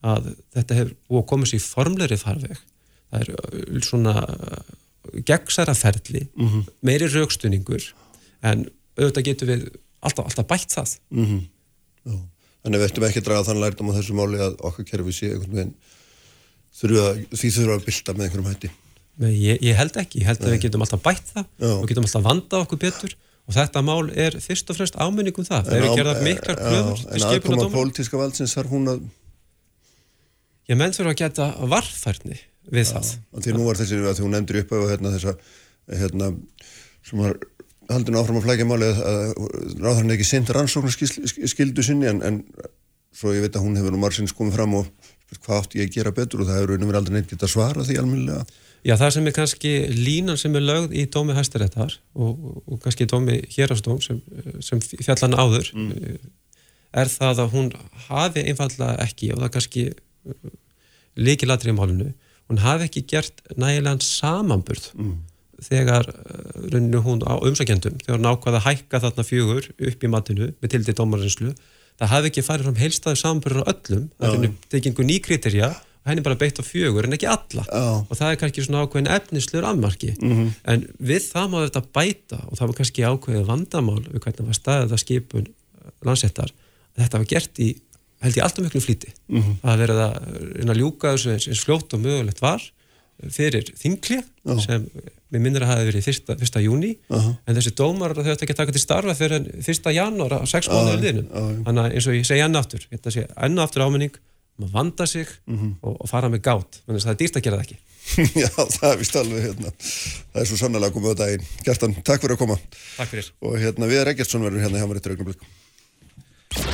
að 0.08 0.32
þetta 0.56 0.76
hefur 0.80 1.24
komið 1.30 1.52
sér 1.52 1.60
í 1.60 1.64
formleiri 1.68 2.18
farveg 2.18 2.58
það 3.12 3.22
er 3.22 3.30
uh, 3.36 3.80
svona 3.86 4.16
uh, 4.26 5.22
gegnsæra 5.28 5.76
ferli 5.78 6.26
Mhm. 6.36 6.66
meiri 6.84 7.08
raukstunningur 7.14 7.86
en 8.44 8.66
auðvitað 8.98 9.24
getum 9.30 9.48
við 9.54 9.68
alltaf, 10.02 10.26
alltaf 10.26 10.48
bætt 10.50 10.74
það 10.74 10.98
Mm 11.12 11.24
Já. 11.38 11.46
Þannig 12.64 12.82
við 12.82 12.88
ættum 12.90 13.06
ekki 13.08 13.22
að 13.22 13.28
draga 13.30 13.46
þann 13.48 13.62
lærdom 13.64 13.92
á 13.92 13.98
þessu 13.98 14.16
máli 14.18 14.40
að 14.44 14.58
okkar 14.68 14.88
kerfi 14.90 15.14
sé 15.16 15.30
einhvern 15.32 15.56
veginn 15.58 15.76
þurfa, 16.78 17.06
því 17.38 17.52
þurfa 17.58 17.78
að 17.78 17.86
bylta 17.88 18.16
með 18.18 18.26
einhverjum 18.28 18.50
hætti. 18.52 18.72
Nei, 19.18 19.32
ég, 19.42 19.62
ég 19.66 19.78
held 19.80 19.96
ekki, 19.98 20.20
ég 20.22 20.28
held 20.30 20.44
að 20.46 20.52
við 20.54 20.60
getum 20.68 20.84
alltaf 20.86 21.02
bætt 21.06 21.32
það 21.34 21.46
Já. 21.64 21.72
og 21.74 21.88
getum 21.90 22.06
alltaf 22.06 22.26
vandað 22.28 22.66
okkur 22.68 22.82
betur 22.84 23.16
og 23.48 23.56
þetta 23.56 23.82
mál 23.88 24.12
er 24.14 24.36
fyrst 24.44 24.70
og 24.70 24.78
fremst 24.78 24.98
áminning 25.00 25.40
um 25.40 25.48
það. 25.48 25.70
Það 25.70 25.78
eru 25.80 25.94
gerðar 25.98 26.20
miklar 26.28 26.60
já, 26.60 26.66
kröfur 26.68 27.00
til 27.00 27.08
En 27.08 27.16
aðkoma 27.16 27.32
skipunadóma. 27.32 27.74
pólitíska 27.78 28.20
valdsins 28.20 28.54
þarf 28.58 28.74
hún 28.76 28.92
að, 28.94 29.08
Ég 30.68 30.76
menn 30.78 30.92
þurfa 30.92 31.14
að 31.16 31.20
geta 31.22 31.46
varfærni 31.72 32.38
við 32.76 32.90
það. 32.92 33.12
að 33.34 33.46
því 33.48 33.54
nú 33.56 33.66
var 33.70 33.78
þessi 33.80 34.00
að 34.04 34.18
því 34.18 34.26
hún 34.26 34.34
nefndir 34.36 34.60
upp 34.62 34.74
á 34.76 34.78
hérna 34.92 35.14
þessa, 35.16 35.34
hérna, 36.02 36.28
sem 37.08 37.22
var 37.24 37.38
haldin 37.92 38.18
áfram 38.20 38.40
að 38.40 38.48
flækja 38.48 38.68
máli 38.68 38.90
að, 38.92 39.34
ráðharinn 39.82 40.16
ekki 40.16 40.28
sint 40.28 40.52
rannsóknarskildu 40.56 41.86
sinni 41.86 42.10
en, 42.12 42.24
en 42.26 42.42
svo 43.16 43.34
ég 43.36 43.46
veit 43.46 43.56
að 43.58 43.66
hún 43.66 43.78
hefur 43.80 43.96
nú 43.96 44.02
margsins 44.02 44.36
komið 44.36 44.60
fram 44.60 44.78
og 44.82 44.90
hvað 45.44 45.62
átti 45.62 45.82
ég 45.82 45.90
að 45.90 45.98
gera 45.98 46.16
betur 46.16 46.44
og 46.44 46.50
það 46.50 46.60
hefur 46.60 46.74
raunum 46.74 46.92
verið 46.92 47.02
aldrei 47.02 47.16
neitt 47.18 47.32
geta 47.32 47.50
svara 47.52 47.86
því 47.86 48.00
almennilega. 48.02 48.46
Já, 48.86 48.94
það 48.96 49.14
sem 49.16 49.28
er 49.28 49.36
kannski 49.36 49.72
línan 49.92 50.40
sem 50.40 50.54
er 50.56 50.64
lögð 50.64 50.94
í 50.96 51.08
dómi 51.12 51.36
hæstaréttar 51.36 51.98
og, 52.16 52.46
og, 52.64 52.78
kannski 52.84 53.08
dómi 53.10 53.40
hérastóm 53.52 53.98
sem, 54.04 54.22
sem 54.64 54.80
fjallan 54.80 55.36
áður 55.36 55.72
mm. 55.74 56.14
er 57.02 57.12
það 57.12 57.44
að 57.44 57.56
hún 57.56 57.74
hafi 58.08 58.46
einfallega 58.46 58.96
ekki 59.04 59.34
og 59.34 59.44
það 59.44 59.54
kannski 59.58 59.84
líkilatri 61.18 61.74
í 61.74 61.76
málinu, 61.76 62.14
hún 62.48 62.62
hafi 62.64 62.88
ekki 62.88 63.04
gert 63.10 63.42
nægilegan 63.58 64.04
samanburð 64.06 64.92
þegar 65.66 66.08
uh, 66.12 66.68
rauninu 66.68 67.02
hún 67.06 67.24
á 67.26 67.34
umsækjendum, 67.40 67.98
þegar 68.04 68.20
hún 68.20 68.30
ákvaða 68.30 68.62
að 68.62 68.68
hækka 68.70 69.02
þarna 69.06 69.26
fjögur 69.28 69.68
upp 69.90 70.06
í 70.06 70.12
matinu 70.14 70.52
með 70.62 70.74
tildi 70.76 70.96
dómarinslu, 70.98 71.56
það 71.98 72.14
hafi 72.14 72.32
ekki 72.32 72.46
farið 72.46 72.70
fram 72.70 72.80
heilstæðu 72.82 73.22
samanburður 73.22 73.66
á 73.66 73.70
öllum, 73.74 74.08
það 74.22 74.38
er 74.38 74.56
tekingu 74.76 75.08
ný 75.08 75.18
kriterja 75.26 75.72
og 75.74 76.12
henni 76.12 76.24
bara 76.24 76.40
beitt 76.40 76.62
á 76.62 76.64
fjögur 76.64 77.08
en 77.08 77.18
ekki 77.18 77.28
alla. 77.28 77.66
Já. 77.68 77.88
og 78.06 78.14
það 78.16 78.30
er 78.32 78.38
kannski 78.44 78.64
svona 78.64 78.84
ákveðin 78.86 79.10
efnislegur 79.12 79.66
afmarki. 79.68 80.14
En 80.64 80.86
við 81.04 81.26
það 81.34 81.50
má 81.52 81.58
þetta 81.66 81.82
bæta 81.98 82.40
og 82.48 82.54
það 82.56 82.70
var 82.70 82.78
kannski 82.78 83.04
ákveðið 83.04 83.50
vandamál 83.50 84.00
við 84.06 84.22
hvernig 84.24 84.48
var 84.48 84.60
staðið 84.62 84.96
að 84.96 85.04
skipun 85.04 85.50
landsettar 86.08 86.54
að 86.96 87.04
þetta 87.04 87.22
var 87.22 87.30
gert 87.34 87.60
í 87.60 87.70
held 88.24 88.38
ég 88.38 88.46
alltaf 88.46 88.66
miklu 88.66 88.82
það 89.62 89.72
að 89.74 89.82
verið 89.84 90.02
að 90.02 90.16
reyna 90.58 90.74
að 90.74 90.82
ljúka 90.82 91.14
þessu 91.14 91.34
eins, 91.34 91.48
eins 91.52 91.64
fljótt 91.66 91.94
og 91.94 92.02
mögulegt 92.02 92.42
var 92.42 92.64
fyrir 93.34 93.72
þingli 93.78 94.22
sem 94.64 94.86
við 95.28 95.44
minnir 95.44 95.66
að 95.66 95.74
hafi 95.74 95.90
verið 95.90 96.06
fyrsta, 96.08 96.38
fyrsta 96.40 96.64
júni 96.64 96.94
en 97.10 97.58
þessi 97.58 97.74
dómar 97.76 98.16
þau 98.16 98.24
ætti 98.32 98.46
ekki 98.46 98.56
að 98.56 98.62
taka 98.62 98.76
til 98.76 98.84
starfa 98.84 99.18
fyrir 99.18 99.42
en 99.42 99.66
fyrsta 99.66 99.94
janúar 99.96 100.38
á 100.40 100.42
sex 100.48 100.70
mánuður 100.72 101.04
liðnum 101.04 101.28
já, 101.28 101.42
já. 101.42 101.60
þannig 101.68 101.84
að 101.84 101.98
eins 101.98 102.08
og 102.08 102.18
ég 102.18 102.30
segi 102.30 102.46
enn 102.46 102.60
aftur 102.62 102.88
þetta 102.92 103.14
sé 103.16 103.26
enn 103.48 103.64
aftur 103.64 103.86
áminning 103.88 104.22
maður 104.58 104.74
vanda 104.78 105.10
sig 105.10 105.34
og, 105.50 105.94
og 105.98 106.08
fara 106.10 106.32
með 106.32 106.46
gát 106.48 106.80
þannig 106.86 107.02
að 107.02 107.08
það 107.10 107.14
er 107.16 107.22
dýrt 107.24 107.40
að 107.40 107.48
gera 107.48 107.60
það 107.60 107.68
ekki 107.68 107.84
Já, 108.42 108.50
það 108.56 108.90
er 108.90 109.00
vist 109.02 109.18
alveg 109.20 109.46
hérna. 109.50 109.72
Það 110.32 110.42
er 110.42 110.50
svo 110.50 110.60
sannlega 110.62 110.96
komið 110.96 111.16
á 111.16 111.16
daginn. 111.24 111.48
Gjertan, 111.66 111.96
takk 112.08 112.24
fyrir 112.24 112.38
að 112.38 112.44
koma. 112.44 112.58
Takk 112.96 113.12
fyrir. 113.14 113.32
Og 113.44 113.58
hérna, 113.62 113.90
Viðar 113.92 114.14
Eggertsson 114.14 114.48
verður 114.48 114.64
hérna 114.64 114.82
hjá 114.82 114.88
mér 114.90 115.02
eftir 115.02 115.16
augnablik. 115.16 115.48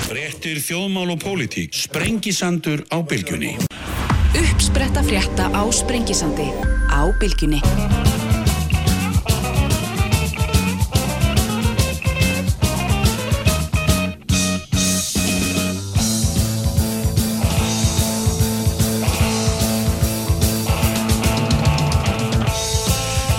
Frettir 0.05 0.61
þjóðmál 0.63 1.15
og 1.15 1.21
pólitík. 1.23 1.73
Sprengisandur 1.87 2.85
á 2.93 3.01
bylgjunni. 3.01 3.55
Uppspretta 4.33 5.03
frétta 5.05 5.45
á 5.53 5.61
Sprengisandi 5.69 6.49
á 6.89 7.05
bylgjunni. 7.21 7.61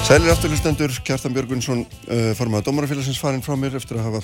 Sælir 0.06 0.30
afturlustendur, 0.30 0.92
Kjartan 1.02 1.34
Björgunsson, 1.34 1.82
uh, 2.06 2.30
formaða 2.38 2.68
Dómarafélagsins 2.68 3.18
farinn 3.18 3.42
frá 3.42 3.56
mér 3.58 3.74
eftir 3.80 3.98
að 3.98 4.12
hafa 4.12 4.20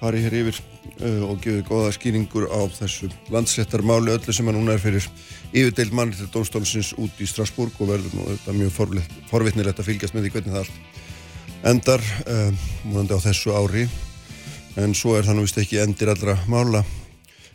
farið 0.00 0.26
hér 0.26 0.36
yfir 0.42 0.58
uh, 0.60 1.22
og 1.30 1.40
gefið 1.44 1.62
góða 1.68 1.92
skýringur 1.96 2.48
á 2.52 2.60
þessu 2.76 3.08
landsettarmáli 3.32 4.14
öllu 4.16 4.34
sem 4.36 4.50
að 4.50 4.58
núna 4.58 4.76
er 4.76 4.82
fyrir 4.82 5.08
yfirdeild 5.52 5.96
manni 5.96 6.18
til 6.18 6.28
Dómstólsins 6.32 6.92
út 7.00 7.22
í 7.22 7.28
Strasbourg 7.30 7.80
og 7.80 7.92
verður 7.94 8.18
nú 8.18 8.28
þetta 8.32 8.56
mjög 8.58 8.76
forvitnilegt 9.30 9.80
að 9.80 9.88
fylgjast 9.90 10.16
með 10.16 10.26
því 10.26 10.34
hvernig 10.36 10.56
það 10.56 10.62
allt 10.64 11.72
endar 11.72 12.04
uh, 12.26 12.68
múnandi 12.84 13.16
á 13.16 13.24
þessu 13.24 13.56
ári 13.56 13.88
en 14.76 14.92
svo 14.94 15.16
er 15.16 15.24
það 15.26 15.38
nú 15.38 15.46
vist 15.46 15.58
ekki 15.60 15.80
endir 15.80 16.12
allra 16.12 16.36
mála 16.50 16.84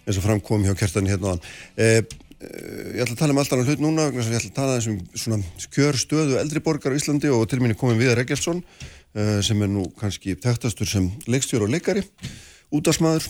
eins 0.01 0.17
og 0.17 0.25
framkom 0.25 0.65
hjá 0.65 0.75
Kjartan 0.77 1.09
hérna 1.09 1.29
á 1.29 1.31
hann. 1.33 1.43
Eh, 1.77 2.01
ég 2.41 3.03
ætla 3.03 3.13
að 3.13 3.19
tala 3.19 3.35
um 3.35 3.41
allt 3.41 3.53
annan 3.53 3.67
hlut 3.69 3.83
núna 3.83 4.07
ég 4.09 4.17
ætla 4.17 4.49
að 4.49 4.55
tala 4.55 4.79
um 4.89 4.97
svona 5.13 5.67
kjör 5.75 5.99
stöðu 5.99 6.39
eldri 6.41 6.63
borgar 6.63 6.93
á 6.93 6.97
Íslandi 6.97 7.29
og 7.29 7.45
til 7.49 7.61
minni 7.61 7.77
komin 7.77 7.99
Viðar 8.01 8.23
Eggertsson 8.23 8.63
sem 9.13 9.61
er 9.61 9.67
nú 9.67 9.85
kannski 9.99 10.37
tektastur 10.39 10.87
sem 10.87 11.09
leikstjór 11.27 11.65
og 11.65 11.73
leikari 11.73 12.03
útásmaður 12.71 13.27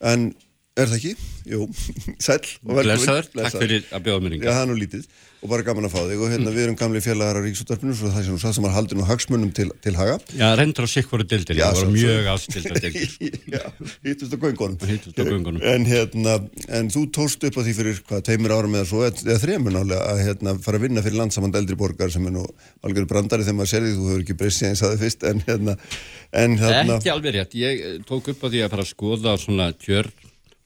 en 0.00 0.30
er 0.76 0.90
það 0.90 0.98
ekki? 0.98 1.30
Jú, 1.46 1.68
sæl 2.26 2.40
og 2.40 2.76
velkomin. 2.76 2.90
Blesaður, 2.90 3.30
takk 3.36 3.56
fyrir 3.60 3.88
að 3.94 4.04
bjóða 4.08 4.24
mér 4.26 4.36
Já, 4.40 4.50
það 4.50 4.62
er 4.62 4.70
nú 4.70 4.78
lítið 4.80 5.08
og 5.46 5.50
bara 5.52 5.64
gaman 5.66 5.86
að 5.86 5.92
fá 5.92 6.00
þig. 6.08 6.20
Og 6.24 6.32
hérna 6.32 6.52
við 6.54 6.64
erum 6.64 6.76
gamli 6.80 7.00
félagar 7.04 7.38
á 7.38 7.42
Ríksúttarpinu 7.44 7.94
svo 7.94 8.10
það 8.10 8.28
satt 8.40 8.56
sem 8.56 8.64
var 8.66 8.74
haldin 8.74 9.02
og 9.04 9.08
hagsmunum 9.10 9.52
til, 9.54 9.68
til 9.84 9.94
haga. 9.98 10.16
Já, 10.34 10.46
reyndur 10.58 10.88
á 10.88 10.90
sikvaru 10.90 11.26
dildir, 11.28 11.60
það 11.60 11.80
voru 11.80 11.92
mjög 11.94 12.30
afstildar 12.32 12.80
dildir 12.82 13.36
Já, 13.54 13.62
hittust 14.06 14.34
á 14.34 14.38
göngunum. 14.42 14.76
Hittust 14.90 15.20
á 15.20 15.24
göngunum. 15.28 15.62
En 15.70 15.86
hérna, 15.86 16.36
en 16.80 16.90
þú 16.92 17.04
tóst 17.14 17.46
upp 17.46 17.60
á 17.60 17.62
því 17.62 17.76
fyrir 17.78 18.02
hvað, 18.08 18.24
teimur 18.30 18.56
árum 18.56 18.76
eða 18.80 18.90
svo, 18.90 19.04
eða 19.06 19.60
nálega 19.66 20.02
að 20.02 20.22
hérna 20.24 20.56
fara 20.64 20.80
að 20.80 20.88
vinna 20.88 21.04
fyrir 21.04 21.20
landsamand 21.20 21.60
eldri 21.60 21.78
borgar 21.78 22.12
sem 22.12 22.26
er 22.26 22.34
nú 22.34 22.46
algjörðu 22.82 23.10
brandari 23.12 23.46
þegar 23.46 23.60
maður 23.60 23.72
ser 23.74 23.86
því 23.86 23.94
þú 23.94 24.10
hefur 24.10 24.24
ekki 24.24 24.38
breyst 24.40 24.62
síðan 24.62 24.74
ég 24.74 24.80
saði 24.80 25.00
fyrst 25.04 25.26
en 25.30 25.42
hérna, 25.46 25.76
en 26.42 26.56
hérna 26.60 26.96
Ekki 26.96 27.12
alveg 27.12 27.36
rétt, 27.36 27.58
ég 27.60 28.06
tók 28.08 28.32
upp 28.32 28.46
á 28.46 28.48
því 28.48 28.64
að 28.64 28.72
fara 28.74 28.86
að 28.86 28.92
skoða 28.92 29.36
svona 29.42 29.68
kjör 29.76 30.10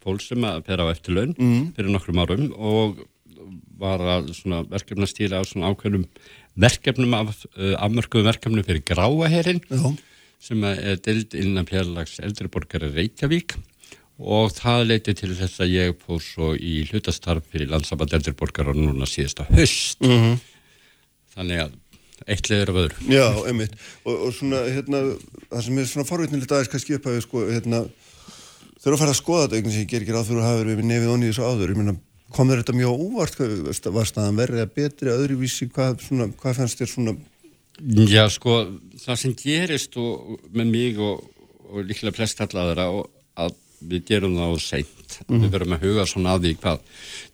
fólk 0.04 0.22
sem 0.24 0.44
að 0.48 0.62
pera 0.66 0.86
á 0.86 0.92
eftirlaun 0.92 1.34
mm. 1.36 1.72
fyrir 1.76 1.92
nokkrum 1.94 2.22
árum 2.22 2.50
og 2.56 3.02
var 3.80 4.02
að 4.04 4.30
verkefna 4.70 5.08
stíla 5.08 5.40
á 5.40 5.44
svona 5.48 5.72
ákveðnum 5.72 6.04
verkefnum 6.60 7.16
af 7.16 7.32
uh, 7.56 7.74
afmörkuðum 7.80 8.28
verkefnum 8.28 8.66
fyrir 8.66 8.84
gráaherin 8.86 9.62
sem 10.40 10.64
er 10.64 11.00
dild 11.04 11.36
innan 11.36 11.68
pjærlags 11.68 12.18
eldriborgari 12.24 12.88
Reykjavík. 12.94 13.56
Og 14.20 14.52
það 14.52 14.86
leiti 14.88 15.14
til 15.16 15.30
þess 15.36 15.62
að 15.64 15.70
ég 15.72 16.00
fór 16.00 16.20
svo 16.20 16.50
í 16.56 16.82
hlutastarf 16.90 17.46
fyrir 17.52 17.70
landsaband 17.72 18.12
eldriborgar 18.18 18.68
og 18.72 18.76
núna 18.76 19.08
síðasta 19.08 19.46
höst 19.48 20.00
mm 20.04 20.16
-hmm. 20.16 20.34
þannig 21.36 21.62
að 21.64 21.78
eitt 22.26 22.50
leður 22.50 22.70
af 22.72 22.80
öðru. 22.82 22.96
Já, 23.08 23.26
einmitt, 23.48 23.74
og, 24.04 24.14
og 24.26 24.34
svona 24.36 24.60
hérna, 24.68 25.16
það 25.48 25.64
sem 25.64 25.78
er 25.78 25.86
svona 25.88 26.08
forvitnilegt 26.08 26.52
aðeins 26.52 26.72
kannski 26.72 26.94
upp 26.98 27.06
að 27.06 27.20
sko, 27.24 27.44
hérna, 27.48 27.84
þurfa 28.80 28.96
að 28.96 29.02
fara 29.02 29.14
að 29.14 29.18
skoða 29.20 29.42
þetta 29.46 29.58
einhvern 29.58 29.74
sem 29.74 29.84
ég 29.84 29.90
ger 29.90 30.04
ekki 30.04 30.14
ráð 30.16 30.30
fyrir 30.30 30.40
að 30.40 30.48
hafa 30.48 30.62
verið 30.62 30.80
við 30.80 30.88
nefið 30.90 31.12
onni 31.14 31.28
í 31.28 31.32
þessu 31.32 31.48
áður, 31.48 31.72
ég 31.72 31.80
meina 31.80 31.96
kom 32.30 32.50
þér 32.50 32.62
þetta 32.62 32.76
mjög 32.78 33.02
óvart, 33.04 33.40
var 33.90 34.08
staðan 34.08 34.38
verið 34.38 34.62
að 34.62 34.74
betri 34.78 35.12
öðruvísi, 35.12 35.68
hvað, 35.74 36.04
svona, 36.06 36.28
hvað 36.40 36.60
fannst 36.60 36.80
þér 36.80 36.92
svona? 36.92 37.16
Já 38.10 38.22
sko, 38.30 38.56
það 39.00 39.20
sem 39.22 39.34
gerist 39.38 39.96
og, 40.00 40.36
með 40.54 40.70
mig 40.70 41.00
og, 41.02 41.24
og 41.70 41.88
líklega 41.88 42.14
flest 42.18 42.42
alladra 42.44 42.86
að 43.40 43.56
við 43.80 44.04
gerum 44.10 44.36
það 44.36 44.52
á 44.52 44.58
seint, 44.60 45.18
mm. 45.26 45.44
við 45.44 45.54
verum 45.56 45.76
að 45.76 45.86
huga 45.86 46.06
svona 46.08 46.34
að 46.36 46.46
því 46.46 46.56
hvað 46.60 46.82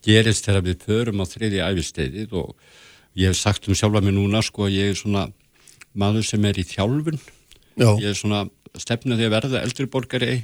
gerist 0.07 0.47
þegar 0.47 0.67
við 0.69 0.85
förum 0.87 1.23
á 1.23 1.25
þriði 1.27 1.65
æfisteyðið 1.67 2.37
og 2.39 2.53
ég 3.19 3.33
hef 3.33 3.41
sagt 3.41 3.67
um 3.67 3.77
sjálfa 3.77 4.05
mig 4.05 4.15
núna 4.15 4.43
sko, 4.47 4.71
ég 4.71 4.93
er 4.93 4.99
svona 4.99 5.27
maður 5.97 6.29
sem 6.29 6.47
er 6.47 6.61
í 6.61 6.67
þjálfun, 6.69 7.19
Já. 7.77 7.91
ég 7.99 8.13
er 8.13 8.17
svona 8.17 8.45
stefnuði 8.83 9.29
að 9.29 9.37
verða 9.37 9.63
eldri 9.63 9.87
borgari 9.91 10.41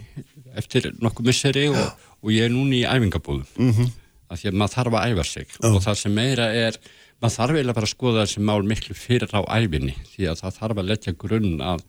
eftir 0.59 0.93
nokkuð 1.03 1.29
misseri 1.29 1.67
og, 1.73 2.07
og 2.23 2.33
ég 2.35 2.49
er 2.49 2.55
núni 2.55 2.83
í 2.83 2.89
æfingabúðum. 2.89 3.49
Mm 3.57 3.75
-hmm 3.75 3.99
að 4.33 4.41
því 4.41 4.51
að 4.51 4.59
maður 4.61 4.75
þarf 4.77 4.99
að 4.99 5.13
æfa 5.13 5.29
sig 5.29 5.55
oh. 5.61 5.77
og 5.77 5.85
það 5.85 6.01
sem 6.01 6.17
meira 6.17 6.49
er, 6.57 6.79
maður 7.23 7.37
þarf 7.37 7.57
eiginlega 7.57 7.79
bara 7.79 7.89
að 7.89 7.95
skoða 7.95 8.25
þessi 8.25 8.45
mál 8.49 8.67
miklu 8.69 8.97
fyrir 8.99 9.37
á 9.37 9.41
æfinni 9.53 9.95
því 10.15 10.29
að 10.33 10.43
það 10.43 10.59
þarf 10.61 10.83
að 10.83 10.91
letja 10.91 11.17
grunn 11.25 11.55
af 11.65 11.85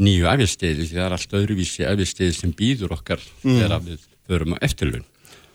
nýju 0.00 0.30
æfisteyði 0.30 0.88
því 0.88 0.96
það 0.96 1.06
er 1.06 1.16
allt 1.18 1.36
öðruvísi 1.40 1.88
æfisteyði 1.88 2.38
sem 2.38 2.54
býður 2.56 2.96
okkar 2.96 3.22
mm. 3.44 3.58
þegar 3.60 3.84
við 3.84 4.06
förum 4.24 4.56
á 4.56 4.58
eftirlun. 4.64 5.06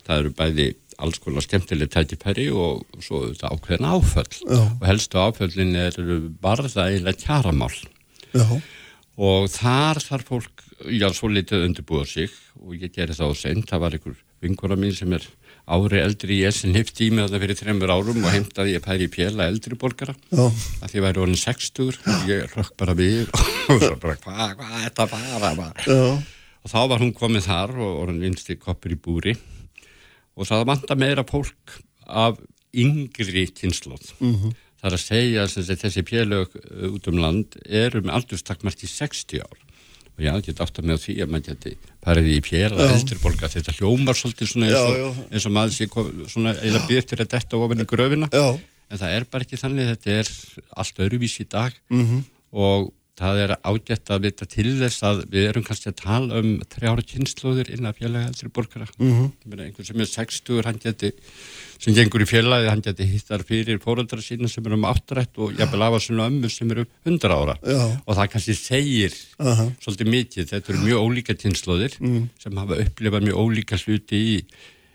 Það 0.05 0.21
eru 0.21 0.33
bæði 0.37 0.67
alls 0.99 1.21
konar 1.23 1.45
skemmtileg 1.45 1.91
tækipæri 1.93 2.49
og 2.51 2.83
svo 3.03 3.23
þetta 3.29 3.51
ákveðin 3.53 3.87
áföll 3.87 4.39
oh. 4.51 4.67
og 4.75 4.85
helstu 4.87 5.19
áföllin 5.21 5.77
eru 5.79 6.19
barða 6.43 6.89
eiginlega 6.89 7.23
kjaramál 7.23 7.71
oh. 8.35 8.55
Og 9.19 9.49
þar 9.51 9.99
þarf 10.03 10.31
fólk, 10.31 10.63
já, 10.95 11.09
svo 11.11 11.29
litið 11.31 11.65
undirbúða 11.67 12.07
sig. 12.07 12.33
Og 12.63 12.77
ég 12.79 12.93
gerir 12.95 13.17
það 13.17 13.35
á 13.35 13.41
sent, 13.41 13.67
það 13.67 13.83
var 13.83 13.97
einhver 13.97 14.17
vinkora 14.39 14.77
mín 14.79 14.95
sem 14.95 15.11
er 15.15 15.25
ári 15.69 15.99
eldri 16.01 16.39
ég 16.41 16.55
sem 16.55 16.73
hitt 16.73 16.97
í 17.03 17.09
mig 17.13 17.27
það 17.29 17.43
fyrir 17.43 17.59
þreymur 17.59 17.91
árum 17.93 18.23
og 18.23 18.33
heimtaði 18.33 18.73
ég 18.77 18.83
pæri 18.83 19.05
í 19.05 19.11
pjela 19.11 19.49
eldri 19.51 19.77
borgara. 19.79 20.15
Já. 20.31 20.47
að 20.81 20.93
því 20.93 21.03
væri 21.05 21.23
orðin 21.25 21.41
60 21.43 21.99
og 21.99 22.29
ég 22.31 22.55
rökk 22.55 22.75
bara 22.79 22.95
við 22.97 23.27
og 23.69 23.83
svo 23.83 23.95
bara 24.01 24.15
hvað 24.23 24.55
hva, 24.57 24.69
er 24.79 24.87
þetta 24.87 25.07
bara 25.11 25.59
og 26.59 26.71
þá 26.71 26.79
var 26.91 27.03
hún 27.03 27.13
komið 27.15 27.45
þar 27.45 27.75
og 27.77 27.99
orðin 28.05 28.23
vinsti 28.25 28.57
koppur 28.59 28.95
í 28.95 28.99
búri. 28.99 29.35
Og 30.39 30.47
það 30.47 30.65
vanda 30.71 30.97
meira 30.99 31.27
fólk 31.27 31.77
af 32.07 32.39
yngri 32.73 33.45
kynnslóð 33.53 34.13
mm 34.19 34.33
-hmm. 34.33 34.57
Það 34.79 34.89
er 34.89 34.97
að 34.97 35.03
segja 35.05 35.45
að 35.45 35.73
þessi 35.83 36.05
pjelög 36.07 36.59
út 36.89 37.09
um 37.11 37.19
land 37.19 37.57
eru 37.65 38.03
með 38.05 38.15
aldurstakmart 38.19 38.85
í 38.85 38.91
60 38.91 39.43
ár 39.43 39.65
og 40.19 40.25
ég 40.25 40.43
geti 40.43 40.63
aftur 40.63 40.87
með 40.87 41.01
því 41.05 41.15
að 41.23 41.31
maður 41.31 41.47
geti 41.53 41.73
farið 42.03 42.29
í 42.33 42.39
fjera 42.43 42.89
eldurborga 42.91 43.49
þetta 43.51 43.75
hljómar 43.77 44.19
svolítið 44.19 44.51
svona 44.51 44.69
eins 44.69 44.83
og, 44.83 45.19
eins 45.31 45.47
og 45.47 45.55
maður 45.55 45.75
sé 45.77 45.87
svona 46.33 46.55
eða 46.59 46.83
byrtir 46.89 47.23
að 47.23 47.31
detta 47.35 47.59
ofan 47.59 47.83
í 47.83 47.87
gröfina 47.87 48.29
já. 48.33 48.47
en 48.91 49.01
það 49.01 49.15
er 49.15 49.27
bara 49.31 49.47
ekki 49.47 49.59
þannig 49.61 49.91
þetta 49.93 50.15
er 50.17 50.31
allt 50.83 51.03
öðruvís 51.05 51.37
í 51.39 51.47
dag 51.47 51.75
mm 51.87 52.05
-hmm. 52.05 52.23
og 52.51 52.91
það 53.19 53.41
er 53.43 53.55
ágætt 53.67 54.11
að 54.13 54.25
vita 54.27 54.47
til 54.47 54.69
þess 54.79 55.03
að 55.07 55.23
við 55.31 55.47
erum 55.49 55.65
kannski 55.67 55.91
að 55.91 55.97
tala 56.03 56.39
um 56.39 56.51
þrjára 56.71 57.03
kynnslóðir 57.03 57.71
innan 57.75 57.95
félagi 57.95 58.31
eldri 58.31 58.51
borgara 58.55 58.87
mm 58.97 59.11
-hmm. 59.11 59.59
einhvern 59.59 59.87
sem 59.87 59.99
er 59.99 60.11
60 60.13 60.63
hann 60.67 60.79
geti 60.83 61.11
sem 61.79 61.95
gengur 61.95 62.23
í 62.23 62.27
félagi, 62.27 62.67
hann 62.67 62.83
geti 62.83 63.07
hittar 63.07 63.43
fyrir 63.47 63.79
fóröldra 63.83 64.19
sína 64.23 64.49
sem 64.51 64.65
eru 64.65 64.75
um 64.75 64.87
áttrætt 64.89 65.37
og 65.39 65.53
jafnvel 65.59 65.85
af 65.85 65.95
að 65.97 66.03
svona 66.07 66.27
ömmu 66.27 66.51
sem 66.51 66.71
eru 66.75 66.85
100 67.05 67.35
ára 67.35 67.55
Já. 67.63 67.83
og 68.05 68.17
það 68.17 68.31
kannski 68.33 68.55
segir 68.57 69.13
uh 69.39 69.47
-huh. 69.47 69.71
svolítið 69.79 70.11
mikið, 70.15 70.49
þetta 70.51 70.73
eru 70.73 70.83
mjög 70.83 70.99
ólíka 71.05 71.33
kynnslóðir 71.39 71.93
mm. 71.99 72.29
sem 72.39 72.57
hafa 72.57 72.81
upplifað 72.83 73.23
mjög 73.23 73.37
ólíka 73.39 73.77
sluti 73.77 74.15
í, 74.15 74.35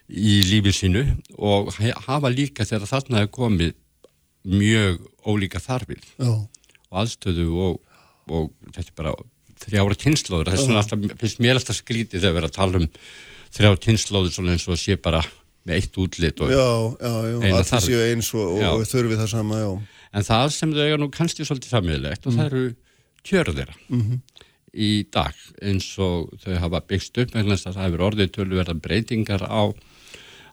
í 0.09 0.35
lífið 0.51 0.75
sínu 0.81 1.03
og 1.39 1.73
hafa 2.07 2.29
líka 2.29 2.65
þegar 2.65 2.87
þarna 2.87 3.19
hefur 3.19 3.37
komið 3.41 3.73
mjög 4.45 5.01
ólíka 5.25 5.59
þarfir 5.61 6.05
og 6.21 6.49
aðstöðu 6.93 7.49
og 7.49 7.81
og 8.31 8.51
þetta 8.73 8.91
er 8.91 8.97
bara 8.99 9.15
þrjára 9.65 9.97
kynnslóður 10.01 10.53
þess 10.55 10.93
finnst 11.21 11.41
mér 11.43 11.59
alltaf 11.59 11.79
skrítið 11.79 12.23
þegar 12.23 12.35
við 12.35 12.41
erum 12.41 12.51
að 12.51 12.59
tala 12.59 12.81
um 12.81 12.89
þrjára 13.55 13.81
kynnslóður 13.87 14.35
svona 14.35 14.55
eins 14.55 14.67
og 14.69 14.81
sé 14.81 14.97
bara 15.01 15.23
með 15.65 15.79
eitt 15.79 15.99
útlit 16.01 16.43
og 16.45 16.53
eina 16.53 17.63
þarf 17.65 17.91
eins 18.05 18.31
og, 18.37 18.59
og 18.69 18.85
þurfið 18.89 19.23
það 19.23 19.31
sama, 19.33 19.61
já. 19.63 19.71
En 20.15 20.27
það 20.27 20.49
sem 20.55 20.75
þau 20.75 20.85
er 20.87 21.01
nú 21.03 21.11
kannski 21.13 21.47
svolítið 21.47 21.75
sammiðlegt 21.75 22.29
og 22.29 22.35
mm. 22.35 22.39
það 22.39 22.51
eru 22.51 22.65
tjörðira 23.25 23.75
mm 23.89 24.03
-hmm. 24.03 24.45
í 24.75 24.91
dag 25.11 25.35
eins 25.63 25.89
og 25.99 26.31
þau 26.45 26.55
hafa 26.67 26.85
byggst 26.93 27.19
upp 27.25 27.35
en 27.35 27.57
það 27.57 27.83
hefur 27.83 28.07
orðið 28.11 28.35
tölverðan 28.37 28.85
breytingar 28.85 29.43
á 29.49 29.73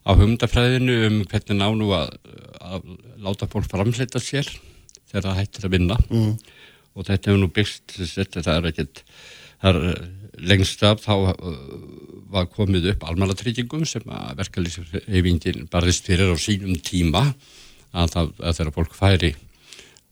á 0.01 0.11
humdafræðinu 0.17 0.95
um 1.07 1.21
hvernig 1.29 1.57
nánu 1.59 1.91
að, 1.93 2.15
að 2.57 2.81
láta 3.21 3.47
fólk 3.47 3.69
framleita 3.69 4.19
sér 4.19 4.47
þegar 5.11 5.27
það 5.27 5.39
hættir 5.41 5.65
að 5.67 5.73
vinna. 5.75 5.97
Mm 6.09 6.37
og 6.95 7.07
þetta 7.07 7.31
hefur 7.31 7.41
nú 7.41 7.49
byggt 7.53 7.95
þetta 7.99 8.57
er 8.57 8.69
ekkert 8.71 9.03
lengst 10.41 10.83
af 10.87 11.03
þá 11.03 11.13
var 12.31 12.47
komið 12.51 12.89
upp 12.93 13.03
almanatryggingum 13.09 13.85
sem 13.89 14.03
að 14.11 14.35
verkefliðsreyfingin 14.41 15.67
barðist 15.71 16.07
fyrir 16.09 16.31
á 16.33 16.37
sínum 16.39 16.77
tíma 16.83 17.25
að, 17.91 18.11
það, 18.15 18.33
að 18.39 18.57
þegar 18.59 18.75
fólk 18.79 18.95
færi 18.97 19.31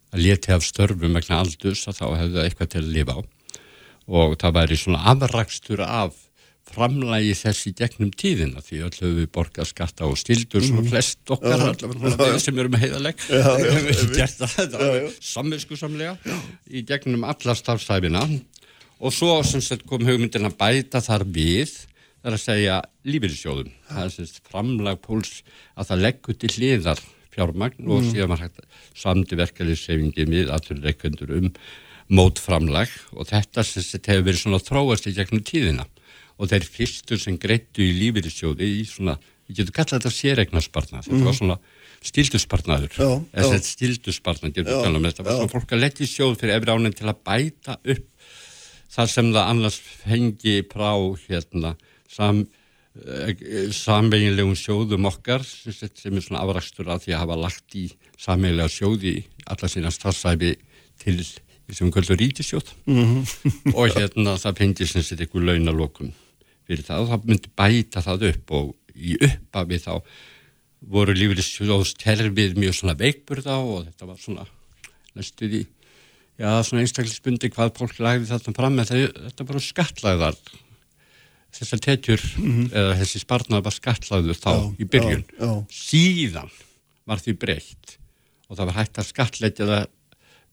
að 0.09 0.23
leti 0.25 0.51
af 0.55 0.63
störfum 0.65 1.13
vegna 1.19 1.41
aldurs 1.43 1.85
að 1.87 1.99
þá 2.01 2.05
hefðu 2.19 2.39
það 2.39 2.47
eitthvað 2.49 2.71
til 2.73 2.81
að 2.83 2.93
lifa 2.95 3.13
á. 3.15 3.19
Og 4.09 4.33
það 4.41 4.55
væri 4.57 4.77
svona 4.81 5.03
afrakstur 5.11 5.83
af 5.85 6.15
framlægi 6.69 7.33
þessi 7.33 7.71
gegnum 7.77 8.09
tíðina 8.13 8.61
því 8.61 8.79
öll 8.85 8.91
höfum 8.93 9.15
við 9.19 9.29
borgað 9.33 9.69
skatta 9.71 10.05
og 10.05 10.17
stildur 10.21 10.61
svona 10.61 10.83
Mhm. 10.83 10.89
flest 10.91 11.31
okkar 11.33 11.55
Já, 11.55 11.69
allavega 11.73 12.39
sem 12.39 12.59
heiðaleg 12.59 13.23
Já, 13.25 13.45
var 14.73 14.97
já. 15.01 15.07
samviskusamlega 15.21 16.17
í 16.69 16.83
gegnum 16.85 17.23
alla 17.25 17.55
starfsæfina 17.57 18.21
og 18.99 19.13
svo 19.15 19.39
sem 19.47 19.61
sagt 19.63 19.85
kom 19.89 20.03
hugmyndin 20.05 20.45
að 20.49 20.57
bæta 20.59 21.01
þar 21.01 21.23
við 21.25 21.73
það 22.19 22.29
er 22.31 22.35
að 22.37 22.43
segja 22.43 22.77
lífeyrissjóðum 23.05 23.71
það 23.89 24.03
er 24.05 24.09
sem 24.15 24.25
sagt 24.29 24.49
framlag 24.51 24.99
póls 25.05 25.33
að 25.79 25.87
það 25.91 26.03
leggur 26.05 26.37
til 26.41 26.49
hliðar 26.57 26.99
fjármagn 27.35 27.85
og 27.87 28.01
Mm. 28.03 28.09
síðan 28.11 28.27
var 28.33 28.41
hægt 28.43 28.59
samdi 28.97 29.35
verkefliðssefingi 29.39 30.25
við 30.27 30.49
aðturreikendur 30.51 31.31
um 31.37 31.51
mótframlag 32.09 32.89
og 33.13 33.27
þetta 33.29 33.63
sem 33.63 33.83
sagt 33.85 34.07
hefur 34.09 34.25
verið 34.27 34.41
svona 34.43 34.59
þróast 34.63 35.07
í 35.07 35.13
gegnum 35.15 35.43
tíðina 35.45 35.85
og 36.39 36.49
þeir 36.49 36.65
fyrstur 36.65 37.19
sem 37.21 37.37
greittu 37.37 37.83
í 37.83 37.93
lífeyrissjóði 37.99 38.67
í 38.79 38.85
svona, 38.87 39.17
við 39.47 39.59
getum 39.61 39.75
kallað 39.75 39.99
þetta 39.99 40.13
séreignarspartnað, 40.15 41.03
þetta 41.05 41.23
var 41.23 41.33
Mhm. 41.33 41.39
svona 41.39 41.57
stílduspartnaður, 42.01 42.91
Já, 42.95 43.09
já. 43.35 43.43
þessi 43.43 43.73
stílduspartnað 43.75 44.53
getur 44.55 44.71
við 44.71 44.83
talað 44.85 44.95
um 44.95 45.03
þetta, 45.03 45.23
var 45.23 45.31
já. 45.33 45.37
svona 45.37 45.51
fólk 45.53 45.71
að 45.75 45.79
leggja 45.83 46.05
í 46.05 46.09
sjóð 46.15 46.37
fyrir 46.39 46.55
efri 46.55 46.71
ánin 46.71 46.95
til 46.95 47.07
að 47.11 47.19
bæta 47.27 47.77
upp 47.83 48.05
það 48.89 49.09
sem 49.09 49.31
það 49.33 49.49
annars 49.51 49.79
fengi 49.79 50.55
frá 50.71 50.91
hérna 51.27 51.75
sam, 52.09 52.43
samveginlegum 53.75 54.55
sjóðum 54.57 55.05
okkar 55.09 55.43
sem, 55.45 55.75
er 56.17 56.23
svona 56.25 56.41
afrakstur 56.43 56.89
af 56.91 57.03
því 57.03 57.13
að 57.15 57.21
hafa 57.23 57.37
lagt 57.39 57.75
í 57.79 57.85
samveglega 58.19 58.71
sjóði 58.73 59.13
alla 59.49 59.69
sína 59.71 59.91
starfsæfi 59.93 60.55
til 60.99 61.19
sem 61.69 61.85
við 61.85 61.93
kvöldur 61.93 62.17
rítisjóð 62.17 62.71
Mhm. 62.89 63.73
og 63.75 63.93
hérna 63.93 64.33
það 64.41 64.57
fengi 64.57 64.87
sem 64.89 65.03
sagt 65.05 65.21
einhver 65.21 65.45
launalokum 65.45 66.11
fyrir 66.67 66.81
það. 66.83 67.01
Og 67.03 67.09
það 67.11 67.27
myndi 67.29 67.51
bæta 67.55 68.01
það 68.01 68.25
upp 68.31 68.51
og 68.57 68.75
í 68.95 69.15
uppafi 69.21 69.77
þá 69.85 70.01
voru 70.89 71.13
lífeyrissjóðsterfið 71.13 72.55
mjög 72.57 72.73
svona 72.73 72.95
veikburða 72.97 73.59
og 73.61 73.85
þetta 73.85 74.07
var 74.09 74.17
svona 74.17 74.45
næstuð 75.15 75.53
í 75.59 75.61
já, 76.39 76.49
svona 76.63 76.81
einstaklisbundi 76.85 77.51
hvað 77.53 77.73
fólk 77.77 77.99
lagði 77.99 78.29
þarna 78.31 78.55
fram 78.55 78.79
en 78.79 78.89
þetta 78.89 79.45
bara 79.45 79.59
skattlagðar 79.59 80.37
þessar 81.55 81.79
tekjur 81.85 82.21
eða 82.69 82.97
þessi 82.99 83.21
spartnað 83.23 83.63
var 83.65 83.75
skattlagður 83.75 84.37
þá 84.37 84.49
Já, 84.53 84.65
í 84.79 84.85
byrjun 84.93 85.23
já, 85.23 85.45
já. 85.45 85.53
síðan 85.73 86.51
var 87.09 87.17
því 87.23 87.33
breytt 87.41 87.95
og 88.49 88.57
það 88.59 88.65
var 88.69 88.77
hægt 88.79 88.99
að 89.01 89.07
skattleggja 89.09 89.65
það 89.69 89.87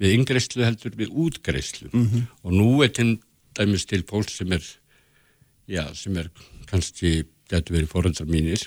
við 0.00 0.14
yngreislu 0.18 0.64
heldur 0.66 0.96
við 0.96 1.12
útgreislu 1.12 1.90
Mhm. 1.92 2.26
og 2.44 2.52
nú 2.52 2.82
er 2.84 2.88
til 2.92 3.18
dæmis 3.56 3.86
til 3.88 4.02
fólk 4.04 4.28
sem 4.30 4.52
er 4.52 4.62
já, 5.68 5.84
sem 5.94 6.16
er 6.16 6.28
kannski 6.66 7.24
getur 7.48 7.76
verið 7.76 7.88
fóröldar 7.92 8.26
mínir 8.28 8.60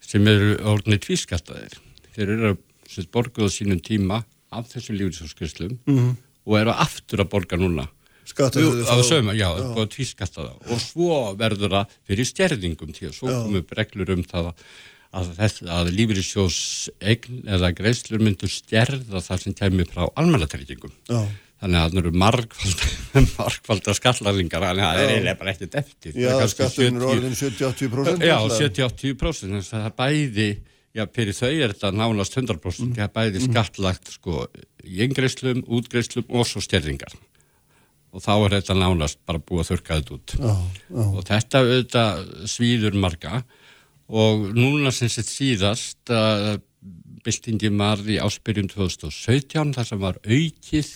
sem 0.00 0.26
eru 0.28 0.56
orðinni 0.68 0.98
tvískattaðir 1.00 1.78
þeir 2.14 2.28
eru 2.36 2.52
að 2.52 3.08
borga 3.14 3.46
á 3.46 3.48
sínum 3.48 3.80
tíma 3.80 4.24
af 4.52 4.68
þessum 4.74 4.98
lífriðsóskrislum 4.98 5.78
Mhm. 5.86 6.16
og 6.46 6.58
eru 6.58 6.70
aftur 6.70 7.18
að 7.24 7.30
borga 7.30 7.56
núna 7.56 7.88
Skatta 8.24 8.60
Jú, 8.62 8.70
þau 8.86 9.00
þá- 9.02 9.08
sögum, 9.08 9.30
já, 9.34 9.48
Já. 9.50 9.66
já. 9.74 9.86
tvískattaða 9.96 10.52
og 10.70 10.80
svo 10.80 11.16
verður 11.40 11.72
það 11.74 11.94
fyrir 12.06 12.28
stjerðingum 12.28 12.92
því 12.94 13.08
að 13.08 13.14
svo 13.18 13.26
komum 13.32 13.60
upp 13.62 13.72
reglur 13.78 14.12
um 14.14 14.22
það 14.30 14.52
að, 15.12 15.30
að 15.68 15.90
lífriðsjós 15.96 16.58
eign 17.02 17.40
eða 17.50 17.72
greiðslur 17.76 18.22
myndur 18.22 18.52
stjerða 18.52 19.20
það 19.26 19.42
sem 19.46 19.56
kemur 19.58 19.90
frá 19.90 20.06
almannatryggingum 20.22 20.92
Já. 21.10 21.18
þannig 21.62 21.80
að 21.82 21.90
það 21.92 21.98
eru 22.02 22.12
margfald, 22.22 22.84
margfaldar 23.40 23.98
skallaringar 23.98 24.64
þannig 24.68 24.86
að 24.86 24.94
það 24.96 25.02
er 25.02 25.12
eiginlega 25.16 25.40
bara 25.42 25.54
ekkert 25.56 25.76
eftir 25.82 26.12
Já, 26.14 26.28
Það 26.28 26.32
er 26.32 26.40
kannski 26.44 26.60
skatturinn 26.62 26.96
er 26.96 27.02
70 27.02 27.10
orðin 27.12 27.36
70-80%. 27.42 28.22
Já, 28.22 28.36
náttúrulega. 28.38 28.70
70-80% 28.70 29.58
þess 29.58 29.74
að 29.74 29.82
það 29.82 29.90
er 29.90 29.98
bæði, 30.00 30.48
já, 30.96 31.04
fyrir 31.18 31.36
þau 31.42 31.50
er 31.52 31.74
þetta 31.74 31.92
nánast 31.98 32.38
100%, 32.38 32.96
það 32.96 33.04
er 33.08 33.12
bæði 33.18 33.44
skattlagt 33.50 34.14
sko 34.16 34.46
í 34.86 35.02
eingreislum, 35.04 35.62
útgreislum 35.68 36.26
og 36.30 36.46
svo 36.48 36.62
stjerringar 36.64 37.12
og 38.12 38.20
þá 38.24 38.32
er 38.44 38.54
þetta 38.58 38.76
nánast 38.76 39.18
bara 39.26 39.40
búið 39.40 39.62
að 39.64 39.70
þurka 39.72 39.98
þetta 40.00 40.16
út 40.18 40.34
Já, 40.36 40.52
já. 40.92 41.04
og 41.06 41.22
þetta 41.30 41.62
auðvitað 41.62 42.26
svíður 42.52 42.98
marga 43.00 43.42
og 44.12 44.50
núna 44.56 44.92
sem 44.92 45.08
sett 45.08 45.30
síðast 45.30 46.12
að 46.12 46.60
byltingin 47.24 47.78
var 47.78 48.02
í 48.10 48.18
áspyrjun 48.20 48.68
2017 48.72 49.72
þar 49.76 49.86
sem 49.88 50.00
var 50.02 50.16
aukið 50.26 50.90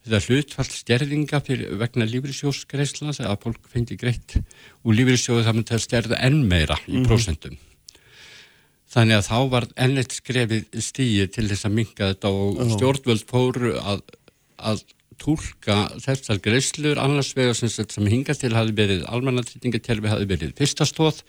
þetta 0.00 0.20
hlutfall 0.26 0.68
stjerðinga 0.72 1.40
vegna 1.82 2.06
lífriðsjósgreisla 2.08 3.12
að 3.28 3.42
fólk 3.44 3.66
fengi 3.68 3.98
greitt 4.00 4.38
úr 4.82 4.96
lífriðsjóðu 4.96 5.44
það 5.44 5.58
myndi 5.58 5.76
að 5.76 5.84
stjerða 5.84 6.20
enn 6.24 6.40
meira 6.48 6.78
í 6.88 6.96
Mhm. 6.96 7.04
prósentum 7.10 7.58
þannig 8.90 9.20
að 9.20 9.28
þá 9.28 9.36
var 9.52 9.66
enn 9.76 10.00
eitt 10.00 10.16
skrefið 10.16 10.80
stíi 10.82 11.26
til 11.30 11.46
þess 11.52 11.68
að 11.68 11.76
minka 11.76 12.08
þetta 12.10 12.32
og 12.32 12.56
stjórnvöld 12.74 13.26
fóru 13.28 13.74
að, 13.78 14.00
að 14.58 14.80
tólka 15.20 15.78
þessar 16.00 16.40
greislur 16.42 17.00
annars 17.02 17.32
vegar 17.36 17.56
sem, 17.58 17.70
sem 17.70 18.10
hinga 18.10 18.34
til 18.38 18.52
hafi 18.56 18.74
verið 18.76 19.06
almannatrýtingakerfi 19.10 20.12
hafi 20.12 20.28
verið 20.30 20.54
fyrsta 20.58 20.86
stóð 20.88 21.22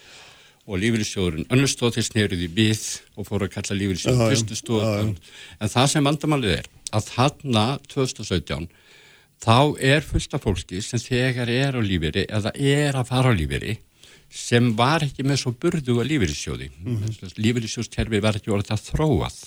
og 0.67 0.77
lífriðsjóðurinn 0.81 1.49
önnur 1.51 1.71
stóð 1.71 1.97
til 1.97 2.05
sneruði 2.07 2.47
við 2.55 2.83
og 3.17 3.27
fóru 3.27 3.47
að 3.47 3.55
kalla 3.57 3.75
Já, 3.75 3.79
lífriðsjóður 3.81 4.21
já. 4.21 4.31
fyrstu 4.35 4.59
stóð 4.59 4.83
Já, 4.85 4.91
já. 5.01 5.37
en 5.59 5.73
það 5.75 5.91
sem 5.93 6.09
vandamálið 6.09 6.57
er 6.59 6.71
að 6.91 7.07
þarna 7.11 7.65
2017 7.91 8.67
þá 9.41 9.55
er 9.93 10.03
fullt 10.05 10.35
af 10.37 10.43
fólki 10.45 10.81
sem 10.85 11.01
þegar 11.01 11.49
er 11.49 11.77
á 11.77 11.81
lífeyri 11.81 12.27
eða 12.29 12.53
er 12.55 12.99
að 12.99 13.09
fara 13.09 13.33
á 13.33 13.37
lífeyri 13.37 13.79
sem 14.31 14.69
var 14.77 15.03
ekki 15.03 15.25
með 15.27 15.41
svo 15.41 15.51
burðu 15.59 15.97
að 15.99 16.07
lífeyrissjóði. 16.13 16.69
Mm 16.79 17.01
-hmm. 17.01 17.33
Lífeyrissjóðskerfi 17.35 18.21
var 18.23 18.37
ekki 18.39 18.53
orðið 18.53 18.77
að 18.77 18.85
þróað 18.91 19.39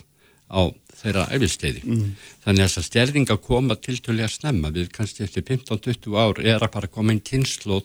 á 0.50 0.62
þeirra 1.00 1.28
æfisteiði. 1.34 1.84
Mhm. 1.84 2.10
Þannig 2.44 2.64
að 2.64 2.68
þessar 2.68 2.88
stjerðinga 2.88 3.38
koma 3.42 3.76
tiltölulega 3.76 4.30
snemma 4.30 4.70
við 4.74 4.90
kannski 4.94 5.24
eftir 5.24 5.42
15-20 5.42 6.18
ár 6.18 6.40
er 6.44 6.60
að 6.60 6.72
bara 6.72 6.88
koma 6.88 7.12
einn 7.12 7.24
kynnslóð 7.24 7.84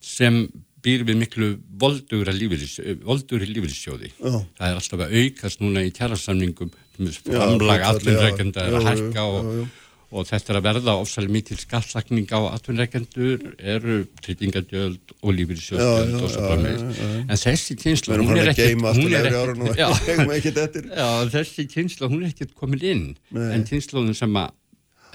sem 0.00 0.46
býr 0.82 1.04
við 1.04 1.18
miklu 1.18 1.48
voldugra 1.78 2.32
lífeyrissjóði. 2.32 4.12
Já. 4.14 4.36
Það 4.58 4.68
er 4.68 4.78
alltaf 4.78 5.00
að 5.04 5.16
aukast 5.18 5.60
núna 5.60 5.82
í 5.82 5.90
kjærasamningum 5.92 6.70
Já, 6.98 7.12
framlag 7.22 7.78
hlutfall, 7.78 7.94
atvinnreikenda 7.94 8.64
er 8.66 8.74
að 8.74 8.88
hækka 8.88 9.22
og, 9.22 9.44
já, 9.44 9.58
já. 9.60 9.66
Og 10.08 10.24
þetta 10.24 10.54
er 10.54 10.58
að 10.58 10.66
verða 10.68 10.92
ofsalega 11.02 11.34
mikil 11.34 11.58
skattlagning 11.60 12.30
á 12.32 12.40
atvinnreikendur 12.54 13.42
eru 13.60 13.96
tryggingadjöld 14.24 15.12
og 15.18 15.28
Já, 15.28 15.36
lífeyrissjóðsgjöld 15.36 16.14
já, 16.14 16.20
og 16.22 16.30
svo 16.32 16.40
já, 16.40 16.46
framvegis. 16.48 16.84
já, 16.86 17.08
já. 17.08 17.18
En 17.28 17.42
þessi 17.42 17.76
kynsla, 17.82 18.20
hún 18.22 18.38
er 18.38 18.52
ekkert... 18.54 18.70
er 19.18 19.28
Já. 19.76 19.88
Já, 21.02 21.10
þessi 21.34 21.66
kynsla, 21.74 22.08
hún 22.08 22.24
er 22.24 22.32
ekkert 22.32 22.56
komin 22.56 22.86
inn. 22.94 23.04
Nei. 23.36 23.50
En 23.58 23.66
kynsluðin 23.68 24.16
sem 24.16 24.40
að 24.40 24.56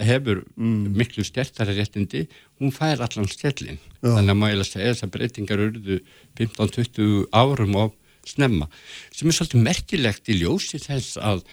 hefur 0.04 0.44
miklu 0.58 1.26
stertari 1.26 1.76
réttindi, 1.78 2.28
hún 2.62 2.74
fær 2.74 3.02
allan 3.06 3.30
stjellin. 3.30 3.82
Já. 4.02 4.12
Þannig 4.14 4.36
að 4.36 4.40
maður 4.44 4.70
segja 4.70 4.94
þess 4.94 5.08
að 5.08 5.14
breytingar 5.18 5.66
urðu 5.68 6.00
15-20 6.38 7.28
árum 7.34 7.78
og 7.82 7.98
snemma. 8.30 8.70
Sem 9.14 9.30
er 9.30 9.38
svolítið 9.38 9.66
merkilegt 9.66 10.30
í 10.32 10.38
ljósi 10.42 10.80
þess 10.82 11.18
að 11.18 11.44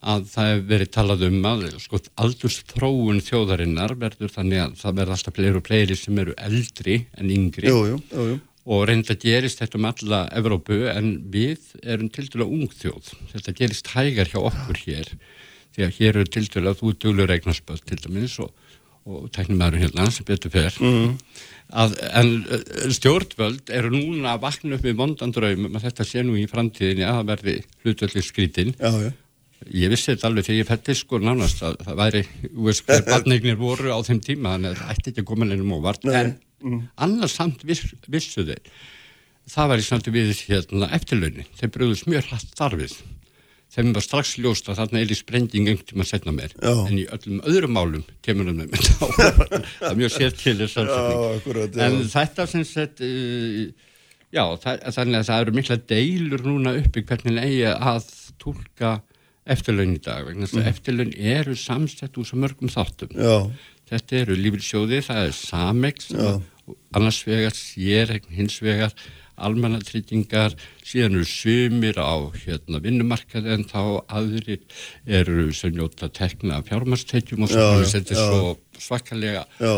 að 0.00 0.28
það 0.32 0.50
hefur 0.50 0.68
verið 0.70 0.90
talað 0.94 1.24
um 1.26 1.40
að 1.50 1.64
sko, 1.82 1.98
aldurstróun 2.24 3.20
þjóðarinnar 3.24 3.96
verður 4.00 4.32
þannig 4.32 4.62
að 4.62 4.78
það 4.80 4.96
verður 5.00 5.16
alltaf 5.16 5.36
fleiri 5.36 5.60
og 5.60 5.66
fleiri 5.66 5.98
sem 5.98 6.22
eru 6.22 6.36
eldri 6.40 6.96
en 7.20 7.34
yngri. 7.34 7.68
Jú, 7.68 7.82
jú, 7.90 7.98
jú, 8.30 8.38
og 8.70 8.86
reynda 8.88 9.16
gerist 9.20 9.60
þetta 9.60 9.78
um 9.80 9.90
alla 9.90 10.22
Evrópu 10.40 10.80
en 10.92 11.12
við 11.32 11.76
erum 11.82 12.08
til 12.12 12.26
dæla 12.32 12.48
ung 12.48 12.72
þjóð. 12.72 13.12
Þetta 13.34 13.56
gerist 13.60 13.92
hægar 13.92 14.32
hjá 14.32 14.40
okkur 14.40 14.82
hér 14.86 15.14
því 15.76 15.86
að 15.86 15.94
hér 16.00 16.16
eru 16.16 16.32
til 16.32 16.46
dæla 16.48 16.74
þú 16.78 16.96
duglur 16.96 17.36
eignarspöld 17.36 17.84
til 17.88 18.00
dæmis 18.00 18.40
og, 18.42 18.52
og 19.04 19.30
tæknumæður 19.36 19.84
hérna 19.84 20.10
sem 20.14 20.28
betur 20.28 20.54
fer. 20.54 20.76
Mhm. 20.80 21.16
að, 21.70 21.92
en 22.18 22.30
stjórnvöld 22.90 23.70
eru 23.70 23.92
núna 23.92 24.32
að 24.34 24.44
vakna 24.46 24.74
upp 24.76 24.86
við 24.86 24.96
vondan 24.98 25.32
draumum 25.34 25.76
að 25.76 25.84
þetta 25.86 26.06
sé 26.08 26.24
nú 26.26 26.34
í 26.40 26.48
framtíðinni 26.50 27.04
að 27.06 27.20
það 27.20 27.28
verði 27.34 27.56
hlutvöldi 27.84 28.24
skrítin. 28.26 28.72
Já, 28.80 28.90
já. 29.04 29.12
Ég 29.68 29.90
vissi 29.92 30.12
þetta 30.14 30.28
alveg 30.30 30.46
þegar 30.46 30.58
ég 30.62 30.68
fætti 30.70 30.94
sko 30.96 31.18
nánast 31.20 31.60
að 31.66 31.74
það 31.84 31.98
væri, 32.00 32.22
þú 32.46 32.68
veist 32.70 32.86
hver 32.88 33.02
barnignir 33.10 33.58
voru 33.60 33.92
á 33.92 33.98
þeim 34.06 34.20
tíma 34.24 34.54
þannig 34.56 34.70
að 34.72 34.78
það 34.80 34.94
ætti 34.94 35.10
ekki 35.12 35.24
að 35.24 35.28
koma 35.32 35.48
nefnum 35.50 35.74
óvart 35.80 36.06
Nei. 36.08 36.14
en 36.22 36.38
Mm. 36.60 36.80
annars 37.00 37.32
samt 37.38 37.62
viss, 37.64 37.86
vissu 38.12 38.42
þeir 38.44 38.58
það 39.48 39.68
var 39.70 39.80
í 39.80 39.84
samt 39.86 40.08
við 40.12 40.34
hérna 40.44 40.90
eftirlaunin, 40.92 41.46
þeir 41.56 41.70
bröðust 41.72 42.04
mjög 42.12 42.26
hratt 42.28 42.50
starfið 42.52 42.98
þeim 43.72 43.94
var 43.96 44.04
strax 44.04 44.34
ljóst 44.44 44.68
að 44.68 44.76
þarna 44.82 45.00
er 45.00 45.14
í 45.14 45.16
sprenging 45.16 45.70
einhvern 45.70 45.88
tíma 45.88 46.04
setna 46.04 46.34
mér 46.36 46.52
Já. 46.60 46.74
en 46.84 46.98
í 47.00 47.06
öllum 47.16 47.40
öðrum 47.48 47.72
málum 47.78 48.04
kemur 48.20 48.50
hann 48.50 48.60
með 48.60 48.76
þetta 48.76 48.92
á 49.00 49.08
það 49.80 49.88
er 49.88 49.96
mjög 50.02 50.12
sér 50.18 50.36
til 50.36 50.56
þess 50.60 50.76
Já, 50.76 51.00
akkurat, 51.38 51.78
já. 51.80 51.86
en 51.88 51.96
þetta 52.12 52.46
sem 52.52 52.66
sett 52.68 53.00
uh, 53.08 53.64
já, 54.36 54.44
það, 54.60 54.84
þannig 55.00 55.20
að 55.22 55.28
það 55.32 55.44
eru 55.46 55.56
mikla 55.62 55.78
deilur 55.94 56.44
núna 56.50 56.76
uppi 56.82 57.06
hvernig 57.08 57.40
eigi 57.40 57.64
að 57.72 58.12
tólka 58.44 58.98
eftirlaun 59.54 59.96
í 59.96 60.00
dag 60.02 60.24
vegna 60.26 60.46
þess 60.46 60.56
að 60.56 60.62
Mhm. 60.62 60.72
eftirlaun 60.74 61.14
eru 61.36 61.54
samsett 61.56 62.16
úr 62.18 62.26
svo 62.28 62.38
mörgum 62.38 62.70
þáttum 62.70 63.14
Já. 63.16 63.50
þetta 63.90 64.20
eru 64.22 64.36
lífilsjóði, 64.36 65.00
það 65.02 65.26
er 65.26 65.32
samex 65.32 66.12
annars 66.94 67.22
vegar 67.26 67.50
séregn, 67.56 68.30
hins 68.30 68.60
vegar 68.62 68.92
almannatryggingar, 69.40 70.52
síðan 70.84 71.16
eru 71.16 71.24
sumir 71.24 71.96
á 71.98 72.12
hérna, 72.44 72.80
vinnumarkaði 72.84 73.54
en 73.54 73.64
þá 73.64 74.04
aðrir 74.08 74.60
eru 75.06 75.50
sem 75.56 75.72
njóta 75.74 76.10
tekna 76.12 76.60
fjármarstekjum 76.66 77.42
og 77.46 77.48
Já, 77.50 77.56
svo 77.56 77.80
já, 77.80 77.90
þetta 77.94 78.14
er 78.14 78.20
svo 78.20 78.56
svakalega 78.78 79.44
Já. 79.58 79.74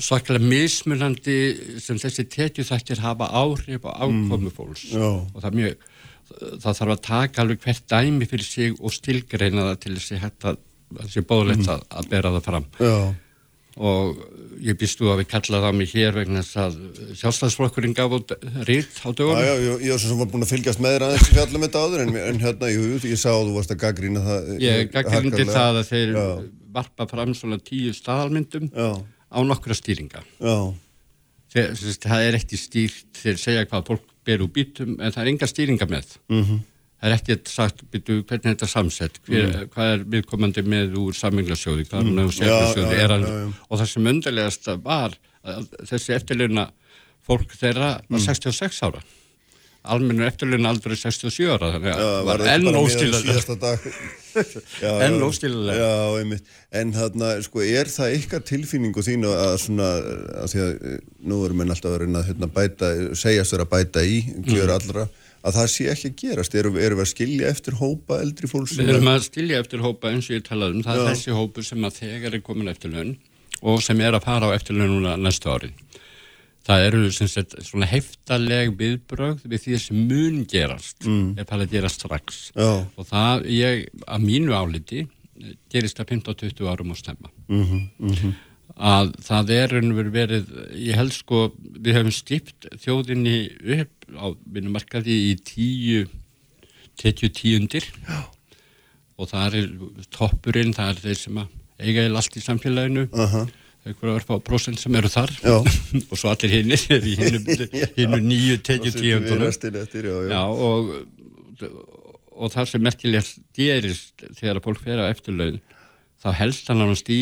svakalega 0.00 0.48
mismunandi 0.48 1.80
sem 1.82 1.98
þessi 2.00 2.24
tekjuþættir 2.32 2.98
hafa 3.04 3.28
áhrif 3.28 3.84
á 3.84 4.00
ákomu 4.06 4.50
fólks 4.54 4.88
Já. 4.94 5.02
og 5.02 5.36
það 5.42 5.50
er 5.52 5.58
mjög 5.60 5.76
það 6.38 6.76
þarf 6.80 6.94
að 6.94 7.02
taka 7.06 7.42
alveg 7.44 7.64
hvert 7.64 7.86
dæmi 7.90 8.28
fyrir 8.30 8.46
sig 8.46 8.76
og 8.78 8.94
stilgreina 8.94 9.70
það 9.70 9.80
til 9.84 9.96
þessi 9.96 10.20
hægt 10.22 10.46
að 10.50 10.60
þessi 11.00 11.24
bóðlegt 11.26 11.68
að, 11.70 11.82
að 11.90 12.08
bera 12.10 12.32
það 12.36 12.46
fram 12.46 12.66
Já. 12.80 12.94
og 13.90 14.22
ég 14.60 14.76
býstu 14.80 15.08
að 15.08 15.22
við 15.22 15.28
kallaði 15.30 15.70
á 15.70 15.72
mig 15.76 15.92
hér 15.94 16.16
vegna 16.18 16.42
þess 16.42 16.58
að 16.60 16.78
sjálfstæðsflokkurinn 17.20 17.94
gaf 17.96 18.16
út 18.18 18.34
rít 18.68 18.98
á 19.00 19.08
Já, 19.08 19.14
dögunum 19.20 19.46
já, 19.46 19.54
ég, 19.66 19.86
ég 19.86 20.06
var 20.20 20.30
búin 20.32 20.46
að 20.46 20.52
fylgjast 20.52 20.82
með 20.82 20.96
þér 20.96 21.06
aðeins 21.06 21.30
í 21.30 21.36
fjallum 21.38 21.66
þetta 21.66 21.84
áður 21.84 22.04
en, 22.04 22.12
en 22.24 22.42
hérna, 22.42 22.72
jú, 22.74 22.84
ég 23.06 23.22
sá 23.22 23.30
að 23.32 23.46
þú 23.46 23.56
varst 23.56 23.74
að 23.74 23.82
gaggrína 23.84 24.26
það 24.26 24.52
ég 24.66 24.92
gaggrindi 24.92 25.48
það 25.48 25.80
að 25.80 25.90
þeir 25.94 26.14
Já. 26.18 26.26
varpa 26.76 27.08
fram 27.10 27.34
svona 27.38 27.60
tíu 27.70 27.94
staðalmyndum 27.96 28.70
Já. 28.74 28.90
á 29.30 29.38
nokkra 29.46 29.78
stýringa 29.78 30.24
Já. 30.42 30.56
þeir, 31.54 31.74
það 32.04 32.26
er 32.28 32.40
ekki 32.42 32.60
stýrt 32.60 33.22
þeir 33.22 33.42
segja 33.46 33.66
hvað 33.70 33.92
fólk 33.92 34.09
ber 34.26 34.42
úr 34.44 34.48
bítum 34.52 34.96
en 35.00 35.12
það 35.12 35.22
er 35.24 35.30
enga 35.32 35.46
stýringa 35.46 35.86
með 35.88 36.16
Mhm. 36.28 36.58
það 37.00 37.08
er 37.10 37.16
ekki 37.16 37.36
sagt 37.48 37.84
býtu, 37.90 38.22
hvernig 38.24 38.46
er 38.46 38.54
þetta 38.54 38.68
samsett 38.68 39.18
hver, 39.26 39.48
Mhm. 39.48 39.68
hvað 39.72 39.92
er 39.94 40.04
viðkomandi 40.04 40.62
með 40.62 40.94
úr 40.96 41.12
saminglasjóði 41.16 41.88
hvað 41.88 42.04
Mhm. 42.04 42.30
sérflasjóði 42.30 42.96
já, 42.96 43.02
er 43.04 43.08
hann 43.08 43.22
já, 43.22 43.28
já. 43.28 43.52
og 43.70 43.78
það 43.80 43.86
sem 43.88 44.06
undarlegast 44.06 44.82
var 44.82 45.10
þessi 45.86 46.14
eftirleuna 46.14 46.70
fólk 47.26 47.48
þeirra 47.56 48.00
var 48.08 48.18
Mm. 48.20 48.26
66 48.26 48.82
ára 48.82 49.02
almennu 49.82 50.26
eftirleuna 50.28 50.70
aldrei 50.74 50.96
67 50.98 51.46
ára 51.48 51.70
þannig 51.74 51.94
að 51.94 52.02
það 52.04 52.26
var 52.28 52.42
enn 52.54 52.66
já, 54.84 54.90
Enn 55.06 55.16
einmitt. 56.20 56.50
En 56.80 56.92
þarna, 56.94 57.30
sko, 57.46 57.62
er 57.64 57.88
það 57.90 58.16
ykkar 58.18 58.44
tilfinningu 58.50 59.02
þín 59.06 59.24
að 59.30 59.54
svona, 59.64 59.88
að 60.42 60.52
því 60.52 60.60
að 60.66 60.74
eh, 60.76 61.00
nú 61.32 61.40
erum 61.46 61.64
við 61.64 61.72
alltaf 61.74 61.94
að 61.94 61.98
reyna 62.04 62.20
að 62.20 62.28
hérna, 62.30 62.50
bæta, 62.60 62.92
segjast 63.18 63.56
að 63.56 63.66
bæta 63.72 64.04
í 64.06 64.20
kjör 64.46 64.68
Mm. 64.70 64.74
allra, 64.76 65.06
að 65.40 65.56
það 65.56 65.68
sé 65.72 65.88
ekki 65.94 66.10
að 66.10 66.16
gerast? 66.20 66.54
Erum, 66.60 66.76
erum 66.78 67.00
við 67.00 67.06
að 67.06 67.12
skilja 67.14 67.50
eftir 67.50 67.80
hópa 67.80 68.20
eldri 68.20 68.50
fólks 68.50 68.76
Við 68.76 68.92
erum 68.94 69.10
að 69.10 69.26
stilja 69.26 69.60
eftir 69.64 69.82
hópa 69.84 70.12
eins 70.12 70.28
og 70.28 70.36
ég 70.36 70.46
talaði 70.46 70.76
um, 70.76 70.84
það 70.84 71.00
er 71.00 71.14
þessi 71.14 71.36
hópu 71.40 71.64
sem 71.66 71.88
að 71.88 72.00
þegar 72.02 72.36
er 72.36 72.44
komin 72.44 72.70
eftir 72.72 72.92
laun 72.94 73.14
og 73.60 73.82
sem 73.84 74.00
er 74.04 74.16
að 74.16 74.26
fara 74.28 74.52
á 74.52 74.56
eftir 74.56 74.76
laun 74.76 74.92
núna 74.98 75.16
næstu 75.20 75.50
ári. 75.52 75.72
Það 76.66 76.84
eru 76.86 77.00
sagt 77.14 77.54
svona 77.64 77.86
heftaleg 77.88 78.74
viðbrögð 78.78 79.46
við 79.48 79.62
því 79.64 79.78
sem 79.80 80.00
mun 80.10 80.42
gerast, 80.46 80.98
Mm. 81.06 81.38
er 81.38 81.44
bara 81.48 81.64
að 81.64 81.70
gera 81.72 81.88
strax. 81.88 82.52
Já. 82.54 82.86
Og 82.96 83.06
það, 83.08 83.46
ég, 83.48 83.88
að 84.06 84.20
mínu 84.28 84.52
áliti, 84.52 85.08
gerist 85.72 85.96
það 85.96 86.10
15-20 86.20 86.68
árum 86.68 86.92
á 86.92 86.96
stemma. 87.00 87.30
Mhm, 87.48 87.90
mhm. 87.98 88.34
Að 88.80 89.14
það 89.20 89.50
er 89.50 89.68
raunveru 89.68 90.10
verið, 90.12 90.46
ég 90.76 90.94
held 90.94 91.12
sko, 91.12 91.52
við 91.80 91.94
hefum 91.96 92.12
stipt 92.12 92.68
þjóðinni 92.80 93.80
upp 93.80 94.06
á 94.16 94.26
vinnumarkaði 94.46 95.16
í 95.32 95.34
tíu, 95.42 96.06
tekju 96.96 97.28
tíundir. 97.32 97.84
Já 98.08 98.24
og 99.20 99.28
það 99.28 99.56
er 99.60 99.66
toppurinn, 100.14 100.74
það 100.76 100.92
er 100.94 101.00
þeir 101.04 101.18
sem 101.20 101.40
að 101.42 101.56
eiga 101.80 102.04
í 102.06 102.12
allt 102.16 102.36
í 102.36 102.42
samfélaginu 102.44 103.06
Aha. 103.12 103.42
Einhverja 103.86 104.18
örfá 104.20 104.36
prósent 104.44 104.78
sem 104.80 104.94
eru 104.98 105.08
þar 105.12 105.30
Já. 105.40 105.56
og 106.10 106.16
svo 106.20 106.30
allir 106.32 106.52
hinnir 106.58 106.82
í 107.10 107.14
hinnu 107.96 108.20
nýju 108.30 108.58
tekið 108.66 108.98
já, 110.28 110.34
já. 110.34 110.42
og, 110.44 110.92
og 112.40 112.52
það 112.54 112.70
sem 112.74 112.84
merkilegt 112.84 113.40
gerist 113.56 114.24
þegar 114.38 114.60
að 114.60 114.66
fólk 114.68 114.82
fer 114.84 115.00
á 115.02 115.10
eftirlaun 115.12 115.60
þá 116.20 116.28
helst 116.36 116.68
hann 116.68 116.82
ánast 116.84 117.08
í, 117.12 117.18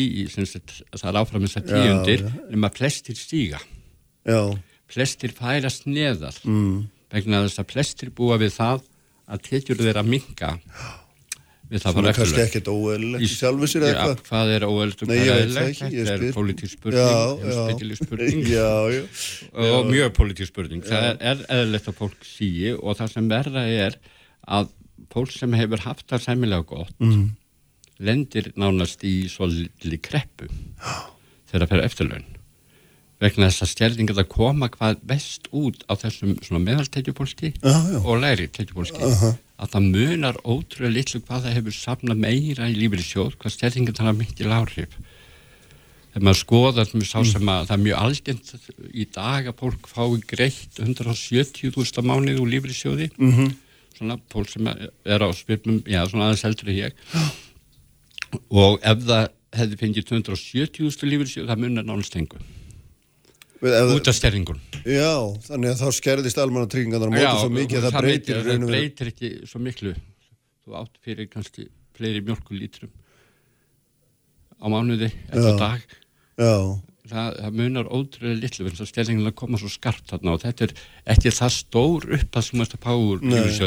það 0.99 1.09
er 1.13 1.19
áfram 1.21 1.45
þessar 1.47 1.63
Já, 1.63 1.73
tíundir 1.75 2.23
já. 2.25 2.31
nema 2.51 2.71
flestir 2.75 3.15
stíga 3.19 3.59
Já. 4.27 4.41
flestir 4.91 5.31
færast 5.37 5.87
neðar 5.87 6.35
Mm. 6.43 6.87
vegna 7.09 7.39
þess 7.47 7.61
að 7.63 7.71
flestir 7.71 8.11
búa 8.13 8.35
við 8.41 8.51
það 8.59 8.83
að 9.29 9.43
tekjur 9.47 9.79
þeirra 9.79 9.85
við 9.85 9.95
það 9.95 10.03
Sem 11.69 11.97
er 12.01 12.15
kannski 12.17 12.41
ekkert 12.41 12.69
óeðlilegt 12.73 13.21
í 13.21 13.27
sjálfu 13.29 13.67
sér 13.69 13.83
eða 13.91 14.05
hvað? 14.07 14.21
hvað 14.29 14.53
er 14.55 14.63
óeðlilegt 14.65 15.03
og 15.05 15.09
Nei, 15.11 15.17
hvað 15.19 15.41
er 15.41 15.49
ég 15.69 15.75
Þetta 15.77 16.13
er 16.13 16.21
spyr. 16.23 16.31
pólitísk 16.33 16.73
spurning, 16.79 17.03
Já, 17.03 17.11
já. 17.13 17.43
heimspekileg 17.43 17.99
spurning 17.99 18.41
Já, 18.55 18.71
já. 18.95 19.03
og 19.69 19.89
mjög 19.91 20.09
pólitísk 20.17 20.49
spurning. 20.53 20.81
Það 20.87 21.09
er, 21.33 21.43
eðlilegt 21.59 21.91
að 21.91 21.99
fólk 21.99 22.25
síi 22.25 22.71
og 22.73 22.97
það 22.97 23.13
sem 23.13 23.29
verða 23.29 23.65
er 23.85 23.99
að 24.49 24.71
fólk 25.13 25.31
sem 25.35 25.53
hefur 25.59 25.85
haft 25.85 26.07
það 26.09 26.25
sæmilega 26.25 26.65
gott 26.73 26.95
Mhm. 26.99 27.29
lendir 27.99 28.49
nánast 28.57 29.03
í 29.05 29.27
svolítið 29.29 29.99
kreppu 30.01 30.47
þegar 31.51 31.65
það 31.65 31.69
fer 31.75 31.85
eftirlaun 31.85 32.25
vegna 33.19 33.49
þess 33.49 33.63
að 33.65 33.71
stjælningar 33.73 34.19
að 34.21 34.29
koma 34.31 34.69
hvað 34.71 35.01
best 35.09 35.49
út 35.51 35.81
á 35.91 35.93
þessum 35.99 36.37
meðaltekjupólki 36.63 37.53
og 38.03 38.19
læri 38.23 38.47
tekjupólki 38.47 39.01
Aha. 39.03 39.33
að 39.59 39.71
það 39.73 39.87
munar 39.91 40.37
ótrúlega 40.47 40.93
litlu 40.95 41.19
hvað 41.27 41.43
það 41.47 41.57
hefur 41.57 41.75
safnað 41.75 42.21
meira 42.23 42.69
í 42.71 42.77
lífið 42.79 43.03
sjóð, 43.03 43.33
hvað 43.41 43.55
stjælningar 43.57 43.97
það 43.99 44.11
er 44.13 44.19
mikil 44.21 44.53
áhrif. 44.55 44.93
Þegar 46.09 46.23
maður 46.25 46.39
skoðar 46.39 46.87
að 46.89 47.67
það 47.69 47.73
er 47.75 47.81
mjög 47.83 47.97
algjent 48.01 48.53
í 48.97 49.03
dag 49.13 49.49
að 49.51 49.59
fólk 49.59 49.89
fái 49.91 50.21
greitt 50.31 50.79
170.000 50.79 52.07
mánuð 52.07 52.39
úr 52.41 52.49
lífið 52.55 52.73
sjóði 52.79 53.09
Mhm. 53.19 53.51
svona 53.99 54.15
fólk 54.31 54.49
sem 54.49 54.67
er 54.71 55.19
á 55.19 55.27
svipum 55.35 55.83
já, 55.83 56.07
svona 56.07 56.31
aðeins 56.31 56.43
heldur 56.47 56.69
en 56.71 56.79
ég. 56.79 56.93
Og 58.49 58.79
ef 58.81 58.97
það 59.05 59.27
hefði 59.59 59.77
fengið 59.83 60.07
270.000 60.07 61.09
lífið 61.11 61.29
sjóð, 61.35 61.47
það 61.51 61.59
munar 61.65 61.83
nánast 61.85 62.13
tengu 62.15 62.37
Ef- 62.39 62.58
út 63.59 64.07
af 64.07 64.15
stjælningun 64.15 64.59
Já, 64.87 65.15
þannig 65.43 65.73
að 65.73 65.81
þá 65.81 65.87
skerðist 65.97 66.39
almanna 66.39 66.69
tryggingarnar 66.71 67.11
á 67.11 67.13
móti 67.15 67.41
svo 67.41 67.49
mikið 67.51 67.79
að 67.79 67.87
það 67.87 68.05
breytir 68.05 68.37
það 68.45 68.67
breytir 68.69 69.09
ekki 69.11 69.31
svo 69.49 69.59
miklu. 69.63 69.95
Þú 70.63 70.77
átt 70.79 70.99
fyrir 71.03 71.27
kannski 71.31 71.65
fleiri 71.97 72.21
mjölkulítrum 72.23 72.93
á 74.59 74.65
mánuði 74.71 75.09
eftir 75.09 75.59
dag. 75.59 75.83
Já. 76.39 76.55
það, 77.09 77.39
það 77.41 77.57
munar 77.59 77.89
ótrúlega 77.91 78.39
litlu 78.39 78.65
fyrir 78.65 78.77
þess 78.77 78.85
að 78.85 78.91
stjælningun 78.93 79.35
koma 79.41 79.59
svo 79.59 79.71
skarpt 79.73 80.13
þarna 80.13 80.35
og 80.37 80.43
þetta 80.45 80.67
er 80.67 80.75
ekki 81.15 81.33
það 81.35 81.55
stór 81.57 82.07
upp 82.19 82.39
að 82.39 82.45
sem 82.47 82.63
þetta 82.63 82.79
páur 82.85 83.23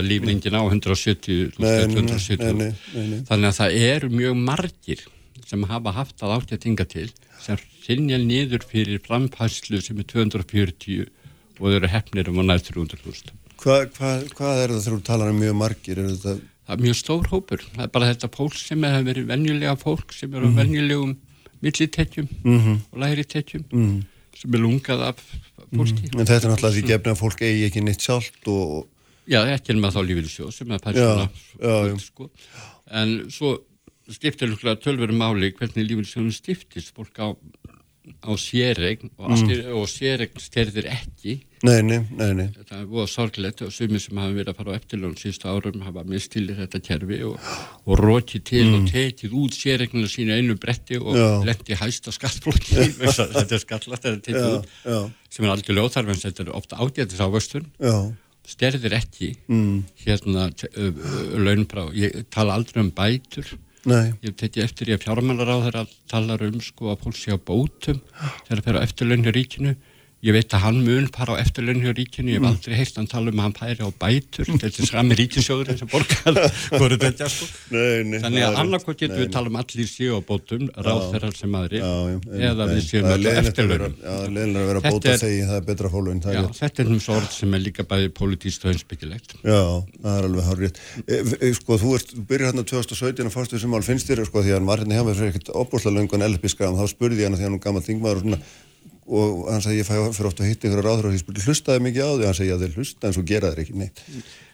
lífningin 0.09 0.57
á 0.57 0.63
170 0.65 1.59
Nei, 1.59 1.69
nei, 1.69 1.87
nei, 1.91 1.97
270 1.99 2.57
nei, 2.63 3.21
þannig 3.29 3.51
að 3.51 3.59
það 3.59 3.77
eru 3.91 4.13
mjög 4.15 4.41
margir 4.49 5.05
sem 5.49 5.69
hafa 5.69 5.93
haft 5.99 6.25
að 6.25 6.37
áttjætinga 6.39 6.89
til 6.89 7.11
sem 7.83 7.97
rinja 7.99 8.19
niður 8.23 8.63
fyrir 8.69 9.01
framfæslu 9.07 9.81
sem 9.83 9.99
er 9.99 10.07
240 10.13 11.09
og 11.59 11.67
þau 11.67 11.75
eru 11.77 11.89
hefnir 11.93 12.29
um 12.31 12.39
að 12.43 12.49
næð 12.53 12.63
300.000 12.71 13.39
Hvað 13.63 13.83
hva, 13.99 14.13
hva 14.35 14.49
er 14.65 14.73
það 14.75 14.87
þú 14.89 15.03
talar 15.07 15.31
um 15.31 15.39
mjög 15.39 15.55
margir? 15.55 15.99
Er 16.03 16.09
þetta... 16.11 16.33
það 16.67 16.73
er 16.79 16.83
mjög 16.87 16.97
stór 16.99 17.29
hópur 17.31 17.61
það 17.75 17.85
er 17.85 17.93
bara 17.95 18.09
þetta 18.13 18.31
fólk 18.35 18.57
sem 18.59 18.83
hefur 18.89 19.07
verið 19.11 19.29
venjulega 19.31 19.77
fólk 19.79 20.13
sem 20.17 20.33
eru 20.35 20.49
Mhm. 20.49 20.55
mm. 20.55 20.63
venjulegum 20.63 21.13
millitekjum 21.63 22.29
Mhm. 22.45 22.79
og 22.93 22.99
læri 22.99 23.25
tekjum 23.25 23.65
Mhm. 23.73 24.01
sem 24.39 24.55
er 24.55 24.59
lungað 24.59 25.03
af 25.13 25.21
fólki 25.73 26.09
En 26.19 26.27
þetta 26.27 26.47
er 26.47 26.51
náttúrulega 26.51 26.75
því 26.79 26.87
gefni 26.89 27.13
að 27.13 27.21
fólk 27.23 27.41
eigi 27.43 27.67
ekki 27.69 27.85
neitt 27.85 28.01
sjálft 28.03 28.49
og... 28.49 28.89
Já, 29.31 29.45
ekki 29.47 29.71
en 29.71 29.79
maður 29.81 30.01
þá 30.03 30.09
lífið 30.09 30.31
sjóð 30.33 30.53
sem 30.53 30.71
er 30.73 30.79
persóna 30.83 31.29
já, 31.63 31.75
já. 31.87 31.99
sko. 32.03 32.31
en 32.91 33.31
svo 33.31 33.53
skiptir 34.11 34.51
tölveru 34.83 35.15
máli 35.15 35.53
hvernig 35.55 35.87
lífið 35.87 36.09
sjóðum 36.11 36.33
skiptist 36.35 36.91
fólk 36.97 37.15
á, 37.23 37.31
á 38.23 38.31
séregn 38.35 39.11
og, 39.19 39.31
Mm. 39.31 39.77
og 39.79 39.87
séregn 39.87 40.41
styrðir 40.43 40.87
ekki 40.91 41.41
Nei, 41.63 41.81
nei, 41.87 42.01
nei, 42.11 42.33
nei. 42.35 42.47
þetta 42.51 42.81
er 42.81 42.87
búið 42.91 43.07
sorgilegt 43.13 43.63
og 43.63 43.71
sumir 43.71 44.01
sem 44.03 44.17
hafa 44.19 44.33
verið 44.35 44.49
að 44.51 44.57
fara 44.59 44.73
á 44.75 44.79
eftirlun 44.81 45.15
síðustu 45.15 45.47
árum 45.47 45.85
hafa 45.87 46.03
mistilir 46.05 46.57
þetta 46.59 46.81
kerfi 46.83 47.21
og, 47.23 47.39
og 47.87 47.99
rokið 48.03 48.43
til 48.45 48.65
Mm. 48.67 48.75
og 48.75 48.91
tekið 48.91 49.31
út 49.39 49.55
séregnina 49.55 50.11
sína 50.11 50.35
einu 50.41 50.57
bretti 50.59 50.99
og 50.99 51.15
Já. 51.15 51.45
lendi 51.47 51.75
hæsta 51.79 52.11
skattflokki 52.11 52.75
þetta 52.99 53.55
er 53.55 53.63
skallast 53.63 54.03
þetta 54.03 54.17
er 54.17 54.25
tekið 54.27 54.43
Já, 54.43 54.59
út 54.59 54.67
já. 54.85 55.11
sem 55.31 55.45
er 55.47 55.51
algjörlega 55.55 55.87
óþarf 55.87 56.09
en 56.11 56.23
þetta 56.27 56.41
er 56.49 56.53
ofta 56.59 56.77
ágætis 56.83 57.23
ávöxtun 57.23 57.67
Já. 57.79 57.95
sterðir 58.45 58.99
ekki 58.99 59.37
Mm. 59.49 59.85
hérna 60.05 60.51
launbrá, 61.39 61.87
ég 61.95 62.25
tala 62.31 62.55
aldrei 62.59 62.83
um 62.83 62.91
bætur 62.91 63.47
Nei. 63.89 64.13
ég 64.23 64.37
tekið 64.39 64.63
eftir 64.63 64.91
í 64.91 64.95
að 64.95 65.07
fjármálar 65.07 65.49
á 65.51 65.57
þeirra 65.65 65.83
talar 66.11 66.45
um 66.47 66.61
sko 66.63 66.93
að 66.93 67.01
fólk 67.03 67.17
sé 67.19 67.35
á 67.35 67.39
bótum 67.39 67.99
þegar 68.47 68.61
það 68.61 68.67
fer 68.69 68.79
á 68.79 68.85
eftirlaun 68.87 69.27
í 69.27 69.35
ríkinu 69.35 69.73
ég 70.23 70.33
veit 70.37 70.55
að 70.55 70.61
hann 70.63 70.77
mun 70.87 71.07
fara 71.11 71.35
á 71.35 71.43
eftirlun 71.43 71.81
hjá 71.83 71.91
ríkinu, 71.99 72.31
ég 72.31 72.39
hef 72.39 72.43
Mm. 72.43 72.51
aldrei 72.53 72.75
heilt 72.79 72.97
hann 72.97 73.07
tala 73.11 73.31
um 73.33 73.39
að 73.41 73.43
hann 73.43 73.57
færi 73.59 73.83
á 73.83 73.91
bætur, 73.99 74.47
þetta 74.63 74.79
er 74.83 74.87
sami 74.87 75.15
ríkisjóður 75.19 75.79
sem 75.79 75.89
borgar, 75.91 76.35
voru 76.83 76.97
þetta 77.03 77.27
sko. 77.29 77.47
Nei, 77.75 78.03
nei, 78.07 78.19
Þannig 78.23 78.43
að 78.47 78.59
annarkoð 78.63 78.97
getum 79.03 79.17
nei, 79.17 79.25
við 79.27 79.33
tala 79.35 79.51
um 79.51 79.57
allir 79.63 79.89
séu 79.91 80.13
á 80.15 80.21
bótum, 80.23 80.69
ráð 80.79 81.03
þeirra 81.13 81.31
sem 81.37 81.53
aðri, 81.59 81.83
eða 81.83 82.67
við 82.71 82.87
að 83.03 83.27
vera- 83.27 83.43
eftirlunum. 83.43 83.95
Já, 84.03 84.15
leðinlega 84.31 84.63
að 84.63 84.71
vera 84.73 84.81
Þetta 84.83 84.95
bóta 84.95 85.17
þegi, 85.25 85.43
það 85.51 85.57
er 85.59 85.67
betra 85.73 85.89
fólun 85.97 86.21
Já, 86.23 86.43
þetta 86.63 86.79
er 86.83 86.87
húns 86.93 87.09
orð 87.17 87.31
sem 87.35 87.55
er 87.55 87.61
líka 87.67 87.83
bæði 87.91 88.09
pólitíst 88.15 88.63
og 88.65 88.71
heimsbyggilegt. 88.73 89.35
Já, 89.43 89.61
það 90.03 90.19
er 90.19 90.29
alveg 90.31 90.45
hár 90.47 90.59
rétt. 90.63 90.79
E, 91.03 91.19
e, 91.43 91.53
sko, 91.59 91.79
þú 91.83 91.99
byrjar 92.31 92.53
hérna 92.53 92.63
2017 92.63 93.27
að 93.27 93.35
fástu 93.35 93.59
að 99.03 99.11
fyrir 99.11 99.27
að 99.27 99.43
og 99.43 99.51
hann 99.51 99.63
sagði, 99.63 99.81
ég 99.81 99.89
fæ 99.89 100.15
fyrir 100.15 100.29
ofta 100.29 100.45
að 100.45 100.51
hitta 100.53 100.69
ykkur 100.69 100.87
ráður 100.87 101.09
og 101.09 101.15
ég 101.17 101.23
spurði, 101.23 101.45
hlustaði 101.47 101.83
mikið 101.83 102.03
á 102.07 102.11
því, 102.13 102.27
hann 102.29 102.37
segi, 102.39 102.51
já, 102.53 102.59
þeir 102.61 102.77
hlusta 102.79 103.09
en 103.09 103.15
svo 103.17 103.23
gera 103.27 103.51
þeir 103.51 103.63
ekki 103.65 103.79
neitt. 103.81 104.03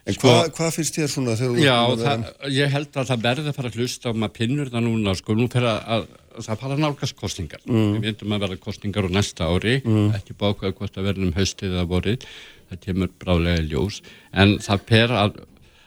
En 0.08 0.16
Sko- 0.16 0.30
hvað 0.30 0.52
hva 0.56 0.68
finnst 0.72 0.96
þér 0.96 1.10
svona 1.12 1.34
þegar 1.36 1.52
þú... 1.52 1.64
Já, 1.66 1.74
að 1.76 2.04
það, 2.06 2.22
ég 2.54 2.72
held 2.72 2.96
að 2.96 3.10
það 3.10 3.26
verði 3.26 3.50
að 3.50 3.58
fara 3.58 3.68
að 3.68 3.76
hlusta 3.76 4.08
og 4.08 4.22
maður 4.22 4.34
pinnur 4.38 4.70
það 4.72 4.86
núna, 4.86 5.14
sko, 5.18 5.36
nú 5.36 5.48
fyrir 5.52 5.68
að, 5.68 6.06
að 6.38 6.46
það 6.46 6.62
fara 6.62 6.78
að 6.78 6.82
nálgast 6.86 7.18
kostningar. 7.18 7.66
Mm. 7.68 7.90
Við 7.98 8.06
veitum 8.08 8.32
að 8.32 8.46
verða 8.46 8.58
kostningar 8.64 9.04
á 9.04 9.10
næsta 9.18 9.50
ári, 9.52 9.74
ekki 10.16 10.38
bákvæða 10.40 10.78
hvort 10.80 10.96
að 10.96 11.10
verða 11.10 11.28
um 11.28 11.36
haustið 11.36 11.76
eða 11.76 11.84
vorið, 11.92 12.26
það 12.70 12.82
kemur 12.86 13.12
brálega 13.20 13.66
ljós, 13.68 14.00
en 14.32 14.56
það 14.64 14.88
per 14.88 15.14
að, 15.18 15.38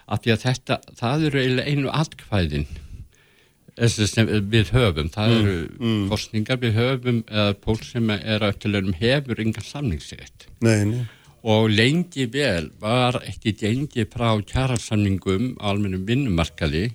að 0.06 0.32
að 0.36 0.46
þetta, 0.46 0.80
það 1.02 1.28
eru 1.32 1.46
einu 1.66 1.90
atkvæðin 1.90 2.70
sem 3.90 4.28
við 4.52 4.70
höfum, 4.76 5.10
það 5.10 5.32
Mm, 5.32 5.42
eru 5.42 6.10
kostningar 6.12 6.60
við 6.62 6.76
höfum, 6.78 7.24
eða 7.28 7.56
fólk 7.64 7.84
sem 7.88 8.10
er 8.14 8.44
á 8.46 8.52
eftirlunum 8.52 8.94
hefur 9.00 9.40
Nei, 10.62 10.86
nei, 10.86 11.06
og 11.44 11.70
lengi 11.74 12.28
vel 12.30 12.70
var 12.80 13.18
ekki 13.26 13.56
gengi 13.58 14.06
frá 14.06 14.36
kjærasamningum 14.46 15.56
á 15.58 15.74
almennum 15.74 16.06
vinnumarkaði 16.06 16.92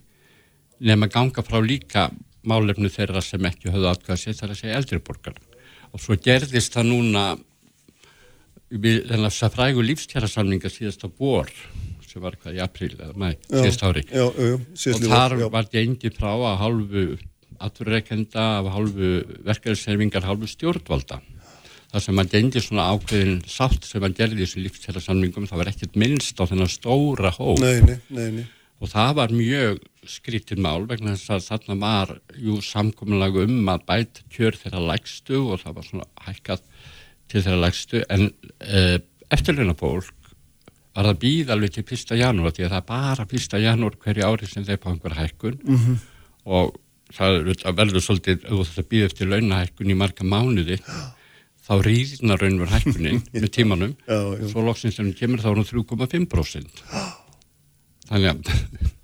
nema 0.80 1.08
ganga 1.10 1.42
frá 1.42 1.58
líka 1.64 2.10
málefnu 2.46 2.88
þeirra 2.92 3.22
sem 3.24 3.42
ekki 3.48 3.72
höfðu 3.74 3.90
atkvæða 3.90 4.20
sér 4.22 4.38
þar 4.38 4.52
að 4.54 4.60
segja 4.60 4.78
eldriborgar 4.78 5.40
og 5.90 6.00
svo 6.00 6.14
gerðist 6.22 6.76
það 6.76 6.90
núna 6.92 7.24
við 8.70 9.06
þennan 9.08 9.30
þess 9.30 9.46
að 9.46 9.56
frægu 9.56 9.82
lífskjærasamninga 9.86 10.70
síðasta 10.70 11.10
vor 11.18 11.50
sem 12.16 12.24
var 12.24 12.36
hvað 12.40 12.56
í 12.56 12.64
apríl 12.64 12.92
eða 12.96 13.12
mæ, 13.20 13.30
síðast 13.52 13.84
ári 13.84 14.02
já, 14.08 14.24
já, 14.24 14.52
og 14.56 15.02
þar 15.04 15.38
já. 15.42 15.46
var 15.52 15.70
gengi 15.72 16.12
frá 16.16 16.32
að 16.32 16.60
hálfu 16.64 17.06
atverðreikenda, 17.56 18.44
af 18.60 18.68
hálfu 18.74 19.10
verkefæðisserfingar, 19.44 20.24
hálfu 20.24 20.48
stjórnvalda 20.50 21.20
það 21.92 22.04
sem 22.04 22.20
að 22.20 22.32
gengi 22.34 22.62
svona 22.64 22.88
ákveðin 22.92 23.38
sátt 23.48 23.86
sem 23.88 24.04
að 24.04 24.18
gerði 24.18 24.42
þessu 24.42 24.62
lífstæra 24.64 25.02
samningum 25.02 25.48
það 25.48 25.62
var 25.62 25.70
ekkert 25.72 25.98
minnst 26.00 26.40
á 26.40 26.44
þennan 26.48 26.72
stóra 26.72 27.32
hóp 27.36 27.60
Nei, 27.62 27.80
nei, 27.84 27.96
nei, 28.08 28.28
nei. 28.40 28.44
og 28.82 28.92
það 28.92 29.12
var 29.20 29.34
mjög 29.36 29.82
skrítið 30.16 30.62
mál 30.66 30.86
vegna 30.88 31.14
þess 31.16 31.34
að 31.36 31.46
þarna 31.50 31.78
var 31.82 32.14
jú 32.36 32.58
samkominlega 32.64 33.46
um 33.46 33.72
að 33.72 33.86
bæta 33.88 34.26
kjör 34.34 34.58
þeirra 34.60 34.84
lægstu 34.92 35.42
og 35.44 35.62
það 35.62 35.78
var 35.78 35.88
svona 35.90 36.08
hækkað 36.26 36.66
til 37.26 37.42
þeirra 37.42 37.62
lægstu 37.64 38.02
en 38.12 38.28
uh, 38.28 38.98
eftirleina 39.34 39.76
fólk 39.78 40.15
var 40.96 41.08
að 41.12 41.18
býða 41.22 41.52
alveg 41.56 41.74
til 41.76 41.84
1. 41.84 42.16
janúar 42.20 42.54
því 42.56 42.64
að 42.66 42.72
það 42.72 42.80
er 42.80 42.88
bara 42.90 43.26
1. 43.28 43.60
janúar 43.66 43.96
hverju 44.02 44.26
ári 44.30 44.48
sem 44.50 44.64
þeir 44.64 44.80
fá 44.82 44.88
einhver 44.92 45.16
hækkun 45.20 45.58
Mhm. 45.64 45.98
og 46.46 46.76
það 47.12 47.36
er 47.36 47.76
verður 47.78 48.02
svolítið 48.06 48.44
ef 48.44 48.50
þú 48.50 48.64
þetta 48.70 48.88
býða 48.90 49.08
eftir 49.10 49.30
launahækkun 49.30 49.92
í 49.92 49.96
marga 49.96 50.24
mánuði 50.26 50.78
þá 51.66 51.72
rýðnar 51.82 52.40
raunver 52.42 52.70
hækkunin 52.74 53.22
með 53.34 53.50
tímanum 53.54 53.92
Já, 54.06 54.18
já. 54.40 54.48
svo 54.50 54.62
loksins 54.66 54.96
þegar 54.96 55.06
hún 55.10 55.18
kemur 55.20 55.42
þá 55.42 55.48
er 55.50 55.60
hún 55.60 55.70
3,5% 55.70 56.82
þannig 58.08 58.30
að, 58.30 58.50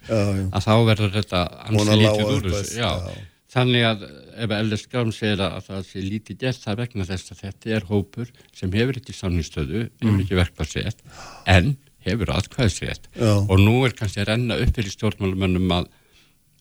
Já, 0.08 0.18
að 0.56 0.64
þá 0.66 0.72
verður 0.88 1.14
þetta 1.18 1.40
ansi 1.66 1.78
Vonar 1.78 1.96
lága 1.98 2.12
lítið 2.16 2.32
úr 2.36 2.50
þessu 2.56 3.16
þannig 3.52 3.84
að 3.86 4.04
ef 4.36 4.50
Ellis 4.56 4.86
Grám 4.92 5.12
segir 5.12 5.40
að 5.44 5.58
það 5.68 5.82
sé 5.88 6.02
lítið 6.04 6.38
gert 6.42 6.62
það 6.64 6.76
vegna 6.82 7.04
þess 7.08 7.32
að 7.34 7.40
þetta 7.44 7.70
er 7.76 7.86
hópur 7.90 8.30
sem 8.56 8.72
hefur 8.72 8.98
ekki 9.00 9.12
samningsstöðu, 9.16 9.82
hefur 10.00 10.12
Mm. 10.12 10.20
ekki 10.24 10.38
verkvarsett 10.38 11.02
en 11.46 11.76
hefur 12.06 12.32
atkvæðsrétt 12.34 13.08
Já. 13.14 13.32
og 13.48 13.58
nú 13.62 13.84
er 13.86 13.92
kannski 13.98 14.20
að 14.24 14.30
renna 14.32 14.56
upp 14.58 14.74
fyrir 14.74 14.90
stjórnmálumönnum 14.96 15.70
að, 15.76 15.86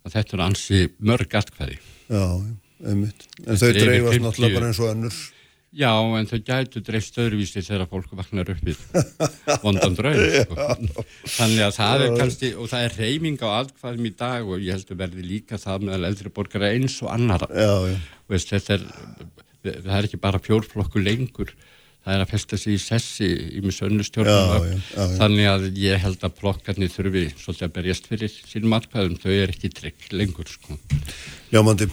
að 0.06 0.11
þetta 0.18 0.38
er 0.38 0.43
ansi 0.45 0.81
mörg 0.99 1.34
atkvæði 1.41 1.77
Já, 2.11 2.26
einmitt. 2.85 3.27
En 3.48 3.56
þau 3.57 3.72
dreifast 3.73 4.18
50. 4.18 4.26
náttúrulega 4.26 4.60
bara 4.60 4.68
eins 4.72 4.80
og 4.81 4.89
önnur. 4.91 5.19
Já, 5.72 5.91
en 6.19 6.26
þau 6.27 6.39
gætu 6.43 6.81
dreifst 6.84 7.15
öðruvísi 7.22 7.61
þegar 7.64 7.88
fólk 7.88 8.10
vaknar 8.19 8.49
upp 8.52 8.64
við 8.68 8.80
vondan 9.64 9.93
draug. 9.95 10.19
Sko. 10.43 11.06
Þannig 11.38 11.61
að 11.64 11.76
það 11.77 12.03
er 12.07 12.15
kannski, 12.19 12.49
og 12.60 12.68
það 12.73 12.88
er 12.89 12.98
reyming 12.99 13.39
á 13.39 13.49
aðkvæðum 13.61 14.10
í 14.10 14.11
dag 14.19 14.49
og 14.52 14.60
ég 14.65 14.76
held 14.76 14.91
að 14.91 14.99
verði 15.06 15.23
líka 15.30 15.60
það 15.61 15.85
meðal 15.88 16.10
eldri 16.10 16.34
borgara 16.35 16.73
eins 16.76 16.98
og 17.06 17.14
annara. 17.15 17.48
Já, 17.56 17.72
já. 17.93 17.95
Veist, 18.34 18.52
þetta 18.52 18.76
er, 18.76 18.84
það 19.85 19.93
er 20.02 20.10
ekki 20.10 20.19
bara 20.27 20.43
fjórflokku 20.43 21.06
lengur, 21.06 21.56
það 22.03 22.18
er 22.18 22.26
að 22.26 22.31
festa 22.35 22.60
sig 22.60 22.76
í 22.76 22.81
sessi 22.84 23.31
í 23.31 23.64
mjög 23.64 23.77
sönnu 23.80 24.02
Já, 24.02 24.03
já, 24.03 24.10
stjórnum. 24.11 24.76
já, 24.76 24.85
já. 24.99 25.10
Þannig 25.23 25.49
að 25.56 25.68
ég 25.85 26.03
held 26.03 26.27
að 26.27 26.35
flokkarnir 26.43 26.91
þurfi 26.91 27.23
svolítið 27.38 27.68
að 27.69 27.76
berjast 27.80 28.11
fyrir 28.11 28.35
sínum 28.35 28.76
atkvæðum, 28.76 29.15
þau 29.23 29.31
er 29.39 29.56
ekki 29.56 29.72
trygg 29.80 30.11
lengur, 30.19 30.52
sko. 30.52 30.76
Ljámandi, 31.56 31.88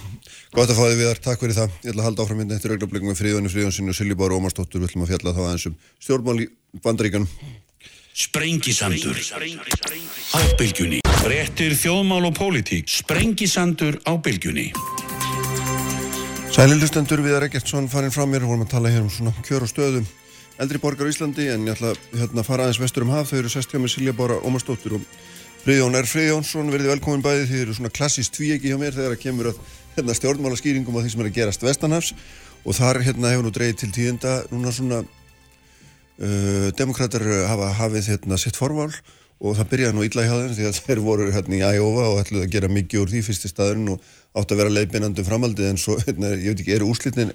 gott 0.54 0.70
að 0.70 0.78
fá 0.78 0.84
þig 0.86 0.98
viðar, 1.02 1.22
takk 1.24 1.42
fyrir 1.42 1.56
það. 1.58 1.78
Ég 1.82 1.92
ætla 1.92 2.02
að 2.02 2.08
halda 2.08 2.24
áfram 2.24 2.42
hérna 2.42 2.58
eftir 2.58 2.74
augnablikum 2.74 3.10
með 3.12 3.20
Fríðunni 3.22 3.52
Fríðunssinu 3.52 3.92
og 3.92 3.98
Silji 3.98 4.18
Báru 4.18 4.38
Ómarsdóttur. 4.38 4.82
Við 4.82 4.90
ætlum 4.90 5.04
að 5.04 5.12
fjalla 5.12 5.34
þá 5.36 5.42
aðeins 5.44 5.66
um 5.68 5.76
stjórnmál 6.04 6.38
í 6.44 6.48
bandaríkanum. 6.84 7.28
Sprengisandur. 8.18 9.20
Á 10.34 10.40
bylgjunni 10.58 11.02
Frettir 11.18 11.74
þjóðmál 11.78 12.24
og 12.30 12.34
pólitík. 12.38 12.88
Sprengisandur 12.90 14.00
á 14.08 14.12
bylgjunni. 14.18 14.70
Sælilustendur 16.54 17.20
Viðar 17.22 17.46
Eggertsson 17.46 17.86
farin 17.92 18.14
frá 18.14 18.24
mér, 18.26 18.46
vorum 18.48 18.64
að 18.64 18.72
tala 18.72 18.90
hér 18.90 19.04
um 19.04 19.12
svona 19.12 19.34
kjör 19.46 19.66
og 19.66 19.70
stöðum 19.70 20.06
eldri 20.58 20.80
borgar 20.82 21.06
á 21.06 21.12
Íslandi 21.12 21.46
en 21.52 21.66
ég 21.68 21.76
ætla 21.76 21.92
að 21.92 22.18
hérna, 22.18 22.42
fara 22.46 22.66
aðeins 22.66 22.80
vestur 22.82 23.04
um 23.06 23.12
haf, 23.14 23.30
þau 23.30 23.38
eru 23.42 23.52
sest 23.52 23.70
hjá 23.70 23.78
með 23.78 23.92
Silja 23.94 24.14
Bára 24.16 24.40
Ómarsdóttur 24.42 24.96
og 24.98 25.04
Friðjón 25.62 25.98
R. 25.98 26.08
Friðjónsson, 26.08 26.70
verði 26.72 26.90
velkomin 26.92 27.22
bæði. 27.22 27.46
Þið 27.50 27.62
eru 27.64 27.76
svona 27.76 27.92
klassist 27.92 28.32
tvíegi 28.34 28.70
hjá 28.72 28.78
mér 28.80 28.94
þegar 28.96 29.14
að 29.14 29.22
kemur 29.22 29.50
að 29.50 29.58
hérna, 29.96 30.16
stjórnmála 30.16 30.58
skýringum 30.58 30.98
á 30.98 31.02
því 31.02 31.12
sem 31.14 31.22
er 31.24 31.30
að 31.30 31.38
gerast 31.38 31.64
vestanhafs 31.66 32.12
og 32.64 32.76
þar 32.76 33.02
hérna 33.06 33.32
hefur 33.32 33.46
nú 33.46 33.54
dreigið 33.54 33.80
til 33.82 33.92
tíðenda 33.94 34.34
núna 34.52 34.74
svona 34.74 35.00
uh, 35.04 36.68
demokrater 36.78 37.24
hafa 37.48 37.72
hafið 37.78 38.12
hérna 38.14 38.38
sitt 38.40 38.58
forvál 38.58 38.90
og 39.38 39.54
það 39.54 39.68
byrjaði 39.72 39.96
nú 39.96 40.06
illa 40.06 40.24
hjá 40.26 40.34
þeim 40.34 40.54
því 40.56 40.68
að 40.68 40.78
þeir 40.86 41.02
voru 41.04 41.28
hérna 41.34 41.58
í 41.58 41.64
Æjófa 41.64 42.06
og 42.12 42.22
ætluðu 42.22 42.46
að 42.46 42.54
gera 42.54 42.72
mikið 42.72 43.02
úr 43.02 43.12
því 43.12 43.24
fyrsti 43.28 43.50
staðurinn 43.52 43.92
og 43.94 44.14
átt 44.38 44.54
að 44.54 44.62
vera 44.62 44.74
leiðbeinandi 44.74 45.22
um 45.22 45.28
framhaldið 45.28 45.70
en 45.72 45.80
svo, 45.80 45.98
hérna, 46.06 46.32
ég 46.34 46.54
veit 46.54 46.64
ekki, 46.64 46.74
eru 46.76 46.90
úrslitin 46.92 47.34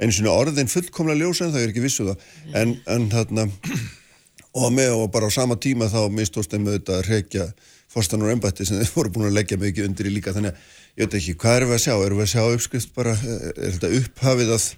einu 0.00 0.14
svona 0.14 0.34
orðin 0.34 0.70
fullkomlega 0.70 1.22
ljósa 1.22 1.46
en 1.46 1.54
það 1.54 1.62
er 1.62 1.70
ekki 1.70 1.84
vissu 1.84 2.08
það. 2.08 2.24
En, 2.58 2.74
en 2.90 3.06
þarna 3.12 3.46
og 4.64 4.72
með 4.74 4.96
og 4.96 5.06
bara 5.14 5.30
á 5.30 5.36
sama 5.36 5.56
tíma 5.58 5.86
þá 5.90 6.00
mistóst 6.10 6.50
þeim 6.50 6.66
auðvitað 6.66 6.98
að 6.98 7.08
rekja 7.12 7.46
fórstanur 7.94 8.32
embætti 8.32 8.66
sem 8.66 8.80
þeir 8.80 8.90
voru 8.94 9.12
búin 9.14 9.28
að 9.28 9.36
leggja 9.38 9.60
mikið 9.60 9.86
undir 9.86 10.10
í 10.10 10.16
líka 10.16 10.34
þannig 10.34 10.54
að 10.54 10.72
ég 10.94 11.06
veit 11.06 11.16
ekki, 11.18 11.36
hvað 11.42 11.56
erum 11.58 11.72
við 11.72 11.78
að 11.78 11.84
sjá? 11.84 11.94
Erum 11.94 12.20
við 12.20 12.26
að 12.26 12.32
sjá 12.32 12.42
uppskrift 12.56 12.92
bara, 12.96 13.14
er, 13.18 13.48
er 13.54 13.72
þetta 13.76 13.92
upphafið 14.00 14.52
að 14.54 14.68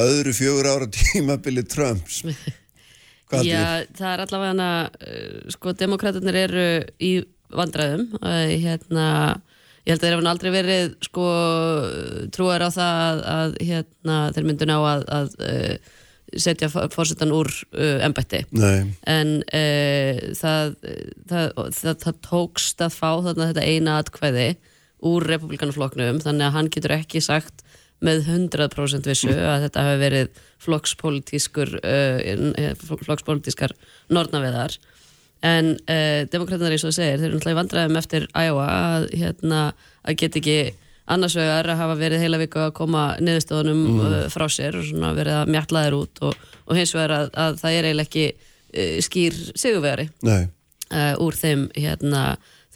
öðru 0.00 0.34
fjögur 0.36 0.70
ára 0.70 0.88
tímabili 0.96 1.66
Trumps? 1.66 2.22
Hvað 3.30 3.46
Já, 3.46 3.60
heldur 3.62 4.00
það 4.00 4.10
er 4.10 4.24
allavega 4.24 4.50
hana, 4.50 4.72
uh, 5.06 5.52
sko, 5.54 5.76
demokraternar 5.78 6.38
eru 6.40 6.64
í 6.98 7.12
vandræðum, 7.54 8.08
uh, 8.18 8.48
hérna, 8.50 9.04
ég 9.86 9.92
held 9.92 10.00
að 10.00 10.06
þeir 10.08 10.16
hafa 10.16 10.32
aldrei 10.32 10.50
verið, 10.56 10.88
sko, 11.06 11.26
trúar 12.34 12.64
á 12.66 12.70
það 12.74 13.02
að, 13.04 13.22
að 13.36 13.54
hérna, 13.68 14.16
þeir 14.34 14.48
myndu 14.48 14.66
ná 14.66 14.74
að, 14.80 15.04
að 15.14 15.30
setja 16.42 16.70
fórsetan 16.70 17.30
úr 17.34 17.52
uh, 17.70 18.02
embætti. 18.06 18.42
Nei. 18.50 18.90
En 19.06 19.32
uh, 19.46 20.20
það, 20.38 20.74
það, 21.30 21.54
það, 21.78 21.94
það 22.02 22.20
tókst 22.26 22.82
að 22.82 22.98
fá 22.98 23.08
þarna 23.28 23.48
þetta 23.52 23.68
eina 23.70 23.96
atkvæði 24.02 24.48
úr 25.06 25.24
republikanafloknum, 25.28 26.20
þannig 26.24 26.46
að 26.46 26.56
hann 26.56 26.70
getur 26.74 26.96
ekki 26.98 27.22
sagt 27.24 27.64
með 28.04 28.22
100% 28.32 29.08
vissu 29.08 29.32
að 29.32 29.66
þetta 29.66 29.82
hafi 29.84 30.00
verið 30.00 30.28
flokkspolítískur 30.64 31.74
uh, 31.80 32.70
flokkspolítískar 32.80 33.74
nornaveðar 34.12 34.76
en 35.44 35.74
uh, 35.88 36.22
demokraternar 36.32 36.76
eins 36.76 36.84
og 36.84 36.92
það 36.92 36.98
segir, 36.98 37.18
þeir 37.20 37.26
eru 37.28 37.38
náttúrulega 37.38 37.56
í 37.56 37.60
vandræðum 37.60 37.98
eftir 38.00 38.28
Iowa 38.36 38.68
að, 38.68 39.08
hérna, 39.20 39.60
að 40.04 40.18
get 40.20 40.38
ekki 40.40 40.56
annars 41.10 41.36
vegar 41.36 41.68
að 41.72 41.80
hafa 41.80 41.98
verið 41.98 42.24
heila 42.24 42.40
viku 42.40 42.62
að 42.62 42.72
koma 42.76 43.04
niðurstöðunum 43.20 43.82
Mm. 43.90 44.00
uh, 44.06 44.24
frá 44.32 44.46
sér 44.52 44.78
og 44.80 44.86
svona 44.88 45.12
verið 45.16 45.40
að 45.40 45.52
mjalla 45.56 45.84
þeir 45.84 45.98
út 45.98 46.24
og, 46.28 46.48
og 46.66 46.80
hins 46.80 46.94
vegar 46.96 47.16
að, 47.16 47.28
að 47.34 47.60
það 47.60 47.76
er 47.76 47.90
eiginlega 47.90 48.08
ekki 48.08 48.26
skýr 49.02 49.38
uh, 50.88 51.14
úr 51.20 51.36
þeim, 51.36 51.68
hérna, 51.74 52.24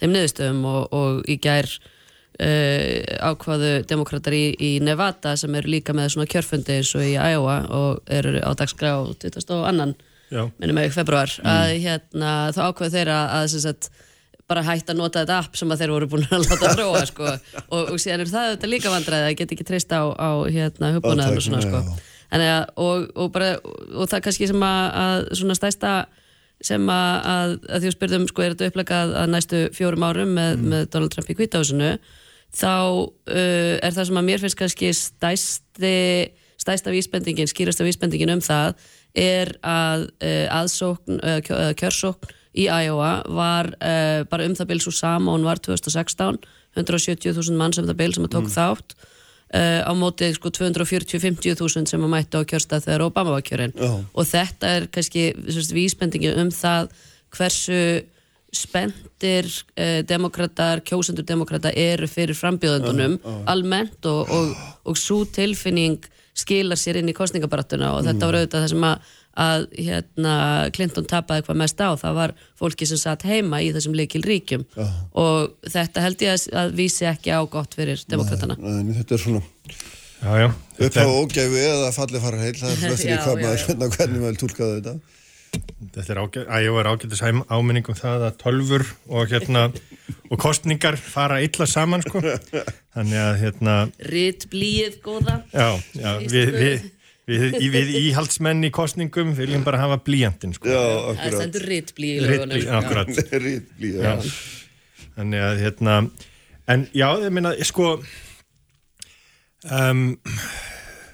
þeim 0.01 0.15
niðurstöðum 0.15 0.65
og, 0.69 0.81
og 0.93 1.21
í 1.31 1.37
gær 1.41 1.69
ákvaðu 2.35 3.69
demokrater 3.87 4.35
í, 4.35 4.43
í 4.59 4.71
Nevada 4.83 5.35
sem 5.39 5.53
eru 5.55 5.71
líka 5.71 5.95
með 5.95 6.11
svona 6.15 6.27
kjörfundi 6.31 6.79
eins 6.79 6.91
og 6.97 7.05
í 7.05 7.13
Iowa 7.15 7.61
og 7.71 8.11
eru 8.11 8.41
á 8.43 8.51
dagskrá 8.59 8.97
22. 9.23 9.95
Já. 10.33 10.41
minnum 10.57 10.81
ég 10.81 10.93
februar 10.93 11.29
að 11.45 11.75
hérna, 11.83 12.49
þá 12.55 12.61
ákvaðu 12.71 12.95
þeirra 12.95 13.19
að 13.37 13.47
sem 13.53 13.61
sagt, 13.61 13.91
bara 14.49 14.63
hætta 14.65 14.93
að 14.93 14.99
nota 14.99 15.21
þetta 15.21 15.37
app 15.43 15.57
sem 15.57 15.71
að 15.71 15.83
þeir 15.83 15.93
voru 15.93 16.09
búin 16.09 16.25
að 16.27 16.43
láta 16.43 16.73
þróa 16.73 17.05
sko. 17.09 17.29
og, 17.69 17.93
og 17.93 18.01
síðan 18.01 18.25
er 18.25 18.33
það 18.33 18.51
þetta 18.55 18.71
líka 18.71 18.93
vandræði 18.93 19.29
að 19.29 19.37
geta 19.39 19.55
ekki 19.55 19.67
treyst 19.69 19.93
á, 19.93 20.01
á 20.11 20.29
hérna, 20.49 20.91
hugbúnaðin 20.97 21.39
og 21.39 21.45
svona 21.45 21.63
sko. 21.63 21.81
Að, 22.35 22.45
og, 22.81 23.07
og, 23.13 23.31
bara, 23.33 23.53
og 23.93 24.09
það 24.11 24.25
kannski 24.25 24.49
sem 24.49 24.65
að, 24.65 24.83
að 25.05 25.23
svona 25.39 25.57
stæsta 25.57 25.95
sem 26.65 26.89
að, 26.89 27.15
að, 27.31 27.55
að 27.69 27.81
því 27.81 27.89
að 27.89 27.95
spyrðum 27.95 28.27
sko 28.31 28.43
er 28.43 28.53
þetta 28.53 28.69
upplegað 28.71 29.15
að 29.21 29.33
næstu 29.33 29.63
fjórum 29.75 30.05
árum 30.07 30.37
með, 30.37 30.61
með 30.73 30.85
Donald 30.93 31.13
Trump 31.13 31.29
í 31.29 31.37
kvítahúsinu 31.37 31.91
þá 32.53 32.75
uh, 32.75 33.75
er 33.81 33.95
það 33.95 34.09
sem 34.09 34.19
að 34.21 34.27
mér 34.29 34.43
finnst 34.43 34.59
kannski 34.59 34.91
stæsti 34.95 35.95
stæsta 36.65 36.93
vísbendingin, 36.93 37.49
skýrasta 37.51 37.85
vísbendingin 37.85 38.31
um 38.33 38.41
það 38.43 38.77
er 39.15 39.51
að 39.63 40.07
uh, 40.23 40.45
aðsókn, 40.61 41.19
uh, 41.19 41.39
uh, 41.39 41.71
kjörsókn 41.77 42.31
í 42.55 42.67
Iowa 42.71 43.17
var 43.27 43.73
uh, 43.75 44.23
bara 44.29 44.47
um 44.47 44.55
það 44.55 44.71
bil 44.71 44.79
svo 44.83 44.93
sama 44.95 45.31
og 45.31 45.39
hún 45.39 45.49
var 45.49 45.59
2016 45.63 46.39
170.000 46.75 47.59
mann 47.59 47.75
sem 47.75 47.87
það 47.87 47.99
bil 47.99 48.13
sem 48.15 48.27
að 48.27 48.33
tók 48.35 48.49
þátt 48.51 48.95
uh, 48.95 49.81
á 49.83 49.91
móti 49.97 50.31
sko 50.35 50.51
240-50.000 50.55 51.91
sem 51.91 52.07
að 52.07 52.11
mættu 52.11 52.41
á 52.41 52.47
kjörstað 52.47 52.87
þegar 52.87 53.05
Obama 53.09 53.35
var 53.35 53.45
kjörinn 53.47 53.75
Já. 53.75 53.91
og 54.01 54.29
þetta 54.31 54.73
er 54.77 54.89
kannski 54.91 55.27
sérst, 55.47 55.75
vísbendingi 55.75 56.33
um 56.39 56.51
það 56.55 56.91
hversu 57.35 57.79
spendir 58.57 59.49
uh, 59.51 60.01
demokrater, 60.07 60.81
kjósendur 60.87 61.27
demokrata 61.27 61.71
eru 61.71 62.07
fyrir 62.11 62.37
frambjóðendunum 62.37 63.19
almennt 63.51 64.05
og, 64.09 64.31
og, 64.31 64.55
og 64.85 64.99
svo 64.99 65.23
tilfinning 65.25 66.03
skilar 66.35 66.79
sér 66.79 66.99
inn 66.99 67.11
í 67.11 67.15
kostningabaratuna 67.15 67.93
og 67.95 68.03
þetta 68.07 68.27
var 68.27 68.37
auðvitað 68.39 68.65
það 68.65 68.71
sem 68.73 68.85
að, 68.89 69.11
að 69.45 69.65
hérna, 69.77 70.35
Clinton 70.75 71.07
tapaði 71.07 71.45
hvað 71.47 71.59
mest 71.61 71.79
á. 71.79 71.89
Það 72.01 72.17
var 72.19 72.33
fólki 72.59 72.87
sem 72.89 72.99
satt 72.99 73.23
heima 73.27 73.61
í 73.63 73.71
þessum 73.75 73.95
leikil 73.95 74.23
ríkjum 74.25 74.65
og 75.15 75.55
þetta 75.63 76.03
held 76.03 76.25
ég 76.25 76.35
að, 76.35 76.47
að 76.63 76.75
vísi 76.81 77.07
ekki 77.07 77.31
á 77.31 77.39
gott 77.47 77.77
fyrir 77.77 78.03
demokratana 78.11 78.59
Nei, 78.59 78.95
þetta 78.99 79.15
er 79.15 79.23
svona 79.23 79.43
upp 80.79 80.97
á 80.99 81.05
ógæfu 81.05 81.59
eða 81.59 81.91
falli 81.95 82.21
fara 82.23 82.39
heil 82.41 82.55
það 82.59 82.71
er 82.71 82.93
eftir 82.95 83.11
í 83.13 83.19
hvað 83.21 83.43
maður 83.43 83.95
hvernig 83.97 84.23
maður 84.23 84.41
tólkaði 84.43 84.79
þetta 84.79 85.14
Þetta 85.95 86.11
er 86.13 86.19
ágætt, 86.21 86.47
að 86.49 86.65
ég 86.65 86.75
var 86.75 86.89
ágættis 86.91 87.21
áminning 87.23 87.87
um 87.91 87.97
það 87.97 88.25
að 88.27 88.35
tölfur 88.41 88.83
og 89.07 89.31
hérna 89.31 89.63
og 90.29 90.41
kostningar 90.41 90.97
fara 90.99 91.39
illa 91.45 91.67
saman 91.69 92.03
sko. 92.05 92.21
Þannig 92.95 93.21
að 93.21 93.39
hérna 93.43 93.77
Ritt 94.11 94.47
blíið 94.51 94.99
góða 95.05 95.39
já, 95.53 95.69
já, 95.95 96.11
við, 96.25 96.53
við, 96.55 96.85
við, 97.29 97.47
við, 97.55 97.71
við 97.75 97.95
íhaldsmenn 98.01 98.67
í 98.67 98.71
kostningum 98.75 99.33
viljum 99.37 99.65
bara 99.67 99.81
hafa 99.83 99.99
blíjantinn 100.05 100.55
sko. 100.57 100.71
Já, 100.71 100.79
það 100.81 101.09
akkurat 101.15 101.39
stendur 101.39 101.67
ritt 101.71 101.95
blíið 101.97 102.21
í 102.21 102.29
lögunum 102.29 102.63
já, 102.63 102.71
akkurat. 102.81 103.25
Rít 103.45 103.73
blíða 103.79 104.15
Já. 104.15 104.31
Þannig 105.15 105.45
að 105.47 105.61
hérna 105.63 105.99
en 106.71 106.87
já, 106.91 107.07
ég 107.23 107.35
meina, 107.35 107.53
sko 107.63 107.91
um, 109.71 110.07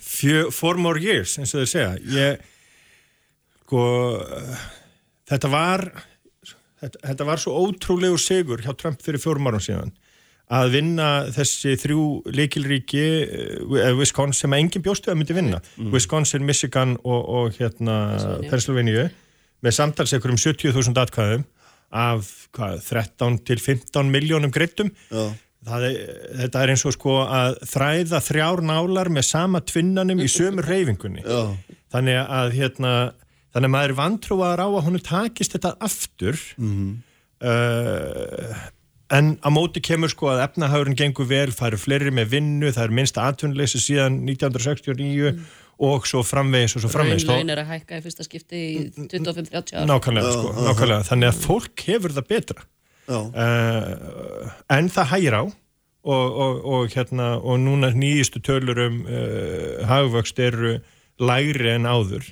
fjö, 0.01 0.47
four 0.55 0.79
more 0.81 1.01
years 1.01 1.37
eins 1.39 1.53
og 1.55 1.65
þau 1.65 1.71
segja 1.75 1.91
ég 2.15 2.47
sko 3.71 3.83
þetta 5.31 5.51
var 5.51 5.87
þetta, 6.81 6.97
þetta 7.07 7.27
var 7.29 7.39
svo 7.39 7.55
ótrúlegur 7.63 8.19
sigur 8.19 8.63
hjá 8.63 8.73
Trump 8.75 8.99
fyrir 9.03 9.21
fjórum 9.23 9.47
árum 9.47 9.63
síðan 9.63 9.93
að 10.51 10.73
vinna 10.73 11.07
þessi 11.31 11.77
þrjú 11.79 12.05
leikilríki 12.35 13.03
uh, 13.23 13.93
Wisconsin 13.95 14.35
sem 14.35 14.55
engin 14.57 14.83
bjóstu 14.83 15.07
að 15.13 15.21
myndi 15.21 15.37
vinna. 15.37 15.61
Wisconsin, 15.93 16.43
Michigan 16.43 16.97
og, 17.07 17.21
og 17.23 17.55
hérna 17.55 17.95
Pennsylvania. 18.49 19.05
Með 19.63 19.77
samtals 19.77 20.11
ekkur 20.17 20.33
um 20.33 20.41
70.000 20.41 20.99
atkvæðum 21.05 21.45
af 22.01 22.27
hvað, 22.55 22.83
13 22.89 23.39
til 23.47 23.63
15 23.63 24.11
miljónum 24.11 24.51
greittum 24.51 24.91
Já. 25.11 25.31
Það 25.61 25.83
er, 25.85 25.97
þetta 26.39 26.61
er 26.63 26.71
eins 26.73 26.83
og 26.89 26.95
sko 26.95 27.15
að 27.21 27.59
þræða 27.69 28.21
þrjár 28.25 28.63
nálar 28.65 29.11
með 29.13 29.27
sama 29.27 29.59
tvinnanum 29.61 30.23
í 30.23 30.29
sömur 30.31 30.65
reyfingunni 30.65 31.21
Já. 31.21 31.51
þannig 31.93 32.17
að 32.23 32.55
hérna 32.57 32.93
þannig 33.51 33.69
að 33.69 33.73
maður 33.75 33.95
vantrúaður 33.99 34.63
á 34.63 34.67
að 34.67 34.85
hún 34.87 34.99
takist 35.05 35.55
þetta 35.55 35.73
aftur. 35.87 36.43
Uh, 37.41 38.53
en 39.11 39.33
á 39.43 39.49
móti 39.51 39.81
kemur 39.83 40.11
sko 40.11 40.29
að 40.31 40.45
efnahagurinn 40.45 40.97
gengur 40.99 41.27
vel, 41.29 41.49
það 41.55 41.71
eru 41.71 41.81
fleiri 41.81 42.13
með 42.15 42.35
vinnu 42.35 42.71
það 42.71 42.85
eru 42.85 42.97
minnsta 42.99 43.25
atvinnleysi 43.27 43.81
síðan 43.81 44.21
1969 44.29 45.33
og 45.81 46.05
svo 46.05 46.21
framvegis 46.25 46.77
og 46.77 46.83
svo 46.83 46.91
framvegis. 46.93 47.25
Raunlaun 47.25 47.55
er 47.55 47.63
að 47.63 47.71
hækka 47.73 47.97
í 47.97 48.03
fyrsta 48.05 48.27
skipti 48.27 48.61
í 48.61 48.83
25-30 49.09 49.81
ár. 49.81 49.87
Nákvæmlega, 49.89 50.35
sko, 50.35 50.53
nákvæmlega. 50.67 51.07
Þannig 51.09 51.31
að 51.31 51.41
fólk 51.47 51.85
hefur 51.87 52.15
það 52.19 52.29
betra. 52.29 52.67
Já. 53.09 53.17
uh, 53.17 54.51
en 54.71 54.89
það 54.93 55.09
hægir 55.15 55.35
á 55.35 55.43
og, 55.43 56.27
og, 56.43 56.59
og 56.65 56.93
hérna 56.93 57.31
og 57.41 57.57
núna 57.59 57.89
nýjistu 57.97 58.39
tölur 58.45 58.79
um 58.85 59.01
uh, 59.03 59.81
hagvöxt 59.89 60.39
eru 60.39 60.77
lægri 61.19 61.73
en 61.75 61.89
áður 61.89 62.29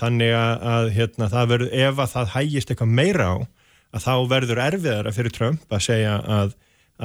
þannig 0.00 0.32
að, 0.36 0.54
að 0.74 0.88
hérna, 0.96 1.28
það 1.32 1.50
verður, 1.52 1.74
ef 1.86 2.00
að 2.04 2.14
það 2.14 2.32
hægist 2.36 2.72
eitthvað 2.72 2.94
meira 3.00 3.26
á 3.32 3.36
að 3.96 4.06
þá 4.06 4.14
verður 4.32 4.62
erfiðara 4.66 5.12
fyrir 5.16 5.34
Trump 5.34 5.72
að 5.72 5.84
segja 5.86 6.16
að, 6.36 6.56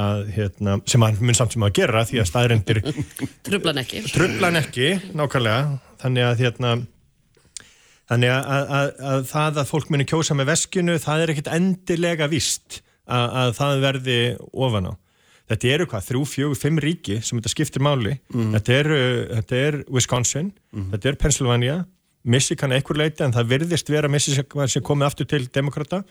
að 0.05 0.23
hérna, 0.35 0.79
sem 0.89 1.05
hann 1.05 1.19
mun 1.21 1.37
samt 1.37 1.55
sem 1.55 1.67
að 1.67 1.75
gera 1.79 2.05
því 2.09 2.23
að 2.23 2.31
staðrendir 2.31 2.81
Trublan 3.47 3.83
ekki 3.83 4.03
trublan 4.11 4.59
ekki, 4.59 4.89
nákvæmlega 5.15 5.77
þannig 6.03 6.27
að 6.27 6.43
hérna 6.45 6.73
þannig 8.11 8.33
að, 8.33 8.49
að, 8.51 8.73
að, 8.77 8.89
að 9.11 9.27
það 9.31 9.61
að 9.61 9.69
fólk 9.69 9.93
muni 9.93 10.07
kjósa 10.09 10.35
með 10.35 10.51
veskinu, 10.51 10.97
það 10.99 11.23
er 11.23 11.33
ekkit 11.33 11.51
endilega 11.55 12.27
víst 12.31 12.81
að, 13.07 13.25
að 13.43 13.53
það 13.59 13.85
verði 13.85 14.19
ofan 14.51 14.91
á. 14.91 14.93
Þetta 15.51 15.71
eru 15.75 15.87
hvað, 15.91 16.03
þrjú, 16.07 16.21
fjögur, 16.31 16.59
fimm 16.59 16.77
ríki 16.79 17.17
sem 17.23 17.39
þetta 17.39 17.51
skiptir 17.51 17.83
máli. 17.83 18.13
Þetta, 18.31 18.75
eru, 18.77 18.99
þetta 19.31 19.61
er 19.67 19.77
Wisconsin, 19.91 20.51
þetta 20.93 21.11
er 21.11 21.17
Pennsylvania, 21.19 21.77
Michigan 22.23 22.73
einhver 22.75 22.97
leiti 22.99 23.23
en 23.25 23.33
það 23.33 23.47
virðist 23.55 23.89
vera 23.89 24.09
Michigan 24.11 24.69
sem 24.69 24.83
komið 24.85 25.07
aftur 25.07 25.29
til 25.31 25.47
demokrata. 25.53 26.03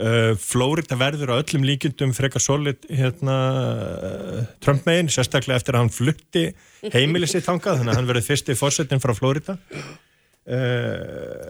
Uh, 0.00 0.36
Flórida 0.38 0.94
verður 0.94 1.32
á 1.34 1.40
öllum 1.42 1.64
líkjundum 1.66 2.12
frekar 2.14 2.40
solid 2.40 2.84
hérna, 2.86 3.34
uh, 3.50 4.44
Trump 4.62 4.86
megin, 4.86 5.10
sérstaklega 5.10 5.58
eftir 5.58 5.74
að 5.74 5.82
hann 5.82 5.90
flutti 5.92 6.44
heimilið 6.94 7.32
sitt 7.34 7.44
þangað, 7.48 7.80
þannig 7.80 7.96
að 7.96 7.98
hann 7.98 8.08
verður 8.12 8.28
fyrsti 8.28 8.54
fórsetin 8.56 9.02
frá 9.02 9.10
Flórida 9.18 9.56
uh, 9.58 10.54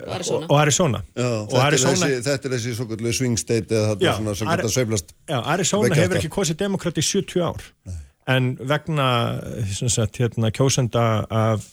Og 0.09 0.14
Arizona. 0.16 0.40
og, 0.40 0.47
og 0.48 0.56
Arizona. 0.60 1.02
Já, 1.14 1.28
og 1.28 1.52
þetta, 1.52 1.66
Arizona, 1.66 1.93
er 1.93 2.01
þessi, 2.14 2.24
þetta 2.31 2.48
er 2.48 2.55
þessi 2.56 2.72
svo 2.78 2.86
kallu 2.90 3.12
swing 3.20 3.36
state 3.40 3.77
eða 3.77 3.90
Já, 3.90 3.98
þetta 3.98 4.14
svona 4.22 4.35
sem 4.40 4.51
geta 4.55 4.72
sveiflast 4.77 5.12
já, 5.16 5.36
Arizona 5.55 6.01
hefur 6.01 6.20
ekki 6.22 6.32
kosið 6.39 6.59
demokrat 6.64 7.01
í 7.01 7.05
70 7.06 7.44
ár. 7.44 7.68
En 8.31 8.51
vegna 8.72 9.06
sem 9.74 9.90
sagt, 9.93 10.18
hérna, 10.20 10.51
kjósenda 10.55 11.05
af, 11.28 11.68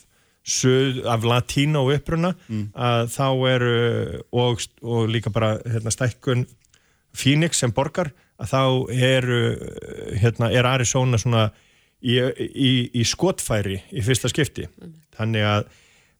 söð, 0.47 1.01
af 1.11 1.25
latínó 1.27 1.83
uppruna 1.91 2.33
að 2.73 3.09
þá 3.11 3.27
eru 3.51 3.73
og, 4.31 4.63
og 4.81 5.09
líka 5.11 5.33
bara 5.33 5.57
hérna, 5.65 5.91
stækkun 5.91 6.45
Phoenix 7.17 7.59
sem 7.59 7.73
borgar 7.75 8.13
að 8.37 8.53
þá 8.53 8.61
eru 8.93 9.41
hérna, 10.21 10.51
er 10.53 10.69
Arizona 10.69 11.17
svona 11.17 11.49
í, 12.01 12.19
í, 12.21 12.71
í 12.93 13.03
skotfæri 13.07 13.81
í 13.91 14.03
fyrsta 14.05 14.29
skipti. 14.31 14.67
Þannig 15.17 15.47
að, 15.49 15.67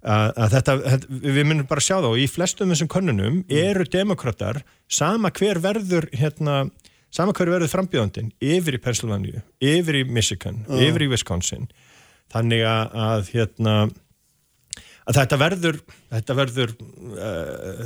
að, 0.01 0.31
að 0.33 0.55
þetta, 0.55 0.75
við 1.09 1.43
munum 1.45 1.69
bara 1.69 1.85
sjá 1.85 1.99
þá 2.01 2.09
í 2.17 2.27
flestum 2.31 2.73
þessum 2.73 2.89
könnunum 2.91 3.43
eru 3.47 3.85
demokrater 3.93 4.63
sama 4.89 5.31
hver 5.31 5.61
verður 5.63 6.09
hérna, 6.17 6.65
sama 7.13 7.35
hver 7.37 7.53
verður 7.53 7.71
frambjöðandinn 7.75 8.33
yfir 8.41 8.79
í 8.79 8.81
Pennsylvania, 8.81 9.45
yfir 9.61 10.01
í 10.01 10.03
Michigan 10.09 10.65
yfir 10.67 11.05
í 11.05 11.11
Wisconsin. 11.13 11.69
Þannig 12.33 12.65
að, 12.67 12.97
að 13.07 13.29
hérna 13.37 13.77
að 15.07 15.19
þetta 15.21 15.41
verður 15.43 15.81
þetta 16.13 16.37
verður 16.41 16.73
uh, 16.77 17.83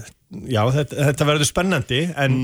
já, 0.49 0.64
þetta, 0.77 1.02
þetta 1.11 1.30
verður 1.34 1.52
spennandi 1.52 2.06
en, 2.18 2.39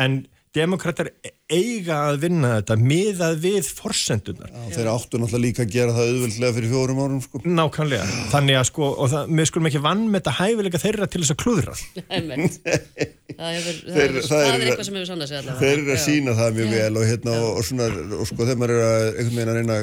en 0.00 0.20
demokrater 0.50 1.12
eiga 1.50 1.96
að 2.10 2.16
vinna 2.24 2.48
þetta 2.56 2.74
miðað 2.82 3.36
við 3.44 3.68
forsendunar 3.78 4.48
Já, 4.50 4.64
þeir 4.74 4.88
áttu 4.90 5.18
náttúrulega 5.22 5.42
líka 5.44 5.62
að 5.62 5.74
gera 5.76 5.92
það 5.94 6.08
auðvöldlega 6.10 6.54
fyrir 6.56 6.72
fjórum 6.72 7.02
árum 7.04 7.20
sko. 7.22 7.42
nákvæmlega, 7.46 8.08
þannig 8.32 8.58
að 8.58 8.66
sko 8.70 8.88
og 9.04 9.12
það, 9.12 9.30
við 9.38 9.48
skulum 9.50 9.68
ekki 9.70 9.82
vann 9.84 10.02
með 10.10 10.18
þetta 10.24 10.34
hæfileika 10.40 10.80
þeirra 10.82 11.08
til 11.10 11.22
þess 11.22 11.34
að 11.36 11.40
klúðra. 11.44 11.76
Einmitt. 12.18 12.58
Það 12.66 13.54
hefur, 13.56 13.78
það, 13.78 13.94
Þeir- 13.94 14.10
hefur, 14.10 14.26
það 14.26 14.34
það 14.34 14.48
er- 14.48 14.50
er 14.50 14.66
eitthvað 14.66 14.88
sem 14.90 14.98
hefur 14.98 15.14
allavega. 15.16 15.56
þeir 15.62 15.76
eru 15.76 15.86
að 15.86 16.00
Já. 16.00 16.02
sína 16.08 16.36
það 16.40 16.58
mjög 16.58 16.74
vel 16.74 16.90
og, 17.02 17.06
hérna, 17.12 17.36
og, 17.44 17.50
og, 17.54 17.68
svona, 17.70 17.88
og 18.18 18.26
sko 18.32 18.40
þegar 18.42 18.60
maður 18.64 18.74
er 18.74 18.84
að 18.90 19.06
einhvern 19.06 19.38
veginn 19.38 19.54
að 19.54 19.60
reyna 19.60 19.80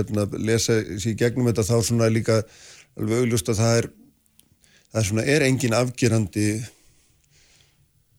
hérna, 0.00 0.26
lesa 0.48 0.80
sér 1.04 1.20
gegnum 1.20 1.52
þetta 1.52 1.68
þá 1.68 1.76
svona 1.90 2.08
er 2.08 2.16
líka 2.16 2.40
alveg 3.00 3.24
augljóst 3.24 3.50
að 3.52 3.62
það 3.62 3.78
er 3.78 3.88
það 4.90 5.00
er 5.00 5.08
svona, 5.08 5.24
er 5.24 5.46
engin 5.46 5.76
afgerandi 5.76 6.46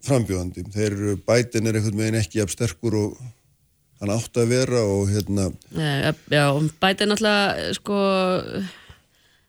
frambjóðandi. 0.01 0.65
Þeir 0.73 0.89
eru, 0.95 1.15
bætin 1.27 1.69
er 1.69 1.77
einhvern 1.77 1.99
veginn 1.99 2.19
ekki 2.21 2.41
af 2.41 2.53
sterkur 2.53 2.97
og 2.97 3.17
hann 4.01 4.13
átt 4.15 4.39
að 4.41 4.49
vera 4.49 4.81
og 4.89 5.11
hérna 5.11 5.51
Nei, 5.77 6.13
Já, 6.33 6.47
Biden 6.81 7.11
náttúrulega 7.11 7.73
sko, 7.77 7.99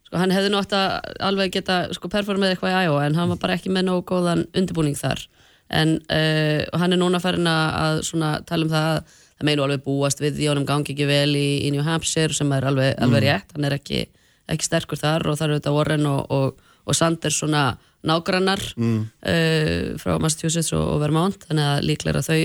sko 0.09 0.21
hann 0.21 0.35
hefði 0.35 0.51
nátt 0.53 0.75
að 0.77 1.15
alveg 1.31 1.55
geta 1.55 1.79
sko 1.97 2.11
performið 2.13 2.53
eitthvað 2.53 2.75
í 2.75 2.83
Iowa 2.85 3.07
en 3.07 3.17
hann 3.17 3.33
var 3.33 3.41
bara 3.41 3.57
ekki 3.57 3.73
með 3.73 3.89
nógu 3.89 4.05
góðan 4.13 4.45
undirbúning 4.53 4.99
þar. 4.99 5.25
En 5.73 5.97
uh, 6.13 6.61
hann 6.77 6.93
er 6.93 7.01
núna 7.01 7.23
farin 7.23 7.49
að 7.49 8.03
svona, 8.11 8.35
tala 8.45 8.67
um 8.69 8.73
það 8.75 8.89
að 8.91 9.21
það 9.33 9.49
meinu 9.49 9.65
alveg 9.65 9.87
búast 9.87 10.21
við 10.21 10.37
því 10.37 10.51
honum 10.51 10.67
gangi 10.69 10.93
ekki 10.93 11.07
vel 11.09 11.31
í, 11.33 11.49
í 11.65 11.71
New 11.73 11.85
Hampshire 11.87 12.37
sem 12.37 12.53
er 12.53 12.67
alveg, 12.69 12.93
alveg 13.01 13.25
rétt, 13.25 13.55
hann 13.57 13.67
er 13.71 13.79
ekki, 13.79 14.05
ekki 14.51 14.67
sterkur 14.67 14.99
þar 15.01 15.27
og 15.31 15.39
þar 15.39 15.51
eru 15.51 15.61
þetta 15.61 15.75
Warren 15.77 16.07
og, 16.11 16.21
og, 16.33 16.61
og 16.87 16.99
Sanders 16.99 17.39
svona 17.39 17.77
nágrannar 18.03 18.63
Mm. 18.77 19.07
uh, 19.23 19.93
frá 20.03 20.19
Massachusetts 20.19 20.73
og, 20.75 20.83
og 20.97 21.01
Vermont 21.05 21.47
þannig 21.47 21.69
að 21.69 21.85
líklega 21.87 22.23
þau 22.27 22.41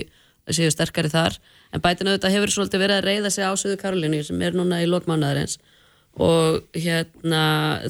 séu 0.53 0.69
sterkari 0.71 1.09
þar. 1.11 1.35
En 1.73 1.81
Biden 1.83 2.07
auðvitað 2.07 2.35
hefur 2.37 2.53
svolítið 2.53 2.83
verið 2.83 2.99
að 3.01 3.07
reyða 3.09 3.31
sig 3.33 3.43
á 3.43 3.51
Suðu 3.59 3.77
Karolínu 3.81 4.21
sem 4.23 4.41
er 4.45 4.55
núna 4.55 4.79
í 4.83 4.87
lokmánaðarins 4.87 5.57
og 6.17 6.63
hérna 6.73 7.41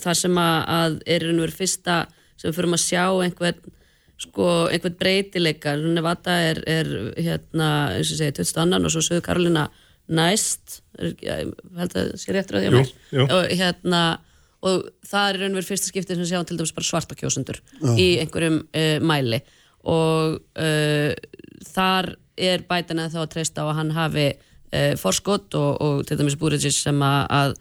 þar 0.03 0.17
sem 0.19 0.39
að, 0.41 0.55
að 0.67 0.95
er 1.05 1.25
veru 1.29 1.53
fyrsta 1.53 1.97
sem 2.37 2.55
fyrir 2.55 2.73
að 2.73 2.81
sjá 2.81 3.03
einhvern 3.23 3.61
sko, 4.17 4.47
einhvern 4.71 4.97
breytileika. 4.97 5.75
Nevada 5.77 6.39
er, 6.49 6.63
er 6.65 6.89
hérna 7.15 7.69
eins 7.93 8.11
og 8.11 8.19
segja, 8.19 8.39
20 8.41 8.63
annan 8.65 8.87
og 8.87 8.95
svo 8.95 9.03
Suðu 9.05 9.21
Karolína 9.25 9.67
næst 10.07 10.79
er, 10.97 11.51
held 11.77 11.91
að 11.91 11.97
það 11.97 12.15
sé 12.21 12.35
réttur 12.35 12.57
að 12.59 12.65
því 12.65 12.69
að 12.71 12.77
mér. 12.77 12.91
og 13.27 13.51
hérna 13.59 14.01
og 14.65 14.87
það 15.05 15.29
er 15.29 15.37
í 15.37 15.41
raun 15.41 15.53
og 15.53 15.59
veru 15.59 15.67
fyrsta 15.67 15.91
skiptið 15.91 16.17
sem 16.17 16.23
við 16.23 16.31
sjáum 16.31 16.47
til 16.49 16.57
dæmis 16.57 16.73
bara 16.75 16.87
svarta 16.87 17.17
kjósundur 17.17 17.59
Já. 17.61 17.91
í 17.93 18.07
einhverjum 18.23 18.59
uh, 18.65 18.97
mæli. 19.05 19.41
Og 19.87 20.37
uh, 20.57 21.11
þar 21.69 22.11
er 22.37 22.65
Biden 22.69 23.01
að 23.01 23.15
þá 23.15 23.19
að 23.23 23.31
treysta 23.35 23.65
á 23.65 23.69
að 23.69 23.77
hann 23.79 23.93
hafi 23.95 24.27
uh, 24.33 24.93
forskott 24.99 25.57
og, 25.59 25.69
og 25.83 26.05
til 26.09 26.19
dæmis 26.19 26.37
Buttigieg 26.39 26.75
sem 26.75 27.03
að, 27.05 27.21
að 27.29 27.55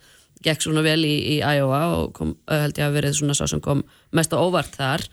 gekk 0.47 0.67
svona 0.67 0.85
vel 0.87 1.01
í, 1.05 1.15
í 1.37 1.39
Iowa 1.41 1.83
og 2.01 2.13
kom, 2.17 2.35
held 2.51 2.79
ég 2.79 2.89
að 2.89 2.99
verið 2.99 3.19
svona 3.21 3.37
sá 3.37 3.47
sem 3.51 3.63
kom 3.65 3.85
mest 4.17 4.35
á 4.37 4.41
óvart 4.41 4.77
þar 4.77 5.05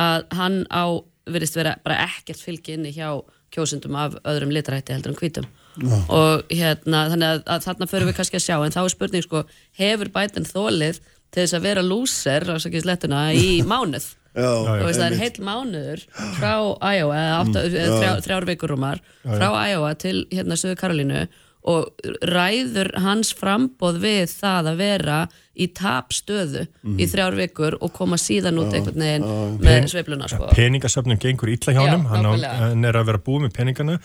að 0.00 0.24
hann 0.38 0.62
á 0.72 0.84
verist 1.30 1.56
vera 1.58 1.76
bara 1.84 2.00
ekkert 2.06 2.40
fylgi 2.40 2.76
inni 2.76 2.92
hjá 2.94 3.12
kjósundum 3.54 3.96
af 3.98 4.16
öðrum 4.24 4.52
litrætti 4.54 4.94
heldur 4.94 5.12
en 5.12 5.20
hvítum 5.20 5.48
Já. 5.80 5.98
og 6.08 6.42
hérna 6.52 7.02
þannig 7.12 7.28
að, 7.34 7.42
að 7.46 7.64
þarna 7.66 7.86
förum 7.90 8.10
við 8.10 8.16
kannski 8.20 8.36
að 8.40 8.46
sjá 8.46 8.56
en 8.66 8.74
þá 8.74 8.80
er 8.84 8.94
spurning 8.94 9.22
sko, 9.26 9.44
hefur 9.80 10.10
Biden 10.14 10.44
þólið 10.48 11.00
til 11.30 11.42
þess 11.44 11.54
að 11.56 11.66
vera 11.68 11.82
lúser 11.86 12.48
ásakið 12.56 12.82
slettuna 12.86 13.20
í 13.32 13.60
mánuð 13.72 14.08
Já, 14.30 14.46
og 14.46 14.84
veist, 14.86 15.00
það 15.00 15.06
er 15.10 15.18
heill 15.18 15.42
mánuður 15.42 16.02
frá 16.38 16.52
Iowa, 16.94 17.16
eða 17.18 17.38
Mm, 17.40 17.54
eða 17.56 17.70
já. 17.74 17.94
þrjá, 17.98 18.10
þrjár 18.26 18.44
vikur 18.46 18.70
rúmar 18.76 19.00
Já, 19.00 19.30
já. 19.30 19.38
frá 19.40 19.48
Iowa 19.72 19.94
til 19.98 20.18
hérna 20.30 20.54
Suður 20.60 20.76
Karolínu 20.78 21.22
og 21.70 21.90
ræður 22.24 22.88
hans 23.04 23.34
frambóð 23.36 23.98
við 24.00 24.30
það 24.32 24.68
að 24.70 24.78
vera 24.80 25.16
í 25.60 25.66
tapstöðu 25.76 26.62
Mhm. 26.84 26.94
í 27.02 27.08
þrjár 27.10 27.36
vikur 27.36 27.74
og 27.82 27.92
koma 27.92 28.16
síðan 28.16 28.56
út 28.62 28.72
einhvern 28.72 29.02
veginn 29.02 29.26
með 29.60 29.88
sveifluna 29.92 30.28
sko. 30.30 30.48
peningasöfnum 30.56 31.18
gengur 31.20 31.50
illa 31.52 31.74
hjá 31.74 31.82
hann, 31.90 32.06
hann 32.06 32.84
er 32.84 32.92
að 32.96 33.06
vera 33.10 33.18
búið 33.18 33.44
með 33.48 33.52
peningana 33.58 33.98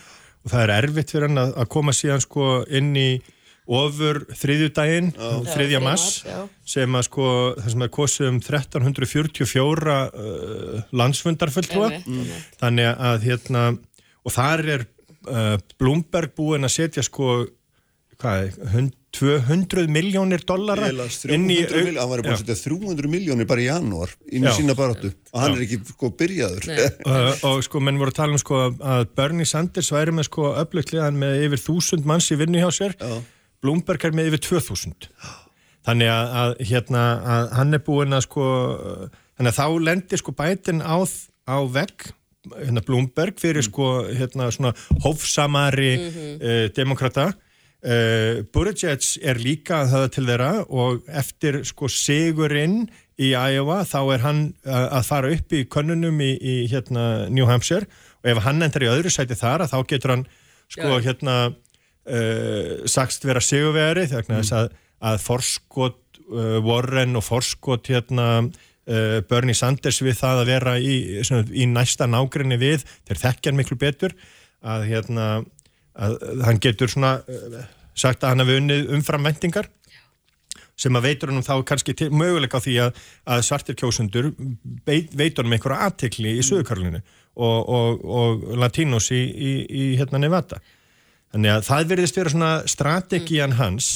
og 0.45 0.51
það 0.53 0.61
er 0.63 0.75
erfitt 0.77 1.15
fyrir 1.15 1.27
hann 1.29 1.41
að, 1.41 1.55
að 1.63 1.71
koma 1.73 1.95
síðan 1.95 2.23
sko 2.23 2.49
inn 2.69 2.93
í 2.99 3.09
ofur 3.65 4.21
þriðjudaginn, 4.37 5.07
þriðja 5.49 5.79
mass 5.81 6.19
þriðja 6.21 6.41
mars, 6.45 6.57
sem 6.69 6.97
að 6.97 7.05
sko 7.07 7.29
það 7.57 7.69
sem 7.73 7.85
er 7.85 7.91
kosið 7.95 8.27
um 8.29 8.39
1344 8.43 9.95
uh, 10.05 10.83
landsfundarfulltrúa. 11.01 11.89
Einmitt. 11.97 12.51
þannig 12.61 12.91
að 13.09 13.25
hérna 13.25 13.63
og 14.25 14.35
þar 14.35 14.65
er 14.75 14.85
uh, 14.85 15.55
Bloomberg 15.81 16.35
búin 16.37 16.67
að 16.67 16.75
setja 16.77 17.05
sko 17.05 17.39
hvað, 18.21 18.55
hund, 18.73 18.93
200 19.15 19.85
miljónir 19.95 20.41
dollara 20.47 20.89
inn 20.91 20.97
í 20.99 21.07
300 21.15 21.37
miljónir, 21.47 21.99
hann 22.01 22.09
var 22.11 22.23
búin 22.25 22.33
að 22.35 22.41
setja 22.41 22.57
300 22.67 23.07
miljónir 23.11 23.47
bara 23.47 23.63
í 23.63 23.67
janúar 23.69 24.11
inn 24.27 24.43
í 24.43 24.49
Já. 24.49 24.55
sína 24.57 24.75
baráttu 24.75 25.11
og 25.31 25.39
hann 25.39 25.53
Já. 25.53 25.55
er 25.55 25.63
ekki 25.65 25.79
sko 25.93 26.09
byrjaður 26.19 26.67
uh, 26.73 27.45
og 27.51 27.63
sko 27.63 27.79
menn 27.83 28.01
voru 28.01 28.11
að 28.11 28.17
tala 28.19 28.35
um 28.35 28.41
sko 28.41 28.59
að 28.75 29.05
Bernie 29.15 29.47
Sanders 29.47 29.91
væri 29.95 30.11
með 30.17 30.27
sko 30.27 30.49
öflugliðan 30.65 31.15
með 31.21 31.45
yfir 31.47 31.63
þúsund 31.63 32.09
manns 32.11 32.27
í 32.35 32.39
vinnu 32.41 32.59
hjá 32.59 32.67
sér 32.75 32.97
Já. 32.99 33.15
Bloomberg 33.63 34.03
er 34.09 34.17
með 34.19 34.33
yfir 34.33 34.43
2000 34.59 35.07
þannig 35.87 36.11
að, 36.11 36.35
að 36.43 36.53
hérna 36.73 37.05
að 37.37 37.49
hann 37.61 37.77
er 37.79 37.85
búinn 37.87 38.17
að 38.19 38.25
sko 38.27 38.45
þannig 39.37 39.51
að 39.53 39.57
þá 39.61 39.65
lendir 39.87 40.21
sko 40.21 40.35
bætin 40.35 40.83
á, 40.83 40.97
á 41.47 41.57
vegg 41.71 42.09
hérna 42.59 42.83
Bloomberg 42.85 43.39
fyrir 43.41 43.63
sko 43.65 43.87
hérna 44.11 44.51
svona 44.53 44.75
hófsamari 45.07 45.93
Mhm. 45.97 46.35
uh, 46.43 46.67
demokrata 46.75 47.31
uh, 47.85 48.43
Buttigieg 48.53 49.05
er 49.23 49.39
líka 49.41 49.81
að 49.81 49.91
höfða 49.93 50.11
til 50.13 50.25
þeirra 50.29 50.51
og 50.65 51.09
eftir 51.21 51.61
sko 51.67 51.89
sigurinn 51.91 52.85
í 53.21 53.31
Iowa 53.31 53.83
þá 53.87 53.99
er 54.15 54.23
hann 54.25 54.41
uh, 54.65 54.87
að 54.99 55.07
fara 55.09 55.31
upp 55.35 55.55
í 55.55 55.63
könnunum 55.71 56.19
í, 56.23 56.33
í 56.35 56.55
hérna 56.71 57.27
New 57.31 57.47
Hampshire 57.49 57.87
og 58.23 58.31
ef 58.33 58.41
hann 58.45 58.65
endar 58.65 58.85
í 58.85 58.91
öðru 58.91 59.13
sæti 59.13 59.37
þar 59.39 59.67
þá 59.71 59.77
getur 59.87 60.15
hann 60.15 60.27
sko 60.71 60.97
Já. 60.97 61.03
hérna 61.09 61.35
uh, 61.49 62.85
sagst 62.89 63.27
vera 63.27 63.43
sigurveri 63.43 64.07
þegar 64.11 64.41
þess 64.41 64.55
að, 64.59 64.71
að 65.11 65.19
forskot 65.25 66.21
uh, 66.27 66.59
Warren 66.65 67.19
og 67.19 67.27
forskot 67.27 67.91
hérna 67.93 68.29
Bernie 68.85 69.57
Sanders 69.57 69.97
við 70.05 70.13
það 70.19 70.39
að 70.43 70.49
vera 70.51 70.73
í, 70.77 70.95
svona, 71.25 71.47
í 71.49 71.65
næsta 71.65 72.05
nágrinni 72.05 72.59
við 72.61 72.83
þeir 73.07 73.17
þekkjan 73.23 73.57
miklu 73.57 73.79
betur 73.81 74.13
að 74.61 74.85
hérna 74.91 75.25
að, 75.95 76.19
hann 76.45 76.61
getur 76.63 76.91
svona 76.91 77.17
uh, 77.23 77.65
sagt 77.95 78.23
að 78.23 78.33
hann 78.33 78.43
hafi 78.43 78.59
unnið 78.61 78.93
umfram 78.97 79.27
vendingar 79.27 79.71
sem 80.75 80.95
að 80.97 81.07
veitur 81.07 81.31
hann 81.31 81.45
þá 81.45 81.55
kannski 81.67 81.95
til, 81.95 82.09
möguleika 82.11 82.59
á 82.59 82.65
því 82.65 82.75
að, 82.83 83.03
að 83.31 83.43
svartir 83.47 83.77
kjósundur 83.79 84.31
veit, 84.87 85.13
veitur 85.15 85.47
hann 85.47 85.55
einhverja 85.55 85.87
aðtekli 85.87 86.35
í 86.35 86.43
Suðukarlinu 86.43 86.99
og, 86.99 87.59
og, 87.77 88.03
og 88.03 88.47
Latinos 88.59 89.07
í, 89.15 89.21
í, 89.23 89.51
í 89.65 89.85
hérna 89.99 90.19
Nevada. 90.23 90.59
Þannig 91.35 91.51
að 91.51 91.67
það 91.67 91.91
verðist 91.91 92.19
vera 92.19 92.31
svona 92.31 92.51
strategían 92.71 93.55
hans 93.59 93.93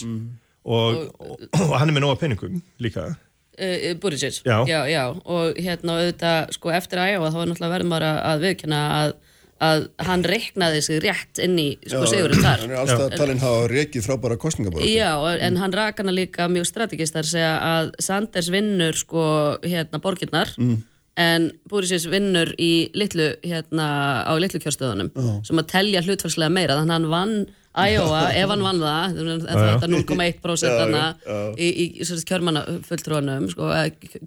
og, 0.64 1.10
og, 1.20 1.44
og 1.60 1.76
hann 1.80 1.92
er 1.92 1.96
með 1.96 2.06
nóga 2.06 2.20
peningum 2.20 2.62
líka. 2.84 3.12
Uh, 3.60 3.92
Buttigieg. 4.00 4.40
Já. 4.48 4.64
já, 4.68 4.80
já, 4.88 5.04
og 5.28 5.58
hérna 5.60 5.98
auðvitað 6.00 6.54
sko 6.56 6.72
eftir 6.72 7.02
Iowa 7.04 7.32
þá 7.32 7.42
var 7.42 7.50
náttúrulega 7.50 7.74
verðum 7.76 7.96
bara 7.96 8.12
að 8.30 8.46
viðkynna 8.46 8.84
að, 8.96 9.16
að 9.60 9.88
hann 10.08 10.24
reiknaði 10.24 10.82
sig 10.86 11.02
rétt 11.04 11.40
inn 11.44 11.58
í 11.60 11.68
sko 11.84 12.06
sigurinn 12.08 12.44
þar 12.44 12.62
hann 12.64 12.72
er 12.72 12.80
alltaf 12.80 13.02
að 13.10 13.16
talin 13.20 13.42
hafa 13.44 13.66
rekið 13.72 14.06
frábæra 14.06 14.38
kostningabaráttu 14.40 14.92
Já, 14.94 15.12
en 15.48 15.60
hann 15.60 15.76
rak 15.76 16.00
hana 16.00 16.14
líka 16.16 16.48
mjög 16.52 16.70
strategist 16.70 17.18
þar 17.18 17.28
að 17.28 17.34
segja 17.34 17.52
að 17.68 17.92
Sanders 18.08 18.52
vinnur 18.56 18.96
sko 19.00 19.26
hérna 19.66 20.00
borgirnar 20.04 20.54
Mm. 20.60 20.78
en 21.20 21.52
Búrisins 21.68 22.06
vinnur 22.08 22.54
í 22.56 22.90
litlu 22.96 23.34
hérna 23.44 23.88
á 24.24 24.34
litlu 24.40 24.62
kjörstöðunum 24.64 25.12
Já. 25.12 25.32
sem 25.48 25.60
að 25.60 25.68
telja 25.74 26.04
hlutfærslega 26.06 26.54
meira 26.56 26.80
þannig 26.80 26.94
að 26.94 27.00
hann 27.00 27.10
vann 27.12 27.36
Iowa 27.80 28.22
ef 28.34 28.50
hann 28.50 28.64
vann 28.64 28.80
það 28.82 29.20
þetta 29.46 29.90
0,1% 29.92 30.80
hana 30.80 31.04
já. 31.20 31.38
í, 31.60 31.68
í, 31.68 31.86
í 32.02 32.24
kjörmannafulltrúanum 32.32 33.50
sko, 33.52 33.70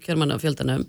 kjörmannafjöldanum 0.04 0.84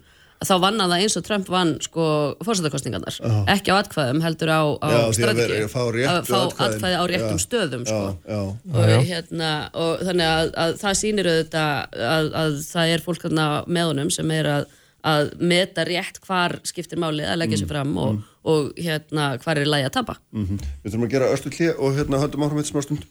þá 0.48 0.54
vann 0.64 0.80
hann 0.84 0.92
það 0.94 1.02
eins 1.06 1.16
og 1.20 1.24
Trump 1.28 1.50
vann 1.54 1.72
sko 1.84 2.06
fórsetakostningarnar, 2.44 3.18
Já. 3.20 3.34
ekki 3.56 3.74
á 3.74 3.76
atkvæðum 3.82 4.22
heldur 4.26 4.52
á, 4.54 4.62
á 4.84 4.88
Já, 4.92 5.00
því 5.14 5.24
að 5.30 5.70
fá 5.74 5.82
að 5.84 6.30
fá 6.30 6.38
atkvæði 6.68 7.00
á 7.00 7.04
réttum 7.12 7.40
Já. 7.40 7.44
stöðum 7.46 7.84
sko. 7.88 8.04
já, 8.28 8.38
já. 8.38 8.42
og, 8.74 9.08
hérna, 9.10 9.52
og 9.74 10.04
þannig 10.08 10.30
að, 10.34 10.54
að 10.66 10.78
það 10.84 11.00
sýnir 11.02 11.30
auðvitað 11.32 11.98
að, 12.14 12.30
að 12.44 12.58
það 12.70 12.94
er 12.98 13.06
fólk 13.08 13.26
þarna 13.28 13.48
með 13.68 13.90
honum 13.94 14.12
sem 14.14 14.32
er 14.38 14.52
að, 14.58 14.68
að 15.04 15.34
meta 15.54 15.84
rétt 15.90 16.22
hvar 16.28 16.58
skiptir 16.64 17.02
málið 17.04 17.28
að 17.34 17.42
leggja 17.44 17.58
Mm, 17.58 17.64
sér 17.66 17.72
fram 17.74 17.98
og, 17.98 18.22
og 18.48 18.72
hérna 18.80 19.26
hvar 19.44 19.60
er 19.60 19.68
lægi 19.68 19.90
að 19.90 19.96
tapa 20.00 20.16
Mhm. 20.32 20.62
Við 20.84 20.92
þurfum 20.94 21.06
að 21.08 21.14
gera 21.18 21.34
östu 21.36 21.52
hlið 21.58 21.74
og 21.80 21.98
hérna 22.00 22.22
höldum 22.24 22.46
áfram 22.48 22.64
eitt 22.64 22.72
smá 22.72 22.82
stund 22.84 23.04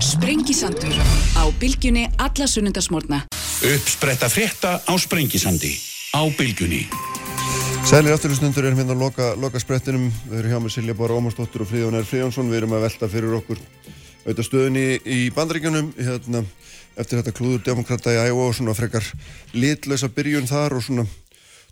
Sprengisandur 0.00 0.94
á 1.40 1.42
bylgjunni 1.60 2.04
alla 2.20 2.46
sunnundasmórna. 2.46 3.22
Uppspretta 3.64 4.28
frétta 4.28 4.76
á 4.84 4.92
Sprengisandi 5.00 5.72
á 6.16 6.22
bylgjunni. 6.32 6.86
Sælir 7.86 8.14
afturlustundur 8.16 8.64
erum 8.64 8.78
hérna 8.80 8.94
að 8.96 9.02
loka, 9.04 9.26
loka 9.38 9.60
sprettinum 9.60 10.08
Við 10.30 10.38
erum 10.40 10.52
hjá 10.54 10.60
með 10.64 10.72
Silja 10.74 10.94
Bára 10.96 11.18
Ómarsdóttur 11.20 11.62
og 11.62 11.68
Fríðjón 11.70 11.98
R. 12.00 12.06
Fríðjónsson 12.08 12.48
Við 12.50 12.58
erum 12.58 12.74
að 12.74 12.86
velta 12.86 13.08
fyrir 13.12 13.36
okkur 13.36 13.60
auðvitað 14.24 14.48
stöðunni 14.48 14.84
í 15.06 15.18
bandaríkjunum 15.36 15.92
hérna, 15.94 16.42
eftir 16.98 17.20
þetta 17.20 17.34
klúður 17.36 17.62
demokrata 17.68 18.10
í 18.10 18.18
Iowa 18.18 18.48
og 18.48 18.56
svona 18.58 18.74
frekar 18.74 19.06
litlösa 19.54 20.10
byrjun 20.10 20.50
þar 20.50 20.74
og 20.74 20.82
svona 20.82 21.04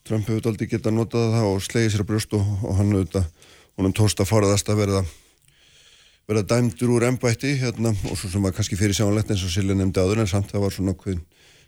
Trump 0.07 0.29
hefur 0.29 0.53
aldrei 0.53 0.69
getað 0.71 0.95
notað 1.01 1.35
það 1.35 1.51
og 1.51 1.65
slegið 1.65 1.95
sér 1.97 2.05
á 2.07 2.11
brjóst 2.13 2.37
og, 2.39 2.47
og 2.63 2.79
hann 2.79 2.95
auðvitað 2.95 3.51
honum 3.75 3.97
tósta 3.97 4.29
forðast 4.29 4.71
að 4.71 4.85
verða 4.85 5.03
verða 6.29 6.47
dæmdur 6.55 6.95
úr 6.95 7.09
embætti 7.09 7.57
hérna, 7.59 7.91
og 8.07 8.15
svo 8.21 8.31
sem 8.31 8.45
var 8.45 8.55
kannski 8.55 8.79
fyrir 8.79 8.95
sjáanlegt 8.95 9.35
eins 9.35 9.43
og 9.43 9.51
Silja 9.51 9.75
nefndi 9.75 10.05
áður 10.05 10.23
en 10.23 10.31
samt 10.31 10.55
það 10.55 10.69
var 10.69 10.77
svona 10.79 10.95
hverjum 11.01 11.25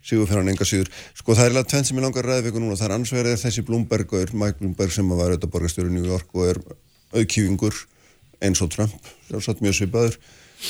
sigur 0.06 0.30
fyrir 0.30 0.42
hann 0.42 0.52
enga 0.54 0.68
sigur. 0.68 0.90
Sko 1.18 1.34
það 1.34 1.48
er 1.48 1.54
alveg 1.54 1.70
tvenn 1.72 1.88
sem 1.88 1.98
ég 1.98 2.06
langar 2.06 2.24
að 2.24 2.32
ræða 2.32 2.44
við 2.46 2.52
ykkur 2.52 2.64
núna. 2.64 2.78
Það 2.78 2.88
er 2.88 2.96
ansverið 3.00 3.38
þessi 3.42 3.66
Bloomberg 3.66 4.16
og 4.16 4.34
Mike 4.38 4.60
Bloomberg 4.62 4.94
sem 4.94 5.12
var 5.12 5.34
auðvitað 5.34 5.54
borgarstjóri 5.56 5.92
í 5.92 5.96
New 5.98 6.08
York 6.08 6.34
og 6.36 6.50
er 6.52 6.62
auðkífingur 7.16 7.84
eins 8.44 8.60
og 8.62 8.72
Trump, 8.72 9.12
sjálfsagt 9.28 9.62
mjög 9.64 9.78
svipaður 9.80 10.18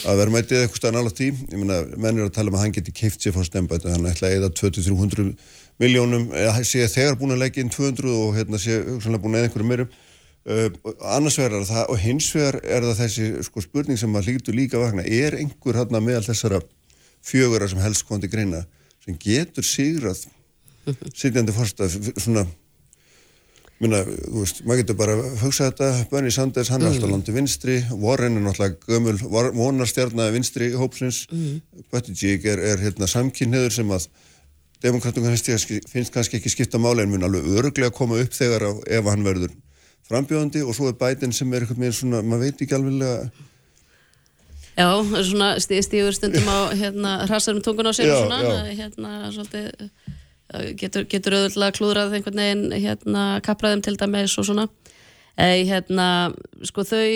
að 0.07 0.19
vera 0.21 0.35
mætið 0.35 0.61
eitthvað 0.61 0.81
stað 0.81 0.97
nála 0.97 1.13
tí 1.15 1.29
ég 1.31 1.61
meina, 1.61 1.79
menn 1.95 2.19
er 2.19 2.27
að 2.27 2.35
tala 2.37 2.51
um 2.51 2.57
að 2.59 2.65
hann 2.65 2.75
geti 2.75 2.95
keift 2.95 3.23
sér 3.23 3.35
fór 3.35 3.47
stembæti, 3.47 3.91
hann 3.91 4.09
ætla 4.09 4.31
að 4.31 4.39
eða 4.41 4.51
200-300 4.59 5.29
miljónum, 5.83 6.27
eða 6.35 6.65
sé 6.67 6.87
þegar 6.91 7.19
búin 7.21 7.35
að 7.37 7.43
leggja 7.45 7.63
inn 7.63 7.73
200 7.75 8.15
og 8.17 8.35
hérna 8.37 8.61
sé 8.61 8.81
hugsanlega 8.83 9.23
búin 9.23 9.39
að 9.39 9.47
einhverju 9.47 9.69
meirum. 9.71 9.93
Uh, 10.47 10.69
annars 11.11 11.39
er 11.43 11.55
það, 11.67 11.85
og 11.91 11.99
hins 11.99 12.29
vegar 12.35 12.61
er 12.63 12.87
það 12.87 13.01
þessi 13.03 13.29
sko, 13.49 13.63
spurning 13.65 13.99
sem 13.99 14.11
maður 14.15 14.31
líktu 14.31 14.55
líka 14.55 14.79
vakna, 14.79 15.03
er 15.03 15.39
einhver 15.41 15.79
hérna 15.81 16.03
meðal 16.03 16.23
þessara 16.29 16.61
fjögura 17.27 17.67
sem 17.71 17.83
helst 17.83 18.07
kondi 18.07 18.31
greina 18.31 18.63
sem 19.07 19.19
getur 19.23 19.67
sigrað 19.67 20.27
sitjandi 21.15 21.55
fórsta 21.55 21.89
svona 21.89 22.47
Minna, 23.77 23.99
þú 24.07 24.41
veist, 24.41 24.63
maður 24.65 24.79
getur 24.81 24.97
bara 24.97 25.15
hugsað 25.43 25.67
þetta, 25.67 25.89
Bernie 26.09 26.33
Sanders, 26.33 26.71
hann 26.73 26.81
er 26.81 26.95
alltaf 26.95 27.11
landi 27.11 27.33
vinstri, 27.35 27.75
Warren 27.93 28.39
er 28.39 28.45
náttúrulega 28.47 28.79
gömul 28.89 29.19
vonarstjarnaði 29.53 30.33
vinstri 30.33 30.71
í 30.71 30.79
hópsins, 30.81 31.27
mm. 31.29 31.83
Buttigieg 31.93 32.47
er, 32.49 32.63
er 32.71 32.81
hérna, 32.81 33.05
samkynniður 33.11 33.75
sem 33.77 33.93
að 33.93 34.07
demokratum 34.81 35.29
finnst, 35.29 36.15
kannski 36.15 36.41
ekki 36.41 36.55
skipta 36.55 36.81
máli 36.81 37.05
en 37.05 37.13
mun 37.13 37.29
alveg 37.29 37.51
öruglega 37.53 37.93
að 37.93 37.99
koma 37.99 38.23
upp 38.23 38.33
þegar 38.37 38.65
á, 38.65 38.73
ef 38.97 39.13
hann 39.13 39.29
verður 39.29 39.53
frambjóðandi 40.09 40.65
og 40.65 40.77
svo 40.77 40.89
er 40.89 40.97
Biden 41.01 41.37
sem 41.37 41.53
er 41.53 41.67
eitthvað 41.67 41.83
með 41.83 41.95
svona, 42.01 42.23
maður 42.25 42.47
veit 42.47 42.65
ekki 42.65 42.79
alveg 42.79 43.45
Já, 44.77 44.89
svona 45.25 45.55
stíður 45.63 46.13
stundum 46.13 46.49
á 46.53 46.59
hérna, 46.77 47.13
hrasarum 47.25 47.63
tungun 47.65 47.89
á 47.89 47.97
sér 47.97 48.13
og 48.13 48.27
svona, 48.27 48.59
hérna, 48.69 49.13
svolítið 49.33 49.71
getur, 50.77 51.07
getur 51.09 51.37
auðvitað 51.39 51.79
klúðrað 51.79 52.17
einhvern 52.19 52.43
veginn 52.43 52.75
hérna, 52.85 53.25
kapraðum 53.45 53.83
til 53.85 53.97
dæmis 53.97 54.37
og 54.37 54.49
svona. 54.51 54.67
E, 55.37 55.65
hérna, 55.69 56.09
sko 56.65 56.85
þau 56.89 57.09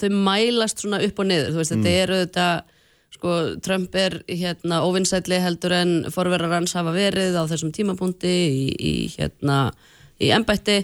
þau 0.00 0.08
mælast 0.16 0.82
svona 0.82 1.00
upp 1.04 1.20
og 1.20 1.28
niður 1.28 1.52
þú 1.52 1.60
veist, 1.60 1.74
mm. 1.76 1.84
þetta 1.84 2.00
er 2.00 2.14
auðvitað 2.16 2.80
sko, 3.12 3.36
Trump 3.64 3.94
er 4.00 4.18
hérna 4.28 4.82
ofinsætli 4.88 5.38
heldur 5.44 5.76
en 5.76 5.94
forverðar 6.12 6.58
hans 6.58 6.76
hafa 6.76 6.92
verið 6.96 7.36
á 7.36 7.44
þessum 7.48 7.72
tímapunkti 7.76 8.32
í, 8.32 8.66
í 8.72 8.92
hérna, 9.14 9.62
í 10.20 10.32
ennbætti 10.32 10.82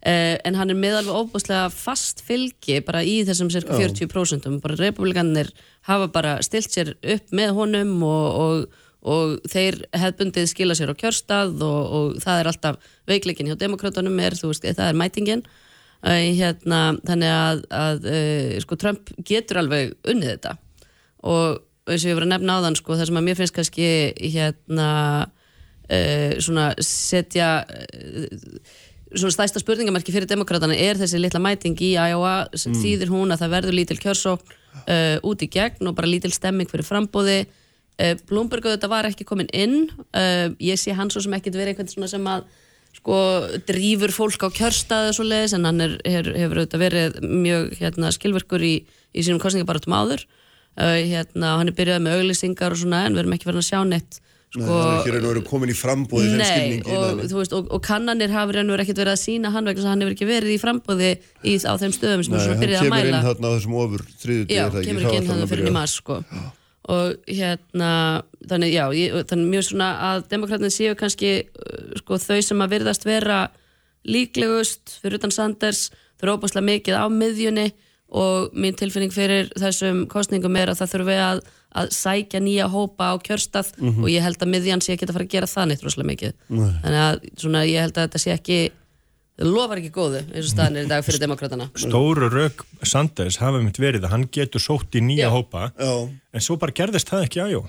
en 0.00 0.56
hann 0.56 0.70
er 0.72 0.78
meðalveg 0.80 1.12
óbúslega 1.12 1.66
fast 1.68 2.22
fylgi 2.24 2.78
bara 2.80 3.02
í 3.04 3.18
þessum 3.28 3.50
cirka 3.52 3.76
40% 3.76 4.46
bara 4.62 4.78
republikanir 4.80 5.50
hafa 5.84 6.06
bara 6.08 6.38
stilt 6.40 6.72
sér 6.72 6.94
upp 6.96 7.34
með 7.36 7.52
honum 7.58 7.98
og, 8.08 8.38
og 8.40 8.86
og 9.00 9.40
þeir 9.48 9.80
hefbundið 9.96 10.48
skila 10.50 10.76
sér 10.76 10.92
á 10.92 11.00
kjörstað 11.00 11.62
og, 11.64 11.80
og 11.96 12.20
það 12.20 12.40
er 12.40 12.50
alltaf 12.50 12.92
veikleikin 13.08 13.48
hjá 13.48 13.56
demokratunum 13.60 14.20
er, 14.20 14.36
veist, 14.36 14.66
það 14.66 14.86
er 14.86 15.00
mætingin. 15.00 15.44
Uh, 16.00 16.30
hérna, 16.32 16.94
þannig 17.04 17.32
að, 17.32 17.58
að 17.76 18.06
uh, 18.08 18.54
sko, 18.64 18.76
Trump 18.80 19.10
getur 19.28 19.60
alveg 19.60 19.92
unnið 20.08 20.30
þetta. 20.32 20.54
Og 21.28 21.60
eins 21.90 22.06
og 22.06 22.12
ég 22.12 22.16
var 22.16 22.24
að 22.24 22.32
nefna 22.32 22.56
á 22.56 22.64
þann 22.64 22.78
sko, 22.78 22.96
það 22.96 23.10
sem 23.10 23.20
að 23.20 23.26
mér 23.26 23.40
finnst 23.40 23.56
kannski 23.56 23.90
hérna 24.16 24.88
uh, 25.26 26.32
svona 26.40 26.70
setja 26.84 27.50
svona 29.14 29.34
stæsta 29.34 29.62
spurningamarki 29.62 30.14
fyrir 30.14 30.28
demokratana 30.30 30.76
er 30.78 31.00
þessi 31.00 31.18
litla 31.20 31.40
mæting 31.42 31.78
í 31.82 31.94
Iowa 31.98 32.44
mm. 32.50 32.76
þýðir 32.82 33.10
hún 33.10 33.34
að 33.34 33.44
það 33.44 33.54
verður 33.56 33.78
lítil 33.78 33.98
kjörsókn 34.02 34.58
út 35.26 35.42
í 35.42 35.48
gegn 35.50 35.90
og 35.90 35.96
bara 35.98 36.08
lítil 36.08 36.30
stemming 36.32 36.70
fyrir 36.70 36.86
frambóði 36.86 37.40
Eh, 38.00 38.16
Blomberg 38.28 38.64
auðvitað 38.64 38.92
var 38.92 39.08
ekki 39.10 39.26
komin 39.28 39.50
inn. 39.52 39.90
Uh, 40.16 40.54
ég 40.62 40.80
sé 40.80 40.94
hans 40.96 41.14
svo 41.14 41.22
sem 41.24 41.34
ekkert 41.36 41.58
verið 41.58 41.74
eitthvað 41.74 41.92
svona 41.92 42.08
sem 42.08 42.28
að 42.32 42.46
sko 42.96 43.18
drýfur 43.68 44.12
fólk 44.14 44.46
á 44.46 44.48
kjörstaðu 44.56 45.12
svo 45.14 45.26
leiðis 45.26 45.54
en 45.56 45.68
hann 45.68 45.84
er, 45.84 45.98
er, 46.08 46.30
hefur 46.40 46.62
auðvitað 46.62 46.82
verið 46.82 47.18
mjög 47.22 47.76
hérna, 47.78 48.10
skilverkur 48.16 48.64
í, 48.64 48.74
í 49.12 49.24
sínum 49.26 49.40
kostningabaratum 49.42 49.96
áður. 49.96 50.24
Uh, 50.80 50.96
hérna, 51.10 51.58
hann 51.60 51.70
er 51.70 51.76
byrjað 51.76 52.02
með 52.06 52.22
auglýsingar 52.22 52.74
og 52.74 52.80
svona 52.80 53.04
en 53.04 53.18
við 53.18 53.24
erum 53.24 53.36
ekki 53.36 53.50
verið 53.50 53.64
að 53.64 53.68
sjá 53.68 53.80
neitt 53.84 54.20
Sko, 54.50 54.64
Nei, 54.64 54.70
það 54.70 54.88
er 54.90 54.96
ekki 54.98 55.12
reynd 55.14 55.26
að 55.26 55.30
vera 55.30 55.40
komin 55.46 55.70
í 55.70 55.74
frambóði 55.78 56.30
Nei, 56.34 56.46
skilningi, 56.48 56.94
og, 56.98 57.20
veist, 57.38 57.52
og, 57.54 57.68
og 57.70 57.82
kannanir 57.86 58.32
hafa 58.34 58.56
reynd 58.56 58.66
að 58.66 58.74
vera 58.74 58.82
ekkert 58.82 59.02
verið 59.04 59.14
að 59.14 59.20
sína 59.20 59.52
hann 59.54 59.68
vegna 59.70 59.92
hann 59.92 60.00
hefur 60.02 60.14
ekki 60.16 60.26
verið 60.26 60.54
í 60.54 60.56
frambóði 60.58 61.10
í, 61.14 61.52
á 61.62 61.74
þeim 61.78 61.92
stöðum 61.94 62.24
sem 62.26 62.34
hann 62.34 62.64
byrjaði 62.64 62.80
að 62.80 62.90
mæla 62.90 63.04
Nei, 63.04 63.12
hann 63.14 63.20
kemur 63.20 63.20
inn 63.20 63.28
þarna 63.28 63.46
á 63.46 63.54
þessum 63.54 63.76
ofur 63.78 64.02
þriðuti 64.24 64.56
Já, 64.56 64.64
kemur 64.74 65.06
ekki 65.06 65.20
inn 65.20 65.28
þarna 65.28 65.46
fyrir 65.52 65.70
í 65.70 65.74
mars 65.76 65.94
sko. 66.00 66.16
Og 66.90 67.30
hérna 67.30 67.92
þannig 68.50 68.74
já, 68.74 68.84
ég, 68.98 69.14
þannig 69.30 69.52
mjög 69.54 69.66
svona 69.68 69.90
að 70.08 70.24
demokratin 70.32 70.74
séu 70.74 70.96
kannski 70.98 71.30
uh, 71.46 71.94
sko, 72.02 72.18
þau 72.18 72.40
sem 72.48 72.64
að 72.66 72.74
virðast 72.74 73.06
vera 73.06 73.38
líklegust 74.10 74.96
fyrir 74.98 75.20
utan 75.20 75.34
Sanders 75.34 75.92
þau 76.18 76.26
eru 76.26 76.36
óbúslega 76.40 76.66
mikið 76.66 76.98
á 76.98 77.06
miðjunni 77.12 77.68
og 78.10 78.50
mín 78.58 78.74
tilfinning 78.74 79.12
fyrir 79.14 79.50
þessum 79.54 80.04
kostningum 80.10 80.56
er 80.58 80.72
að 80.72 80.80
það 80.80 80.94
þurfi 80.94 81.18
að, 81.22 81.42
að 81.70 81.92
sækja 81.94 82.40
nýja 82.42 82.66
hópa 82.70 83.12
á 83.12 83.14
kjörstað 83.22 83.72
mm 83.78 83.88
-hmm. 83.88 84.02
og 84.04 84.08
ég 84.10 84.22
held 84.22 84.42
að 84.42 84.52
miðjan 84.54 84.82
sé 84.82 84.92
ekki 84.94 85.06
að 85.06 85.12
fara 85.12 85.24
að 85.24 85.34
gera 85.34 85.46
það 85.46 85.68
neitt 85.68 85.82
rosalega 85.84 86.10
mikið 86.12 86.32
Nei. 86.48 86.72
þannig 86.82 87.02
að 87.06 87.16
svona, 87.36 87.64
ég 87.64 87.80
held 87.80 87.96
að 87.96 88.06
þetta 88.06 88.18
sé 88.18 88.30
ekki 88.34 88.58
lofar 89.40 89.78
ekki 89.80 89.92
góðu 89.94 90.20
eins 90.34 90.46
og 90.46 90.52
staðin 90.52 90.76
er 90.76 90.84
í 90.84 90.90
dag 90.90 91.04
fyrir 91.04 91.20
demokratana 91.20 91.70
Stóru 91.74 92.28
rauk 92.28 92.64
Sanders 92.82 93.40
hafa 93.40 93.58
myndið 93.58 93.86
verið 93.86 94.04
að 94.04 94.10
hann 94.14 94.28
getur 94.32 94.60
sótt 94.60 94.94
í 94.94 95.00
nýja 95.00 95.28
Já. 95.28 95.32
hópa 95.32 95.72
Já. 95.78 96.08
en 96.34 96.40
svo 96.40 96.56
bara 96.56 96.72
gerðist 96.72 97.08
það 97.08 97.24
ekki 97.24 97.44
aðjó 97.44 97.62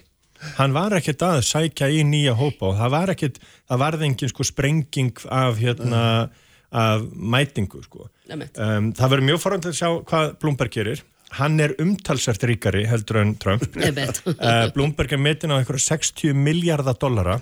hann 0.57 0.73
var 0.73 0.95
ekkert 0.97 1.21
að 1.21 1.43
sækja 1.45 1.89
í 1.93 2.03
nýja 2.03 2.33
hópa 2.33 2.71
og 2.71 2.77
það 2.79 2.89
var 2.95 3.13
ekkert, 3.13 3.37
það 3.69 3.83
varði 3.85 4.07
engin 4.09 4.31
sko 4.31 4.43
sprenging 4.43 5.25
af 5.29 5.61
hérna 5.61 6.29
af 6.71 7.03
mætingu 7.13 7.83
sko 7.83 8.07
um, 8.07 8.91
það 8.95 9.09
verður 9.11 9.27
mjög 9.27 9.41
forhand 9.43 9.65
að 9.67 9.75
sjá 9.75 9.89
hvað 10.07 10.35
Blumberg 10.39 10.71
gerir 10.71 11.03
hann 11.37 11.59
er 11.63 11.75
umtalsvært 11.81 12.43
ríkari 12.49 12.85
heldur 12.89 13.21
en 13.21 13.35
Trump 13.39 13.63
uh, 13.63 14.65
Blumberg 14.75 15.13
er 15.15 15.21
metin 15.21 15.53
á 15.53 15.59
einhverja 15.59 15.95
60 15.95 16.35
miljardar 16.35 16.97
dollara 16.99 17.39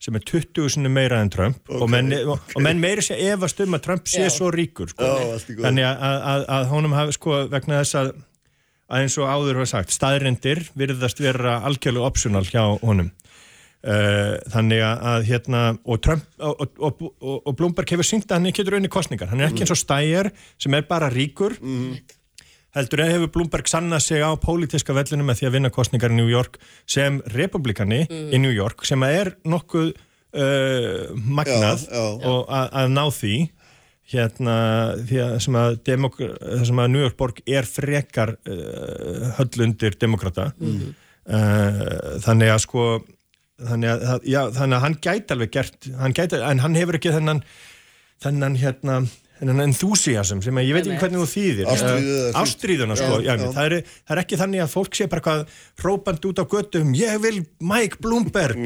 sem 0.00 0.16
er 0.16 0.24
20 0.24 0.72
sinni 0.72 0.90
meira 0.92 1.20
enn 1.20 1.30
Trump 1.32 1.60
okay. 1.68 1.80
og, 1.80 1.88
menn, 1.92 2.12
og, 2.24 2.40
og 2.56 2.64
menn 2.64 2.80
meiri 2.80 3.04
sé 3.04 3.18
efast 3.30 3.60
um 3.64 3.76
að 3.76 3.86
Trump 3.86 4.08
sé 4.08 4.24
Já. 4.26 4.32
svo 4.32 4.48
ríkur 4.52 4.92
sko. 4.92 5.04
Já, 5.04 5.40
þannig 5.60 5.86
að, 5.88 6.18
að, 6.32 6.44
að 6.56 6.68
honum 6.72 6.96
hafi 6.96 7.16
sko 7.16 7.40
vegna 7.52 7.80
þess 7.82 7.98
að, 8.00 8.12
að 8.88 9.06
eins 9.06 9.16
og 9.20 9.32
áður 9.32 9.62
var 9.62 9.72
sagt, 9.72 9.92
staðrindir 9.96 10.62
virðast 10.78 11.20
vera 11.20 11.58
algjörlega 11.68 12.08
optional 12.08 12.46
hjá 12.48 12.62
honum 12.80 13.10
uh, 13.10 14.38
þannig 14.52 14.86
að 14.88 15.28
hérna 15.28 15.66
og 15.84 16.00
Trump 16.04 16.24
og, 16.48 17.04
og 17.28 17.52
Bloomberg 17.56 17.92
hefur 17.92 18.08
syngt 18.08 18.30
að 18.30 18.40
hann 18.40 18.52
ekki 18.52 18.64
getur 18.64 18.80
unni 18.80 18.92
kostningar, 18.92 19.32
hann 19.32 19.44
er 19.44 19.50
ekki 19.50 19.62
mm. 19.62 19.68
eins 19.68 19.76
og 19.76 19.84
stæjar 19.84 20.32
sem 20.60 20.80
er 20.80 20.88
bara 20.88 21.12
ríkur 21.12 21.60
mm 21.60 22.16
heldur 22.76 23.02
eða 23.04 23.16
hefur 23.16 23.32
Bloomberg 23.34 23.70
sannað 23.70 24.04
sig 24.06 24.22
á 24.22 24.30
pólitiska 24.40 24.94
vellinu 24.96 25.26
með 25.26 25.40
því 25.40 25.48
að 25.48 25.56
vinna 25.56 25.72
kostningar 25.74 26.14
í 26.14 26.18
New 26.18 26.30
York 26.30 26.60
sem 26.88 27.20
republikani 27.34 28.04
mm. 28.06 28.28
í 28.34 28.42
New 28.42 28.54
York 28.54 28.84
sem 28.88 29.02
er 29.06 29.34
nokkuð 29.48 29.92
uh, 29.92 31.10
magnað 31.14 31.86
já, 31.86 31.96
já, 31.98 32.28
og 32.30 32.50
að 32.50 32.92
ná 32.94 33.04
því 33.14 33.36
hérna 34.10 34.56
því 35.06 35.22
að 35.22 35.36
sem 35.44 35.56
að, 35.60 35.78
sem 36.66 36.82
að 36.82 36.92
New 36.94 37.04
York 37.04 37.16
borg 37.18 37.40
er 37.46 37.68
frekar 37.68 38.34
uh, 38.38 39.30
höllundir 39.38 39.98
demokrata 40.00 40.50
mm. 40.58 40.92
uh, 41.30 42.20
þannig 42.26 42.54
að 42.54 42.62
sko 42.66 42.86
þannig 43.60 43.90
að, 43.92 44.24
já, 44.24 44.40
þannig 44.56 44.78
að 44.78 44.84
hann 44.86 44.98
gæti 45.04 45.34
alveg 45.34 45.52
gert 45.58 45.90
hann 46.00 46.16
gæti, 46.16 46.40
en 46.40 46.62
hann 46.64 46.78
hefur 46.78 46.98
ekki 46.98 47.12
þennan 47.14 47.42
þennan 48.20 48.56
hérna 48.60 49.00
en 49.40 49.62
enthusiasm 49.64 50.42
sem 50.44 50.60
ég 50.62 50.74
veit 50.76 50.84
ekki 50.84 50.98
hvernig 51.00 51.22
þú 51.22 51.28
þýðir. 51.34 51.70
Ástríðuna 52.40 52.96
sko. 52.98 53.20
Já, 53.24 53.34
já. 53.34 53.46
Það, 53.54 53.62
er, 53.66 53.92
það 54.04 54.16
er 54.16 54.22
ekki 54.24 54.40
þannig 54.40 54.64
að 54.64 54.72
fólk 54.74 54.98
sé 54.98 55.06
bara 55.12 55.24
hvað 55.26 55.44
hrópand 55.80 56.26
út 56.30 56.42
á 56.42 56.44
göttum 56.54 56.90
ég 56.98 57.22
vil 57.24 57.36
Mike 57.58 58.02
Bloomberg. 58.04 58.60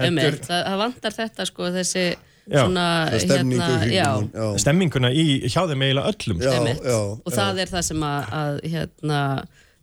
Heldur, 0.00 0.40
það, 0.44 0.66
það 0.66 0.82
vantar 0.84 1.16
þetta 1.16 1.48
sko 1.48 1.70
þessi 1.78 2.04
já, 2.50 2.64
svona 2.64 2.86
stemningu 3.22 3.72
hérna, 3.86 4.52
stemminguna 4.60 5.10
í 5.14 5.26
hjá 5.46 5.64
þeim 5.70 5.84
eiginlega 5.86 6.12
öllum 6.12 6.44
sko. 6.44 6.94
og 7.24 7.34
það 7.34 7.64
er 7.64 7.72
það 7.72 7.84
sem 7.90 8.06
að, 8.06 8.30
að 8.40 8.62
hérna 8.74 9.20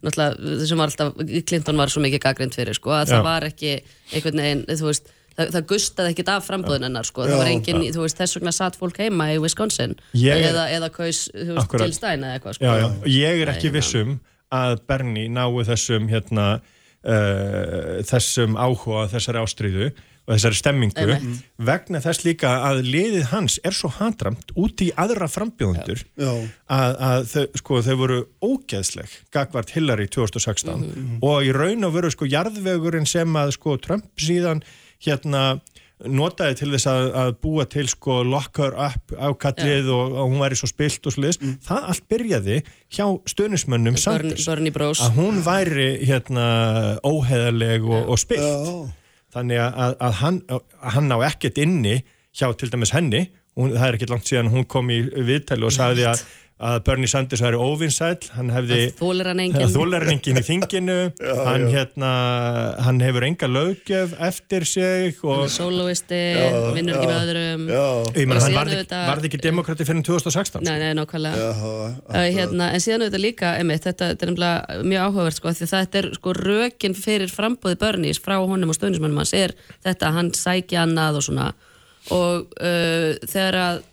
náttúrulega 0.06 0.58
þessum 0.62 0.82
var 0.82 0.92
alltaf 0.92 1.22
Clinton 1.50 1.80
var 1.82 1.94
svo 1.94 2.04
mikið 2.04 2.24
gaggrind 2.28 2.58
fyrir 2.58 2.78
sko 2.78 2.94
að 2.94 3.14
það 3.14 3.24
var 3.26 3.48
ekki 3.48 3.72
einhvern 4.14 4.44
veginn 4.44 4.66
þú 4.70 4.90
veist 4.92 5.14
það, 5.38 5.52
það 5.56 5.68
gustaði 5.72 6.14
ekkit 6.14 6.32
af 6.34 6.48
framböðunennar 6.48 7.08
sko. 7.08 7.28
það 7.28 7.42
var 7.42 7.52
engin, 7.52 7.84
þú 7.96 8.06
veist, 8.06 8.20
þess 8.22 8.40
vegna 8.40 8.56
satt 8.56 8.80
fólk 8.80 9.02
heima 9.04 9.30
í 9.34 9.38
Wisconsin 9.44 9.96
ég, 10.18 10.48
eða, 10.50 10.68
eða 10.74 10.92
kaus 10.94 11.28
veist, 11.34 11.78
til 11.78 11.94
Stein 11.96 12.26
eða 12.26 12.40
eitthvað 12.40 12.58
sko. 12.58 12.66
já, 12.66 12.84
já. 12.84 12.90
ég 13.18 13.46
er 13.46 13.54
ekki 13.54 13.72
Nei, 13.72 13.78
vissum 13.80 14.18
að 14.54 14.78
Bernie 14.88 15.32
náu 15.32 15.64
þessum 15.68 16.08
hérna, 16.12 16.52
uh, 17.04 17.98
þessum 18.08 18.60
áhuga 18.60 19.10
þessari 19.12 19.44
ástríðu 19.44 19.90
og 20.28 20.36
þessari 20.36 20.58
stemmingu 20.60 21.04
Einmitt. 21.04 21.44
vegna 21.70 22.02
þess 22.04 22.26
líka 22.26 22.50
að 22.68 22.82
liðið 22.84 23.30
hans 23.32 23.60
er 23.64 23.76
svo 23.76 23.90
handramt 23.96 24.52
út 24.60 24.82
í 24.84 24.90
aðra 25.00 25.30
frambjóðundur 25.32 26.02
að, 26.20 26.98
að 27.00 27.30
þau, 27.32 27.46
sko, 27.62 27.80
þau 27.86 27.96
voru 28.02 28.18
ógeðsleg 28.44 29.14
gagvart 29.32 29.72
Hillary 29.76 30.10
2016 30.12 30.74
mm 30.74 30.90
-hmm. 30.90 31.22
og 31.24 31.48
í 31.48 31.54
raun 31.56 31.88
og 31.88 31.96
veru 31.96 32.12
sko 32.12 32.28
jarðvegurinn 32.28 33.08
sem 33.08 33.40
að 33.40 33.54
sko 33.56 33.78
Trump 33.80 34.12
síðan 34.20 34.64
hérna 35.03 35.44
notaði 36.06 36.60
til 36.60 36.68
þess 36.76 36.88
að, 36.91 37.07
að 37.18 37.32
búa 37.41 37.65
til 37.74 37.88
sko 37.90 38.19
locker 38.28 38.76
up 38.78 39.14
ákallið 39.18 39.88
og, 39.90 40.14
og 40.14 40.30
hún 40.30 40.44
væri 40.44 40.57
svo 40.60 40.69
spilt 40.69 41.07
og 41.10 41.15
sliðis, 41.15 41.40
það 41.65 41.88
allt 41.94 42.06
byrjaði 42.11 42.60
hjá 42.94 43.06
stöðnismönnum 43.34 43.98
Sanders. 43.98 44.45
Að 45.07 45.18
hún 45.18 45.41
væri 45.45 45.88
hérna 46.06 46.45
óheðarleg 47.02 47.88
og, 47.90 48.14
og 48.14 48.22
spilt. 48.22 48.94
Þannig 49.34 49.60
að, 49.64 49.98
að, 49.98 50.14
hann, 50.22 50.38
að 50.53 50.94
hann 50.95 51.11
á 51.14 51.18
ekkert 51.32 51.57
inni 51.61 51.98
hjá 52.38 52.52
til 52.57 52.69
dæmis 52.74 52.94
henni. 52.95 53.26
Hún, 53.57 53.74
það 53.74 53.88
er 53.88 53.98
ekkert 53.98 54.14
langt 54.14 54.30
síðan 54.30 54.53
hún 54.53 54.68
kom 54.69 54.94
í 54.94 55.02
viðtæli 55.02 55.65
og 55.65 55.74
sagði 55.74 56.06
að, 56.11 56.22
að 56.58 56.78
Bernie 56.88 57.06
Sanders 57.10 57.42
væri 57.46 57.58
óvinsæl 57.62 58.16
hann 58.34 58.48
hefði 58.50 58.78
Þólir 58.98 59.28
hann 59.30 59.42
enginn. 59.44 59.70
Þólar 59.70 60.06
hann 60.08 60.14
enginn 60.16 60.40
í 60.40 60.44
þinginu. 60.46 60.96
Hann, 61.48 61.66
hérna, 61.70 62.10
hann 62.84 62.98
hefur 63.04 63.26
enga 63.28 63.48
löggjöf 63.50 64.16
eftir 64.26 64.66
sig 64.68 65.20
Hann 65.22 65.30
og 65.30 65.44
er 65.46 65.52
soloisti, 65.54 66.22
vinnur 66.76 66.98
ekki 66.98 67.10
með 67.10 67.20
öðrum. 67.22 67.66
Og 67.78 68.18
hann 68.18 68.56
varði, 68.58 68.80
auðvitað- 68.80 69.06
varði 69.12 69.30
ekki 69.30 69.42
demokrati 69.44 69.88
fyrir 69.88 70.06
2016 70.08 70.66
Nei, 70.66 70.74
nei, 70.82 70.90
nákvæmlega. 70.98 71.50
Uh, 71.54 72.24
hérna, 72.34 72.72
En 72.74 72.84
síðan 72.84 73.06
auðvitað 73.06 73.24
líka, 73.24 73.52
einmitt, 73.60 73.86
þetta, 73.86 74.10
þetta 74.14 74.26
er 74.26 74.32
nefnilega 74.32 74.88
mjög 74.92 75.06
áhugavert 75.12 75.38
sko, 75.40 75.54
því 75.60 75.70
þetta 75.74 76.02
er 76.02 76.10
sko 76.18 76.34
rökin 76.38 76.98
fyrir 76.98 77.34
frambóði 77.34 77.80
börnís 77.84 78.22
frá 78.24 78.40
honum 78.42 78.74
og 78.74 78.80
stöðnismannum 78.80 79.22
hans 79.22 79.36
er 79.38 79.54
þetta 79.86 80.10
að 80.10 80.18
hann 80.20 80.34
sækja 80.38 80.88
annað 80.88 81.22
og 81.22 81.28
svona. 81.30 81.52
Og 82.18 82.58
uh, 82.58 83.14
þegar 83.28 83.62
að 83.62 83.86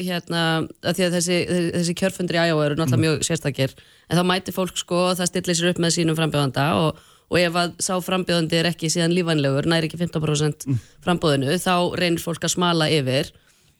hérna, 0.00 0.42
að 0.84 0.98
því 0.98 1.06
að 1.06 1.16
þessi, 1.16 1.38
þessi 1.76 1.94
kjörfundir 2.00 2.38
í 2.38 2.42
Iowa 2.50 2.66
eru 2.66 2.78
náttúrulega 2.78 3.04
mjög 3.04 3.26
sérstakir. 3.28 3.74
En 4.08 4.18
þá 4.18 4.24
mæti 4.28 4.54
fólk 4.54 4.80
sko 4.80 5.04
og 5.10 5.18
það 5.20 5.30
stillir 5.32 5.58
sér 5.58 5.72
upp 5.72 5.82
með 5.82 5.94
sínum 5.96 6.18
frambjóðanda 6.18 6.66
og, 6.80 7.02
og 7.30 7.38
ef 7.40 7.60
að 7.60 7.76
sá 7.82 7.92
frambjóðandi 8.04 8.58
er 8.60 8.70
ekki 8.72 8.90
síðan 8.92 9.14
lífanlegur, 9.16 9.68
næri 9.70 9.90
ekki 9.90 10.00
15% 10.00 10.66
frambóðinu, 11.04 11.54
þá 11.62 11.74
reynir 12.00 12.24
fólk 12.24 12.48
að 12.48 12.54
smala 12.56 12.90
yfir 12.92 13.32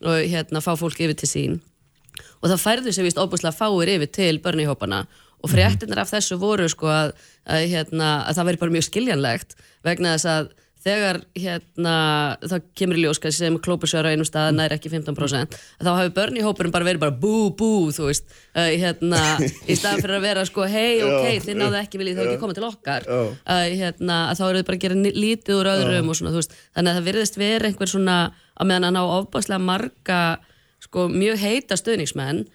og 0.07 0.23
hérna 0.33 0.63
fá 0.65 0.73
fólk 0.81 1.03
yfir 1.03 1.19
til 1.19 1.31
sín. 1.31 1.59
Og 2.41 2.51
það 2.51 2.63
færðu 2.65 2.95
sér 2.95 3.07
vist 3.09 3.21
óbúslega 3.21 3.57
fáir 3.57 3.95
yfir 3.97 4.11
til 4.13 4.41
börnihópana 4.45 5.05
og 5.41 5.53
fréttinir 5.53 6.01
af 6.01 6.11
þessu 6.13 6.37
voru 6.41 6.69
sko 6.69 6.91
að, 6.93 7.15
að, 7.49 7.67
hérna, 7.73 8.11
að 8.29 8.39
það 8.39 8.49
veri 8.49 8.61
bara 8.61 8.75
mjög 8.77 8.87
skiljanlegt 8.89 9.55
vegna 9.87 10.17
þess 10.17 10.29
að 10.29 10.51
þegar 10.81 11.19
hérna, 11.37 11.95
það 12.41 12.67
kemur 12.79 12.99
í 12.99 13.05
ljós 13.05 13.21
kannski 13.21 13.45
sem 13.45 13.57
klópusjöra 13.63 14.13
einum 14.15 14.29
stað 14.29 14.55
næri 14.57 14.77
ekki 14.79 14.93
15% 14.93 15.57
að 15.57 15.89
þá 15.89 15.91
hafi 15.91 16.13
börnihópurinn 16.17 16.75
bara 16.75 16.87
verið 16.89 17.03
bara 17.03 17.17
bú 17.23 17.51
bú 17.57 17.71
þú 17.95 18.09
veist 18.09 18.29
uh, 18.31 18.69
hérna, 18.69 19.23
í 19.41 19.77
staðan 19.77 20.05
fyrir 20.05 20.17
að 20.17 20.27
vera 20.29 20.45
sko 20.49 20.69
hei 20.71 21.03
ok, 21.07 21.27
þið 21.47 21.59
náðu 21.61 21.81
ekki 21.83 22.01
viljið 22.01 22.21
þá 22.21 22.25
ekki 22.27 22.41
koma 22.41 22.57
til 22.57 22.69
okkar. 22.69 23.09
Uh, 23.11 23.67
hérna, 23.69 24.21
að 24.31 24.41
þá 24.41 24.45
eru 24.49 24.63
þið 24.63 24.69
bara 24.71 24.79
að 24.79 24.87
gera 24.87 25.19
lítið 25.25 25.59
úr 25.59 25.73
öðrum 25.75 26.13
og 26.13 26.21
svona 26.21 26.33
þú 26.33 26.43
veist 26.43 26.57
þannig 26.63 26.93
að 26.93 27.01
það 27.01 27.11
virðist 27.11 27.41
verið 27.41 27.71
einhver 27.71 27.93
svona 27.93 28.17
að 28.31 28.71
meðan 28.71 28.89
hann 28.89 29.01
á 29.01 29.05
ofbáslega 29.19 29.65
marga 29.65 30.23
sko 30.81 31.07
mjög 31.13 31.43
heita 31.45 31.77
stöðningsmenn 31.77 32.47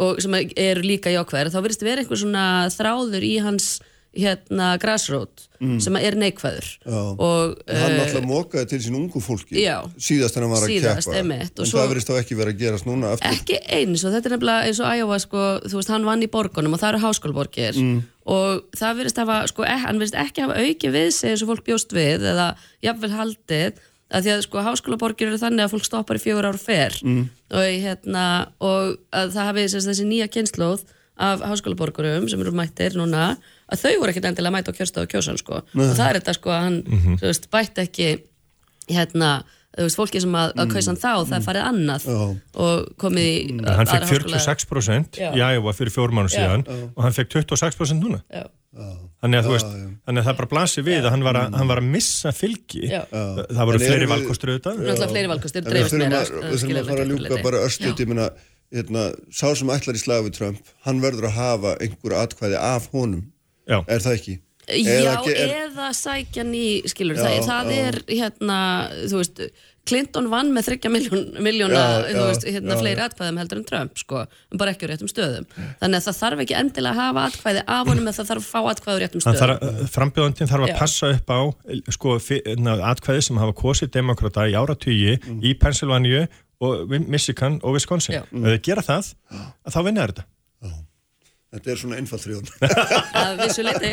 og 0.00 0.20
sem 0.22 0.36
eru 0.40 0.84
líka 0.84 1.12
jákvæður 1.12 1.52
þá 1.52 1.60
virðist 1.64 1.84
vera 1.84 2.04
einhver 2.04 2.20
svona 2.20 2.44
þráður 2.72 3.26
í 3.26 3.34
hans 3.44 3.78
hérna 4.16 4.72
grassroot 4.82 5.46
sem 5.60 5.96
er 6.00 6.14
neikvæður. 6.16 6.66
Og 6.88 7.58
hann 7.68 7.92
eh, 7.92 7.98
alltaf 8.00 8.24
mókaði 8.24 8.68
til 8.72 8.78
sín 8.86 8.94
ungu 8.96 9.20
fólki 9.20 9.60
Já. 9.60 9.82
síðast 10.00 10.38
hann 10.38 10.48
var 10.48 10.64
að 10.64 10.70
Síðast, 10.72 11.04
keppa. 11.10 11.18
einmitt, 11.20 11.52
og 11.58 11.66
en 11.66 11.68
svo- 11.70 11.82
það 11.82 11.90
verðist 11.92 12.08
þá 12.10 12.16
ekki 12.22 12.38
verið 12.38 12.54
að 12.54 12.62
gerast 12.62 12.88
núna 12.88 13.10
aftur. 13.12 13.34
Ekki 13.36 13.58
eins 13.76 14.04
og 14.08 14.14
þetta 14.14 14.30
er 14.30 14.34
nefnilega 14.36 14.64
eins 14.70 14.80
og 14.80 14.94
Iowa 14.96 15.18
sko, 15.20 15.42
þú 15.68 15.76
veist, 15.80 15.92
hann 15.92 16.08
vann 16.08 16.24
í 16.24 16.30
borgunum 16.32 16.72
og 16.74 16.80
það 16.80 16.94
eru 16.94 17.02
háskólborgir. 17.04 17.76
Mm. 17.76 18.00
og 18.30 18.62
það 18.78 18.96
virðist 19.00 19.18
hafa, 19.18 19.36
sko, 19.50 19.62
ek, 19.66 19.80
hann 19.84 19.98
virðist 20.00 20.18
ekki 20.22 20.42
hafa 20.44 20.58
auki 20.64 20.90
við 20.94 21.08
sig 21.12 21.30
eins 21.34 21.42
og 21.42 21.48
fólk 21.50 21.64
bjóst 21.66 21.92
við 21.92 22.22
eða 22.30 22.54
jafnvel 22.82 23.10
haldið. 23.10 23.80
Að 24.10 24.24
því 24.26 24.30
að 24.34 24.40
sko 24.42 24.62
háskólaborgir 24.66 25.28
eru 25.28 25.38
þannig 25.38 25.64
að 25.68 25.70
fólk 25.76 25.84
stoppar 25.86 26.16
í 26.18 26.22
fjögur 26.24 26.48
ár 26.50 26.58
fer 26.58 26.96
Mm. 27.04 27.28
og, 27.52 27.62
hérna, 27.84 28.24
og 28.60 28.96
að 29.12 29.28
það 29.36 29.46
hafi 29.50 29.66
þessi 29.70 30.06
nýja 30.08 30.26
kynnslóð 30.32 30.82
af 31.20 31.40
háskólaborgurum 31.44 32.28
sem 32.30 32.40
eru 32.40 32.50
mættir 32.50 32.96
núna 32.96 33.36
að 33.72 33.82
þau 33.84 33.94
voru 34.00 34.10
ekkert 34.14 34.28
endilega 34.30 34.50
að 34.50 34.56
mæta 34.58 34.72
á 34.72 34.78
kjörstað 34.78 35.02
og 35.06 35.08
kjósan 35.14 35.38
sko. 35.40 35.54
Og 35.62 35.94
það 35.96 36.06
er 36.10 36.18
þetta 36.20 36.34
sko 36.38 36.50
að 36.50 36.60
hann 36.66 36.78
Mhm. 36.86 37.16
þú 37.20 37.26
veist, 37.30 37.50
bætti 37.50 37.82
ekki 37.86 38.08
hérna, 38.90 39.30
þú 39.78 39.86
veist, 39.86 39.96
fólki 40.00 40.20
sem 40.20 40.32
að, 40.34 40.52
að 40.58 40.66
Mm. 40.66 40.72
kausa 40.74 40.90
hann 40.90 40.96
þá, 40.96 41.12
það 41.30 41.36
er 41.38 41.44
farið 41.48 41.66
annað 41.70 42.06
og 42.54 42.96
komið 42.98 43.26
í 43.30 43.50
En 43.50 43.64
hann 43.64 43.86
fekk 43.86 44.02
aðra 44.02 44.08
háskóla. 44.10 44.40
46% 44.40 45.20
Já. 45.20 45.30
í 45.32 45.38
Iowa 45.54 45.72
fyrir 45.72 45.92
fjórum 45.94 46.14
mánu 46.18 46.28
Já. 46.30 46.38
síðan 46.40 46.64
Já. 46.66 46.90
og 46.96 47.02
hann 47.04 47.12
fekk 47.12 47.28
26% 47.30 48.02
núna 48.02 48.22
Já. 48.34 48.46
þannig 49.22 49.38
að 49.40 49.46
þú 49.46 49.52
veist 49.54 49.66
þannig 50.06 50.20
að 50.22 50.26
það 50.26 50.36
bara 50.40 50.50
blasir 50.50 50.84
við 50.84 51.02
að 51.06 51.10
hann 51.10 51.22
var 51.22 51.34
að, 51.34 51.54
hann 51.54 51.68
var 51.68 51.78
að 51.78 51.88
missa 51.90 52.32
fylgi 52.32 52.90
Já. 52.90 53.04
það, 53.10 53.64
voru 53.66 53.74
En 53.80 53.86
fleiri 53.86 54.06
valkostur 54.10 54.48
auðvitað 54.54 54.78
Náttúrulega 54.78 55.10
fleiri 55.14 55.28
við 55.30 55.64
dreifist 55.70 55.98
meira, 55.98 56.20
við 56.20 56.58
þurfum 56.58 56.80
að 56.80 56.88
fara 56.90 57.04
að 57.04 57.10
ljúka 57.14 57.42
bara 57.42 57.58
örstuð 57.66 57.96
ég 58.02 58.08
meina, 58.10 58.30
hérna, 58.74 59.02
sá 59.30 59.54
sem 59.54 59.68
ætlar 59.68 59.94
í 59.94 60.02
slag 60.02 60.24
við 60.26 60.32
Trump 60.38 60.58
hann 60.86 61.00
verður 61.00 61.26
að 61.30 61.36
hafa 61.38 61.76
einhver 61.80 62.14
atkvæði 62.26 62.58
af 62.58 62.90
honum 62.92 63.24
Já. 63.70 63.78
er 63.86 64.06
það 64.06 64.16
ekki? 64.20 64.38
Já, 64.70 64.92
Eða 65.00 65.16
ge- 65.24 65.34
er- 65.34 65.56
eða 65.66 65.86
sækja 65.98 66.42
ný, 66.46 66.64
skilur, 66.86 67.16
Já, 67.18 67.24
það, 67.26 67.46
það 67.48 67.70
já. 67.74 67.78
er 67.88 67.96
hérna, 68.20 68.58
þú 69.10 69.16
veist 69.22 69.40
Clinton 69.88 70.26
vann 70.30 70.50
með 70.54 70.66
þryggja 70.68 70.90
miljón, 70.92 71.22
miljóna 71.42 71.80
Já, 71.80 72.02
þú 72.12 72.18
já, 72.20 72.26
veist, 72.28 72.44
hérna, 72.46 72.74
já, 72.76 72.80
fleiri 72.84 73.00
já. 73.00 73.06
atkvæðum 73.08 73.38
heldur 73.40 73.58
en 73.58 73.64
Trump, 73.70 73.96
sko 73.98 74.20
bara 74.60 74.74
ekki 74.74 74.86
á 74.86 74.88
réttum 74.92 75.10
stöðum 75.10 75.46
þannig 75.80 75.96
að 75.98 76.04
það 76.06 76.18
þarf 76.20 76.42
ekki 76.44 76.56
endilega 76.60 76.92
að 76.92 77.00
hafa 77.00 77.24
atkvæði 77.30 77.62
af 77.66 77.88
honum 77.90 78.06
en 78.12 78.16
það 78.18 78.28
þarf 78.30 78.44
að 78.44 78.50
fá 78.52 78.60
atkvæði 78.74 78.94
á 78.94 79.02
réttum 79.02 79.24
stöðum 79.24 79.40
þarf, 79.40 79.90
frambjóðandinn 79.96 80.50
þarf 80.52 80.66
að 80.68 80.70
Já. 80.70 80.78
passa 80.78 81.10
upp 81.16 81.32
á 81.34 81.40
sko, 81.96 82.14
atkvæði 82.92 83.22
sem 83.26 83.40
hafa 83.42 83.56
kosið 83.64 83.90
demokrata 83.96 84.46
í 84.46 84.54
áratugi 84.60 85.16
í 85.42 85.54
Pennsylvania 85.58 86.28
og 86.60 86.92
Michigan 87.08 87.58
og 87.64 87.74
Wisconsin 87.74 88.20
ef 88.20 88.28
þau 88.30 88.60
gera 88.62 88.84
það, 88.84 89.14
að 89.64 89.74
þá 89.74 89.80
vinna 89.88 90.04
þeir 90.04 90.12
þetta 90.14 90.28
Þetta 91.50 91.70
er 91.72 91.78
svona 91.80 91.96
einfalt 91.98 92.22
þrjóðan 92.22 92.50
að 93.20 93.40
vissu 93.40 93.62
leiti 93.66 93.88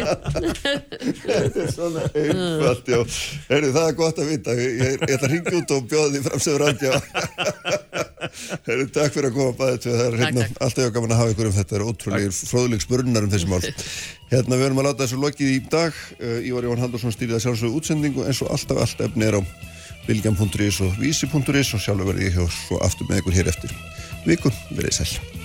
Þetta 1.24 1.64
er 1.64 1.72
svona 1.74 2.04
einfalt, 2.12 2.92
já. 2.92 3.00
Heyrðu, 3.48 3.72
það 3.74 3.88
er 3.88 3.96
gott 3.98 4.20
að 4.22 4.30
vita. 4.30 4.54
Ég, 4.60 4.76
ég, 4.78 4.92
ég 5.02 5.14
ætla 5.16 5.26
að 5.26 5.34
ringja 5.34 5.54
út 5.58 5.74
og 5.74 5.88
bjóða 5.90 6.12
því 6.14 6.22
fram 6.28 6.44
sem 6.46 6.60
ráðgjá 6.62 6.92
Heyrðu, 8.68 8.86
takk 8.94 9.16
fyrir 9.16 9.30
að 9.32 9.40
koma 9.40 9.56
bæðið 9.58 9.80
til 9.84 9.96
það 9.96 10.06
er 10.06 10.18
hérna, 10.22 10.46
alltaf 10.68 10.92
gaman 10.98 11.16
að 11.16 11.22
hafa 11.24 11.34
ykkur 11.34 11.50
um 11.50 11.56
þetta. 11.56 11.72
Það 11.72 11.80
er 11.80 11.86
ótrúlegir 11.88 12.36
fróðulegs 12.52 12.88
spurningar 12.88 13.26
um 13.26 13.34
þessi 13.34 13.50
mál. 13.50 13.62
Hérna, 14.34 14.60
við 14.60 14.68
erum 14.68 14.84
að 14.84 14.90
láta 14.90 15.04
þessu 15.06 15.22
lokið 15.24 15.54
í 15.56 15.58
dag. 15.72 16.04
Uh, 16.20 16.38
Ívar 16.50 16.68
Jón 16.68 16.84
Haldursson 16.84 17.16
stýrið 17.16 17.40
að 17.40 17.44
sjálfsögðu 17.48 17.82
útsendingu 17.82 18.28
eins 18.28 18.44
og 18.46 18.52
alltaf 18.54 18.84
allt 18.84 19.04
efni 19.08 19.30
er 19.30 19.40
á 19.40 19.42
bilgjam.is 20.08 20.84
og 20.86 21.02
vísi.is 21.02 21.74
og 21.74 21.84
sjálfur 21.84 22.12
verði 22.12 22.30
ég 22.30 22.38
hjá 22.38 22.46
svo 22.60 22.84
aftur 22.86 23.10
með 23.10 23.24
ykkur 23.24 23.40
hér 23.40 23.52
eftir. 23.56 23.76
Viku, 24.28 24.54
verið 24.76 25.02
sæl 25.02 25.37